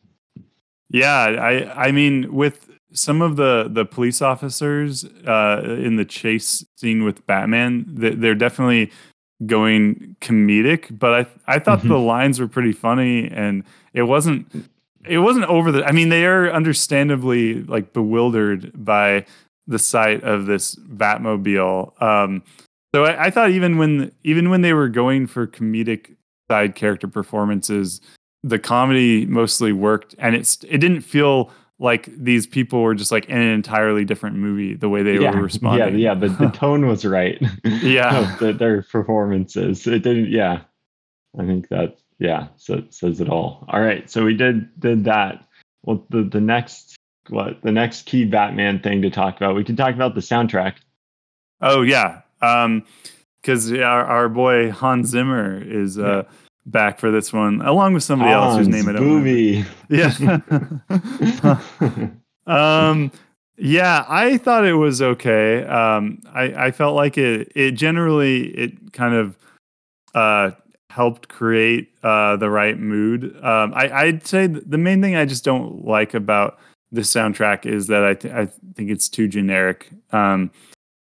Yeah, 0.90 1.14
I 1.40 1.88
I 1.88 1.92
mean 1.92 2.32
with 2.32 2.70
some 2.92 3.20
of 3.22 3.36
the 3.36 3.68
the 3.70 3.84
police 3.84 4.22
officers 4.22 5.04
uh, 5.26 5.62
in 5.78 5.96
the 5.96 6.04
chase 6.04 6.64
scene 6.76 7.04
with 7.04 7.26
Batman, 7.26 7.84
they- 7.88 8.14
they're 8.14 8.34
definitely 8.36 8.90
going 9.46 10.16
comedic, 10.20 10.96
but 10.98 11.12
I 11.46 11.54
I 11.54 11.58
thought 11.58 11.80
Mhm. 11.80 11.88
the 11.88 11.98
lines 11.98 12.40
were 12.40 12.48
pretty 12.48 12.72
funny 12.72 13.28
and 13.30 13.64
it 13.92 14.02
wasn't 14.04 14.46
it 15.06 15.18
wasn't 15.18 15.46
over 15.46 15.72
the 15.72 15.84
I 15.84 15.92
mean 15.92 16.08
they 16.08 16.26
are 16.26 16.50
understandably 16.50 17.62
like 17.64 17.92
bewildered 17.92 18.72
by 18.74 19.26
the 19.66 19.78
sight 19.78 20.22
of 20.22 20.46
this 20.46 20.74
Batmobile. 20.76 22.00
Um 22.02 22.42
so 22.94 23.04
I, 23.04 23.26
I 23.26 23.30
thought 23.30 23.50
even 23.50 23.78
when 23.78 24.12
even 24.22 24.50
when 24.50 24.62
they 24.62 24.72
were 24.72 24.88
going 24.88 25.26
for 25.26 25.46
comedic 25.46 26.14
side 26.50 26.74
character 26.74 27.08
performances, 27.08 28.00
the 28.42 28.58
comedy 28.58 29.26
mostly 29.26 29.72
worked 29.72 30.14
and 30.18 30.34
it's 30.34 30.62
it 30.64 30.78
didn't 30.78 31.02
feel 31.02 31.50
like 31.78 32.08
these 32.16 32.46
people 32.46 32.82
were 32.82 32.94
just 32.94 33.10
like 33.10 33.26
in 33.26 33.36
an 33.36 33.48
entirely 33.48 34.04
different 34.04 34.36
movie 34.36 34.74
the 34.74 34.88
way 34.88 35.02
they 35.02 35.18
yeah, 35.18 35.34
were 35.34 35.42
responding. 35.42 35.98
yeah, 35.98 36.12
yeah. 36.12 36.14
The, 36.14 36.28
the 36.28 36.48
tone 36.54 36.86
was 36.86 37.04
right. 37.04 37.40
Yeah. 37.64 38.36
the, 38.40 38.52
their 38.52 38.82
performances. 38.82 39.86
It 39.86 40.02
didn't. 40.02 40.30
Yeah, 40.30 40.62
I 41.38 41.44
think 41.44 41.68
that. 41.68 41.98
Yeah, 42.18 42.48
so 42.56 42.74
it 42.74 42.94
says 42.94 43.20
it 43.20 43.28
all. 43.28 43.64
All 43.68 43.80
right, 43.80 44.08
so 44.10 44.24
we 44.24 44.34
did 44.34 44.68
did 44.80 45.04
that. 45.04 45.44
Well, 45.82 46.04
the 46.10 46.22
the 46.22 46.40
next 46.40 46.96
what 47.28 47.60
the 47.62 47.72
next 47.72 48.06
key 48.06 48.24
Batman 48.24 48.80
thing 48.80 49.02
to 49.02 49.10
talk 49.10 49.36
about? 49.36 49.54
We 49.56 49.64
can 49.64 49.76
talk 49.76 49.94
about 49.94 50.14
the 50.14 50.20
soundtrack. 50.20 50.76
Oh 51.60 51.82
yeah. 51.82 52.20
Um 52.40 52.84
because 53.40 53.70
our, 53.72 54.04
our 54.04 54.28
boy 54.28 54.70
Hans 54.70 55.10
Zimmer 55.10 55.62
is 55.62 55.98
uh 55.98 56.24
back 56.66 56.98
for 56.98 57.10
this 57.10 57.32
one, 57.32 57.60
along 57.62 57.92
with 57.94 58.02
somebody 58.02 58.30
else 58.30 58.56
whose 58.56 58.68
name 58.68 58.88
I 58.88 58.92
don't. 58.92 59.02
Booby. 59.02 59.64
Yeah. 59.88 60.38
um 62.46 63.10
yeah 63.56 64.04
i 64.08 64.36
thought 64.36 64.66
it 64.66 64.74
was 64.74 65.00
okay 65.00 65.64
um 65.64 66.20
i 66.32 66.66
i 66.66 66.70
felt 66.70 66.96
like 66.96 67.16
it 67.16 67.50
it 67.54 67.70
generally 67.72 68.48
it 68.48 68.92
kind 68.92 69.14
of 69.14 69.38
uh 70.14 70.50
helped 70.94 71.28
create 71.28 71.90
uh 72.04 72.36
the 72.36 72.48
right 72.48 72.78
mood 72.78 73.36
um 73.42 73.72
i 73.74 73.90
i'd 74.02 74.24
say 74.26 74.46
the 74.46 74.78
main 74.78 75.02
thing 75.02 75.16
i 75.16 75.24
just 75.24 75.44
don't 75.44 75.84
like 75.84 76.14
about 76.14 76.56
the 76.92 77.00
soundtrack 77.00 77.66
is 77.66 77.88
that 77.88 78.04
i 78.04 78.14
th- 78.14 78.32
i 78.32 78.46
think 78.76 78.90
it's 78.90 79.08
too 79.08 79.26
generic 79.26 79.90
um 80.12 80.50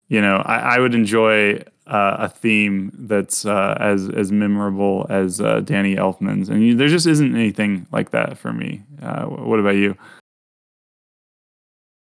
you 0.08 0.20
know 0.20 0.36
i 0.46 0.76
i 0.76 0.78
would 0.78 0.94
enjoy 0.94 1.60
uh, 1.90 2.16
a 2.20 2.28
theme 2.28 2.92
that's 3.00 3.44
uh, 3.44 3.76
as 3.80 4.08
as 4.10 4.30
memorable 4.30 5.06
as 5.10 5.40
uh, 5.40 5.58
Danny 5.58 5.96
Elfman's, 5.96 6.48
and 6.48 6.64
you, 6.64 6.76
there 6.76 6.86
just 6.86 7.04
isn't 7.06 7.34
anything 7.34 7.84
like 7.90 8.10
that 8.10 8.38
for 8.38 8.52
me. 8.52 8.84
Uh, 9.02 9.24
what 9.24 9.58
about 9.58 9.74
you? 9.74 9.96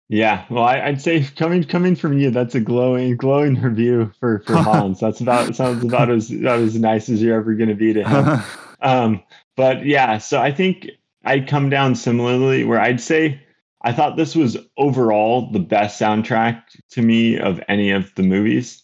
Yeah, 0.07 0.45
well, 0.52 0.64
I, 0.64 0.82
I'd 0.82 1.02
say 1.02 1.23
coming 1.36 1.64
coming 1.64 1.95
from 1.95 2.19
you, 2.19 2.30
that's 2.30 2.53
a 2.53 2.60
glowing 2.60 3.18
glowing 3.18 3.60
review 3.60 4.11
for 4.19 4.40
for 4.45 4.56
Hans. 4.57 4.99
That's 4.99 5.19
about 5.19 5.56
sounds 5.56 5.84
about 5.84 6.11
as 6.11 6.32
about 6.32 6.60
as 6.60 6.77
nice 6.77 7.10
as 7.10 7.22
you're 7.22 7.36
ever 7.36 7.56
going 7.56 7.69
to 7.69 7.76
be 7.76 7.94
to 7.94 8.03
him. 8.03 8.40
Um, 8.82 9.23
but 9.56 9.86
yeah, 9.86 10.19
so 10.19 10.40
I 10.40 10.52
think 10.52 10.91
I'd 11.23 11.48
come 11.48 11.69
down 11.69 11.95
similarly 11.95 12.65
where 12.65 12.80
I'd 12.80 13.02
say 13.02 13.41
I 13.82 13.94
thought 13.94 14.18
this 14.18 14.36
was 14.36 14.57
overall 14.77 15.49
the 15.52 15.60
best 15.60 15.99
soundtrack 15.99 16.61
to 16.91 17.02
me 17.02 17.40
of 17.40 17.60
any 17.68 17.90
of 17.90 18.14
the 18.15 18.22
movies. 18.22 18.84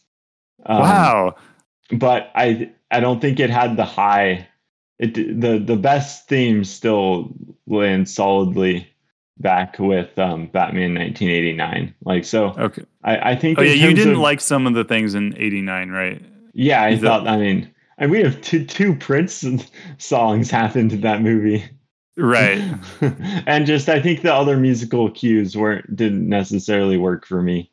Um, 0.66 0.80
wow. 0.80 1.36
But 1.92 2.32
I 2.34 2.72
I 2.90 3.00
don't 3.00 3.20
think 3.20 3.40
it 3.40 3.50
had 3.50 3.78
the 3.78 3.86
high 3.86 4.48
it 4.98 5.14
the 5.14 5.60
the 5.60 5.76
best 5.76 6.28
theme 6.28 6.64
still 6.64 7.34
lands 7.68 8.14
solidly 8.14 8.91
back 9.42 9.78
with 9.80 10.18
um, 10.18 10.48
Batman 10.48 10.94
1989. 10.96 11.94
Like 12.06 12.24
so 12.26 12.54
Okay. 12.58 12.84
I, 13.04 13.32
I 13.32 13.36
think 13.36 13.60
Oh 13.60 13.62
yeah, 13.64 13.74
you 13.74 13.94
didn't 13.94 14.14
of- 14.14 14.20
like 14.20 14.40
some 14.42 14.68
of 14.68 14.74
the 14.74 14.84
things 14.84 15.16
in 15.16 15.36
'89, 15.38 15.90
right? 15.90 16.22
yeah, 16.54 16.84
I 16.84 16.90
Is 16.92 17.02
that- 17.02 17.08
thought. 17.08 17.28
I 17.28 17.38
mean, 17.38 17.70
and 17.98 18.10
we 18.12 18.22
have 18.22 18.40
two 18.42 18.66
two 18.66 18.96
Prince 18.96 19.44
songs 19.98 20.50
happened 20.50 20.94
in 20.94 21.02
that 21.02 21.22
movie, 21.22 21.64
Right. 22.18 22.62
and 23.48 23.66
just 23.66 23.90
I 23.90 24.02
think 24.02 24.22
the 24.22 24.34
other 24.34 24.58
musical 24.58 25.10
cues 25.12 25.56
weren't 25.58 25.96
didn't 25.96 26.28
necessarily 26.30 26.98
work 26.98 27.26
for 27.26 27.42
me 27.42 27.72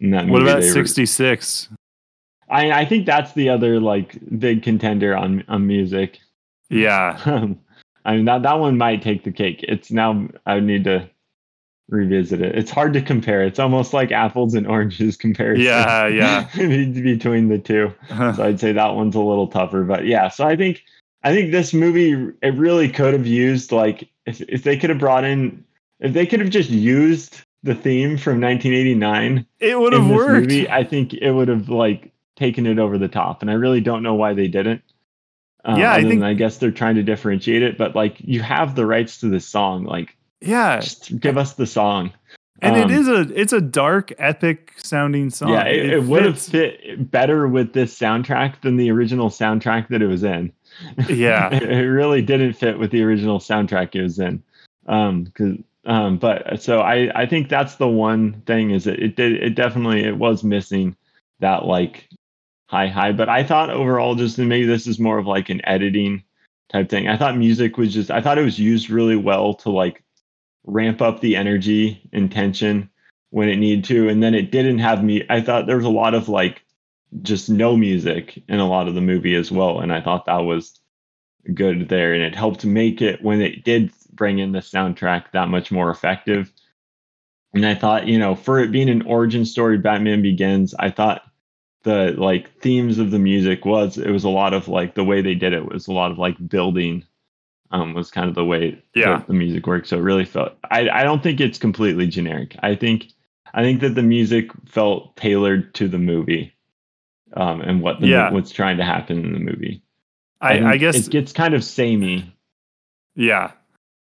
in 0.00 0.10
that 0.10 0.26
movie. 0.26 0.32
What 0.32 0.42
about 0.42 0.62
'66? 0.62 1.68
I 2.48 2.70
I 2.72 2.84
think 2.84 3.06
that's 3.06 3.32
the 3.32 3.48
other 3.48 3.80
like 3.80 4.18
big 4.38 4.62
contender 4.62 5.16
on 5.16 5.44
on 5.48 5.66
music. 5.66 6.20
Yeah. 6.70 7.18
Um, 7.26 7.60
I 8.06 8.16
mean 8.16 8.24
that 8.26 8.42
that 8.42 8.60
one 8.60 8.78
might 8.78 9.02
take 9.02 9.24
the 9.24 9.32
cake. 9.32 9.64
It's 9.64 9.90
now 9.90 10.28
I 10.46 10.54
would 10.54 10.64
need 10.64 10.84
to 10.84 11.10
revisit 11.88 12.40
it. 12.40 12.56
It's 12.56 12.70
hard 12.70 12.92
to 12.94 13.02
compare. 13.02 13.42
It's 13.42 13.58
almost 13.58 13.92
like 13.92 14.12
apples 14.12 14.54
and 14.54 14.66
oranges 14.66 15.16
comparison. 15.16 15.64
Yeah, 15.64 16.06
yeah. 16.06 16.48
between 16.54 17.48
the 17.48 17.58
two. 17.58 17.92
Uh-huh. 18.10 18.34
so 18.34 18.44
I'd 18.44 18.60
say 18.60 18.72
that 18.72 18.94
one's 18.94 19.16
a 19.16 19.20
little 19.20 19.48
tougher. 19.48 19.82
But 19.82 20.06
yeah, 20.06 20.28
so 20.28 20.46
I 20.46 20.56
think 20.56 20.82
I 21.24 21.34
think 21.34 21.50
this 21.50 21.74
movie 21.74 22.12
it 22.42 22.54
really 22.54 22.88
could 22.88 23.12
have 23.12 23.26
used 23.26 23.72
like 23.72 24.08
if 24.24 24.40
if 24.42 24.62
they 24.62 24.78
could 24.78 24.90
have 24.90 25.00
brought 25.00 25.24
in 25.24 25.64
if 25.98 26.12
they 26.12 26.26
could 26.26 26.40
have 26.40 26.50
just 26.50 26.70
used 26.70 27.42
the 27.64 27.74
theme 27.74 28.16
from 28.16 28.40
1989 28.40 29.44
it 29.58 29.80
would 29.80 29.92
have 29.92 30.08
worked. 30.08 30.42
movie, 30.42 30.70
I 30.70 30.84
think 30.84 31.12
it 31.14 31.32
would 31.32 31.48
have 31.48 31.68
like 31.68 32.12
taken 32.36 32.66
it 32.66 32.78
over 32.78 32.98
the 32.98 33.08
top. 33.08 33.42
And 33.42 33.50
I 33.50 33.54
really 33.54 33.80
don't 33.80 34.02
know 34.02 34.14
why 34.14 34.34
they 34.34 34.46
didn't. 34.46 34.82
Uh, 35.66 35.76
Yeah, 35.78 35.92
I 35.92 36.02
think- 36.02 36.22
I 36.22 36.32
guess 36.34 36.58
they're 36.58 36.70
trying 36.70 36.94
to 36.94 37.02
differentiate 37.02 37.62
it, 37.62 37.76
but 37.76 37.94
like 37.96 38.16
you 38.20 38.40
have 38.42 38.74
the 38.76 38.86
rights 38.86 39.18
to 39.20 39.28
this 39.28 39.46
song, 39.46 39.84
like 39.84 40.16
Yeah. 40.40 40.80
just 40.80 41.18
give 41.20 41.36
us 41.36 41.54
the 41.54 41.66
song. 41.66 42.12
And 42.62 42.74
Um, 42.76 42.82
it 42.82 42.90
is 42.90 43.06
a 43.08 43.20
it's 43.38 43.52
a 43.52 43.60
dark, 43.60 44.12
epic 44.18 44.72
sounding 44.78 45.28
song. 45.30 45.50
yeah, 45.50 45.64
it, 45.66 45.90
it 45.90 46.02
would 46.04 46.24
have 46.24 46.38
fit 46.40 47.10
better 47.10 47.46
with 47.48 47.74
this 47.74 47.98
soundtrack 47.98 48.62
than 48.62 48.76
the 48.76 48.90
original 48.90 49.28
soundtrack 49.28 49.88
that 49.88 50.00
it 50.00 50.06
was 50.06 50.24
in. 50.24 50.52
Yeah. 51.08 51.52
it, 51.54 51.62
it 51.70 51.90
really 51.90 52.22
didn't 52.22 52.54
fit 52.54 52.78
with 52.78 52.90
the 52.92 53.02
original 53.02 53.40
soundtrack 53.40 53.94
it 53.94 54.02
was 54.02 54.18
in. 54.18 54.42
Um, 54.86 55.26
cause, 55.34 55.58
um, 55.84 56.16
but 56.16 56.62
so 56.62 56.80
I 56.80 57.10
I 57.14 57.26
think 57.26 57.48
that's 57.50 57.74
the 57.74 57.88
one 57.88 58.40
thing 58.46 58.70
is 58.70 58.86
it 58.86 59.00
it 59.00 59.16
did 59.16 59.32
it 59.34 59.54
definitely 59.54 60.04
it 60.04 60.16
was 60.16 60.42
missing 60.44 60.96
that 61.40 61.66
like 61.66 62.08
high 62.66 62.88
high. 62.88 63.12
But 63.12 63.28
I 63.28 63.44
thought 63.44 63.70
overall 63.70 64.14
just 64.14 64.38
and 64.38 64.48
maybe 64.48 64.66
this 64.66 64.86
is 64.86 64.98
more 64.98 65.18
of 65.18 65.26
like 65.26 65.48
an 65.48 65.64
editing 65.64 66.22
type 66.70 66.88
thing. 66.88 67.08
I 67.08 67.16
thought 67.16 67.36
music 67.36 67.76
was 67.76 67.92
just 67.94 68.10
I 68.10 68.20
thought 68.20 68.38
it 68.38 68.44
was 68.44 68.58
used 68.58 68.90
really 68.90 69.16
well 69.16 69.54
to 69.54 69.70
like 69.70 70.02
ramp 70.64 71.00
up 71.00 71.20
the 71.20 71.36
energy 71.36 72.08
and 72.12 72.30
tension 72.30 72.90
when 73.30 73.48
it 73.48 73.56
needed 73.56 73.84
to, 73.84 74.08
and 74.08 74.22
then 74.22 74.34
it 74.34 74.50
didn't 74.50 74.78
have 74.78 75.02
me. 75.02 75.24
I 75.28 75.40
thought 75.40 75.66
there 75.66 75.76
was 75.76 75.84
a 75.84 75.90
lot 75.90 76.14
of 76.14 76.28
like 76.28 76.62
just 77.22 77.48
no 77.48 77.76
music 77.76 78.42
in 78.48 78.58
a 78.58 78.68
lot 78.68 78.88
of 78.88 78.94
the 78.94 79.00
movie 79.00 79.34
as 79.34 79.50
well, 79.50 79.80
and 79.80 79.92
I 79.92 80.00
thought 80.00 80.26
that 80.26 80.38
was 80.38 80.80
good 81.54 81.88
there, 81.88 82.14
and 82.14 82.22
it 82.22 82.34
helped 82.34 82.64
make 82.64 83.00
it 83.00 83.22
when 83.22 83.40
it 83.40 83.64
did 83.64 83.92
bring 84.12 84.38
in 84.38 84.52
the 84.52 84.58
soundtrack 84.60 85.32
that 85.32 85.48
much 85.48 85.70
more 85.70 85.90
effective. 85.90 86.52
And 87.54 87.64
I 87.64 87.74
thought, 87.74 88.06
you 88.06 88.18
know, 88.18 88.34
for 88.34 88.58
it 88.58 88.72
being 88.72 88.90
an 88.90 89.02
origin 89.02 89.44
story, 89.44 89.78
Batman 89.78 90.22
Begins, 90.22 90.74
I 90.78 90.90
thought 90.90 91.22
the 91.86 92.14
like 92.18 92.50
themes 92.60 92.98
of 92.98 93.10
the 93.10 93.18
music 93.18 93.64
was 93.64 93.96
it 93.96 94.10
was 94.10 94.24
a 94.24 94.28
lot 94.28 94.52
of 94.52 94.68
like 94.68 94.94
the 94.94 95.04
way 95.04 95.22
they 95.22 95.34
did 95.34 95.52
it 95.54 95.64
was 95.72 95.86
a 95.88 95.92
lot 95.92 96.10
of 96.10 96.18
like 96.18 96.36
building 96.48 97.02
um 97.70 97.94
was 97.94 98.10
kind 98.10 98.28
of 98.28 98.34
the 98.34 98.44
way 98.44 98.82
Yeah. 98.94 99.20
the, 99.20 99.26
the 99.28 99.32
music 99.32 99.66
worked 99.66 99.86
so 99.88 99.96
it 99.96 100.02
really 100.02 100.24
felt 100.24 100.52
I, 100.70 100.88
I 100.90 101.02
don't 101.04 101.22
think 101.22 101.40
it's 101.40 101.58
completely 101.58 102.06
generic 102.06 102.56
i 102.62 102.74
think 102.74 103.06
i 103.54 103.62
think 103.62 103.80
that 103.80 103.94
the 103.94 104.02
music 104.02 104.50
felt 104.66 105.16
tailored 105.16 105.74
to 105.74 105.88
the 105.88 105.98
movie 105.98 106.52
um 107.34 107.60
and 107.62 107.80
what 107.80 108.00
the, 108.00 108.08
Yeah. 108.08 108.30
what's 108.32 108.52
trying 108.52 108.76
to 108.78 108.84
happen 108.84 109.24
in 109.24 109.32
the 109.32 109.40
movie 109.40 109.82
I, 110.40 110.72
I 110.72 110.76
guess 110.76 110.96
it 110.96 111.10
gets 111.10 111.32
kind 111.32 111.54
of 111.54 111.64
samey 111.64 112.32
yeah. 113.14 113.52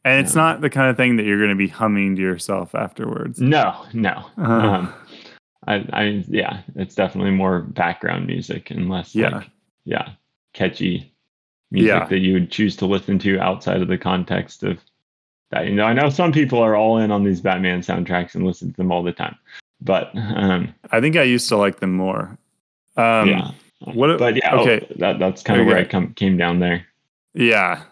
And 0.04 0.24
it's 0.24 0.34
not 0.34 0.60
the 0.62 0.70
kind 0.70 0.90
of 0.90 0.96
thing 0.96 1.16
that 1.16 1.24
you're 1.26 1.38
going 1.38 1.50
to 1.50 1.54
be 1.54 1.68
humming 1.68 2.16
to 2.16 2.22
yourself 2.22 2.74
afterwards. 2.74 3.40
no 3.40 3.84
no 3.92 4.24
Uh-huh. 4.38 4.52
um 4.68 4.94
I, 5.66 5.74
I 5.93 6.24
yeah 6.28 6.62
it's 6.76 6.94
definitely 6.94 7.30
more 7.32 7.60
background 7.60 8.26
music 8.26 8.70
and 8.70 8.89
less 8.89 9.14
Yeah. 9.14 9.28
like 9.39 9.48
yeah 9.84 10.10
catchy 10.55 11.12
music 11.70 11.89
Yeah. 11.89 12.06
that 12.06 12.18
you 12.18 12.32
would 12.34 12.51
choose 12.51 12.76
to 12.76 12.86
listen 12.86 13.18
to 13.20 13.39
outside 13.40 13.80
of 13.80 13.89
the 13.89 13.98
context 13.98 14.62
of 14.64 14.78
that 15.51 15.66
you 15.66 15.74
know 15.74 15.84
i 15.84 15.93
know 15.93 16.09
some 16.10 16.32
people 16.32 16.59
are 16.59 16.74
all 16.74 16.98
in 16.98 17.10
on 17.10 17.22
these 17.24 17.40
batman 17.40 17.80
soundtracks 17.80 18.34
and 18.34 18.44
listen 18.47 18.70
to 18.72 18.76
them 18.76 18.90
all 18.93 19.02
the 19.02 19.12
time 19.12 19.36
but 19.80 20.10
um 20.16 20.72
I 20.90 21.01
think 21.01 21.16
I 21.16 21.22
used 21.24 21.48
to 21.48 21.56
like 21.56 21.80
them 21.80 21.93
more. 21.94 22.36
Um, 22.97 23.28
yeah 23.28 23.51
What? 23.80 24.18
but 24.18 24.36
yeah 24.36 24.55
okay. 24.56 24.76
okay 24.76 24.94
that, 24.98 25.18
that's 25.18 25.43
kind 25.43 25.60
of 25.60 25.66
where 25.66 25.78
i 25.78 25.84
come, 25.84 26.12
came 26.14 26.36
down 26.36 26.59
there 26.60 26.86
Yeah. 27.34 27.82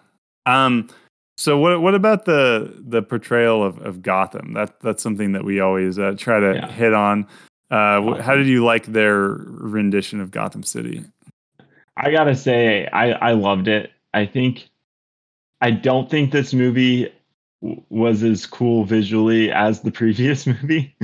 Um. 0.46 0.88
So 1.36 1.56
what? 1.58 1.80
What 1.80 1.94
about 1.94 2.26
the 2.26 2.74
the 2.78 3.02
portrayal 3.02 3.62
of, 3.64 3.78
of 3.80 4.02
Gotham? 4.02 4.52
That 4.52 4.78
that's 4.80 5.02
something 5.02 5.32
that 5.32 5.44
we 5.44 5.58
always 5.60 5.98
uh, 5.98 6.14
try 6.18 6.38
to 6.40 6.52
Yeah. 6.54 6.70
hit 6.70 6.92
on. 6.92 7.26
Uh, 7.70 8.20
how 8.20 8.34
did 8.34 8.46
you 8.48 8.64
like 8.64 8.86
their 8.86 9.20
rendition 9.20 10.20
of 10.20 10.30
Gotham 10.30 10.62
City? 10.62 11.04
I 11.96 12.10
gotta 12.10 12.34
say, 12.34 12.86
I 12.86 13.12
I 13.12 13.32
loved 13.32 13.68
it. 13.68 13.92
I 14.12 14.26
think, 14.26 14.68
I 15.60 15.70
don't 15.70 16.10
think 16.10 16.32
this 16.32 16.52
movie 16.52 17.12
w- 17.62 17.82
was 17.90 18.22
as 18.24 18.44
cool 18.46 18.84
visually 18.84 19.52
as 19.52 19.82
the 19.82 19.92
previous 19.92 20.46
movie, 20.46 20.94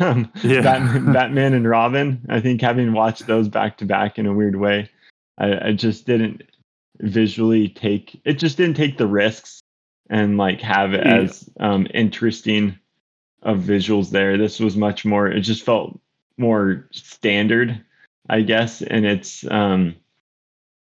um, 0.00 0.30
Yeah. 0.42 0.62
Batman, 0.62 1.12
Batman 1.12 1.54
and 1.54 1.68
Robin. 1.68 2.24
I 2.30 2.40
think 2.40 2.60
having 2.62 2.92
watched 2.94 3.26
those 3.26 3.48
back 3.48 3.76
to 3.78 3.84
back 3.84 4.18
in 4.18 4.26
a 4.26 4.32
weird 4.32 4.56
way, 4.56 4.88
I, 5.38 5.68
I 5.68 5.72
just 5.72 6.06
didn't 6.06 6.42
visually 7.00 7.68
take 7.68 8.18
it. 8.24 8.34
Just 8.34 8.56
didn't 8.56 8.76
take 8.76 8.96
the 8.96 9.06
risks 9.08 9.60
and 10.08 10.38
like 10.38 10.60
have 10.62 10.94
it 10.94 11.04
Yeah. 11.04 11.16
as 11.16 11.50
um, 11.60 11.86
interesting 11.92 12.78
of 13.42 13.58
visuals 13.58 14.10
there. 14.10 14.38
This 14.38 14.58
was 14.60 14.76
much 14.76 15.04
more. 15.04 15.26
It 15.28 15.40
just 15.40 15.64
felt 15.64 16.00
more 16.38 16.88
standard, 16.92 17.84
I 18.28 18.42
guess, 18.42 18.82
and 18.82 19.04
it's 19.06 19.44
um 19.50 19.96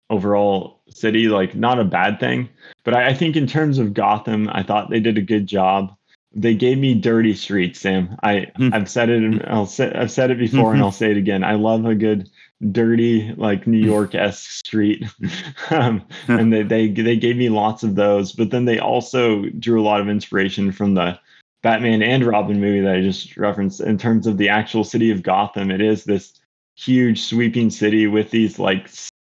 overall 0.10 0.82
city 0.90 1.28
like 1.28 1.56
not 1.56 1.80
a 1.80 1.84
bad 1.86 2.20
thing. 2.20 2.50
But 2.84 2.94
I, 2.94 3.10
I 3.10 3.14
think 3.14 3.36
in 3.36 3.48
terms 3.48 3.80
of 3.80 3.94
gotham 3.94 4.50
i 4.52 4.62
thought 4.62 4.90
they 4.90 5.00
did 5.00 5.18
a 5.18 5.22
good 5.22 5.48
job. 5.48 5.96
They 6.36 6.56
gave 6.56 6.78
me 6.78 6.94
dirty 6.96 7.34
streets 7.36 7.80
sam. 7.80 8.18
I 8.24 8.52
Hmm. 8.58 8.70
i've 8.74 8.90
said 8.90 9.10
it 9.10 9.24
and 9.24 9.44
i'll 9.48 9.66
say 9.66 9.92
i've 9.94 10.12
said 10.12 10.32
it 10.32 10.38
before 10.40 10.74
and 10.74 10.82
i'll 10.82 10.92
say 10.92 11.12
it 11.12 11.18
again. 11.18 11.44
I 11.44 11.54
love 11.56 11.86
a 11.86 11.96
good 11.96 12.30
dirty 12.72 13.34
like 13.38 13.68
new 13.68 13.78
york-esque 13.78 14.50
street. 14.50 15.06
Um, 15.70 16.06
and 16.28 16.52
they, 16.54 16.64
they 16.64 16.88
they 16.90 17.16
gave 17.16 17.38
me 17.38 17.50
lots 17.50 17.84
of 17.84 17.96
those. 17.96 18.32
But 18.34 18.52
then 18.52 18.66
they 18.66 18.80
also 18.80 19.44
drew 19.60 19.82
a 19.82 19.84
lot 19.86 20.02
of 20.02 20.10
inspiration 20.10 20.72
from 20.72 20.94
the 20.94 21.18
batman 21.64 22.04
and 22.04 22.26
robin 22.26 22.60
movie 22.60 22.82
that 22.82 22.96
i 22.96 23.02
just 23.02 23.36
referenced 23.38 23.82
in 23.82 23.98
terms 23.98 24.28
of 24.28 24.38
the 24.38 24.50
actual 24.50 24.84
city 24.84 25.12
of 25.12 25.24
gotham 25.24 25.72
it 25.72 25.82
is 25.82 26.04
this 26.04 26.34
huge 26.76 27.24
sweeping 27.24 27.70
city 27.70 28.08
with 28.08 28.32
these 28.32 28.60
like 28.60 28.90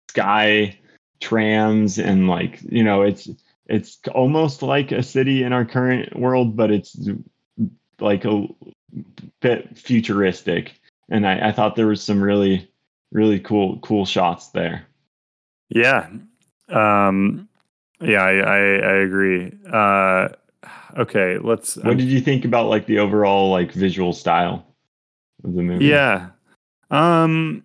sky 0.09 0.77
trams 1.19 1.97
and 1.99 2.27
like 2.29 2.59
you 2.63 2.83
know 2.83 3.01
it's 3.01 3.29
it's 3.67 3.99
almost 4.13 4.61
like 4.61 4.91
a 4.91 5.03
city 5.03 5.43
in 5.43 5.53
our 5.53 5.65
current 5.65 6.15
world 6.17 6.55
but 6.55 6.71
it's 6.71 6.95
like 7.99 8.25
a 8.25 8.47
bit 9.41 9.77
futuristic 9.77 10.79
and 11.09 11.27
i, 11.27 11.49
I 11.49 11.51
thought 11.51 11.75
there 11.75 11.87
was 11.87 12.01
some 12.03 12.21
really 12.23 12.69
really 13.11 13.39
cool 13.39 13.79
cool 13.79 14.05
shots 14.05 14.49
there 14.49 14.85
Yeah. 15.69 16.09
Um. 16.67 17.47
Yeah, 18.01 18.23
I 18.23 18.33
I, 18.37 18.57
I 18.57 18.95
agree. 19.01 19.51
Uh. 19.71 20.29
Okay. 20.99 21.37
Let's. 21.37 21.77
what 21.77 21.97
did 21.97 22.07
you 22.09 22.19
think 22.21 22.45
about 22.45 22.67
like 22.67 22.85
the 22.85 22.99
overall 22.99 23.49
like 23.49 23.71
visual 23.71 24.13
style 24.13 24.65
of 25.43 25.53
the 25.53 25.61
movie 25.61 25.85
Yeah. 25.85 26.29
Um 26.91 27.63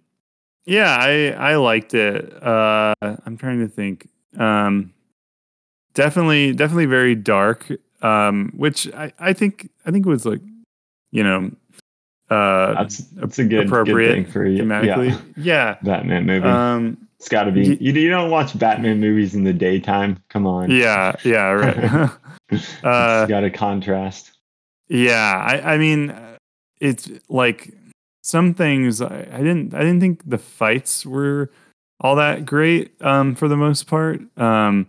yeah, 0.67 0.97
I 0.99 1.31
I 1.31 1.57
liked 1.57 1.93
it. 1.95 2.43
Uh 2.43 2.95
I'm 3.03 3.37
trying 3.37 3.61
to 3.61 3.69
think. 3.69 4.09
Um 4.39 4.93
definitely 5.95 6.53
definitely 6.53 6.87
very 6.87 7.15
dark. 7.15 7.67
Um 8.03 8.53
which 8.57 8.93
I 8.95 9.13
I 9.19 9.33
think 9.33 9.71
I 9.85 9.91
think 9.91 10.07
was 10.07 10.25
like 10.25 10.41
you 11.11 11.23
know 11.25 11.51
uh 12.31 12.75
that's 12.75 12.99
that's 12.99 13.39
a 13.39 13.45
good 13.45 13.67
appropriate 13.67 14.15
good 14.15 14.25
thing 14.25 14.33
for 14.33 14.47
you 14.47 14.63
thematically. 14.65 15.11
yeah 15.11 15.17
Yeah. 15.37 15.77
batman 15.83 16.25
movie 16.27 16.47
Um 16.49 16.97
it's 17.19 17.29
got 17.29 17.45
to 17.45 17.53
be 17.53 17.77
you, 17.81 17.93
you 17.93 18.09
don't 18.11 18.31
watch 18.31 18.59
batman 18.59 18.99
movies 19.01 19.35
in 19.35 19.45
the 19.45 19.53
daytime 19.53 20.19
come 20.29 20.47
on 20.47 20.71
yeah, 20.71 21.15
yeah, 21.25 21.51
right. 21.51 22.11
it's 22.51 22.85
uh 22.85 23.27
got 23.27 23.45
a 23.45 23.51
contrast 23.51 24.33
Yeah, 24.89 25.43
I, 25.47 25.75
I 25.75 25.79
mean, 25.79 26.15
it's 26.81 27.11
like 27.29 27.73
some 28.23 28.55
things 28.55 29.01
I, 29.01 29.29
I 29.33 29.39
didn't 29.39 29.75
I 29.75 29.81
didn't 29.81 30.01
think 30.01 30.29
the 30.29 30.39
fights 30.39 31.07
were 31.07 31.51
all 32.01 32.17
that 32.17 32.45
great 32.45 33.01
um, 33.03 33.35
for 33.35 33.49
the 33.49 33.57
most 33.57 33.87
part. 33.87 34.21
Um, 34.39 34.89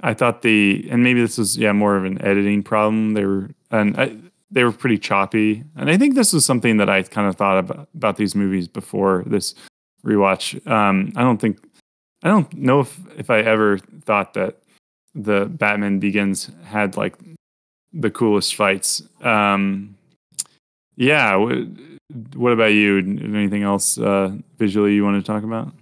I 0.00 0.14
thought 0.14 0.42
the 0.42 0.86
and 0.90 1.02
maybe 1.02 1.20
this 1.20 1.38
was 1.38 1.56
yeah 1.56 1.72
more 1.72 1.96
of 1.96 2.04
an 2.04 2.20
editing 2.22 2.62
problem. 2.62 3.14
They 3.14 3.24
were 3.24 3.50
and 3.70 3.98
I, 3.98 4.16
they 4.50 4.64
were 4.64 4.72
pretty 4.72 4.98
choppy, 4.98 5.64
and 5.76 5.90
I 5.90 5.98
think 5.98 6.14
this 6.14 6.32
was 6.32 6.44
something 6.44 6.78
that 6.78 6.88
I 6.88 7.02
kind 7.02 7.28
of 7.28 7.36
thought 7.36 7.58
about 7.58 7.88
about 7.94 8.16
these 8.16 8.34
movies 8.34 8.68
before 8.68 9.24
this 9.26 9.54
rewatch. 10.04 10.66
Um, 10.66 11.12
I 11.16 11.22
don't 11.22 11.40
think 11.40 11.58
I 12.22 12.28
don't 12.28 12.52
know 12.54 12.80
if 12.80 12.98
if 13.18 13.30
I 13.30 13.40
ever 13.40 13.78
thought 13.78 14.34
that 14.34 14.62
the 15.18 15.46
Batman 15.46 15.98
Begins 15.98 16.50
had 16.64 16.96
like 16.96 17.14
the 17.92 18.10
coolest 18.10 18.54
fights. 18.54 19.02
Um, 19.22 19.96
yeah. 20.96 21.36
What, 21.36 21.58
what 22.34 22.52
about 22.52 22.72
you? 22.72 22.98
Anything 22.98 23.62
else 23.62 23.98
uh, 23.98 24.32
visually 24.58 24.94
you 24.94 25.04
want 25.04 25.24
to 25.24 25.32
talk 25.32 25.42
about? 25.42 25.72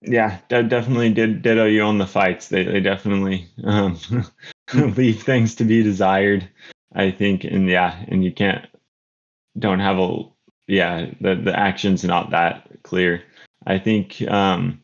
Yeah, 0.00 0.38
de- 0.48 0.64
definitely 0.64 1.12
did 1.12 1.42
ditto 1.42 1.66
you 1.66 1.82
on 1.82 1.98
the 1.98 2.06
fights. 2.06 2.48
They 2.48 2.64
they 2.64 2.80
definitely 2.80 3.46
um, 3.62 3.98
leave 4.74 5.22
things 5.22 5.54
to 5.56 5.64
be 5.64 5.82
desired. 5.82 6.48
I 6.94 7.10
think, 7.10 7.44
and 7.44 7.68
yeah, 7.68 8.04
and 8.08 8.24
you 8.24 8.32
can't 8.32 8.66
don't 9.58 9.80
have 9.80 9.98
a 9.98 10.24
yeah 10.66 11.06
the 11.20 11.36
the 11.36 11.56
action's 11.56 12.02
not 12.02 12.30
that 12.30 12.68
clear. 12.82 13.22
I 13.64 13.78
think 13.78 14.22
um, 14.22 14.81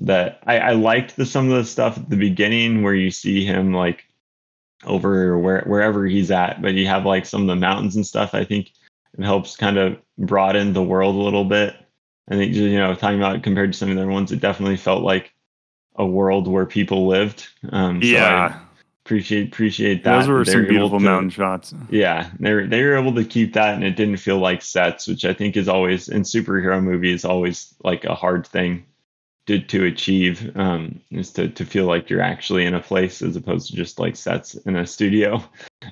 that 0.00 0.42
I, 0.46 0.58
I 0.58 0.72
liked 0.72 1.16
the 1.16 1.26
some 1.26 1.50
of 1.50 1.56
the 1.56 1.64
stuff 1.64 1.98
at 1.98 2.08
the 2.08 2.16
beginning 2.16 2.82
where 2.82 2.94
you 2.94 3.10
see 3.10 3.44
him 3.44 3.72
like 3.72 4.04
over 4.84 5.38
where 5.38 5.62
wherever 5.62 6.06
he's 6.06 6.30
at, 6.30 6.62
but 6.62 6.74
you 6.74 6.86
have 6.86 7.04
like 7.04 7.26
some 7.26 7.42
of 7.42 7.48
the 7.48 7.56
mountains 7.56 7.96
and 7.96 8.06
stuff. 8.06 8.34
I 8.34 8.44
think 8.44 8.72
it 9.18 9.24
helps 9.24 9.56
kind 9.56 9.76
of 9.76 9.98
broaden 10.18 10.72
the 10.72 10.82
world 10.82 11.14
a 11.16 11.18
little 11.18 11.44
bit. 11.44 11.76
I 12.30 12.34
think 12.34 12.54
you 12.54 12.78
know 12.78 12.94
talking 12.94 13.18
about 13.18 13.42
compared 13.42 13.72
to 13.72 13.78
some 13.78 13.90
of 13.90 13.96
the 13.96 14.02
other 14.02 14.10
ones, 14.10 14.32
it 14.32 14.40
definitely 14.40 14.76
felt 14.76 15.02
like 15.02 15.32
a 15.96 16.06
world 16.06 16.48
where 16.48 16.66
people 16.66 17.06
lived. 17.06 17.48
Um, 17.70 18.00
so 18.00 18.08
yeah. 18.08 18.60
appreciate 19.04 19.48
appreciate 19.48 20.02
that. 20.04 20.20
Those 20.20 20.28
were 20.28 20.44
some 20.46 20.66
beautiful 20.66 20.98
to- 20.98 21.04
mountain 21.04 21.30
shots. 21.30 21.74
Yeah, 21.90 22.30
they 22.38 22.54
were 22.54 22.66
they 22.66 22.82
were 22.82 22.96
able 22.96 23.14
to 23.16 23.24
keep 23.24 23.52
that, 23.52 23.74
and 23.74 23.84
it 23.84 23.96
didn't 23.96 24.16
feel 24.16 24.38
like 24.38 24.62
sets, 24.62 25.06
which 25.06 25.26
I 25.26 25.34
think 25.34 25.58
is 25.58 25.68
always 25.68 26.08
in 26.08 26.22
superhero 26.22 26.82
movies 26.82 27.26
always 27.26 27.74
like 27.84 28.04
a 28.04 28.14
hard 28.14 28.46
thing 28.46 28.86
to 29.50 29.58
to 29.66 29.84
achieve. 29.84 30.56
Um, 30.56 31.00
is 31.10 31.32
to 31.32 31.48
to 31.48 31.64
feel 31.64 31.86
like 31.86 32.08
you're 32.10 32.20
actually 32.22 32.64
in 32.64 32.74
a 32.74 32.80
place 32.80 33.22
as 33.22 33.36
opposed 33.36 33.68
to 33.70 33.76
just 33.76 33.98
like 33.98 34.16
sets 34.16 34.54
in 34.54 34.76
a 34.76 34.86
studio. 34.86 35.42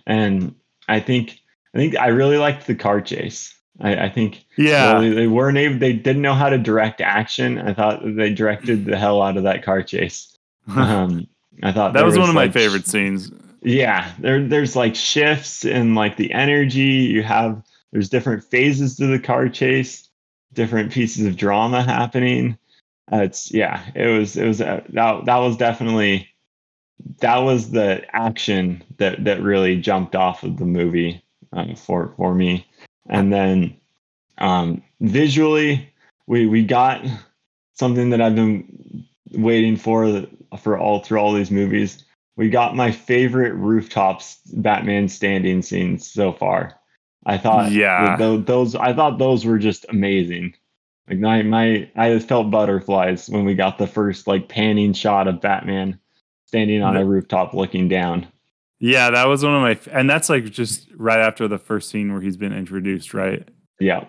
And 0.07 0.55
I 0.89 1.01
think 1.01 1.41
I 1.75 1.79
think 1.79 1.97
I 1.97 2.09
really 2.09 2.39
liked 2.39 2.67
the 2.67 2.75
car 2.75 3.01
chase. 3.01 3.55
I, 3.81 4.07
I 4.07 4.09
think 4.09 4.45
Yeah. 4.57 4.99
well, 4.99 5.15
they, 5.15 5.27
weren't 5.29 5.57
able. 5.57 5.79
They 5.79 5.93
didn't 5.93 6.23
know 6.23 6.35
how 6.35 6.49
to 6.49 6.59
direct 6.59 7.01
action. 7.01 7.59
I 7.59 7.75
thought 7.75 8.01
they 8.05 8.33
directed 8.35 8.85
the 8.87 8.97
hell 8.97 9.23
out 9.23 9.37
of 9.37 9.45
that 9.45 9.63
car 9.65 9.83
chase. 9.83 10.35
Um, 10.77 11.27
I 11.63 11.73
thought 11.73 11.93
that 11.93 12.01
there 12.01 12.07
was 12.07 12.19
one 12.19 12.29
of 12.29 12.35
my 12.35 12.51
favorite 12.51 12.87
scenes. 12.87 13.31
yeah 13.63 14.13
there 14.21 14.47
there's 14.47 14.77
like 14.77 14.95
shifts 14.95 15.65
in 15.65 15.95
like 15.95 16.17
the 16.17 16.31
energy 16.33 17.09
you 17.15 17.23
have 17.23 17.63
there's 17.91 18.09
different 18.11 18.45
phases 18.45 18.95
to 18.97 19.07
the 19.07 19.19
car 19.19 19.49
chase 19.49 20.09
different 20.53 20.93
pieces 20.93 21.25
of 21.27 21.37
drama 21.37 21.83
happening 21.83 22.57
uh, 23.13 23.19
it's 23.19 23.53
yeah 23.53 23.85
it 23.95 24.07
was 24.07 24.37
it 24.37 24.47
was 24.47 24.61
uh, 24.61 24.83
that 24.91 25.25
that 25.25 25.37
was 25.39 25.57
definitely 25.57 26.29
that 27.21 27.39
was 27.39 27.71
the 27.71 28.05
action 28.15 28.83
that 28.99 29.25
that 29.25 29.43
really 29.43 29.81
jumped 29.81 30.15
off 30.17 30.43
of 30.43 30.59
the 30.59 30.65
movie 30.65 31.23
um, 31.53 31.75
for 31.75 32.13
for 32.17 32.35
me 32.35 32.67
and 33.09 33.33
then 33.33 33.77
um 34.39 34.83
visually 35.01 35.93
we 36.27 36.47
we 36.47 36.65
got 36.65 37.05
something 37.75 38.11
that 38.11 38.21
i've 38.21 38.35
been 38.35 39.05
waiting 39.33 39.77
for 39.77 40.27
for 40.59 40.79
all 40.79 41.01
through 41.01 41.19
all 41.19 41.33
these 41.33 41.51
movies 41.51 42.05
we 42.39 42.49
got 42.49 42.77
my 42.77 42.93
favorite 42.93 43.53
rooftops 43.55 44.39
Batman 44.55 45.09
standing 45.09 45.61
scenes 45.61 46.09
so 46.09 46.33
far. 46.33 46.79
I 47.27 47.37
thought 47.37 47.73
Yeah. 47.73 48.11
that 48.17 48.19
tho- 48.21 48.39
those 48.39 48.77
I 48.77 48.95
thought 48.95 49.19
those 49.19 49.45
were 49.45 49.59
just 49.59 49.85
amazing. 49.89 50.55
Like 51.09 51.19
my 51.19 51.43
my 51.43 51.91
I 51.97 52.15
just 52.15 52.29
felt 52.29 52.51
butterflies 52.51 53.29
when 53.29 53.45
we 53.45 53.55
got 53.55 53.79
the 53.79 53.87
first 53.87 54.27
like 54.27 54.49
panning 54.49 54.93
shot 54.93 55.29
of 55.29 55.41
Batman 55.41 55.99
standing 56.47 56.83
on 56.83 56.97
a 56.97 57.05
rooftop 57.05 57.55
looking 57.55 57.89
down. 57.89 58.27
Yeah, 58.81 59.11
that 59.11 59.27
was 59.27 59.45
one 59.45 59.55
of 59.55 59.63
my, 59.63 59.79
and 59.93 60.09
that's 60.09 60.29
like 60.29 60.45
just 60.47 60.89
right 60.97 61.19
after 61.19 61.49
the 61.49 61.59
first 61.59 61.91
scene 61.91 62.13
where 62.13 62.21
he's 62.21 62.37
been 62.37 62.53
introduced, 62.53 63.13
right? 63.13 63.47
Yeah. 63.81 64.05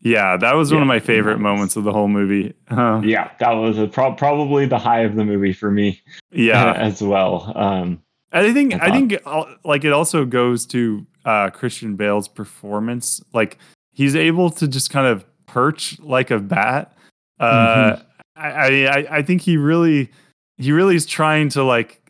Yeah, 0.00 0.36
that 0.36 0.54
was 0.54 0.72
one 0.72 0.82
of 0.82 0.86
my 0.86 1.00
favorite 1.00 1.38
moments 1.38 1.74
of 1.74 1.82
the 1.84 1.92
whole 1.92 2.06
movie. 2.06 2.54
Uh, 2.70 3.00
Yeah, 3.04 3.30
that 3.40 3.52
was 3.52 3.78
a 3.78 3.88
pro- 3.88 4.14
probably 4.14 4.66
the 4.66 4.78
high 4.78 5.00
of 5.00 5.16
the 5.16 5.24
movie 5.24 5.52
for 5.52 5.70
me 5.70 6.00
yeah, 6.30 6.72
as 6.76 7.02
well. 7.02 7.52
Um 7.56 8.02
I 8.32 8.52
think 8.52 8.74
I 8.74 8.86
I, 8.86 8.90
think 8.90 9.16
like 9.64 9.84
it 9.84 9.92
also 9.92 10.24
goes 10.24 10.66
to 10.66 11.06
uh, 11.24 11.50
Christian 11.50 11.96
Bale's 11.96 12.28
performance. 12.28 13.22
Like 13.32 13.58
he's 13.92 14.14
able 14.14 14.50
to 14.50 14.68
just 14.68 14.90
kind 14.90 15.06
of 15.06 15.24
perch 15.56 15.98
like 16.00 16.30
a 16.30 16.38
bat. 16.38 16.92
Uh, 17.40 17.96
Mhm. 17.96 18.02
I, 18.36 18.86
I 18.86 19.16
I 19.18 19.22
think 19.22 19.40
he 19.40 19.56
really 19.56 20.10
he 20.58 20.70
really 20.70 20.94
is 20.96 21.06
trying 21.06 21.48
to 21.50 21.64
like 21.64 22.02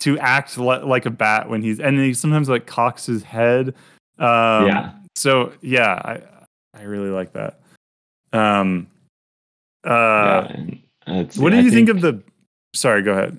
to 0.00 0.18
act 0.18 0.58
li- 0.58 0.82
like 0.82 1.06
a 1.06 1.10
bat 1.10 1.48
when 1.48 1.62
he's 1.62 1.80
and 1.80 1.98
he 1.98 2.12
sometimes 2.12 2.50
like 2.50 2.66
cocks 2.66 3.06
his 3.06 3.22
head. 3.22 3.68
Um, 4.18 4.66
Yeah. 4.66 4.92
So 5.16 5.52
yeah, 5.62 5.94
I 6.04 6.20
I 6.78 6.82
really 6.82 7.08
like 7.08 7.32
that. 7.32 7.60
Um. 8.34 8.86
Uh. 9.82 10.46
it's- 11.06 11.38
What 11.38 11.52
do 11.52 11.62
you 11.62 11.70
think, 11.70 11.88
of 11.88 12.02
the? 12.02 12.22
Sorry, 12.74 13.00
go 13.02 13.12
ahead. 13.12 13.38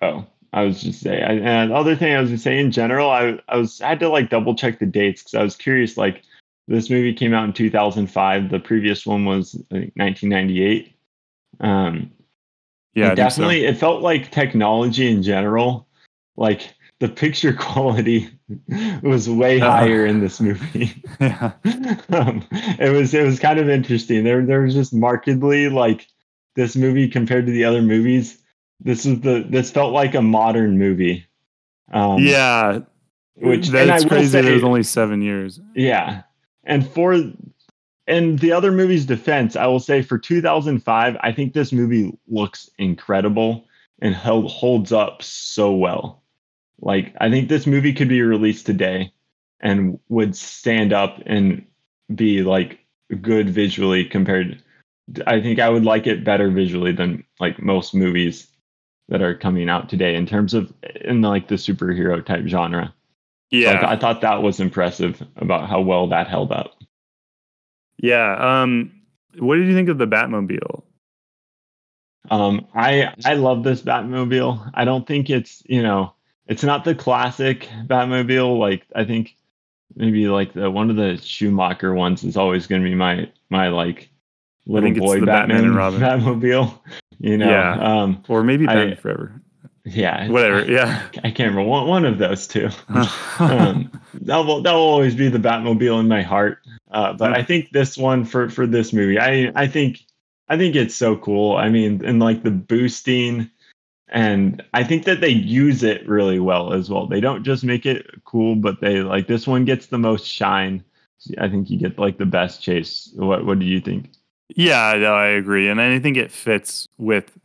Oh, 0.00 0.24
I 0.54 0.62
was 0.62 0.80
just 0.80 1.00
saying. 1.02 1.22
And 1.44 1.70
the 1.72 1.74
other 1.74 1.94
thing 1.96 2.14
I 2.14 2.20
was 2.22 2.30
gonna 2.30 2.38
say 2.38 2.58
in 2.58 2.70
general, 2.70 3.10
I 3.10 3.38
I 3.48 3.56
was 3.58 3.82
I 3.82 3.88
had 3.90 4.00
to 4.00 4.08
like 4.08 4.30
double 4.30 4.54
check 4.54 4.78
the 4.78 4.86
dates 4.86 5.22
because 5.22 5.34
I 5.34 5.42
was 5.42 5.56
curious. 5.56 5.98
Like 5.98 6.22
this 6.68 6.88
movie 6.90 7.12
came 7.14 7.34
out 7.34 7.44
in 7.44 7.52
2005. 7.52 8.50
The 8.50 8.60
previous 8.60 9.04
one 9.06 9.24
was 9.24 9.54
I 9.72 9.74
think 9.74 9.92
1998. 9.96 10.94
Um, 11.60 12.10
Yeah, 12.94 13.06
it 13.06 13.08
think 13.08 13.18
so. 13.18 13.24
definitely. 13.24 13.64
It 13.64 13.76
felt 13.78 14.02
like 14.02 14.30
technology 14.30 15.10
in 15.10 15.22
general, 15.22 15.88
like 16.36 16.74
the 17.00 17.08
picture 17.08 17.52
quality 17.58 18.28
was 19.02 19.28
way 19.28 19.60
Uh. 19.60 19.70
higher 19.70 20.06
in 20.06 20.20
this 20.20 20.40
movie. 20.40 21.02
Yeah. 21.20 21.52
um, 22.10 22.46
it 22.78 22.92
was 22.92 23.12
it 23.14 23.24
was 23.24 23.40
kind 23.40 23.58
of 23.58 23.68
interesting. 23.68 24.22
There 24.24 24.44
there 24.46 24.60
was 24.60 24.74
just 24.74 24.92
markedly 24.94 25.68
like 25.68 26.06
this 26.54 26.76
movie 26.76 27.08
compared 27.08 27.46
to 27.46 27.52
the 27.52 27.64
other 27.64 27.82
movies. 27.82 28.38
This 28.80 29.04
is 29.06 29.20
the 29.22 29.44
this 29.48 29.70
felt 29.72 29.92
like 29.92 30.14
a 30.14 30.22
modern 30.22 30.78
movie. 30.78 31.26
Um, 31.92 32.18
yeah, 32.22 32.80
which 33.34 33.68
that's 33.68 34.04
crazy. 34.04 34.28
say- 34.30 34.46
it 34.48 34.54
was 34.54 34.62
only 34.64 34.82
seven 34.84 35.22
years. 35.22 35.58
yeah, 35.74 36.22
and 36.68 36.88
for 36.88 37.14
and 38.06 38.38
the 38.38 38.52
other 38.52 38.70
movie's 38.70 39.04
defense, 39.04 39.56
I 39.56 39.66
will 39.66 39.80
say 39.80 40.02
for 40.02 40.18
2005, 40.18 41.16
I 41.20 41.32
think 41.32 41.52
this 41.52 41.72
movie 41.72 42.16
looks 42.26 42.70
incredible 42.78 43.66
and 44.00 44.14
held, 44.14 44.50
holds 44.50 44.92
up 44.92 45.22
so 45.22 45.72
well. 45.72 46.22
Like 46.80 47.14
I 47.20 47.30
think 47.30 47.48
this 47.48 47.66
movie 47.66 47.92
could 47.92 48.08
be 48.08 48.22
released 48.22 48.64
today 48.64 49.12
and 49.60 49.98
would 50.08 50.36
stand 50.36 50.92
up 50.92 51.20
and 51.26 51.66
be 52.14 52.42
like 52.42 52.78
good 53.20 53.50
visually 53.50 54.04
compared. 54.04 54.62
I 55.26 55.40
think 55.40 55.58
I 55.58 55.68
would 55.68 55.84
like 55.84 56.06
it 56.06 56.24
better 56.24 56.50
visually 56.50 56.92
than 56.92 57.24
like 57.40 57.60
most 57.60 57.94
movies 57.94 58.46
that 59.08 59.22
are 59.22 59.34
coming 59.34 59.68
out 59.68 59.88
today 59.88 60.14
in 60.14 60.26
terms 60.26 60.54
of 60.54 60.72
in 61.00 61.22
like 61.22 61.48
the 61.48 61.56
superhero 61.56 62.24
type 62.24 62.46
genre. 62.46 62.94
So 63.50 63.56
I, 63.56 63.60
Yeah, 63.60 63.72
th- 63.80 63.84
I 63.92 63.96
thought 63.96 64.20
that 64.20 64.42
was 64.42 64.60
impressive 64.60 65.22
about 65.36 65.68
how 65.68 65.80
well 65.80 66.06
that 66.08 66.28
held 66.28 66.52
up. 66.52 66.74
yeah. 67.98 68.62
Um, 68.62 68.92
what 69.38 69.56
did 69.56 69.66
you 69.68 69.74
think 69.74 69.88
of 69.88 69.98
the 69.98 70.06
Batmobile? 70.06 70.82
Um, 72.30 72.66
I 72.74 73.12
I 73.24 73.34
love 73.34 73.62
this 73.64 73.80
Batmobile. 73.82 74.70
I 74.74 74.84
don't 74.84 75.06
think 75.06 75.30
it's 75.30 75.62
you 75.66 75.82
know 75.82 76.12
it's 76.46 76.62
not 76.62 76.84
the 76.84 76.94
classic 76.94 77.68
Batmobile. 77.86 78.58
Like 78.58 78.86
I 78.94 79.04
think 79.04 79.34
maybe 79.96 80.28
like 80.28 80.52
the 80.52 80.70
one 80.70 80.90
of 80.90 80.96
the 80.96 81.16
Schumacher 81.16 81.94
ones 81.94 82.24
is 82.24 82.36
always 82.36 82.66
going 82.66 82.82
to 82.82 82.88
be 82.88 82.94
my 82.94 83.30
my 83.48 83.68
like 83.68 84.10
little 84.66 84.92
boy 84.92 85.20
Batman 85.20 85.26
Batman, 85.48 85.64
and 85.64 85.74
Robin. 85.76 86.00
Batmobile. 86.02 86.78
You 87.20 87.38
know, 87.38 87.48
Yeah. 87.50 87.72
um, 88.02 88.22
Or 88.28 88.44
maybe 88.44 88.68
I- 88.68 88.74
Batman 88.74 88.96
Forever. 88.96 89.40
Yeah, 89.94 90.28
Whatever. 90.28 90.70
Yeah. 90.70 91.02
I 91.24 91.30
can't 91.30 91.50
remember 91.50 91.62
one, 91.62 91.86
one 91.86 92.04
of 92.04 92.18
those 92.18 92.46
two. 92.46 92.68
um, 93.38 93.90
that 94.22 94.36
will 94.38 94.62
that 94.62 94.72
will 94.72 94.80
always 94.80 95.14
be 95.14 95.28
the 95.28 95.38
Batmobile 95.38 96.00
in 96.00 96.08
my 96.08 96.22
heart. 96.22 96.58
Uh, 96.90 97.12
but 97.12 97.32
I 97.32 97.42
think 97.42 97.70
this 97.70 97.96
one 97.96 98.24
for 98.24 98.48
for 98.48 98.66
this 98.66 98.92
movie, 98.92 99.18
I 99.18 99.52
I 99.54 99.66
think 99.66 100.00
I 100.48 100.56
think 100.56 100.76
it's 100.76 100.94
so 100.94 101.16
cool. 101.16 101.56
I 101.56 101.68
mean, 101.68 102.04
and 102.04 102.20
like 102.20 102.42
the 102.42 102.50
boosting, 102.50 103.50
and 104.08 104.62
I 104.74 104.84
think 104.84 105.04
that 105.04 105.20
they 105.20 105.28
use 105.28 105.82
it 105.82 106.06
really 106.08 106.40
well 106.40 106.72
as 106.72 106.90
well. 106.90 107.06
They 107.06 107.20
don't 107.20 107.44
just 107.44 107.64
make 107.64 107.86
it 107.86 108.06
cool, 108.24 108.56
but 108.56 108.80
they 108.80 109.00
like 109.00 109.26
this 109.26 109.46
one 109.46 109.64
gets 109.64 109.86
the 109.86 109.98
most 109.98 110.26
shine. 110.26 110.84
I 111.38 111.48
think 111.48 111.68
you 111.68 111.78
get 111.78 111.98
like 111.98 112.18
the 112.18 112.26
best 112.26 112.62
chase. 112.62 113.10
What 113.14 113.44
what 113.46 113.58
do 113.58 113.66
you 113.66 113.80
think? 113.80 114.10
yeah, 114.56 114.94
no, 114.98 115.14
I 115.14 115.26
agree, 115.26 115.68
and 115.68 115.80
I 115.80 115.98
think 115.98 116.16
it 116.16 116.32
fits 116.32 116.88
with 116.96 117.38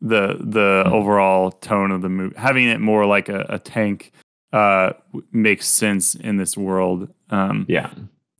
the 0.00 0.36
the 0.40 0.84
Hmm. 0.86 0.92
overall 0.92 1.50
tone 1.52 1.90
of 1.90 2.02
the 2.02 2.08
movie. 2.08 2.34
Having 2.38 2.68
it 2.68 2.80
more 2.80 3.06
like 3.06 3.28
a, 3.28 3.46
a 3.48 3.58
tank 3.58 4.12
uh, 4.52 4.92
w- 5.12 5.26
makes 5.32 5.68
sense 5.68 6.14
in 6.14 6.36
this 6.36 6.56
world. 6.56 7.08
Um, 7.30 7.66
Yeah, 7.68 7.90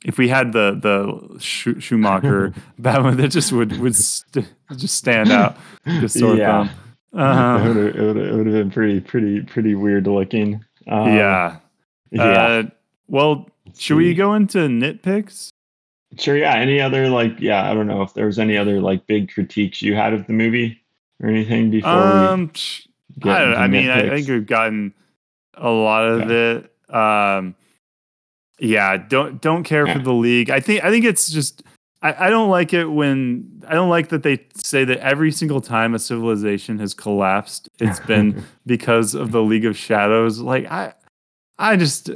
if 0.05 0.19
we 0.19 0.29
had 0.29 0.53
the 0.53 0.79
the 0.81 1.39
Schu- 1.39 1.79
Schumacher 1.81 2.53
Batman, 2.79 3.17
that 3.19 3.29
just 3.29 3.53
would 3.53 3.77
would 3.79 3.95
st- 3.95 4.53
just 4.77 4.97
stand 4.97 5.31
out. 5.41 5.57
Just 5.87 6.19
sore 6.19 6.35
yeah. 6.37 6.69
Uh-huh. 7.13 7.59
it 7.65 7.69
would 7.69 7.77
have 7.77 8.17
it 8.17 8.35
would 8.35 8.47
have 8.47 8.55
been 8.55 8.71
pretty 8.71 9.01
pretty 9.01 9.41
pretty 9.43 9.75
weird 9.75 10.07
looking. 10.07 10.65
Um, 10.89 11.09
yeah. 11.17 11.59
yeah. 12.11 12.23
Uh, 12.25 12.63
well, 13.09 13.49
should 13.77 13.97
we 13.97 14.15
go 14.15 14.35
into 14.35 14.59
nitpicks? 14.69 15.49
Sure. 16.19 16.37
Yeah. 16.37 16.55
Any 16.55 16.81
other 16.81 17.09
like? 17.09 17.39
Yeah. 17.41 17.71
I 17.71 17.75
don't 17.75 17.87
know 17.87 18.03
if 18.03 18.15
there 18.15 18.27
was 18.27 18.39
any 18.39 18.57
other 18.57 18.81
like 18.81 19.07
big 19.07 19.31
critiques 19.33 19.83
you 19.83 19.95
had 19.95 20.13
of 20.13 20.27
the 20.27 20.33
movie 20.33 20.81
or 21.21 21.29
anything 21.29 21.71
before 21.71 21.91
Um, 21.91 22.53
we 23.23 23.31
I, 23.31 23.65
I 23.65 23.67
mean, 23.67 23.91
I 23.91 24.09
think 24.09 24.29
we've 24.29 24.47
gotten 24.47 24.95
a 25.55 25.71
lot 25.71 26.05
of 26.05 26.31
it. 26.31 26.73
Um, 26.93 27.55
yeah, 28.59 28.97
don't 28.97 29.41
don't 29.41 29.65
care 29.65 29.87
for 29.87 29.99
the 29.99 30.13
league. 30.13 30.51
I 30.51 30.61
think 30.61 30.85
I 30.85 30.91
think 30.91 31.05
it's 31.05 31.31
just 31.31 31.63
I, 32.03 32.27
I 32.27 32.31
don't 32.31 32.51
like 32.51 32.73
it 32.73 32.87
when 32.87 33.63
I 33.67 33.75
don't 33.75 33.91
like 33.91 34.09
that 34.09 34.23
they 34.23 34.47
say 34.55 34.85
that 34.85 34.99
every 34.99 35.33
single 35.33 35.61
time 35.61 35.95
a 35.95 35.99
civilization 35.99 36.79
has 36.79 36.95
collapsed, 36.95 37.69
it's 37.79 38.01
been 38.07 38.45
because 38.67 39.15
of 39.15 39.33
the 39.33 39.43
League 39.43 39.65
of 39.65 39.77
Shadows. 39.77 40.41
Like 40.41 40.67
I 40.71 40.95
I 41.59 41.77
just 41.77 42.11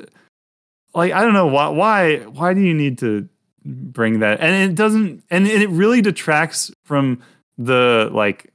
like 0.94 1.12
I 1.12 1.22
don't 1.22 1.34
know 1.34 1.46
why 1.46 1.68
why 1.68 2.16
why 2.18 2.54
do 2.54 2.60
you 2.60 2.74
need 2.74 2.98
to 2.98 3.28
bring 3.66 4.18
that 4.20 4.40
and 4.40 4.70
it 4.70 4.74
doesn't 4.74 5.24
and 5.30 5.46
it 5.46 5.70
really 5.70 6.02
detracts 6.02 6.70
from 6.84 7.22
the 7.56 8.10
like 8.12 8.52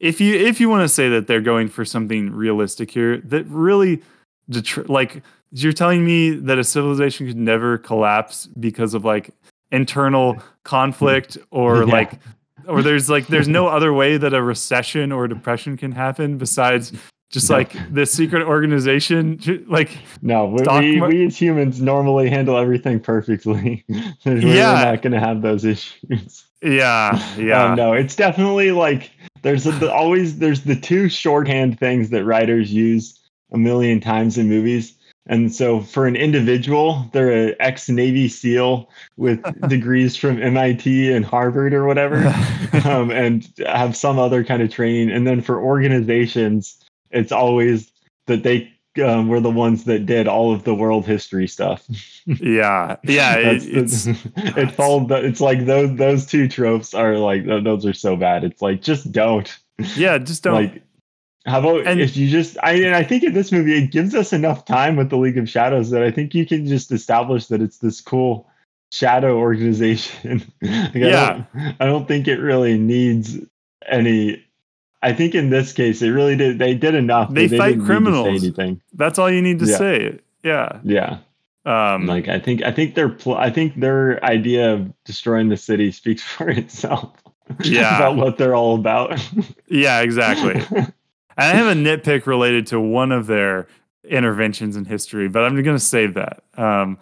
if 0.00 0.20
you 0.20 0.34
if 0.34 0.60
you 0.60 0.68
want 0.68 0.82
to 0.82 0.88
say 0.88 1.08
that 1.10 1.26
they're 1.26 1.40
going 1.40 1.68
for 1.68 1.84
something 1.84 2.32
realistic 2.32 2.90
here, 2.90 3.18
that 3.18 3.44
really, 3.46 4.02
detr- 4.50 4.88
like 4.88 5.22
you're 5.52 5.72
telling 5.72 6.04
me 6.04 6.30
that 6.30 6.58
a 6.58 6.64
civilization 6.64 7.26
could 7.26 7.36
never 7.36 7.76
collapse 7.78 8.46
because 8.58 8.94
of 8.94 9.04
like 9.04 9.30
internal 9.70 10.36
conflict 10.64 11.36
or 11.50 11.78
Yeah. 11.84 11.92
like 11.92 12.12
or 12.66 12.82
there's 12.86 13.08
like 13.10 13.26
there's 13.28 13.48
no 13.48 13.66
other 13.66 13.92
way 13.92 14.16
that 14.16 14.32
a 14.34 14.42
recession 14.42 15.12
or 15.12 15.24
a 15.24 15.28
depression 15.28 15.76
can 15.76 15.92
happen 15.92 16.38
besides 16.38 16.92
just 17.30 17.48
No. 17.50 17.56
like 17.58 17.72
this 17.92 18.12
secret 18.12 18.42
organization 18.46 19.38
like 19.68 19.90
No, 20.22 20.46
we, 20.46 20.62
we, 20.80 20.98
Mar- 21.00 21.08
we 21.08 21.26
as 21.26 21.36
humans 21.40 21.80
normally 21.80 22.28
handle 22.30 22.56
everything 22.56 22.98
perfectly. 23.00 23.84
we're, 24.24 24.36
Yeah. 24.38 24.84
we're 24.84 24.92
not 24.92 25.02
going 25.02 25.12
to 25.12 25.20
have 25.20 25.42
those 25.42 25.64
issues. 25.64 26.44
yeah 26.62 27.18
yeah 27.36 27.66
Um, 27.70 27.76
no, 27.76 27.92
it's 27.92 28.14
definitely 28.16 28.70
like 28.72 29.10
there's 29.42 29.66
a, 29.66 29.72
the, 29.72 29.92
always 29.92 30.38
there's 30.38 30.62
the 30.62 30.76
two 30.76 31.08
shorthand 31.08 31.78
things 31.78 32.10
that 32.10 32.24
writers 32.24 32.72
use 32.72 33.18
a 33.52 33.58
million 33.58 34.00
times 34.00 34.38
in 34.38 34.48
movies. 34.48 34.94
And 35.26 35.54
so 35.54 35.80
for 35.80 36.06
an 36.06 36.16
individual, 36.16 37.08
they're 37.12 37.30
an 37.30 37.54
ex 37.60 37.88
Navy 37.88 38.28
SEAL 38.28 38.90
with 39.16 39.40
degrees 39.68 40.16
from 40.16 40.42
MIT 40.42 41.12
and 41.12 41.24
Harvard 41.24 41.72
or 41.72 41.86
whatever, 41.86 42.16
um, 42.84 43.10
and 43.10 43.48
have 43.66 43.96
some 43.96 44.18
other 44.18 44.42
kind 44.42 44.62
of 44.62 44.70
training. 44.70 45.10
And 45.10 45.26
then 45.26 45.40
for 45.40 45.60
organizations, 45.60 46.82
it's 47.10 47.32
always 47.32 47.92
that 48.26 48.42
they 48.42 48.72
um, 48.98 49.28
were 49.28 49.40
the 49.40 49.50
ones 49.50 49.84
that 49.84 50.06
did 50.06 50.26
all 50.26 50.52
of 50.52 50.64
the 50.64 50.74
world 50.74 51.06
history 51.06 51.46
stuff. 51.46 51.86
yeah 52.26 52.96
yeah 53.04 53.36
it, 53.38 53.62
it's 53.64 54.06
it 54.36 54.72
followed 54.72 55.08
the, 55.08 55.16
it's 55.24 55.40
like 55.40 55.64
those 55.66 55.96
those 55.96 56.26
two 56.26 56.48
tropes 56.48 56.92
are 56.94 57.16
like 57.16 57.44
those 57.46 57.86
are 57.86 57.92
so 57.92 58.16
bad 58.16 58.44
it's 58.44 58.60
like 58.62 58.82
just 58.82 59.10
don't 59.12 59.58
yeah 59.96 60.18
just 60.18 60.42
don't 60.42 60.54
like 60.54 60.82
how 61.46 61.60
about 61.60 61.86
And- 61.86 62.00
if 62.00 62.16
you 62.16 62.28
just 62.28 62.56
i 62.62 62.72
and 62.72 62.94
i 62.94 63.02
think 63.02 63.22
in 63.24 63.32
this 63.32 63.50
movie 63.52 63.76
it 63.82 63.90
gives 63.92 64.14
us 64.14 64.32
enough 64.32 64.64
time 64.64 64.96
with 64.96 65.08
the 65.10 65.16
league 65.16 65.38
of 65.38 65.48
shadows 65.48 65.90
that 65.90 66.02
i 66.02 66.10
think 66.10 66.34
you 66.34 66.44
can 66.44 66.66
just 66.66 66.92
establish 66.92 67.46
that 67.46 67.62
it's 67.62 67.78
this 67.78 68.00
cool 68.00 68.46
shadow 68.92 69.36
organization 69.38 70.42
Like, 70.62 70.94
Yeah. 70.94 71.44
I 71.54 71.58
don't, 71.62 71.76
I 71.80 71.86
don't 71.86 72.08
think 72.08 72.26
it 72.28 72.38
really 72.38 72.76
needs 72.76 73.38
any 73.88 74.44
i 75.02 75.12
think 75.12 75.34
in 75.34 75.50
this 75.50 75.72
case 75.72 76.00
they 76.00 76.10
really 76.10 76.36
did 76.36 76.58
they 76.58 76.74
did 76.74 76.94
enough 76.94 77.32
They 77.32 77.46
that 77.46 77.56
fight 77.56 77.68
didn't 77.70 77.78
need 77.80 77.84
to 77.84 77.86
say 77.86 77.86
criminals. 77.86 78.42
anything 78.44 78.80
that's 78.94 79.18
all 79.18 79.30
you 79.30 79.42
need 79.42 79.58
to 79.60 79.66
Yeah. 79.66 79.76
say 79.78 80.18
yeah 80.44 80.78
yeah 80.84 81.18
um 81.66 82.06
like 82.06 82.26
I 82.28 82.38
think 82.38 82.62
I 82.62 82.72
think 82.72 82.94
their 82.94 83.10
pl- 83.10 83.36
I 83.36 83.50
think 83.50 83.78
their 83.80 84.24
idea 84.24 84.72
of 84.72 84.90
destroying 85.04 85.50
the 85.50 85.56
city 85.58 85.92
speaks 85.92 86.22
for 86.36 86.48
itself. 86.48 87.12
Yeah. 87.62 87.96
about 87.96 88.16
what 88.16 88.38
they're 88.38 88.54
all 88.54 88.74
about. 88.76 89.20
yeah 89.68 90.00
exactly 90.00 90.62
I 91.36 91.44
have 91.44 91.66
a 91.66 91.78
nitpick 91.78 92.26
related 92.26 92.66
to 92.68 92.80
one 92.80 93.12
of 93.12 93.26
their 93.26 93.66
interventions 94.08 94.76
in 94.76 94.84
history, 94.86 95.28
but 95.28 95.42
I'm 95.44 95.54
going 95.62 95.76
to 95.76 95.78
save 95.78 96.14
that. 96.14 96.42
Um, 96.56 96.98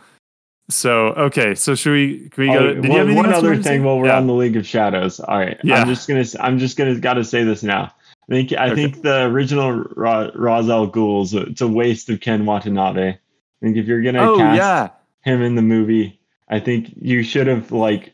so 0.70 1.08
okay, 1.08 1.54
so 1.54 1.74
should 1.74 1.92
we? 1.92 2.28
Can 2.30 2.44
we 2.44 2.52
go? 2.52 2.58
Oh, 2.58 2.74
to, 2.74 2.74
did 2.80 2.84
you 2.84 2.90
one 2.90 3.14
one 3.14 3.32
other 3.32 3.56
thing 3.56 3.82
while 3.84 3.98
we're 3.98 4.06
Yeah. 4.08 4.18
on 4.18 4.26
the 4.26 4.34
League 4.34 4.56
of 4.56 4.66
Shadows. 4.66 5.18
All 5.20 5.38
right, 5.38 5.58
Yeah. 5.64 5.76
I'm 5.76 5.88
just 5.88 6.08
gonna 6.08 6.24
I'm 6.40 6.58
just 6.58 6.76
gonna 6.76 6.98
got 6.98 7.14
to 7.14 7.24
say 7.24 7.42
this 7.44 7.62
now. 7.62 7.92
I 8.30 8.32
think 8.34 8.52
I 8.52 8.66
Okay. 8.70 8.74
think 8.74 9.02
the 9.02 9.24
original 9.24 9.84
Ra- 9.96 10.30
Ra's 10.34 10.68
al 10.68 10.86
Ghul's 10.86 11.32
it's 11.34 11.60
a 11.62 11.68
waste 11.68 12.10
of 12.10 12.20
Ken 12.20 12.44
Watanabe. 12.44 13.08
I 13.10 13.18
think 13.62 13.76
if 13.76 13.86
you're 13.86 14.02
gonna 14.02 14.22
Oh 14.32 14.36
cast 14.36 14.56
yeah, 14.58 14.88
him 15.32 15.42
in 15.42 15.54
the 15.54 15.62
movie, 15.62 16.20
I 16.48 16.60
think 16.60 16.92
you 17.00 17.22
should 17.22 17.46
have 17.46 17.72
like 17.72 18.12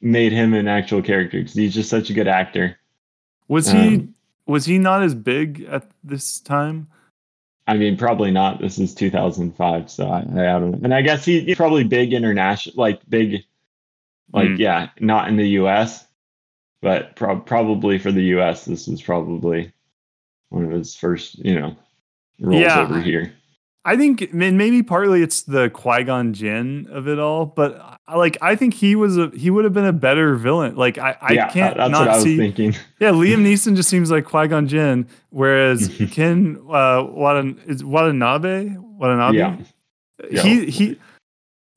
made 0.00 0.32
him 0.32 0.54
an 0.54 0.68
actual 0.68 1.02
character 1.02 1.38
because 1.38 1.54
he's 1.54 1.74
just 1.74 1.88
such 1.90 2.10
a 2.10 2.12
good 2.14 2.28
actor. 2.28 2.76
was 3.48 3.70
he 3.70 3.96
Um, 3.96 4.14
was 4.46 4.66
he 4.66 4.78
not 4.78 5.02
as 5.02 5.14
big 5.14 5.66
at 5.70 5.90
this 6.04 6.38
time? 6.38 6.86
I 7.66 7.74
mean, 7.76 7.96
probably 7.96 8.30
not. 8.30 8.60
This 8.60 8.78
is 8.78 8.94
2005, 8.94 9.90
so 9.90 10.06
I, 10.08 10.18
I 10.18 10.22
don't 10.22 10.70
know. 10.72 10.80
And 10.82 10.94
I 10.94 11.00
guess 11.02 11.24
he, 11.24 11.40
he's 11.40 11.56
probably 11.56 11.84
big 11.84 12.12
international, 12.12 12.74
like 12.76 13.00
big, 13.08 13.44
like 14.32 14.48
Hmm. 14.50 14.56
yeah, 14.56 14.90
not 15.00 15.28
in 15.28 15.36
the 15.36 15.48
U.S., 15.50 16.06
but 16.82 17.16
pro- 17.16 17.40
probably 17.40 17.98
for 17.98 18.12
the 18.12 18.22
U.S. 18.24 18.66
This 18.66 18.86
was 18.86 19.00
probably 19.00 19.72
one 20.50 20.64
of 20.66 20.70
his 20.72 20.94
first, 20.94 21.38
you 21.38 21.58
know, 21.58 21.76
roles 22.38 22.60
Yeah. 22.60 22.80
over 22.80 23.00
here. 23.00 23.32
I 23.86 23.96
think 23.96 24.32
maybe 24.32 24.82
partly 24.82 25.22
it's 25.22 25.42
the 25.42 25.68
Qui 25.70 26.04
Gon 26.04 26.32
Jinn 26.32 26.86
of 26.90 27.06
it 27.06 27.18
all, 27.18 27.46
but 27.46 27.78
I- 28.06 28.16
like 28.16 28.36
I 28.42 28.54
think 28.56 28.74
he 28.74 28.96
was 28.96 29.16
a 29.18 29.30
he 29.30 29.50
would 29.50 29.64
have 29.64 29.72
been 29.72 29.84
a 29.86 29.92
better 29.92 30.36
villain. 30.36 30.76
Like 30.76 30.98
I, 30.98 31.16
I 31.20 31.32
yeah, 31.32 31.48
can't 31.50 31.76
that's 31.76 31.90
not 31.90 32.00
what 32.00 32.08
I 32.10 32.14
was 32.14 32.22
see. 32.24 32.36
thinking. 32.36 32.74
Yeah, 33.00 33.10
Liam 33.12 33.42
Neeson 33.44 33.76
just 33.76 33.88
seems 33.88 34.10
like 34.10 34.24
Qui 34.24 34.48
Gon 34.48 34.66
Jinn, 34.68 35.06
whereas 35.30 35.90
Ken 36.12 36.58
uh, 36.70 37.04
is 37.66 37.82
Watanabe 37.84 38.76
Watanabe. 38.78 39.36
Yeah. 39.38 39.56
Yeah. 40.30 40.42
He 40.42 40.66
he 40.70 40.98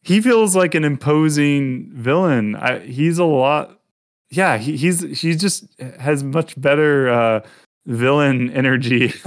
he 0.03 0.21
feels 0.21 0.55
like 0.55 0.75
an 0.75 0.83
imposing 0.85 1.91
villain. 1.93 2.55
I, 2.55 2.79
he's 2.79 3.17
a 3.17 3.25
lot. 3.25 3.79
Yeah, 4.29 4.57
he, 4.57 4.77
he's 4.77 5.01
he 5.21 5.35
just 5.35 5.65
has 5.99 6.23
much 6.23 6.59
better 6.59 7.09
uh, 7.09 7.39
villain 7.85 8.49
energy. 8.51 9.13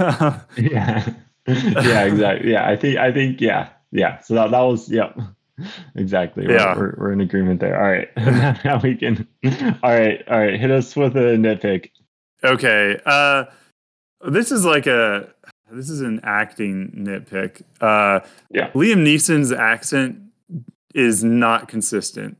yeah, 0.57 1.13
yeah, 1.47 2.03
exactly. 2.05 2.51
Yeah, 2.51 2.67
I 2.69 2.75
think, 2.75 2.97
I 2.97 3.11
think, 3.11 3.41
yeah, 3.41 3.69
yeah. 3.91 4.19
So 4.21 4.35
that 4.35 4.51
that 4.51 4.59
was, 4.61 4.89
yeah, 4.89 5.11
exactly. 5.95 6.45
We're- 6.47 6.59
Yeah. 6.59 6.75
we're, 6.77 6.95
we're 6.97 7.11
in 7.11 7.21
agreement 7.21 7.59
there. 7.59 7.75
All 7.81 7.91
right, 7.91 8.09
now 8.65 8.79
we 8.81 8.95
can. 8.95 9.27
All 9.83 9.91
right, 9.91 10.23
all 10.27 10.39
right. 10.39 10.59
Hit 10.59 10.71
us 10.71 10.95
with 10.95 11.15
a 11.15 11.35
nitpick. 11.37 11.89
Okay. 12.43 12.99
Uh 13.05 13.45
this 14.27 14.51
is 14.51 14.65
like 14.65 14.87
a 14.87 15.29
this 15.71 15.89
is 15.89 16.01
an 16.01 16.19
acting 16.23 16.91
nitpick. 16.97 17.61
Uh 17.79 18.19
Yeah. 18.49 18.69
Liam 18.71 19.03
Neeson's 19.05 19.51
accent 19.51 20.19
is 20.93 21.23
not 21.23 21.67
consistent. 21.67 22.37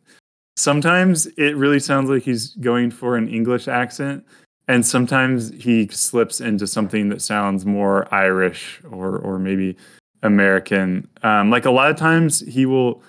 Sometimes 0.58 1.26
it 1.38 1.56
really 1.56 1.80
sounds 1.80 2.10
like 2.10 2.24
he's 2.24 2.50
going 2.56 2.92
for 2.92 3.16
an 3.16 3.28
English 3.28 3.68
accent 3.68 4.26
and 4.68 4.86
sometimes 4.86 5.52
he 5.54 5.88
slips 5.88 6.40
into 6.42 6.68
something 6.68 7.10
that 7.10 7.22
sounds 7.22 7.66
more 7.66 8.08
Irish 8.14 8.82
or 8.90 9.18
or 9.18 9.40
maybe 9.40 9.76
American. 10.24 11.08
Um 11.24 11.50
like 11.50 11.66
a 11.66 11.72
lot 11.72 11.90
of 11.92 11.98
times 11.98 12.42
he 12.42 12.66
will 12.66 13.02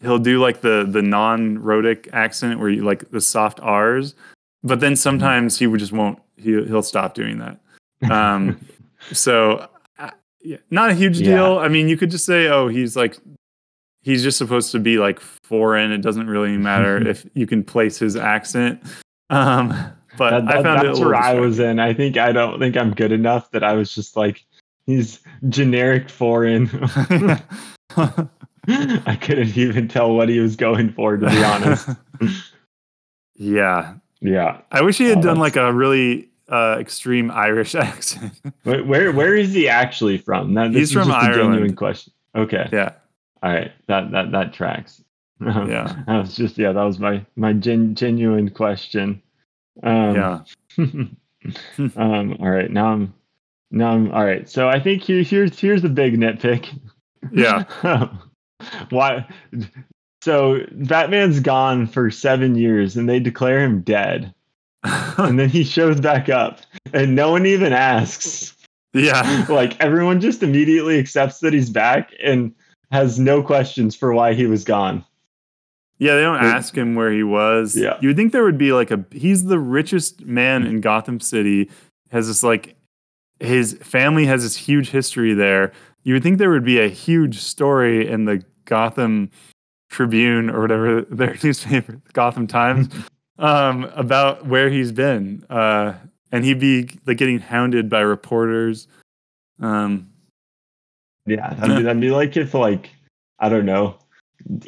he'll 0.00 0.18
do 0.18 0.40
like 0.40 0.60
the 0.60 0.86
the 0.88 1.02
non-rhotic 1.02 2.08
accent 2.12 2.60
where 2.60 2.68
you 2.68 2.82
like 2.84 3.10
the 3.10 3.20
soft 3.20 3.58
R's 3.60 4.14
but 4.62 4.80
then 4.80 4.94
sometimes 4.96 5.58
he 5.58 5.66
would 5.66 5.80
just 5.80 5.92
won't 5.92 6.18
he 6.36 6.50
he'll 6.64 6.82
stop 6.82 7.14
doing 7.14 7.38
that. 7.38 7.58
Um 8.10 8.60
so 9.12 9.68
uh, 9.98 10.10
yeah, 10.42 10.58
not 10.70 10.90
a 10.90 10.94
huge 10.94 11.18
Yeah. 11.20 11.34
deal. 11.36 11.58
I 11.58 11.68
mean 11.68 11.88
you 11.88 11.96
could 11.96 12.10
just 12.10 12.24
say 12.26 12.48
oh 12.48 12.68
he's 12.68 12.96
like 12.96 13.16
he's 14.02 14.22
just 14.22 14.38
supposed 14.38 14.70
to 14.72 14.78
be 14.78 14.98
like 14.98 15.20
foreign. 15.20 15.90
It 15.90 16.02
doesn't 16.02 16.28
really 16.28 16.56
matter 16.56 16.96
if 17.08 17.26
you 17.34 17.46
can 17.46 17.64
place 17.64 17.98
his 17.98 18.14
accent. 18.14 18.82
Um 19.30 19.74
but 20.18 20.44
That- 20.46 20.58
i 20.58 20.62
found 20.62 20.82
it 20.82 20.86
that's 20.88 21.00
where 21.00 21.14
I 21.14 21.34
was 21.34 21.58
in. 21.58 21.78
I 21.78 21.94
think 21.94 22.16
I 22.16 22.32
don't 22.32 22.58
think 22.58 22.76
I'm 22.76 22.92
good 22.94 23.12
enough 23.12 23.50
that 23.52 23.64
I 23.64 23.72
was 23.74 23.94
just 23.94 24.16
like 24.16 24.44
he's 24.86 25.20
generic 25.48 26.10
foreign. 26.10 26.68
I 27.96 29.16
couldn't 29.20 29.56
even 29.56 29.88
tell 29.88 30.12
what 30.14 30.28
he 30.28 30.40
was 30.40 30.56
going 30.56 30.92
for, 30.92 31.16
to 31.16 31.26
be 31.28 31.42
honest. 31.44 31.88
yeah 33.40 33.94
yeah. 34.20 34.60
i 34.72 34.82
wish 34.82 34.98
he 34.98 35.04
had 35.04 35.18
Oh, 35.18 35.22
done 35.22 35.36
like 35.38 35.54
a 35.54 35.72
really 35.72 36.28
uh 36.48 36.76
extreme 36.80 37.30
irish 37.30 37.74
accent 37.76 38.32
Where, 38.64 38.82
where 38.84 39.12
where 39.12 39.36
is 39.36 39.52
he 39.54 39.68
actually 39.68 40.18
from? 40.18 40.54
That, 40.54 40.72
this 40.72 40.80
He's 40.80 40.88
is 40.90 40.94
from 40.94 41.08
just 41.08 41.28
a 41.30 41.34
genuine 41.34 41.76
question. 41.76 42.12
Okay. 42.34 42.68
yeah 42.72 42.92
All 43.42 43.52
right. 43.52 43.70
That 43.86 44.10
that 44.10 44.32
that 44.32 44.52
tracks. 44.52 45.02
Yeah. 45.40 45.94
that 46.08 46.18
was 46.18 46.34
just 46.34 46.58
yeah. 46.58 46.72
That 46.72 46.82
was 46.82 46.98
my 46.98 47.24
my 47.36 47.52
gen, 47.52 47.94
genuine 47.94 48.50
question. 48.50 49.22
Um, 49.82 50.14
yeah 50.14 50.40
um. 51.96 52.36
All 52.40 52.50
right. 52.50 52.70
Now 52.70 52.92
I'm. 52.92 53.14
Now 53.70 53.90
I'm. 53.90 54.10
All 54.12 54.24
right. 54.24 54.48
So 54.48 54.68
I 54.68 54.80
think 54.80 55.02
here 55.02 55.22
here's 55.22 55.58
here's 55.58 55.84
a 55.84 55.88
big 55.88 56.16
nitpick. 56.16 56.68
yeah 57.32 57.64
Why? 58.90 59.26
So 60.22 60.60
Batman's 60.72 61.40
gone 61.40 61.86
for 61.86 62.10
seven 62.10 62.56
years, 62.56 62.96
and 62.96 63.08
they 63.08 63.20
declare 63.20 63.60
him 63.60 63.82
dead, 63.82 64.34
and 64.82 65.38
then 65.38 65.48
he 65.48 65.64
shows 65.64 66.00
back 66.00 66.28
up, 66.28 66.60
and 66.92 67.14
no 67.14 67.30
one 67.30 67.46
even 67.46 67.72
asks. 67.72 68.54
yeah 68.94 69.46
like 69.48 69.80
everyone 69.80 70.20
just 70.20 70.42
immediately 70.42 70.98
accepts 70.98 71.40
that 71.40 71.52
he's 71.52 71.70
back 71.70 72.10
and 72.22 72.54
has 72.90 73.18
no 73.18 73.42
questions 73.42 73.94
for 73.94 74.12
why 74.12 74.34
he 74.34 74.46
was 74.46 74.64
gone. 74.64 75.04
Yeah, 75.98 76.14
they 76.14 76.22
don't 76.22 76.36
ask 76.36 76.76
him 76.76 76.94
where 76.94 77.10
he 77.10 77.24
was. 77.24 77.76
Yeah. 77.76 77.98
You 78.00 78.08
would 78.08 78.16
think 78.16 78.32
there 78.32 78.44
would 78.44 78.58
be 78.58 78.72
like 78.72 78.90
a 78.90 79.04
he's 79.10 79.44
the 79.44 79.58
richest 79.58 80.24
man 80.24 80.64
in 80.64 80.80
Gotham 80.80 81.18
City, 81.18 81.68
has 82.10 82.28
this 82.28 82.42
like 82.42 82.76
his 83.40 83.74
family 83.82 84.26
has 84.26 84.42
this 84.42 84.56
huge 84.56 84.90
history 84.90 85.34
there. 85.34 85.72
You 86.04 86.14
would 86.14 86.22
think 86.22 86.38
there 86.38 86.50
would 86.50 86.64
be 86.64 86.80
a 86.80 86.88
huge 86.88 87.38
story 87.38 88.08
in 88.08 88.24
the 88.24 88.42
Gotham 88.64 89.30
Tribune 89.90 90.50
or 90.50 90.60
whatever 90.60 91.02
their 91.10 91.36
newspaper, 91.42 92.00
Gotham 92.12 92.46
Times, 92.46 92.88
um, 93.38 93.84
about 93.94 94.46
where 94.46 94.70
he's 94.70 94.92
been. 94.92 95.44
Uh, 95.50 95.94
and 96.30 96.44
he'd 96.44 96.60
be 96.60 96.88
like 97.06 97.16
getting 97.16 97.40
hounded 97.40 97.88
by 97.88 98.00
reporters. 98.00 98.86
Um, 99.60 100.10
yeah, 101.26 101.54
that'd 101.54 101.76
be, 101.76 101.82
that'd 101.82 102.00
be 102.00 102.10
like 102.10 102.36
if 102.36 102.54
like 102.54 102.90
I 103.38 103.48
don't 103.48 103.66
know, 103.66 103.98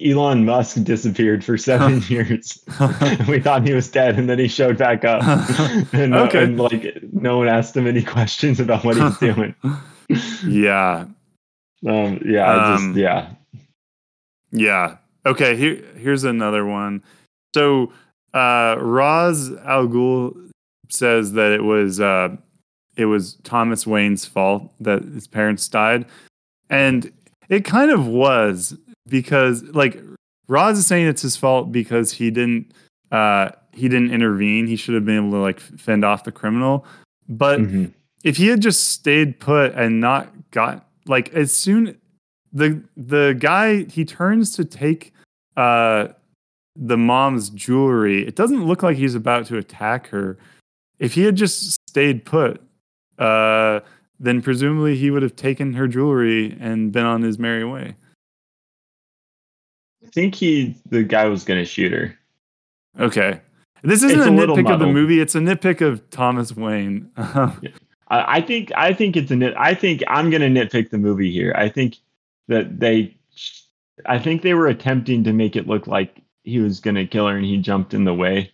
Elon 0.05 0.45
Musk 0.45 0.83
disappeared 0.85 1.45
for 1.45 1.57
seven 1.57 2.03
years. 2.09 2.63
we 3.29 3.41
thought 3.41 3.67
he 3.67 3.73
was 3.75 3.89
dead, 3.91 4.19
and 4.19 4.29
then 4.29 4.39
he 4.39 4.49
showed 4.49 4.77
back 4.79 5.05
up, 5.05 5.23
and, 5.93 6.15
uh, 6.15 6.29
and 6.35 6.59
like 6.59 6.99
no 7.13 7.39
one 7.39 7.49
asked 7.49 7.77
him 7.77 7.87
any 7.87 8.03
questions 8.03 8.61
about 8.61 8.85
what 8.85 8.97
he's 8.97 9.19
doing. 9.19 9.55
yeah, 10.47 11.07
Um, 11.87 12.21
yeah, 12.25 12.53
Um, 12.53 12.93
just 12.95 12.99
yeah, 12.99 13.31
Yeah. 14.53 14.97
Okay. 15.27 15.55
Here, 15.57 15.83
here's 15.97 16.25
another 16.25 16.65
one. 16.65 17.03
So, 17.55 17.93
uh, 18.33 18.77
Ra's 18.79 19.51
al 19.65 19.87
Ghul 19.87 20.51
says 20.89 21.33
that 21.33 21.53
it 21.53 21.63
was 21.63 22.01
uh, 22.01 22.37
it 22.97 23.07
was 23.07 23.35
Thomas 23.45 23.87
Wayne's 23.87 24.25
fault 24.25 24.73
that 24.81 25.03
his 25.05 25.27
parents 25.27 25.69
died, 25.69 26.07
and 26.69 27.13
it 27.49 27.65
kind 27.65 27.91
of 27.91 28.07
was 28.07 28.77
because 29.11 29.63
like 29.65 30.01
Ra's 30.49 30.79
is 30.79 30.87
saying 30.87 31.07
it's 31.07 31.23
his 31.23 31.37
fault 31.37 31.71
because 31.71 32.13
he 32.13 32.31
didn't 32.31 32.73
uh, 33.13 33.51
he 33.73 33.89
didn't 33.89 34.13
intervene. 34.13 34.67
He 34.67 34.77
should 34.77 34.95
have 34.95 35.05
been 35.05 35.17
able 35.17 35.33
to 35.33 35.39
like 35.39 35.61
fend 35.61 36.05
off 36.05 36.25
the 36.25 36.33
criminal, 36.33 36.85
but 37.29 37.61
Mhm. 37.61 37.93
if 38.25 38.37
he 38.37 38.47
had 38.49 38.61
just 38.63 38.89
stayed 38.91 39.39
put 39.41 39.75
and 39.75 40.01
not 40.01 40.29
got 40.53 40.87
like 41.07 41.29
as 41.35 41.55
soon 41.55 41.97
the 42.53 42.83
the 42.97 43.37
guy 43.39 43.85
he 43.85 44.05
turns 44.05 44.55
to 44.57 44.65
take 44.65 45.13
uh 45.57 46.09
the 46.77 46.97
mom's 46.97 47.51
jewelry 47.51 48.27
it 48.27 48.35
doesn't 48.37 48.65
look 48.67 48.83
like 48.83 48.97
he's 48.97 49.15
about 49.15 49.47
to 49.47 49.57
attack 49.57 50.07
her 50.09 50.37
if 50.99 51.15
he 51.15 51.23
had 51.23 51.37
just 51.37 51.77
stayed 51.89 52.25
put 52.25 52.61
uh 53.19 53.81
then 54.19 54.43
presumably 54.43 54.97
he 54.97 55.11
would 55.11 55.23
have 55.23 55.35
taken 55.37 55.73
her 55.75 55.87
jewelry 55.89 56.57
and 56.61 56.93
been 56.93 57.05
on 57.07 57.23
his 57.23 57.39
merry 57.39 57.65
way 57.65 57.95
think 60.13 60.35
he 60.35 60.75
the 60.91 61.03
guy 61.03 61.27
was 61.27 61.45
gonna 61.45 61.65
shoot 61.65 61.93
her. 61.93 62.19
okay 62.99 63.41
this 63.83 64.03
isn't 64.03 64.19
It's 64.19 64.27
a 64.27 64.31
nitpick 64.31 64.73
of 64.73 64.81
the 64.81 64.87
movie 64.87 65.21
it's 65.21 65.35
a 65.35 65.41
nitpick 65.41 65.81
of 65.81 66.09
thomas 66.11 66.55
wayne 66.57 67.11
I, 67.17 68.39
I 68.39 68.41
think 68.41 68.73
I 68.77 68.93
think 68.93 69.17
it's 69.17 69.31
a 69.31 69.37
nit. 69.37 69.55
I 69.57 69.73
think 69.75 70.03
I'm 70.09 70.31
gonna 70.31 70.49
nitpick 70.49 70.91
the 70.91 70.99
movie 70.99 71.31
here. 71.31 71.55
I 71.57 71.69
think 71.69 71.97
that 72.49 72.81
they, 72.81 73.17
I 74.05 74.19
think 74.19 74.43
they 74.43 74.55
were 74.55 74.67
attempting 74.67 75.23
to 75.25 75.33
make 75.33 75.55
it 75.55 75.69
look 75.69 75.87
like 75.87 76.21
he 76.43 76.59
was 76.59 76.81
gonna 76.81 77.07
kill 77.07 77.29
her 77.29 77.37
and 77.37 77.45
he 77.47 77.57
jumped 77.59 77.95
in 77.95 78.03
the 78.05 78.13
way, 78.13 78.53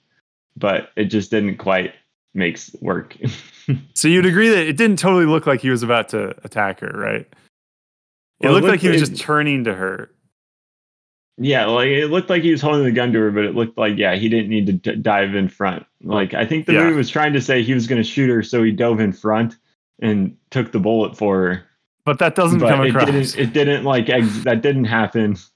but 0.59 0.91
it 0.95 1.07
just 1.07 1.31
didn't 1.31 1.57
quite 1.57 1.95
makes 2.35 2.71
work. 2.83 3.17
so 3.95 4.09
you'd 4.09 4.27
agree 4.27 4.51
that 4.51 4.67
it 4.69 4.77
didn't 4.77 4.99
totally 4.99 5.25
look 5.25 5.47
like 5.47 5.63
he 5.63 5.71
was 5.71 5.83
about 5.83 6.11
to 6.11 6.35
attack 6.45 6.81
her 6.81 6.93
right 6.95 7.21
it 7.23 7.29
Well, 8.41 8.51
it 8.51 8.55
looked 8.61 8.69
like 8.69 8.81
he 8.81 8.89
was 8.91 9.01
like- 9.01 9.11
just 9.11 9.23
turning 9.23 9.65
to 9.65 9.73
her 9.73 10.11
yeah, 11.39 11.67
like 11.67 11.89
it 11.89 12.07
looked 12.09 12.31
like 12.31 12.43
he 12.43 12.51
was 12.51 12.61
holding 12.63 12.85
the 12.85 12.93
gun 12.93 13.13
to 13.13 13.19
her, 13.21 13.31
but 13.31 13.45
it 13.45 13.55
looked 13.55 13.77
like 13.79 13.97
yeah 13.99 14.15
he 14.15 14.29
didn't 14.29 14.49
need 14.51 14.67
to 14.67 14.73
d- 14.73 14.97
dive 14.97 15.35
in 15.35 15.49
front. 15.49 15.85
Like 16.03 16.35
I 16.35 16.47
think 16.47 16.67
the 16.67 16.73
Yeah. 16.75 16.85
movie 16.85 16.97
was 16.97 17.11
trying 17.11 17.33
to 17.35 17.41
say 17.41 17.63
he 17.63 17.75
was 17.75 17.87
gonna 17.87 18.05
shoot 18.05 18.29
her, 18.31 18.43
so 18.43 18.63
he 18.63 18.71
dove 18.73 19.01
in 19.01 19.13
front 19.13 19.57
and 20.01 20.37
took 20.51 20.73
the 20.73 20.79
bullet 20.81 21.17
for 21.17 21.37
her. 21.41 21.63
but 22.05 22.19
that 22.21 22.35
doesn't 22.37 22.59
but 22.61 22.69
come 22.71 22.83
it 22.85 22.91
across 22.91 23.07
didn't. 23.07 23.37
It 23.39 23.53
didn't 23.53 23.85
like 23.85 24.09
ex- 24.09 24.45
that 24.45 24.63
didn't 24.63 24.85
happen. 24.85 25.37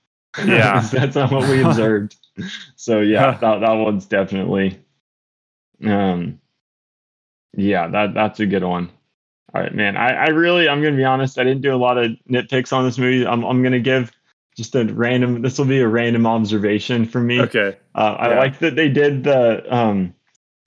Yeah. 0.44 0.80
that's 0.80 1.16
not 1.16 1.32
what 1.32 1.48
we 1.48 1.62
observed. 1.64 2.14
So 2.76 3.00
yeah, 3.00 3.36
that 3.40 3.60
that 3.60 3.72
one's 3.72 4.06
definitely. 4.06 4.78
Um. 5.84 6.40
Yeah, 7.56 7.88
that 7.88 8.14
that's 8.14 8.38
a 8.40 8.46
good 8.46 8.62
one. 8.64 8.90
All 9.52 9.60
right, 9.60 9.74
man. 9.74 9.96
I, 9.96 10.10
I 10.12 10.26
really, 10.28 10.68
I'm 10.68 10.82
gonna 10.82 10.96
be 10.96 11.04
honest. 11.04 11.38
I 11.38 11.44
didn't 11.44 11.62
do 11.62 11.74
a 11.74 11.76
lot 11.76 11.98
of 11.98 12.12
nitpicks 12.30 12.72
on 12.72 12.84
this 12.84 12.96
movie. 12.98 13.26
I'm 13.26 13.42
I'm 13.44 13.62
gonna 13.62 13.80
give 13.80 14.12
just 14.56 14.74
a 14.74 14.84
random. 14.84 15.42
This 15.42 15.58
will 15.58 15.64
be 15.66 15.80
a 15.80 15.88
random 15.88 16.26
observation 16.26 17.04
from 17.06 17.26
me. 17.26 17.40
okay 17.40 17.76
Uh, 17.94 18.16
I 18.18 18.28
Yeah. 18.30 18.38
like 18.38 18.58
that 18.60 18.76
they 18.76 18.88
did 18.88 19.24
the 19.24 19.74
um, 19.74 20.14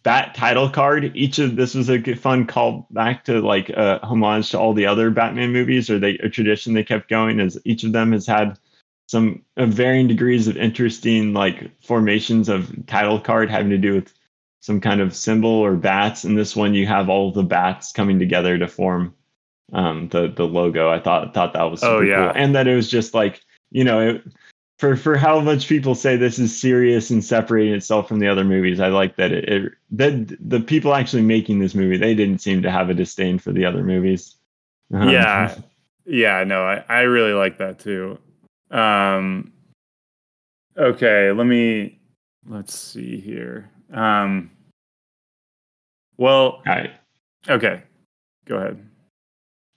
Bat 0.03 0.35
title 0.35 0.69
card. 0.69 1.11
Each 1.15 1.39
of 1.39 1.55
this 1.55 1.73
was 1.75 1.89
a 1.89 2.01
fun 2.15 2.45
call 2.45 2.87
back 2.91 3.23
to 3.25 3.39
like 3.39 3.69
a 3.69 3.99
homage 4.03 4.51
to 4.51 4.59
all 4.59 4.73
the 4.73 4.85
other 4.87 5.09
Batman 5.11 5.53
movies, 5.53 5.89
or 5.89 5.97
they 5.97 6.15
a 6.17 6.27
tradition 6.29 6.73
they 6.73 6.83
kept 6.83 7.07
going. 7.09 7.39
As 7.39 7.57
each 7.63 7.85
of 7.85 7.93
them 7.93 8.11
has 8.11 8.27
had 8.27 8.59
some 9.07 9.43
uh, 9.55 9.65
varying 9.65 10.07
degrees 10.09 10.47
of 10.49 10.57
interesting 10.57 11.33
like 11.33 11.71
formations 11.81 12.49
of 12.49 12.85
title 12.85 13.17
card 13.19 13.49
having 13.49 13.69
to 13.69 13.77
do 13.77 13.93
with 13.95 14.13
some 14.59 14.81
kind 14.81 14.99
of 14.99 15.15
symbol 15.15 15.49
or 15.49 15.75
bats. 15.75 16.25
And 16.25 16.37
this 16.37 16.53
one, 16.55 16.73
you 16.73 16.85
have 16.87 17.07
all 17.09 17.29
of 17.29 17.35
the 17.35 17.43
bats 17.43 17.93
coming 17.93 18.19
together 18.19 18.57
to 18.57 18.67
form 18.67 19.13
um, 19.71 20.09
the 20.09 20.27
the 20.27 20.45
logo. 20.45 20.89
I 20.89 20.99
thought 20.99 21.33
thought 21.33 21.53
that 21.53 21.63
was 21.63 21.79
super 21.79 21.93
Oh, 21.93 22.01
yeah. 22.01 22.33
cool, 22.33 22.41
and 22.43 22.55
that 22.55 22.67
it 22.67 22.75
was 22.75 22.89
just 22.91 23.13
like 23.13 23.39
you 23.73 23.83
know. 23.83 23.99
It, 23.99 24.23
for 24.79 24.95
for 24.95 25.15
how 25.15 25.39
much 25.39 25.69
people 25.69 25.95
say 25.95 26.17
this 26.17 26.39
is 26.39 26.59
serious 26.59 27.09
and 27.09 27.23
separating 27.23 27.73
itself 27.73 28.07
from 28.07 28.19
the 28.19 28.27
other 28.27 28.43
movies, 28.43 28.79
I 28.79 28.87
like 28.87 29.15
that 29.17 29.31
it, 29.31 29.47
it 29.47 29.71
that 29.91 30.35
the 30.39 30.59
people 30.59 30.93
actually 30.93 31.21
making 31.21 31.59
this 31.59 31.75
movie 31.75 31.95
they 31.95 32.15
didn't 32.15 32.39
seem 32.39 32.61
to 32.63 32.71
have 32.71 32.89
a 32.89 32.93
disdain 32.93 33.39
for 33.39 33.51
the 33.51 33.65
other 33.65 33.83
movies. 33.83 34.35
Um, 34.91 35.09
yeah 35.09 35.55
yeah 36.05 36.43
no 36.43 36.63
I, 36.63 36.83
I 36.89 37.01
really 37.01 37.31
like 37.31 37.59
that 37.59 37.79
too 37.79 38.19
um 38.71 39.53
okay 40.77 41.31
let 41.31 41.47
me 41.47 41.97
let's 42.45 42.77
see 42.77 43.21
here 43.21 43.71
um 43.93 44.51
well 46.17 46.61
right. 46.65 46.91
okay 47.47 47.83
go 48.45 48.57
ahead 48.57 48.85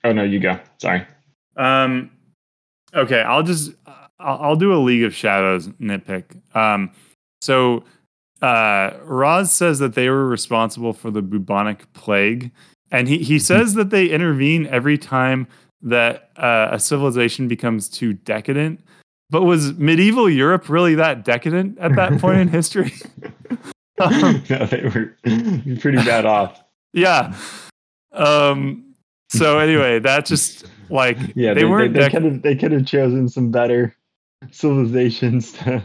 Oh 0.06 0.12
no, 0.12 0.22
you 0.22 0.38
go. 0.38 0.56
Sorry. 0.78 1.04
Um, 1.56 2.12
okay, 2.96 3.20
I'll 3.20 3.42
just 3.42 3.72
I'll, 4.18 4.38
I'll 4.42 4.56
do 4.56 4.72
a 4.72 4.80
League 4.80 5.04
of 5.04 5.14
Shadows 5.14 5.68
nitpick. 5.80 6.24
Um, 6.56 6.90
so 7.40 7.84
uh, 8.42 8.92
Ra's 9.04 9.50
says 9.50 9.78
that 9.78 9.94
they 9.94 10.08
were 10.08 10.26
responsible 10.26 10.92
for 10.92 11.10
the 11.10 11.22
bubonic 11.22 11.92
plague, 11.92 12.50
and 12.90 13.08
he 13.08 13.18
he 13.18 13.38
says 13.38 13.74
that 13.74 13.90
they 13.90 14.08
intervene 14.08 14.66
every 14.66 14.98
time 14.98 15.46
that 15.82 16.30
uh, 16.36 16.68
a 16.72 16.78
civilization 16.78 17.48
becomes 17.48 17.88
too 17.88 18.12
decadent. 18.12 18.80
But 19.28 19.42
was 19.42 19.74
medieval 19.74 20.30
Europe 20.30 20.68
really 20.68 20.94
that 20.94 21.24
decadent 21.24 21.78
at 21.78 21.96
that 21.96 22.18
point 22.20 22.40
in 22.40 22.48
history? 22.48 22.92
Um, 23.98 24.42
no, 24.50 24.66
they 24.66 24.82
were 24.82 25.16
pretty 25.80 25.98
bad 25.98 26.26
off. 26.26 26.62
yeah. 26.92 27.34
Um. 28.12 28.94
So 29.30 29.58
anyway, 29.58 29.98
that 29.98 30.24
just 30.24 30.66
like 30.90 31.18
Yeah, 31.34 31.54
they, 31.54 31.60
they, 31.60 31.64
weren't 31.64 31.94
They, 31.94 32.00
dec- 32.00 32.10
could 32.10 32.24
have 32.24 32.42
they 32.42 32.56
could 32.56 32.72
have 32.72 32.86
chosen 32.86 33.28
some 33.28 33.50
better 33.50 33.94
civilizations. 34.50 35.52
To, 35.52 35.64
to 35.64 35.82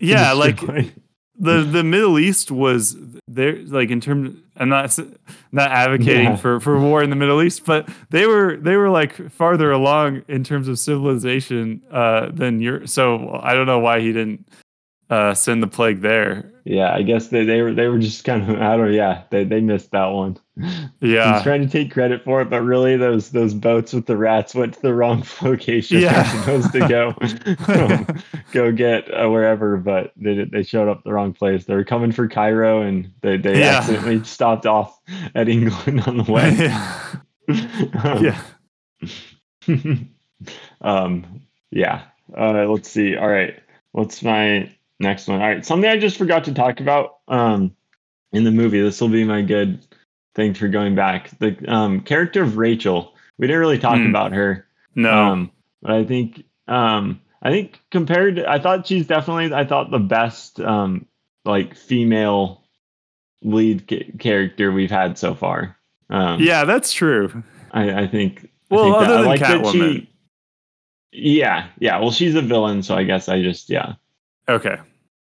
yeah 0.00 0.32
like 0.32 0.60
the 1.36 1.62
the 1.62 1.82
Middle 1.82 2.18
East 2.18 2.50
was 2.50 2.96
there 3.26 3.56
like 3.66 3.90
in 3.90 4.00
terms 4.00 4.36
I'm 4.56 4.68
not 4.68 4.96
not 5.50 5.70
advocating 5.70 6.24
Yeah. 6.24 6.36
for 6.36 6.60
for 6.60 6.78
war 6.78 7.02
in 7.02 7.10
the 7.10 7.16
Middle 7.16 7.42
East 7.42 7.64
but 7.64 7.88
they 8.10 8.26
were 8.26 8.56
they 8.56 8.76
were 8.76 8.90
like 8.90 9.30
farther 9.32 9.72
along 9.72 10.22
in 10.28 10.44
terms 10.44 10.68
of 10.68 10.78
civilization 10.78 11.82
uh 11.90 12.30
than 12.32 12.60
Europe 12.60 12.88
so 12.88 13.40
I 13.42 13.54
don't 13.54 13.66
know 13.66 13.80
why 13.80 14.00
he 14.00 14.12
didn't 14.12 14.46
uh 15.14 15.34
send 15.34 15.62
the 15.62 15.66
plague 15.68 16.00
there 16.00 16.50
yeah, 16.66 16.94
I 16.94 17.02
guess 17.02 17.28
they, 17.28 17.44
they 17.44 17.60
were 17.60 17.74
they 17.74 17.88
were 17.88 17.98
just 17.98 18.24
kind 18.24 18.42
of 18.50 18.58
I 18.60 18.76
don't 18.78 18.90
yeah 18.94 19.24
they 19.28 19.44
they 19.44 19.60
missed 19.60 19.90
that 19.90 20.06
one. 20.06 20.38
Yeah, 21.00 21.34
He's 21.34 21.42
trying 21.42 21.60
to 21.60 21.68
take 21.68 21.92
credit 21.92 22.24
for 22.24 22.40
it, 22.40 22.48
but 22.48 22.62
really 22.62 22.96
those 22.96 23.30
those 23.30 23.52
boats 23.52 23.92
with 23.92 24.06
the 24.06 24.16
rats 24.16 24.54
went 24.54 24.72
to 24.74 24.80
the 24.80 24.94
wrong 24.94 25.22
location. 25.42 26.00
Yeah. 26.00 26.22
They're 26.22 26.62
supposed 26.62 26.72
to 26.72 26.88
go 26.88 28.06
go 28.52 28.72
get 28.72 29.12
uh, 29.12 29.28
wherever, 29.28 29.76
but 29.76 30.12
they 30.16 30.44
they 30.44 30.62
showed 30.62 30.88
up 30.88 31.04
the 31.04 31.12
wrong 31.12 31.34
place. 31.34 31.66
They 31.66 31.74
were 31.74 31.84
coming 31.84 32.12
for 32.12 32.28
Cairo, 32.28 32.80
and 32.80 33.12
they 33.20 33.36
they 33.36 33.60
Yeah. 33.60 33.78
accidentally 33.80 34.24
stopped 34.24 34.64
off 34.64 34.98
at 35.34 35.50
England 35.50 36.00
on 36.06 36.16
the 36.16 36.32
way. 36.32 36.50
yeah 38.22 38.40
yeah 39.68 39.96
um 40.80 41.42
yeah 41.70 42.04
uh 42.38 42.64
let's 42.68 42.88
see 42.88 43.16
all 43.16 43.28
right 43.28 43.60
what's 43.92 44.22
my 44.22 44.73
next 45.00 45.26
one 45.28 45.40
all 45.40 45.48
right 45.48 45.64
something 45.66 45.90
i 45.90 45.96
just 45.98 46.16
forgot 46.16 46.44
to 46.44 46.54
talk 46.54 46.80
about 46.80 47.18
um 47.28 47.74
in 48.32 48.44
the 48.44 48.50
movie 48.50 48.80
this 48.80 49.00
will 49.00 49.08
be 49.08 49.24
my 49.24 49.42
good 49.42 49.84
thing 50.34 50.54
for 50.54 50.68
going 50.68 50.94
back 50.94 51.30
the 51.38 51.56
um 51.72 52.00
character 52.00 52.42
of 52.42 52.56
rachel 52.56 53.14
we 53.38 53.46
didn't 53.46 53.60
really 53.60 53.78
talk 53.78 53.96
Hmm. 53.98 54.06
about 54.10 54.32
her 54.32 54.66
no 54.94 55.10
um 55.12 55.50
but 55.82 55.90
i 55.92 56.04
think 56.04 56.44
um 56.68 57.20
i 57.42 57.50
think 57.50 57.80
compared 57.90 58.38
i 58.38 58.58
thought 58.58 58.86
she's 58.86 59.06
definitely 59.06 59.52
i 59.54 59.64
thought 59.64 59.90
the 59.90 59.98
best 59.98 60.60
um 60.60 61.06
like 61.44 61.74
female 61.76 62.62
lead 63.42 63.86
ca- 63.88 64.10
character 64.18 64.72
we've 64.72 64.90
had 64.90 65.18
so 65.18 65.34
far 65.34 65.76
um 66.10 66.40
yeah 66.40 66.64
that's 66.64 66.92
true 66.92 67.42
I, 67.72 68.02
I 68.02 68.06
think. 68.06 68.44
I 68.70 68.74
Well, 68.76 68.84
think 68.84 68.94
that- 69.00 69.10
other 69.10 69.14
I 69.14 69.16
than 69.22 69.26
like 69.26 69.40
that 69.40 69.60
Catwoman. 69.60 70.06
yeah, 71.12 71.68
yeah. 71.80 71.98
Well, 71.98 72.12
she's 72.12 72.34
a 72.36 72.42
villain, 72.42 72.82
so 72.84 72.94
I 72.94 73.02
guess 73.02 73.28
I 73.28 73.42
just 73.42 73.68
yeah, 73.68 73.94
okay 74.48 74.76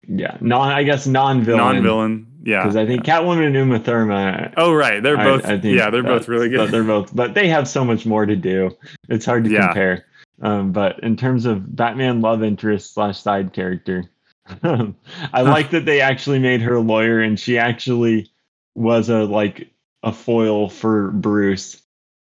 yeah. 0.09 0.39
Non, 0.41 0.69
I 0.69 0.83
guess 0.83 1.07
non-villain. 1.07 1.59
non-villain 1.59 2.27
Yeah. 2.43 2.63
Because 2.63 2.77
I 2.77 2.87
think 2.87 3.05
Catwoman 3.05 3.47
and 3.47 3.55
Uma 3.55 3.79
Thurman. 3.79 4.55
Oh 4.57 4.73
right, 4.73 5.03
they're 5.03 5.17
both. 5.17 5.45
I 5.45 5.59
think 5.59 5.77
yeah, 5.77 5.91
they're 5.91 6.03
both 6.03 6.27
really 6.27 6.49
good. 6.49 6.71
They're 6.71 6.85
both, 6.85 7.15
but 7.15 7.35
they 7.35 7.49
have 7.49 7.69
so 7.69 7.85
much 7.85 8.07
more 8.07 8.25
to 8.27 8.35
do. 8.37 8.71
It's 9.09 9.27
hard 9.27 9.45
to 9.45 9.51
Yeah. 9.51 9.67
compare. 9.67 10.07
Um, 10.43 10.73
but 10.73 11.01
in 11.01 11.17
terms 11.17 11.45
of 11.45 11.77
Batman 11.77 12.23
love 12.23 12.43
interest 12.43 12.95
slash 12.95 13.21
side 13.21 13.53
character, 13.53 14.05
I 14.63 15.43
like 15.43 15.71
that 15.71 15.85
they 15.85 16.01
actually 16.01 16.39
made 16.39 16.63
her 16.63 16.77
a 16.77 16.81
lawyer, 16.81 17.21
and 17.21 17.39
she 17.39 17.59
actually 17.59 18.31
was 18.75 19.11
a 19.11 19.25
like 19.25 19.69
a 20.03 20.13
foil 20.13 20.71
for 20.71 21.11
Bruce 21.11 21.83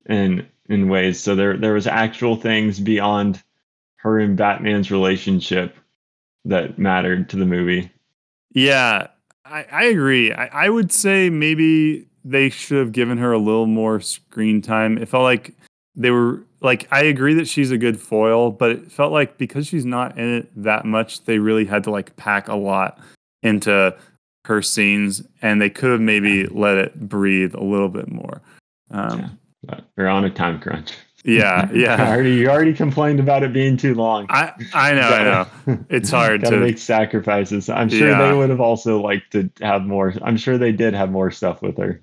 in 0.08 0.48
in 0.70 0.88
ways. 0.88 1.20
So 1.20 1.36
there 1.36 1.58
there 1.58 1.74
was 1.74 1.88
actual 1.88 2.38
things 2.38 2.80
beyond 2.80 3.44
her 3.98 4.18
and 4.18 4.38
Batman's 4.38 4.92
relationship 4.92 5.76
that 6.46 6.80
mattered 6.80 7.30
to 7.30 7.38
the 7.38 7.46
movie. 7.46 7.92
Yeah, 8.54 9.08
I, 9.46 9.66
I 9.72 9.84
agree. 9.86 10.32
I, 10.32 10.66
I 10.66 10.70
would 10.70 10.92
say 10.92 11.30
maybe 11.30 12.08
they 12.24 12.50
should 12.50 12.78
have 12.78 12.92
given 12.92 13.18
her 13.18 13.32
a 13.32 13.38
little 13.38 13.68
more 13.68 14.00
screen 14.00 14.62
time. 14.62 14.98
It 14.98 15.10
felt 15.10 15.24
like 15.24 15.54
they 15.96 16.12
were 16.12 16.44
like 16.62 16.88
I 16.92 17.04
agree 17.04 17.34
that 17.36 17.48
she's 17.48 17.72
a 17.72 17.78
good 17.78 18.00
foil, 18.00 18.52
but 18.52 18.72
it 18.72 18.92
felt 18.92 19.12
like 19.12 19.38
because 19.38 19.68
she's 19.68 19.86
not 19.86 20.18
in 20.18 20.38
it 20.38 20.64
that 20.64 20.86
much, 20.86 21.26
they 21.26 21.40
really 21.40 21.66
had 21.66 21.84
to 21.86 21.92
like 21.92 22.16
pack 22.16 22.48
a 22.48 22.56
lot 22.56 23.00
into 23.44 23.96
her 24.46 24.62
scenes, 24.62 25.24
and 25.42 25.62
they 25.62 25.70
could 25.70 25.92
have 25.92 26.02
maybe 26.02 26.46
let 26.48 26.78
it 26.78 27.08
breathe 27.08 27.56
a 27.56 27.64
little 27.64 27.90
bit 27.90 28.12
more. 28.12 28.42
Um, 28.92 29.40
But 29.64 29.86
we're 29.98 30.08
on 30.08 30.24
a 30.26 30.30
time 30.30 30.60
crunch. 30.60 30.94
Yeah, 31.26 31.70
yeah. 31.74 32.10
already 32.12 32.36
you 32.36 32.50
already 32.50 32.74
complained 32.74 33.20
about 33.20 33.44
it 33.44 33.52
being 33.52 33.76
too 33.78 33.96
long. 33.96 34.28
I 34.30 34.54
I 34.74 34.94
know, 34.94 35.02
I 35.02 35.24
know. 35.24 35.80
It's 35.90 36.10
hard 36.12 36.42
Gotta 36.44 36.58
make 36.58 36.78
sacrifices. 36.78 37.68
I'm 37.70 37.90
sure 37.90 38.10
Yeah. 38.10 38.30
they 38.30 38.38
would 38.38 38.50
have 38.50 38.62
also 38.62 39.02
liked 39.02 39.32
to 39.34 39.50
have 39.62 39.84
more. 39.84 40.14
I'm 40.22 40.38
sure 40.38 40.58
they 40.58 40.72
did 40.72 40.94
have 40.94 41.12
more 41.12 41.32
stuff 41.32 41.62
with 41.62 41.78
her. 41.78 42.02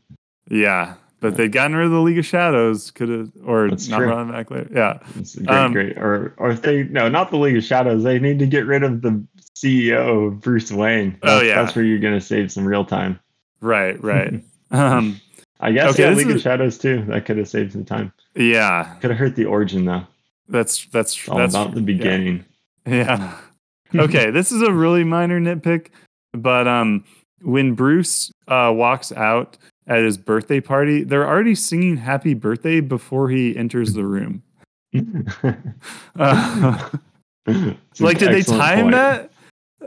yeah. 0.51 0.95
But 1.21 1.37
they'd 1.37 1.53
gotten 1.53 1.77
rid 1.77 1.85
of 1.87 1.93
the 1.93 2.01
League 2.01 2.19
of 2.19 2.27
Shadows, 2.27 2.91
could 2.91 3.09
have, 3.09 3.31
or 3.47 3.71
That's 3.71 3.87
not 3.87 3.99
true. 3.99 4.09
brought 4.09 4.29
it 4.29 4.33
back 4.33 4.51
later. 4.51 4.69
Yeah, 4.75 4.99
It's 5.21 5.37
great, 5.37 5.49
Um, 5.57 5.73
great. 5.73 5.97
Or 5.97 6.35
or 6.37 6.51
if 6.51 6.63
they 6.63 6.83
no, 6.83 7.09
not 7.09 7.31
the 7.31 7.37
League 7.39 7.57
of 7.57 7.63
Shadows. 7.63 8.03
They 8.03 8.19
need 8.19 8.41
to 8.41 8.47
get 8.47 8.67
rid 8.67 8.83
of 8.83 9.03
the 9.03 9.23
CEO, 9.55 10.31
Bruce 10.41 10.73
Wayne. 10.73 11.17
Oh, 11.23 11.27
That's- 11.29 11.47
yeah. 11.47 11.63
that's 11.63 11.77
where 11.77 11.85
you're 11.85 12.01
gonna 12.01 12.21
save 12.21 12.51
some 12.51 12.65
real 12.67 12.85
time. 12.85 13.21
right, 13.61 14.03
right. 14.03 14.43
um, 14.73 15.21
I 15.61 15.71
guess 15.71 15.93
Okay, 15.93 16.11
yeah, 16.11 16.17
League 16.17 16.27
is- 16.29 16.35
of 16.35 16.41
Shadows 16.41 16.77
too. 16.79 17.05
That 17.07 17.25
could 17.25 17.39
have 17.39 17.49
saved 17.49 17.71
some 17.73 17.85
time. 17.85 18.13
Yeah, 18.35 18.97
Could 19.01 19.11
have 19.11 19.19
hurt 19.19 19.37
the 19.37 19.45
origin 19.45 19.85
though. 19.85 20.07
that's 20.49 20.87
that's 20.87 21.17
It's 21.17 21.29
all 21.29 21.39
that's 21.39 21.55
about 21.55 21.75
the 21.75 21.81
beginning. 21.81 22.45
Yeah. 22.87 23.39
okay, 23.95 24.31
this 24.31 24.53
is 24.53 24.63
a 24.63 24.73
really 24.73 25.05
minor 25.05 25.41
nitpick, 25.41 25.89
but 26.33 26.67
um, 26.67 27.05
when 27.43 27.75
Bruce 27.75 28.31
uh 28.49 28.73
walks 28.75 29.13
out 29.13 29.59
at 29.87 30.03
his 30.03 30.17
birthday 30.17 30.61
party, 30.61 31.03
they're 31.03 31.27
already 31.27 31.55
singing 31.55 31.97
"Happy 31.99 32.35
Birthday" 32.35 32.81
before 32.81 33.29
he 33.31 33.57
enters 33.57 33.95
the 33.95 34.05
room. 34.05 34.43
Uh, 36.17 36.89
like, 37.99 38.19
did 38.19 38.33
they 38.33 38.43
time 38.43 38.83
point. 38.83 38.93
that? 38.93 39.32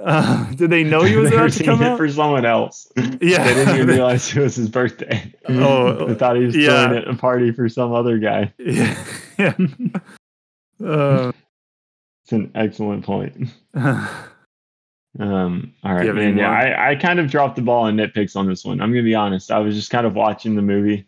Uh, 0.01 0.51
did 0.55 0.69
they 0.69 0.83
know 0.83 1.03
he 1.03 1.15
was 1.15 1.31
about 1.31 1.51
to 1.51 1.63
come 1.63 1.81
out? 1.81 1.97
for 1.97 2.09
someone 2.09 2.45
else. 2.45 2.91
Yeah. 2.95 3.43
they 3.43 3.53
didn't 3.53 3.75
even 3.75 3.87
realize 3.87 4.35
it 4.35 4.41
was 4.41 4.55
his 4.55 4.69
birthday. 4.69 5.33
Oh, 5.47 6.07
they 6.07 6.15
thought 6.15 6.35
he 6.35 6.43
was 6.45 6.55
yeah. 6.55 6.87
throwing 6.87 7.03
it 7.03 7.07
a 7.07 7.13
party 7.15 7.51
for 7.51 7.69
some 7.69 7.93
other 7.93 8.17
guy. 8.17 8.53
yeah. 8.57 8.95
yeah. 9.37 9.53
Uh, 10.83 11.31
It's 12.23 12.31
an 12.31 12.51
excellent 12.55 13.05
point. 13.05 13.49
Um, 15.17 15.73
all 15.83 15.93
right, 15.93 16.05
you 16.05 16.13
man. 16.13 16.37
Yeah. 16.37 16.51
I, 16.51 16.91
I 16.91 16.95
kind 16.95 17.19
of 17.19 17.29
dropped 17.29 17.55
the 17.55 17.61
ball 17.61 17.83
on 17.83 17.95
nitpicks 17.95 18.35
on 18.35 18.47
this 18.47 18.65
one. 18.65 18.81
I'm 18.81 18.91
gonna 18.91 19.03
be 19.03 19.15
honest. 19.15 19.51
I 19.51 19.59
was 19.59 19.75
just 19.75 19.89
kind 19.89 20.05
of 20.05 20.13
watching 20.13 20.55
the 20.55 20.61
movie, 20.61 21.07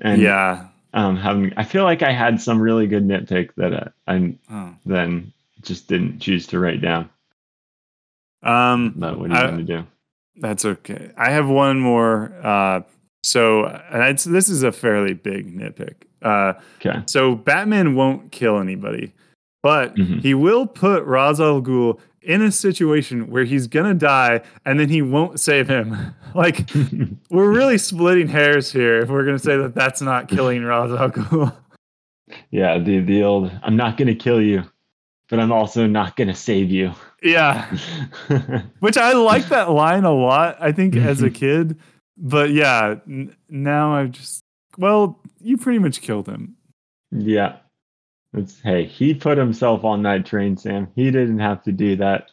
and 0.00 0.20
yeah. 0.20 0.66
um, 0.92 1.16
having. 1.16 1.52
I 1.56 1.64
feel 1.64 1.84
like 1.84 2.02
I 2.02 2.12
had 2.12 2.40
some 2.40 2.60
really 2.60 2.86
good 2.86 3.06
nitpick 3.06 3.50
that 3.56 3.72
uh, 3.72 3.88
I 4.06 4.36
Oh. 4.50 4.74
then 4.84 5.32
just 5.62 5.88
didn't 5.88 6.20
choose 6.20 6.46
to 6.48 6.58
write 6.58 6.82
down. 6.82 7.08
Um, 8.42 8.94
But 8.96 9.18
what 9.18 9.30
are 9.30 9.34
you 9.34 9.40
I- 9.40 9.50
gonna 9.50 9.62
do? 9.62 9.84
That's 10.36 10.64
okay. 10.64 11.10
I 11.18 11.30
have 11.30 11.48
one 11.48 11.80
more. 11.80 12.32
Uh, 12.42 12.80
so, 13.22 13.66
and 13.66 14.02
it's, 14.04 14.24
this 14.24 14.48
is 14.48 14.62
a 14.62 14.72
fairly 14.72 15.12
big 15.12 15.54
nitpick. 15.54 15.94
Uh, 16.22 16.54
Okay. 16.80 17.02
so 17.06 17.34
Batman 17.34 17.94
won't 17.94 18.32
kill 18.32 18.58
anybody, 18.58 19.12
but 19.62 19.94
Mhm. 19.96 20.20
he 20.22 20.32
will 20.34 20.66
put 20.66 21.04
Ra's 21.04 21.40
al 21.40 21.60
Ghul 21.60 21.98
in 22.22 22.40
a 22.42 22.50
situation 22.52 23.28
where 23.30 23.44
he's 23.44 23.66
gonna 23.66 23.94
die, 23.94 24.40
and 24.64 24.78
then 24.80 24.88
he 24.88 25.02
won't 25.02 25.38
save 25.40 25.68
him. 25.68 25.94
like 26.34 26.70
we're 27.30 27.50
really 27.50 27.76
splitting 27.78 28.28
hairs 28.28 28.72
here 28.72 28.98
if 29.00 29.08
we're 29.10 29.24
gonna 29.24 29.38
say 29.38 29.56
that 29.58 29.74
that's 29.74 30.00
not 30.00 30.28
killing 30.28 30.62
Ra's 30.64 30.92
al 30.92 31.10
Ghul. 31.10 31.52
yeah, 32.50 32.78
the 32.78 33.00
the 33.00 33.22
old. 33.22 33.50
I'm 33.62 33.76
not 33.76 33.96
gonna 33.98 34.14
kill 34.14 34.40
you, 34.40 34.62
but 35.28 35.38
I'm 35.40 35.52
also 35.52 35.86
not 35.86 36.16
gonna 36.16 36.34
save 36.34 36.70
you. 36.70 36.92
Yeah, 37.22 37.66
which 38.80 38.96
I 38.96 39.12
like 39.12 39.48
that 39.48 39.70
line 39.70 40.04
a 40.04 40.12
lot. 40.12 40.56
I 40.60 40.72
think 40.72 40.96
as 40.96 41.22
a 41.22 41.26
mm-hmm. 41.26 41.34
kid, 41.34 41.78
but 42.16 42.50
yeah, 42.50 42.96
n- 43.06 43.36
now 43.48 43.94
I've 43.94 44.12
just 44.12 44.42
well, 44.78 45.20
you 45.40 45.56
pretty 45.56 45.78
much 45.78 46.00
killed 46.00 46.26
him. 46.26 46.56
yeah. 47.10 47.56
It's, 48.32 48.60
hey, 48.60 48.84
he 48.84 49.12
put 49.12 49.38
himself 49.38 49.82
on 49.84 50.04
that 50.04 50.24
train, 50.24 50.56
Sam. 50.56 50.86
He 50.94 51.10
didn't 51.10 51.40
have 51.40 51.64
to 51.64 51.72
do 51.72 51.96
that. 51.96 52.30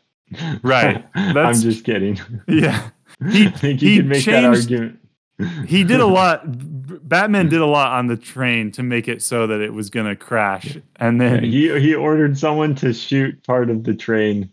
Right. 0.62 1.04
I'm 1.16 1.60
just 1.60 1.84
kidding. 1.84 2.20
Yeah. 2.48 2.90
He- 3.32 3.48
I 3.48 3.52
think 3.52 3.82
you 3.82 3.90
he 3.90 3.98
can 3.98 4.08
make 4.10 4.26
that 4.26 4.42
changed- 4.42 4.72
argument. 4.72 5.00
he 5.66 5.84
did 5.84 6.00
a 6.02 6.06
lot 6.06 6.44
batman 7.08 7.48
mm. 7.48 7.50
did 7.52 7.62
a 7.62 7.66
lot 7.66 7.94
on 7.94 8.08
the 8.08 8.18
train 8.18 8.72
to 8.72 8.84
make 8.84 9.08
it 9.08 9.22
so 9.22 9.48
that 9.48 9.62
it 9.62 9.72
was 9.72 9.90
going 9.90 10.06
to 10.06 10.16
crash 10.16 10.78
and 10.98 11.22
Yeah, 11.22 11.30
then 11.30 11.44
he 11.44 11.80
he 11.80 11.96
ordered 11.96 12.38
someone 12.38 12.76
to 12.76 12.94
shoot 12.94 13.42
part 13.44 13.70
of 13.70 13.86
the 13.86 13.94
train 13.94 14.52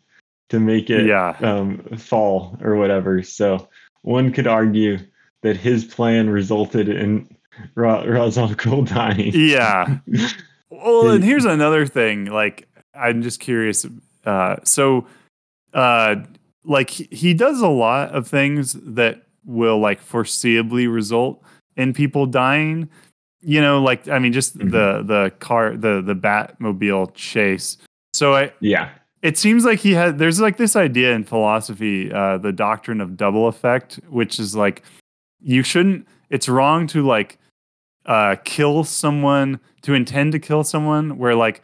to 0.55 0.61
make 0.61 0.89
it 0.91 1.07
Yeah. 1.07 1.37
um, 1.43 1.79
fall 1.99 2.57
or 2.63 2.77
whatever. 2.77 3.23
So 3.23 3.69
one 4.03 4.33
could 4.33 4.47
argue 4.47 4.99
that 5.43 5.57
his 5.57 5.85
plan 5.85 6.31
resulted 6.31 6.89
in 6.89 7.29
Ra- 7.75 8.03
Ra's 8.05 8.39
al 8.39 8.49
Ghul 8.51 8.89
dying. 8.89 9.33
yeah 9.35 9.99
well 10.71 11.11
and 11.11 11.23
here's 11.23 11.45
another 11.45 11.87
thing 11.87 12.25
like 12.27 12.67
i'm 12.95 13.23
just 13.23 13.39
curious 13.39 13.87
uh 14.25 14.57
so 14.65 15.07
uh 15.73 16.17
like 16.65 16.91
he, 16.91 17.33
does 17.35 17.61
a 17.61 17.69
lot 17.69 18.11
of 18.11 18.27
things 18.27 18.73
that 18.83 19.23
will 19.45 19.79
like 19.79 20.05
foreseeably 20.05 20.93
result 20.93 21.43
in 21.77 21.93
people 21.93 22.27
dying 22.27 22.89
you 23.41 23.61
know 23.61 23.81
like 23.81 24.09
i 24.09 24.19
mean 24.19 24.33
just 24.33 24.59
Mhm. 24.59 24.71
the 24.73 25.03
the 25.07 25.31
car 25.39 25.77
the 25.77 26.03
the 26.03 26.15
batmobile 26.17 27.15
chase 27.15 27.77
so 28.15 28.35
i 28.35 28.51
Yeah. 28.61 28.89
It 29.25 29.37
seems 29.37 29.65
like 29.65 29.81
he 29.81 29.93
had 29.93 30.19
there's 30.19 30.41
like 30.41 30.59
this 30.59 30.77
idea 30.77 31.13
in 31.13 31.25
philosophy 31.25 32.13
uh 32.13 32.39
the 32.39 32.53
doctrine 32.53 33.01
of 33.01 33.17
double 33.17 33.49
effect 33.49 33.99
which 34.09 34.39
is 34.39 34.55
like 34.55 34.83
you 35.41 35.63
shouldn't 35.63 36.07
it's 36.31 36.49
wrong 36.49 36.87
to 36.87 37.05
like 37.05 37.39
uh 38.07 38.37
kill 38.45 38.85
someone 38.85 39.59
to 39.83 39.95
intend 39.95 40.33
to 40.33 40.39
kill 40.39 40.63
someone 40.63 41.19
where 41.19 41.35
like 41.35 41.63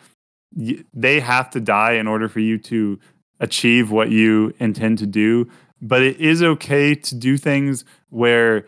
y- 0.54 0.84
they 0.92 1.20
have 1.20 1.50
to 1.50 1.60
die 1.60 1.92
in 1.92 2.06
order 2.06 2.28
for 2.28 2.40
you 2.40 2.58
to 2.58 2.98
achieve 3.40 3.90
what 3.90 4.10
you 4.10 4.54
intend 4.58 4.98
to 4.98 5.06
do. 5.06 5.48
But 5.82 6.02
it 6.02 6.20
is 6.20 6.42
okay 6.42 6.94
to 6.94 7.14
do 7.14 7.38
things 7.38 7.84
where 8.10 8.66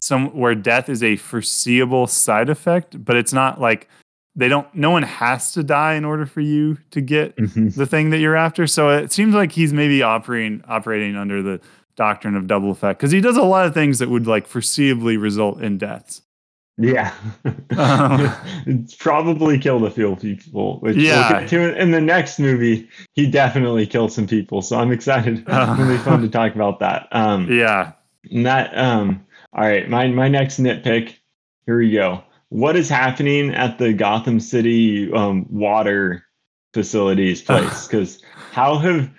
some 0.00 0.28
where 0.36 0.54
death 0.54 0.88
is 0.88 1.02
a 1.02 1.16
foreseeable 1.16 2.06
side 2.06 2.50
effect 2.50 3.02
but 3.04 3.16
it's 3.16 3.32
not 3.32 3.60
like 3.60 3.88
they 4.36 4.48
don't 4.48 4.66
no 4.74 4.90
one 4.90 5.02
has 5.04 5.52
to 5.52 5.62
die 5.62 5.94
in 5.94 6.04
order 6.04 6.26
for 6.26 6.40
you 6.40 6.76
to 6.90 7.00
get 7.00 7.36
Mhm. 7.36 7.74
the 7.74 7.86
thing 7.86 8.10
that 8.10 8.18
you're 8.18 8.36
after. 8.36 8.66
So 8.66 8.90
it 8.90 9.12
seems 9.12 9.34
like 9.34 9.52
he's 9.52 9.72
maybe 9.72 10.02
operating 10.02 10.62
operating 10.68 11.16
under 11.16 11.42
the 11.42 11.60
doctrine 11.96 12.34
of 12.34 12.46
double 12.48 12.70
effect 12.72 12.98
because 12.98 13.12
he 13.12 13.20
does 13.20 13.36
a 13.36 13.42
lot 13.42 13.66
of 13.66 13.74
things 13.74 14.00
that 14.00 14.08
would 14.10 14.26
like 14.26 14.48
foreseeably 14.48 15.20
result 15.20 15.62
in 15.62 15.78
deaths. 15.78 16.22
Yeah. 16.76 17.12
Um, 17.76 18.28
it's 18.66 18.94
probably 18.98 19.58
killed 19.60 19.84
a 19.84 19.90
few 19.90 20.16
people, 20.16 20.80
which 20.80 20.96
Yeah. 20.96 21.46
we'll 21.52 21.74
in 21.76 21.92
the 21.92 22.00
next 22.00 22.40
movie. 22.40 22.88
He 23.12 23.30
definitely 23.30 23.86
killed 23.86 24.10
some 24.12 24.26
people. 24.26 24.60
So 24.62 24.76
I'm 24.78 24.90
excited. 24.90 25.44
Uh. 25.48 25.76
It'll 25.78 25.92
be 25.92 25.98
fun 25.98 26.20
to 26.22 26.28
talk 26.28 26.54
about 26.56 26.80
that. 26.80 27.06
Um, 27.12 27.46
Yeah. 27.50 27.92
And 28.32 28.44
that 28.46 28.76
um 28.76 29.20
all 29.52 29.62
right, 29.62 29.88
my 29.88 30.08
my 30.08 30.26
next 30.28 30.58
nitpick. 30.58 31.14
Here 31.66 31.78
we 31.78 31.92
go. 31.92 32.24
What 32.54 32.76
is 32.76 32.88
happening 32.88 33.52
at 33.52 33.78
the 33.78 33.92
Gotham 33.92 34.38
City 34.38 35.12
um 35.12 35.44
water 35.50 36.24
facilities 36.72 37.42
place? 37.42 37.88
Because 37.88 38.22
how 38.52 38.78
have 38.78 39.10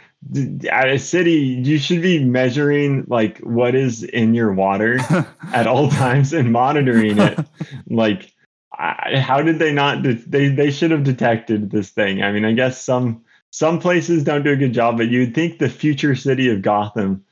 at 0.72 0.90
a 0.90 0.98
city 0.98 1.34
you 1.64 1.78
should 1.78 2.02
be 2.02 2.24
measuring 2.24 3.04
like 3.10 3.40
what 3.40 3.76
is 3.76 4.04
in 4.04 4.34
your 4.34 4.54
water 4.54 5.00
at 5.54 5.68
all 5.68 5.90
times 5.90 6.32
and 6.32 6.52
monitoring 6.52 7.20
it. 7.20 7.40
Like, 7.90 8.32
I, 8.78 9.20
how 9.20 9.42
did 9.42 9.60
they 9.60 9.74
not? 9.74 10.02
De- 10.02 10.14
they 10.14 10.48
they 10.48 10.72
should 10.72 10.92
have 10.92 11.04
detected 11.04 11.72
this 11.72 11.90
thing. 11.92 12.24
I 12.24 12.32
mean, 12.32 12.46
I 12.46 12.54
guess 12.54 12.82
some 12.82 13.24
some 13.52 13.80
places 13.80 14.24
don't 14.24 14.44
do 14.44 14.52
a 14.54 14.56
good 14.56 14.74
job, 14.74 14.98
but 14.98 15.10
you'd 15.10 15.36
think 15.36 15.60
the 15.60 15.70
future 15.70 16.16
city 16.16 16.50
of 16.50 16.62
Gotham 16.62 17.24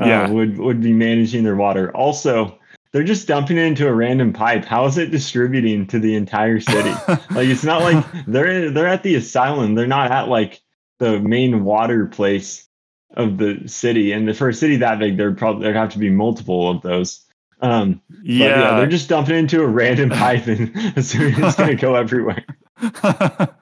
uh, 0.00 0.06
Yeah. 0.06 0.30
would 0.30 0.56
would 0.58 0.80
be 0.80 0.94
managing 0.94 1.44
their 1.44 1.56
water. 1.56 1.94
Also, 1.94 2.58
they're 2.92 3.04
just 3.04 3.28
dumping 3.28 3.56
it 3.56 3.64
into 3.64 3.86
a 3.86 3.92
random 3.92 4.32
pipe. 4.32 4.64
How 4.64 4.86
is 4.86 4.98
it 4.98 5.10
distributing 5.10 5.86
to 5.88 5.98
the 5.98 6.14
entire 6.14 6.60
city? 6.60 6.90
like 7.08 7.48
it's 7.48 7.64
not 7.64 7.82
like 7.82 8.04
they're 8.26 8.70
they're 8.70 8.88
at 8.88 9.02
the 9.02 9.14
asylum. 9.14 9.74
They're 9.74 9.86
not 9.86 10.10
at 10.10 10.28
like 10.28 10.60
the 10.98 11.20
main 11.20 11.64
water 11.64 12.06
place 12.06 12.68
of 13.14 13.38
the 13.38 13.62
city. 13.66 14.12
And 14.12 14.36
for 14.36 14.48
a 14.48 14.54
city 14.54 14.76
that 14.76 14.98
big, 14.98 15.16
there'd 15.16 15.38
probably 15.38 15.64
there'd 15.64 15.76
have 15.76 15.90
to 15.90 15.98
be 15.98 16.10
multiple 16.10 16.70
of 16.70 16.82
those. 16.82 17.24
Um, 17.62 18.00
yeah. 18.22 18.46
yeah. 18.46 18.76
they're 18.76 18.86
just 18.86 19.08
dumping 19.08 19.34
it 19.34 19.38
into 19.38 19.62
a 19.62 19.66
random 19.66 20.10
pipe 20.10 20.46
and 20.46 20.74
assuming 20.96 21.34
it's 21.44 21.56
gonna 21.56 21.74
go 21.74 21.94
everywhere. 21.94 22.44
that 22.80 23.54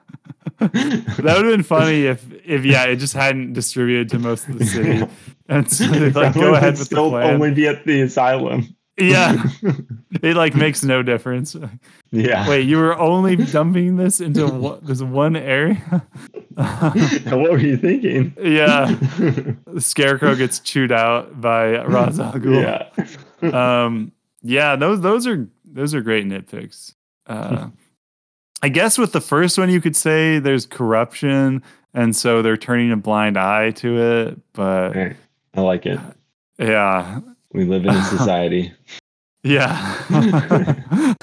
would 0.59 1.25
have 1.25 1.43
been 1.43 1.63
funny 1.63 2.05
if 2.05 2.25
if 2.45 2.65
yeah 2.65 2.85
it 2.85 2.97
just 2.97 3.13
hadn't 3.13 3.53
distributed 3.53 4.09
to 4.09 4.19
most 4.19 4.47
of 4.47 4.57
the 4.57 4.65
city 4.65 5.05
and 5.49 5.69
so 5.71 5.85
they'd, 5.85 6.15
like 6.15 6.33
go 6.33 6.53
ahead 6.53 6.73
with 6.73 6.79
the 6.79 6.85
still 6.85 7.09
plan 7.09 7.35
only 7.35 7.53
be 7.53 7.67
at 7.67 7.85
the 7.85 8.01
asylum. 8.01 8.75
Yeah 8.99 9.43
it 10.21 10.35
like 10.35 10.55
makes 10.55 10.83
no 10.83 11.01
difference 11.01 11.55
yeah. 12.11 12.47
wait 12.47 12.67
you 12.67 12.77
were 12.77 12.97
only 12.97 13.35
dumping 13.35 13.97
this 13.97 14.19
into 14.19 14.47
one, 14.51 14.79
this 14.83 15.01
one 15.01 15.35
area 15.35 16.05
what 16.55 17.51
were 17.51 17.59
you 17.59 17.77
thinking? 17.77 18.33
yeah 18.41 18.85
the 19.67 19.81
scarecrow 19.81 20.35
gets 20.35 20.59
chewed 20.59 20.91
out 20.91 21.39
by 21.39 21.81
Ra's 21.83 22.19
al 22.19 22.33
Ghul. 22.33 22.87
yeah. 23.41 23.83
um 23.83 24.11
yeah 24.41 24.75
those 24.75 25.01
those 25.01 25.25
are 25.27 25.47
those 25.65 25.93
are 25.93 26.01
great 26.01 26.25
nitpicks 26.25 26.95
uh 27.27 27.69
i 28.61 28.69
guess 28.69 28.97
with 28.97 29.11
the 29.13 29.21
first 29.21 29.57
one 29.57 29.69
you 29.69 29.81
could 29.81 29.95
say 29.95 30.39
there's 30.39 30.65
corruption 30.65 31.63
and 31.93 32.15
so 32.15 32.41
they're 32.41 32.57
turning 32.57 32.91
a 32.91 32.97
blind 32.97 33.37
eye 33.37 33.71
to 33.71 33.97
it 33.97 34.39
but. 34.53 34.95
I 35.55 35.61
like 35.61 35.87
it. 35.87 35.99
yeah 36.59 37.19
We 37.53 37.65
live 37.65 37.83
in 37.85 37.89
a 37.89 38.03
society. 38.17 38.73
yeah 39.43 39.95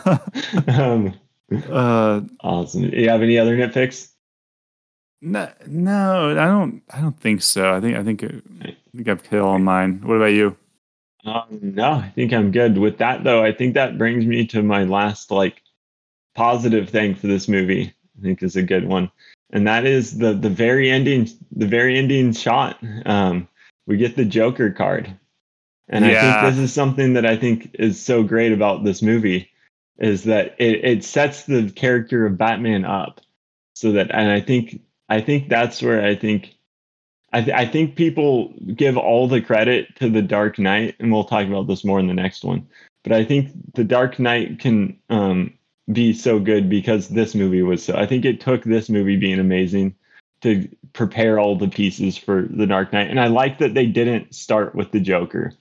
um, 0.69 1.13
uh 1.71 2.21
awesome. 2.41 2.85
You 2.85 3.09
have 3.11 3.23
any 3.23 3.39
other 3.39 3.57
nitpicks? 3.57 4.13
no, 5.23 5.51
no 5.67 6.31
i 6.33 6.45
don't 6.47 6.83
i 6.93 7.01
don't 7.01 7.19
think 7.19 7.41
so 7.43 7.75
i 7.75 7.81
think 7.81 7.97
i 7.97 8.03
think 8.05 8.23
i 8.23 8.77
think 8.95 9.09
i've 9.09 9.23
killed 9.23 9.47
all 9.47 9.59
mine 9.59 10.01
what 10.05 10.17
about 10.17 10.27
you 10.33 10.55
Um, 11.25 11.47
no, 11.51 11.91
I 11.93 12.11
think 12.15 12.33
I'm 12.33 12.53
good 12.53 12.79
with 12.79 12.99
that. 12.99 13.25
Though 13.25 13.43
I 13.43 13.51
think 13.53 13.75
that 13.75 13.99
brings 13.99 14.25
me 14.27 14.47
to 14.49 14.63
my 14.63 14.85
last 14.85 15.31
like 15.33 15.63
positive 16.35 16.89
thing 16.89 17.15
for 17.17 17.27
this 17.27 17.49
movie. 17.49 17.93
I 18.19 18.23
think 18.23 18.43
is 18.43 18.55
a 18.57 18.63
good 18.63 18.87
one, 18.87 19.11
and 19.51 19.67
that 19.67 19.85
is 19.87 20.19
the 20.19 20.35
the 20.35 20.51
very 20.51 20.89
ending 20.91 21.29
the 21.51 21.67
very 21.67 21.99
ending 21.99 22.33
shot. 22.33 22.79
Um, 23.07 23.49
we 23.89 23.97
get 23.97 24.15
the 24.17 24.25
Joker 24.25 24.71
card, 24.71 25.11
and 25.89 26.05
I 26.05 26.21
think 26.21 26.55
this 26.55 26.65
is 26.65 26.73
something 26.73 27.13
that 27.15 27.27
I 27.27 27.37
think 27.37 27.71
is 27.75 28.03
so 28.03 28.23
great 28.23 28.53
about 28.53 28.85
this 28.85 29.03
movie 29.03 29.51
is 29.99 30.25
that 30.25 30.57
it, 30.59 30.85
it 30.85 31.05
sets 31.05 31.45
the 31.45 31.71
character 31.71 32.27
of 32.27 32.37
Batman 32.37 32.85
up 32.85 33.21
so 33.75 33.93
that 33.93 34.11
and 34.11 34.31
I 34.31 34.41
think 34.41 34.81
I 35.09 35.21
think 35.21 35.49
that's 35.49 35.83
where 35.83 36.05
I 36.05 36.17
think 36.17 36.57
I, 37.33 37.43
th- 37.43 37.57
I 37.57 37.67
think 37.67 37.97
people 37.97 38.55
give 38.75 38.97
all 38.97 39.29
the 39.29 39.43
credit 39.43 39.95
to 39.97 40.09
the 40.09 40.23
Dark 40.23 40.59
Knight, 40.59 40.97
and 40.99 41.13
we'll 41.13 41.25
talk 41.25 41.47
about 41.47 41.67
this 41.67 41.85
more 41.85 41.99
in 41.99 42.07
the 42.07 42.15
next 42.15 42.45
one. 42.45 42.67
But 43.03 43.13
I 43.13 43.25
think 43.25 43.51
the 43.75 43.85
Dark 43.85 44.19
Knight 44.19 44.59
can 44.59 44.97
um, 45.11 45.53
be 45.93 46.13
so 46.13 46.39
good 46.39 46.71
because 46.71 47.09
this 47.09 47.35
movie 47.35 47.63
was 47.63 47.85
so. 47.85 47.95
I 47.97 48.07
think 48.07 48.25
it 48.25 48.41
took 48.41 48.65
this 48.65 48.89
movie 48.89 49.17
being 49.17 49.39
amazing 49.39 49.95
to 50.43 50.69
prepare 50.93 51.39
all 51.39 51.57
the 51.57 51.69
pieces 51.69 52.17
for 52.17 52.47
the 52.49 52.67
Dark 52.67 52.93
Knight, 52.93 53.11
and 53.11 53.21
I 53.21 53.27
like 53.27 53.59
that 53.59 53.75
they 53.75 53.87
didn't 53.87 54.35
start 54.35 54.75
with 54.75 54.91
the 54.93 55.01
Joker. 55.01 55.53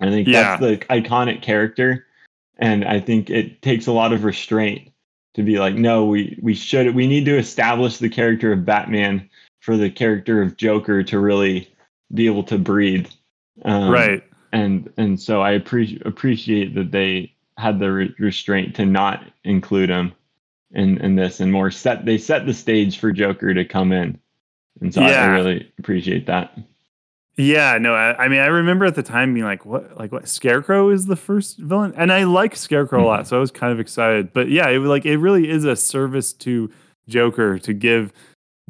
I 0.00 0.10
think 0.10 0.28
Yeah. 0.28 0.56
that's 0.56 0.60
the 0.60 0.76
iconic 0.86 1.42
character, 1.42 2.06
and 2.58 2.84
I 2.84 3.00
think 3.00 3.30
it 3.30 3.62
takes 3.62 3.86
a 3.86 3.92
lot 3.92 4.12
of 4.12 4.24
restraint 4.24 4.90
to 5.34 5.42
be 5.42 5.58
like, 5.58 5.74
no, 5.74 6.06
we 6.06 6.38
we 6.42 6.54
should 6.54 6.94
we 6.94 7.06
need 7.06 7.24
to 7.26 7.36
establish 7.38 7.98
the 7.98 8.08
character 8.08 8.52
of 8.52 8.64
Batman 8.64 9.28
for 9.60 9.76
the 9.76 9.90
character 9.90 10.42
of 10.42 10.56
Joker 10.56 11.02
to 11.04 11.18
really 11.20 11.68
be 12.12 12.26
able 12.26 12.42
to 12.44 12.58
breathe. 12.58 13.06
Um, 13.64 13.90
right 13.90 14.24
And 14.52 14.92
and 14.96 15.20
so 15.20 15.40
I 15.40 15.52
appreciate 15.52 16.04
appreciate 16.04 16.74
that 16.74 16.90
they 16.90 17.32
had 17.58 17.78
the 17.78 17.92
re- 17.92 18.14
restraint 18.18 18.74
to 18.76 18.84
not 18.86 19.24
include 19.44 19.88
him 19.88 20.12
in 20.72 20.98
in 20.98 21.16
this 21.16 21.40
and 21.40 21.52
more 21.52 21.70
set 21.70 22.04
they 22.04 22.18
set 22.18 22.44
the 22.46 22.54
stage 22.54 22.98
for 22.98 23.12
Joker 23.12 23.54
to 23.54 23.64
come 23.64 23.92
in. 23.92 24.18
And 24.80 24.92
so 24.92 25.02
I, 25.02 25.12
I 25.12 25.26
really 25.26 25.70
appreciate 25.78 26.26
that. 26.26 26.58
Yeah, 27.36 27.78
no, 27.78 27.94
I, 27.94 28.24
I 28.24 28.28
mean, 28.28 28.40
I 28.40 28.46
remember 28.46 28.84
at 28.84 28.94
the 28.94 29.02
time 29.02 29.32
being 29.32 29.46
like, 29.46 29.64
"What? 29.64 29.96
Like, 29.98 30.12
what? 30.12 30.28
Scarecrow 30.28 30.90
is 30.90 31.06
the 31.06 31.16
first 31.16 31.58
villain?" 31.58 31.94
And 31.96 32.12
I 32.12 32.24
like 32.24 32.54
Scarecrow 32.54 33.02
a 33.02 33.06
lot, 33.06 33.26
so 33.26 33.38
I 33.38 33.40
was 33.40 33.50
kind 33.50 33.72
of 33.72 33.80
excited. 33.80 34.34
But 34.34 34.50
yeah, 34.50 34.68
it 34.68 34.78
was 34.78 34.90
like 34.90 35.06
it 35.06 35.16
really 35.16 35.48
is 35.48 35.64
a 35.64 35.74
service 35.74 36.34
to 36.34 36.70
Joker 37.08 37.58
to 37.60 37.72
give, 37.72 38.12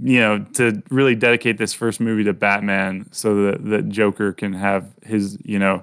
you 0.01 0.21
know, 0.21 0.39
to 0.55 0.81
really 0.91 1.17
dedicate 1.17 1.59
this 1.59 1.75
first 1.75 1.99
movie 1.99 2.23
to 2.23 2.33
Batman, 2.33 3.09
so 3.11 3.43
that 3.47 3.65
that 3.65 3.89
Joker 3.89 4.33
can 4.33 4.53
have 4.53 4.95
his, 5.03 5.39
you 5.45 5.59
know, 5.59 5.83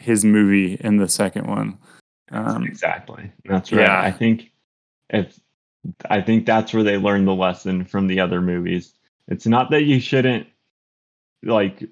his 0.00 0.24
movie 0.24 0.74
in 0.80 0.96
the 0.96 1.08
second 1.08 1.46
one. 1.46 1.78
Um, 2.32 2.64
exactly. 2.64 3.30
That's 3.44 3.70
right. 3.70 3.82
yeah. 3.82 4.00
I 4.00 4.10
think 4.10 4.50
if 5.10 5.38
I 6.10 6.20
think 6.20 6.44
that's 6.44 6.74
where 6.74 6.82
they 6.82 6.96
learned 6.96 7.28
the 7.28 7.34
lesson 7.34 7.84
from 7.84 8.06
the 8.06 8.20
other 8.20 8.40
movies. 8.40 8.94
It's 9.28 9.46
not 9.46 9.70
that 9.70 9.84
you 9.84 10.00
shouldn't 10.00 10.46
like 11.42 11.84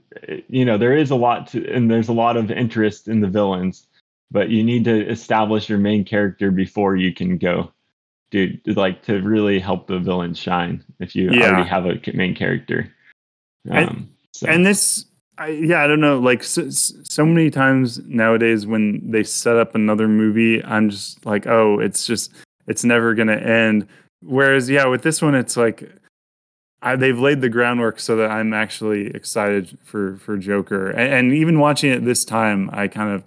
you 0.48 0.64
know 0.64 0.76
there 0.76 0.94
is 0.96 1.10
a 1.10 1.16
lot 1.16 1.46
to 1.46 1.66
and 1.72 1.90
there's 1.90 2.08
a 2.08 2.12
lot 2.12 2.36
of 2.36 2.50
interest 2.50 3.08
in 3.08 3.20
the 3.20 3.26
villains 3.28 3.86
but 4.30 4.50
you 4.50 4.62
need 4.62 4.84
to 4.84 5.08
establish 5.08 5.70
your 5.70 5.78
main 5.78 6.04
character 6.04 6.50
before 6.50 6.96
you 6.96 7.14
can 7.14 7.38
go 7.38 7.70
do 8.30 8.52
like 8.66 9.02
to 9.02 9.22
really 9.22 9.58
help 9.58 9.86
the 9.86 9.98
villain 9.98 10.34
shine 10.34 10.84
if 11.00 11.16
you 11.16 11.30
Yeah. 11.32 11.46
already 11.52 11.68
have 11.68 11.86
a 11.86 11.98
main 12.14 12.34
character 12.34 12.92
And- 13.64 13.88
um, 13.88 14.08
so. 14.32 14.46
and 14.48 14.66
this 14.66 15.06
I, 15.38 15.48
yeah 15.48 15.82
i 15.82 15.86
don't 15.86 16.00
know 16.00 16.18
like 16.18 16.42
so, 16.42 16.68
so 16.68 17.24
many 17.24 17.48
times 17.48 18.00
nowadays 18.04 18.66
when 18.66 19.10
they 19.10 19.22
set 19.22 19.56
up 19.56 19.74
another 19.74 20.08
movie 20.08 20.62
i'm 20.64 20.90
just 20.90 21.24
like 21.24 21.46
oh 21.46 21.78
it's 21.78 22.06
just 22.06 22.32
it's 22.66 22.84
never 22.84 23.14
gonna 23.14 23.36
end 23.36 23.86
whereas 24.20 24.68
yeah 24.68 24.84
with 24.86 25.02
this 25.02 25.22
one 25.22 25.34
it's 25.34 25.56
like 25.56 25.90
I, 26.80 26.96
they've 26.96 27.18
laid 27.18 27.40
the 27.40 27.48
groundwork 27.48 27.98
so 28.00 28.16
that 28.16 28.30
i'm 28.30 28.52
actually 28.52 29.08
excited 29.08 29.76
for 29.84 30.16
for 30.16 30.36
joker 30.36 30.90
and, 30.90 31.12
and 31.12 31.32
even 31.34 31.58
watching 31.58 31.90
it 31.90 32.04
this 32.04 32.24
time 32.24 32.70
i 32.72 32.86
kind 32.88 33.12
of 33.12 33.24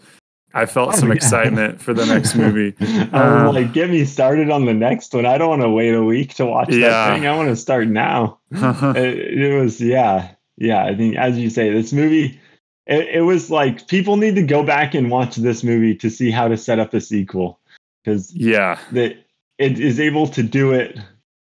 i 0.54 0.66
felt 0.66 0.94
Oh, 0.94 0.98
some 0.98 1.12
excitement 1.12 1.82
for 1.82 1.94
the 1.94 2.06
next 2.06 2.36
movie 2.36 2.76
I'm 3.14 3.48
Uh, 3.48 3.52
like, 3.54 3.74
get 3.74 3.90
me 3.90 4.06
started 4.06 4.50
on 4.50 4.66
the 4.66 4.74
next 4.74 5.14
one. 5.14 5.26
I 5.26 5.38
don't 5.38 5.50
want 5.50 5.62
to 5.62 5.70
wait 5.70 5.94
a 5.94 6.04
week 6.04 6.34
to 6.36 6.46
watch 6.46 6.70
Yeah. 6.70 6.90
that 6.90 7.14
thing. 7.16 7.26
I 7.28 7.36
want 7.36 7.50
to 7.50 7.56
start 7.56 7.88
now. 7.88 8.40
it, 8.52 9.40
it 9.40 9.58
was 9.60 9.80
yeah 9.82 10.32
yeah 10.58 10.84
i 10.86 10.94
think 10.96 11.16
as 11.16 11.38
you 11.38 11.50
say 11.50 11.72
this 11.72 11.94
movie 11.94 12.40
it, 12.88 13.08
it 13.08 13.22
was 13.22 13.50
like 13.50 13.88
people 13.88 14.18
need 14.18 14.36
to 14.36 14.44
go 14.44 14.62
back 14.64 14.94
and 14.94 15.10
watch 15.10 15.36
this 15.38 15.64
movie 15.64 15.96
to 15.96 16.10
see 16.10 16.30
how 16.32 16.48
to 16.50 16.58
set 16.58 16.78
up 16.80 16.94
a 16.94 17.00
sequel 17.02 17.60
because 18.04 18.34
yeah 18.36 18.78
that 18.92 19.16
it 19.58 19.80
is 19.80 20.00
able 20.00 20.28
to 20.28 20.44
do 20.44 20.72
it 20.74 21.00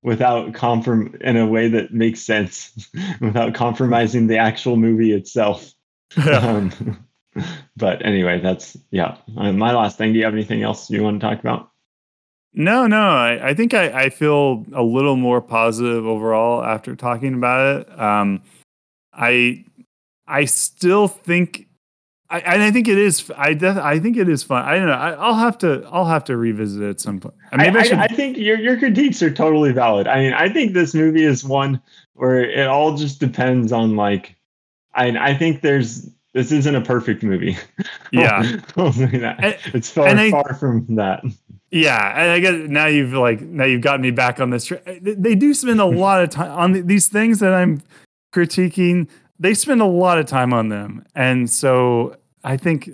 without 0.04 0.52
comprom 0.52 1.20
in 1.22 1.38
a 1.38 1.48
way 1.48 1.68
that 1.68 1.94
makes 1.94 2.22
sense 2.22 2.90
without 3.22 3.54
compromising 3.54 4.28
the 4.28 4.38
actual 4.38 4.76
movie 4.78 5.14
itself 5.14 5.74
um, 6.32 6.72
but 7.78 8.06
anyway 8.06 8.40
that's 8.40 8.78
yeah 8.92 9.18
uh, 9.38 9.52
my 9.52 9.74
last 9.74 9.98
thing 9.98 10.14
do 10.14 10.20
you 10.20 10.26
have 10.26 10.34
anything 10.34 10.62
else 10.62 10.90
you 10.90 11.02
want 11.02 11.20
to 11.20 11.28
talk 11.28 11.40
about 11.40 11.72
No, 12.54 12.86
no. 12.86 13.02
I, 13.02 13.50
I 13.50 13.54
think 13.56 13.74
I, 13.74 14.04
I 14.04 14.10
feel 14.12 14.64
a 14.76 14.84
little 14.84 15.16
more 15.16 15.42
positive 15.42 16.06
overall 16.06 16.64
after 16.64 16.96
talking 16.96 17.34
about 17.34 17.82
it. 17.82 18.00
Um, 18.00 18.44
I 19.12 19.66
I 20.28 20.46
still 20.46 21.08
think, 21.08 21.68
I, 22.34 22.40
and 22.40 22.64
I 22.64 22.72
think 22.72 22.88
it 22.88 22.98
is. 22.98 23.30
I 23.38 23.54
def, 23.54 23.78
I 23.78 24.00
think 24.00 24.18
it 24.18 24.28
is 24.28 24.42
fun. 24.42 24.66
I 24.66 24.76
don't 24.76 24.88
know. 24.88 24.94
I, 24.94 25.12
I'll 25.12 25.36
have 25.36 25.56
to 25.60 25.88
I'll 25.92 26.06
have 26.06 26.24
to 26.26 26.36
revisit 26.36 26.82
it 26.82 26.90
at 26.90 27.00
some 27.00 27.20
point. 27.20 27.36
I, 27.52 27.68
I, 27.70 27.84
should. 27.84 27.98
I, 28.00 28.06
I 28.06 28.08
think 28.08 28.38
your 28.38 28.58
your 28.60 28.78
critiques 28.78 29.22
are 29.22 29.32
totally 29.32 29.72
valid. 29.72 30.08
I 30.08 30.20
mean, 30.20 30.34
I 30.34 30.50
think 30.50 30.74
this 30.74 30.96
movie 30.96 31.24
is 31.24 31.44
one 31.44 31.80
where 32.14 32.44
it 32.44 32.68
all 32.68 32.98
just 32.98 33.20
depends 33.20 33.72
on 33.72 33.96
like, 33.96 34.36
I 34.96 35.10
I 35.12 35.36
think 35.38 35.62
there's 35.62 36.10
this 36.34 36.52
isn't 36.52 36.74
a 36.76 36.82
perfect 36.82 37.22
movie. 37.24 37.56
Yeah. 38.12 38.44
I'll 38.78 38.92
say 38.94 39.06
that. 39.18 39.44
And- 39.44 39.58
it's 39.74 39.90
far 39.90 40.08
I- 40.08 40.30
far 40.32 40.54
from 40.54 40.86
that. 40.98 41.24
yeah, 41.72 42.14
and 42.20 42.30
I 42.32 42.40
guess 42.40 42.70
now 42.70 42.86
you've 42.86 43.14
like 43.14 43.42
now 43.42 43.66
you've 43.66 43.82
gotten 43.82 44.02
me 44.02 44.12
back 44.12 44.40
on 44.40 44.50
this. 44.52 44.66
tra- 44.66 44.82
They, 45.02 45.34
do 45.36 45.54
spend 45.56 45.80
a 45.82 45.86
lot 45.86 46.22
of 46.24 46.30
time 46.30 46.52
on 46.52 46.74
th- 46.74 46.86
these 46.86 47.08
things 47.08 47.40
that 47.40 47.54
I'm 47.54 47.82
critiquing. 48.34 49.08
They 49.40 49.54
spend 49.56 49.82
a 49.82 49.86
lot 49.86 50.20
of 50.20 50.26
time 50.28 50.54
on 50.54 50.70
them, 50.70 51.06
and 51.16 51.50
so 51.50 52.16
I 52.44 52.58
think 52.58 52.90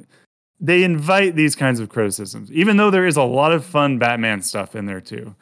they 0.60 0.84
invite 0.84 1.36
these 1.36 1.56
kinds 1.56 1.80
of 1.80 1.90
criticisms, 1.90 2.52
even 2.52 2.78
though 2.78 2.92
there 2.92 3.08
is 3.08 3.18
a 3.18 3.24
lot 3.24 3.52
of 3.52 3.66
fun 3.66 3.98
Batman 3.98 4.42
stuff 4.42 4.76
in 4.76 4.86
there 4.86 5.02
too. 5.02 5.36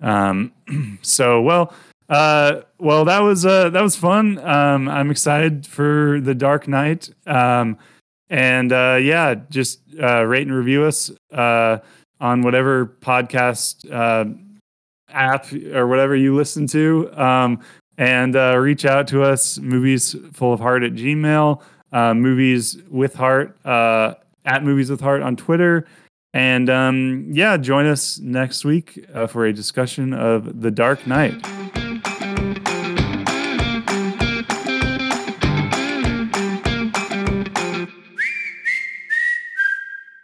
Um, 0.00 0.52
so 1.02 1.42
well, 1.42 1.74
uh, 2.08 2.62
well 2.78 3.04
that 3.04 3.20
was 3.20 3.44
uh, 3.44 3.70
that 3.70 3.82
was 3.82 3.96
fun. 3.96 4.38
Um, 4.38 4.88
I'm 4.88 5.10
excited 5.10 5.66
for 5.66 6.20
the 6.20 6.34
Dark 6.34 6.68
Knight. 6.68 7.10
Um, 7.26 7.78
And 8.30 8.72
uh, 8.72 8.98
yeah, 9.02 9.34
just 9.50 9.80
uh, 10.00 10.22
rate 10.22 10.46
and 10.46 10.54
review 10.54 10.84
us 10.84 11.10
uh, 11.32 11.78
on 12.20 12.42
whatever 12.42 12.86
podcast 12.86 13.90
uh, 13.90 14.24
app 15.10 15.52
or 15.52 15.88
whatever 15.88 16.14
you 16.14 16.36
listen 16.36 16.68
to. 16.68 17.10
Um, 17.20 17.60
and 17.98 18.34
reach 18.34 18.84
out 18.84 19.08
to 19.08 19.24
us, 19.24 19.58
movies 19.58 20.14
full 20.32 20.52
of 20.52 20.60
heart 20.60 20.84
at 20.84 20.92
Gmail, 20.92 21.60
uh, 21.92 22.14
movies 22.14 22.78
with 22.88 23.14
heart 23.14 23.56
uh, 23.64 24.14
at 24.44 24.64
movies 24.64 24.90
with 24.90 25.00
heart 25.00 25.22
on 25.22 25.36
Twitter. 25.36 25.86
And 26.32 26.70
um, 26.70 27.26
yeah, 27.30 27.56
join 27.56 27.86
us 27.86 28.18
next 28.18 28.64
week 28.64 29.04
uh, 29.12 29.26
for 29.26 29.46
a 29.46 29.52
discussion 29.52 30.14
of 30.14 30.60
The 30.60 30.70
Dark 30.70 31.06
Knight. 31.06 31.34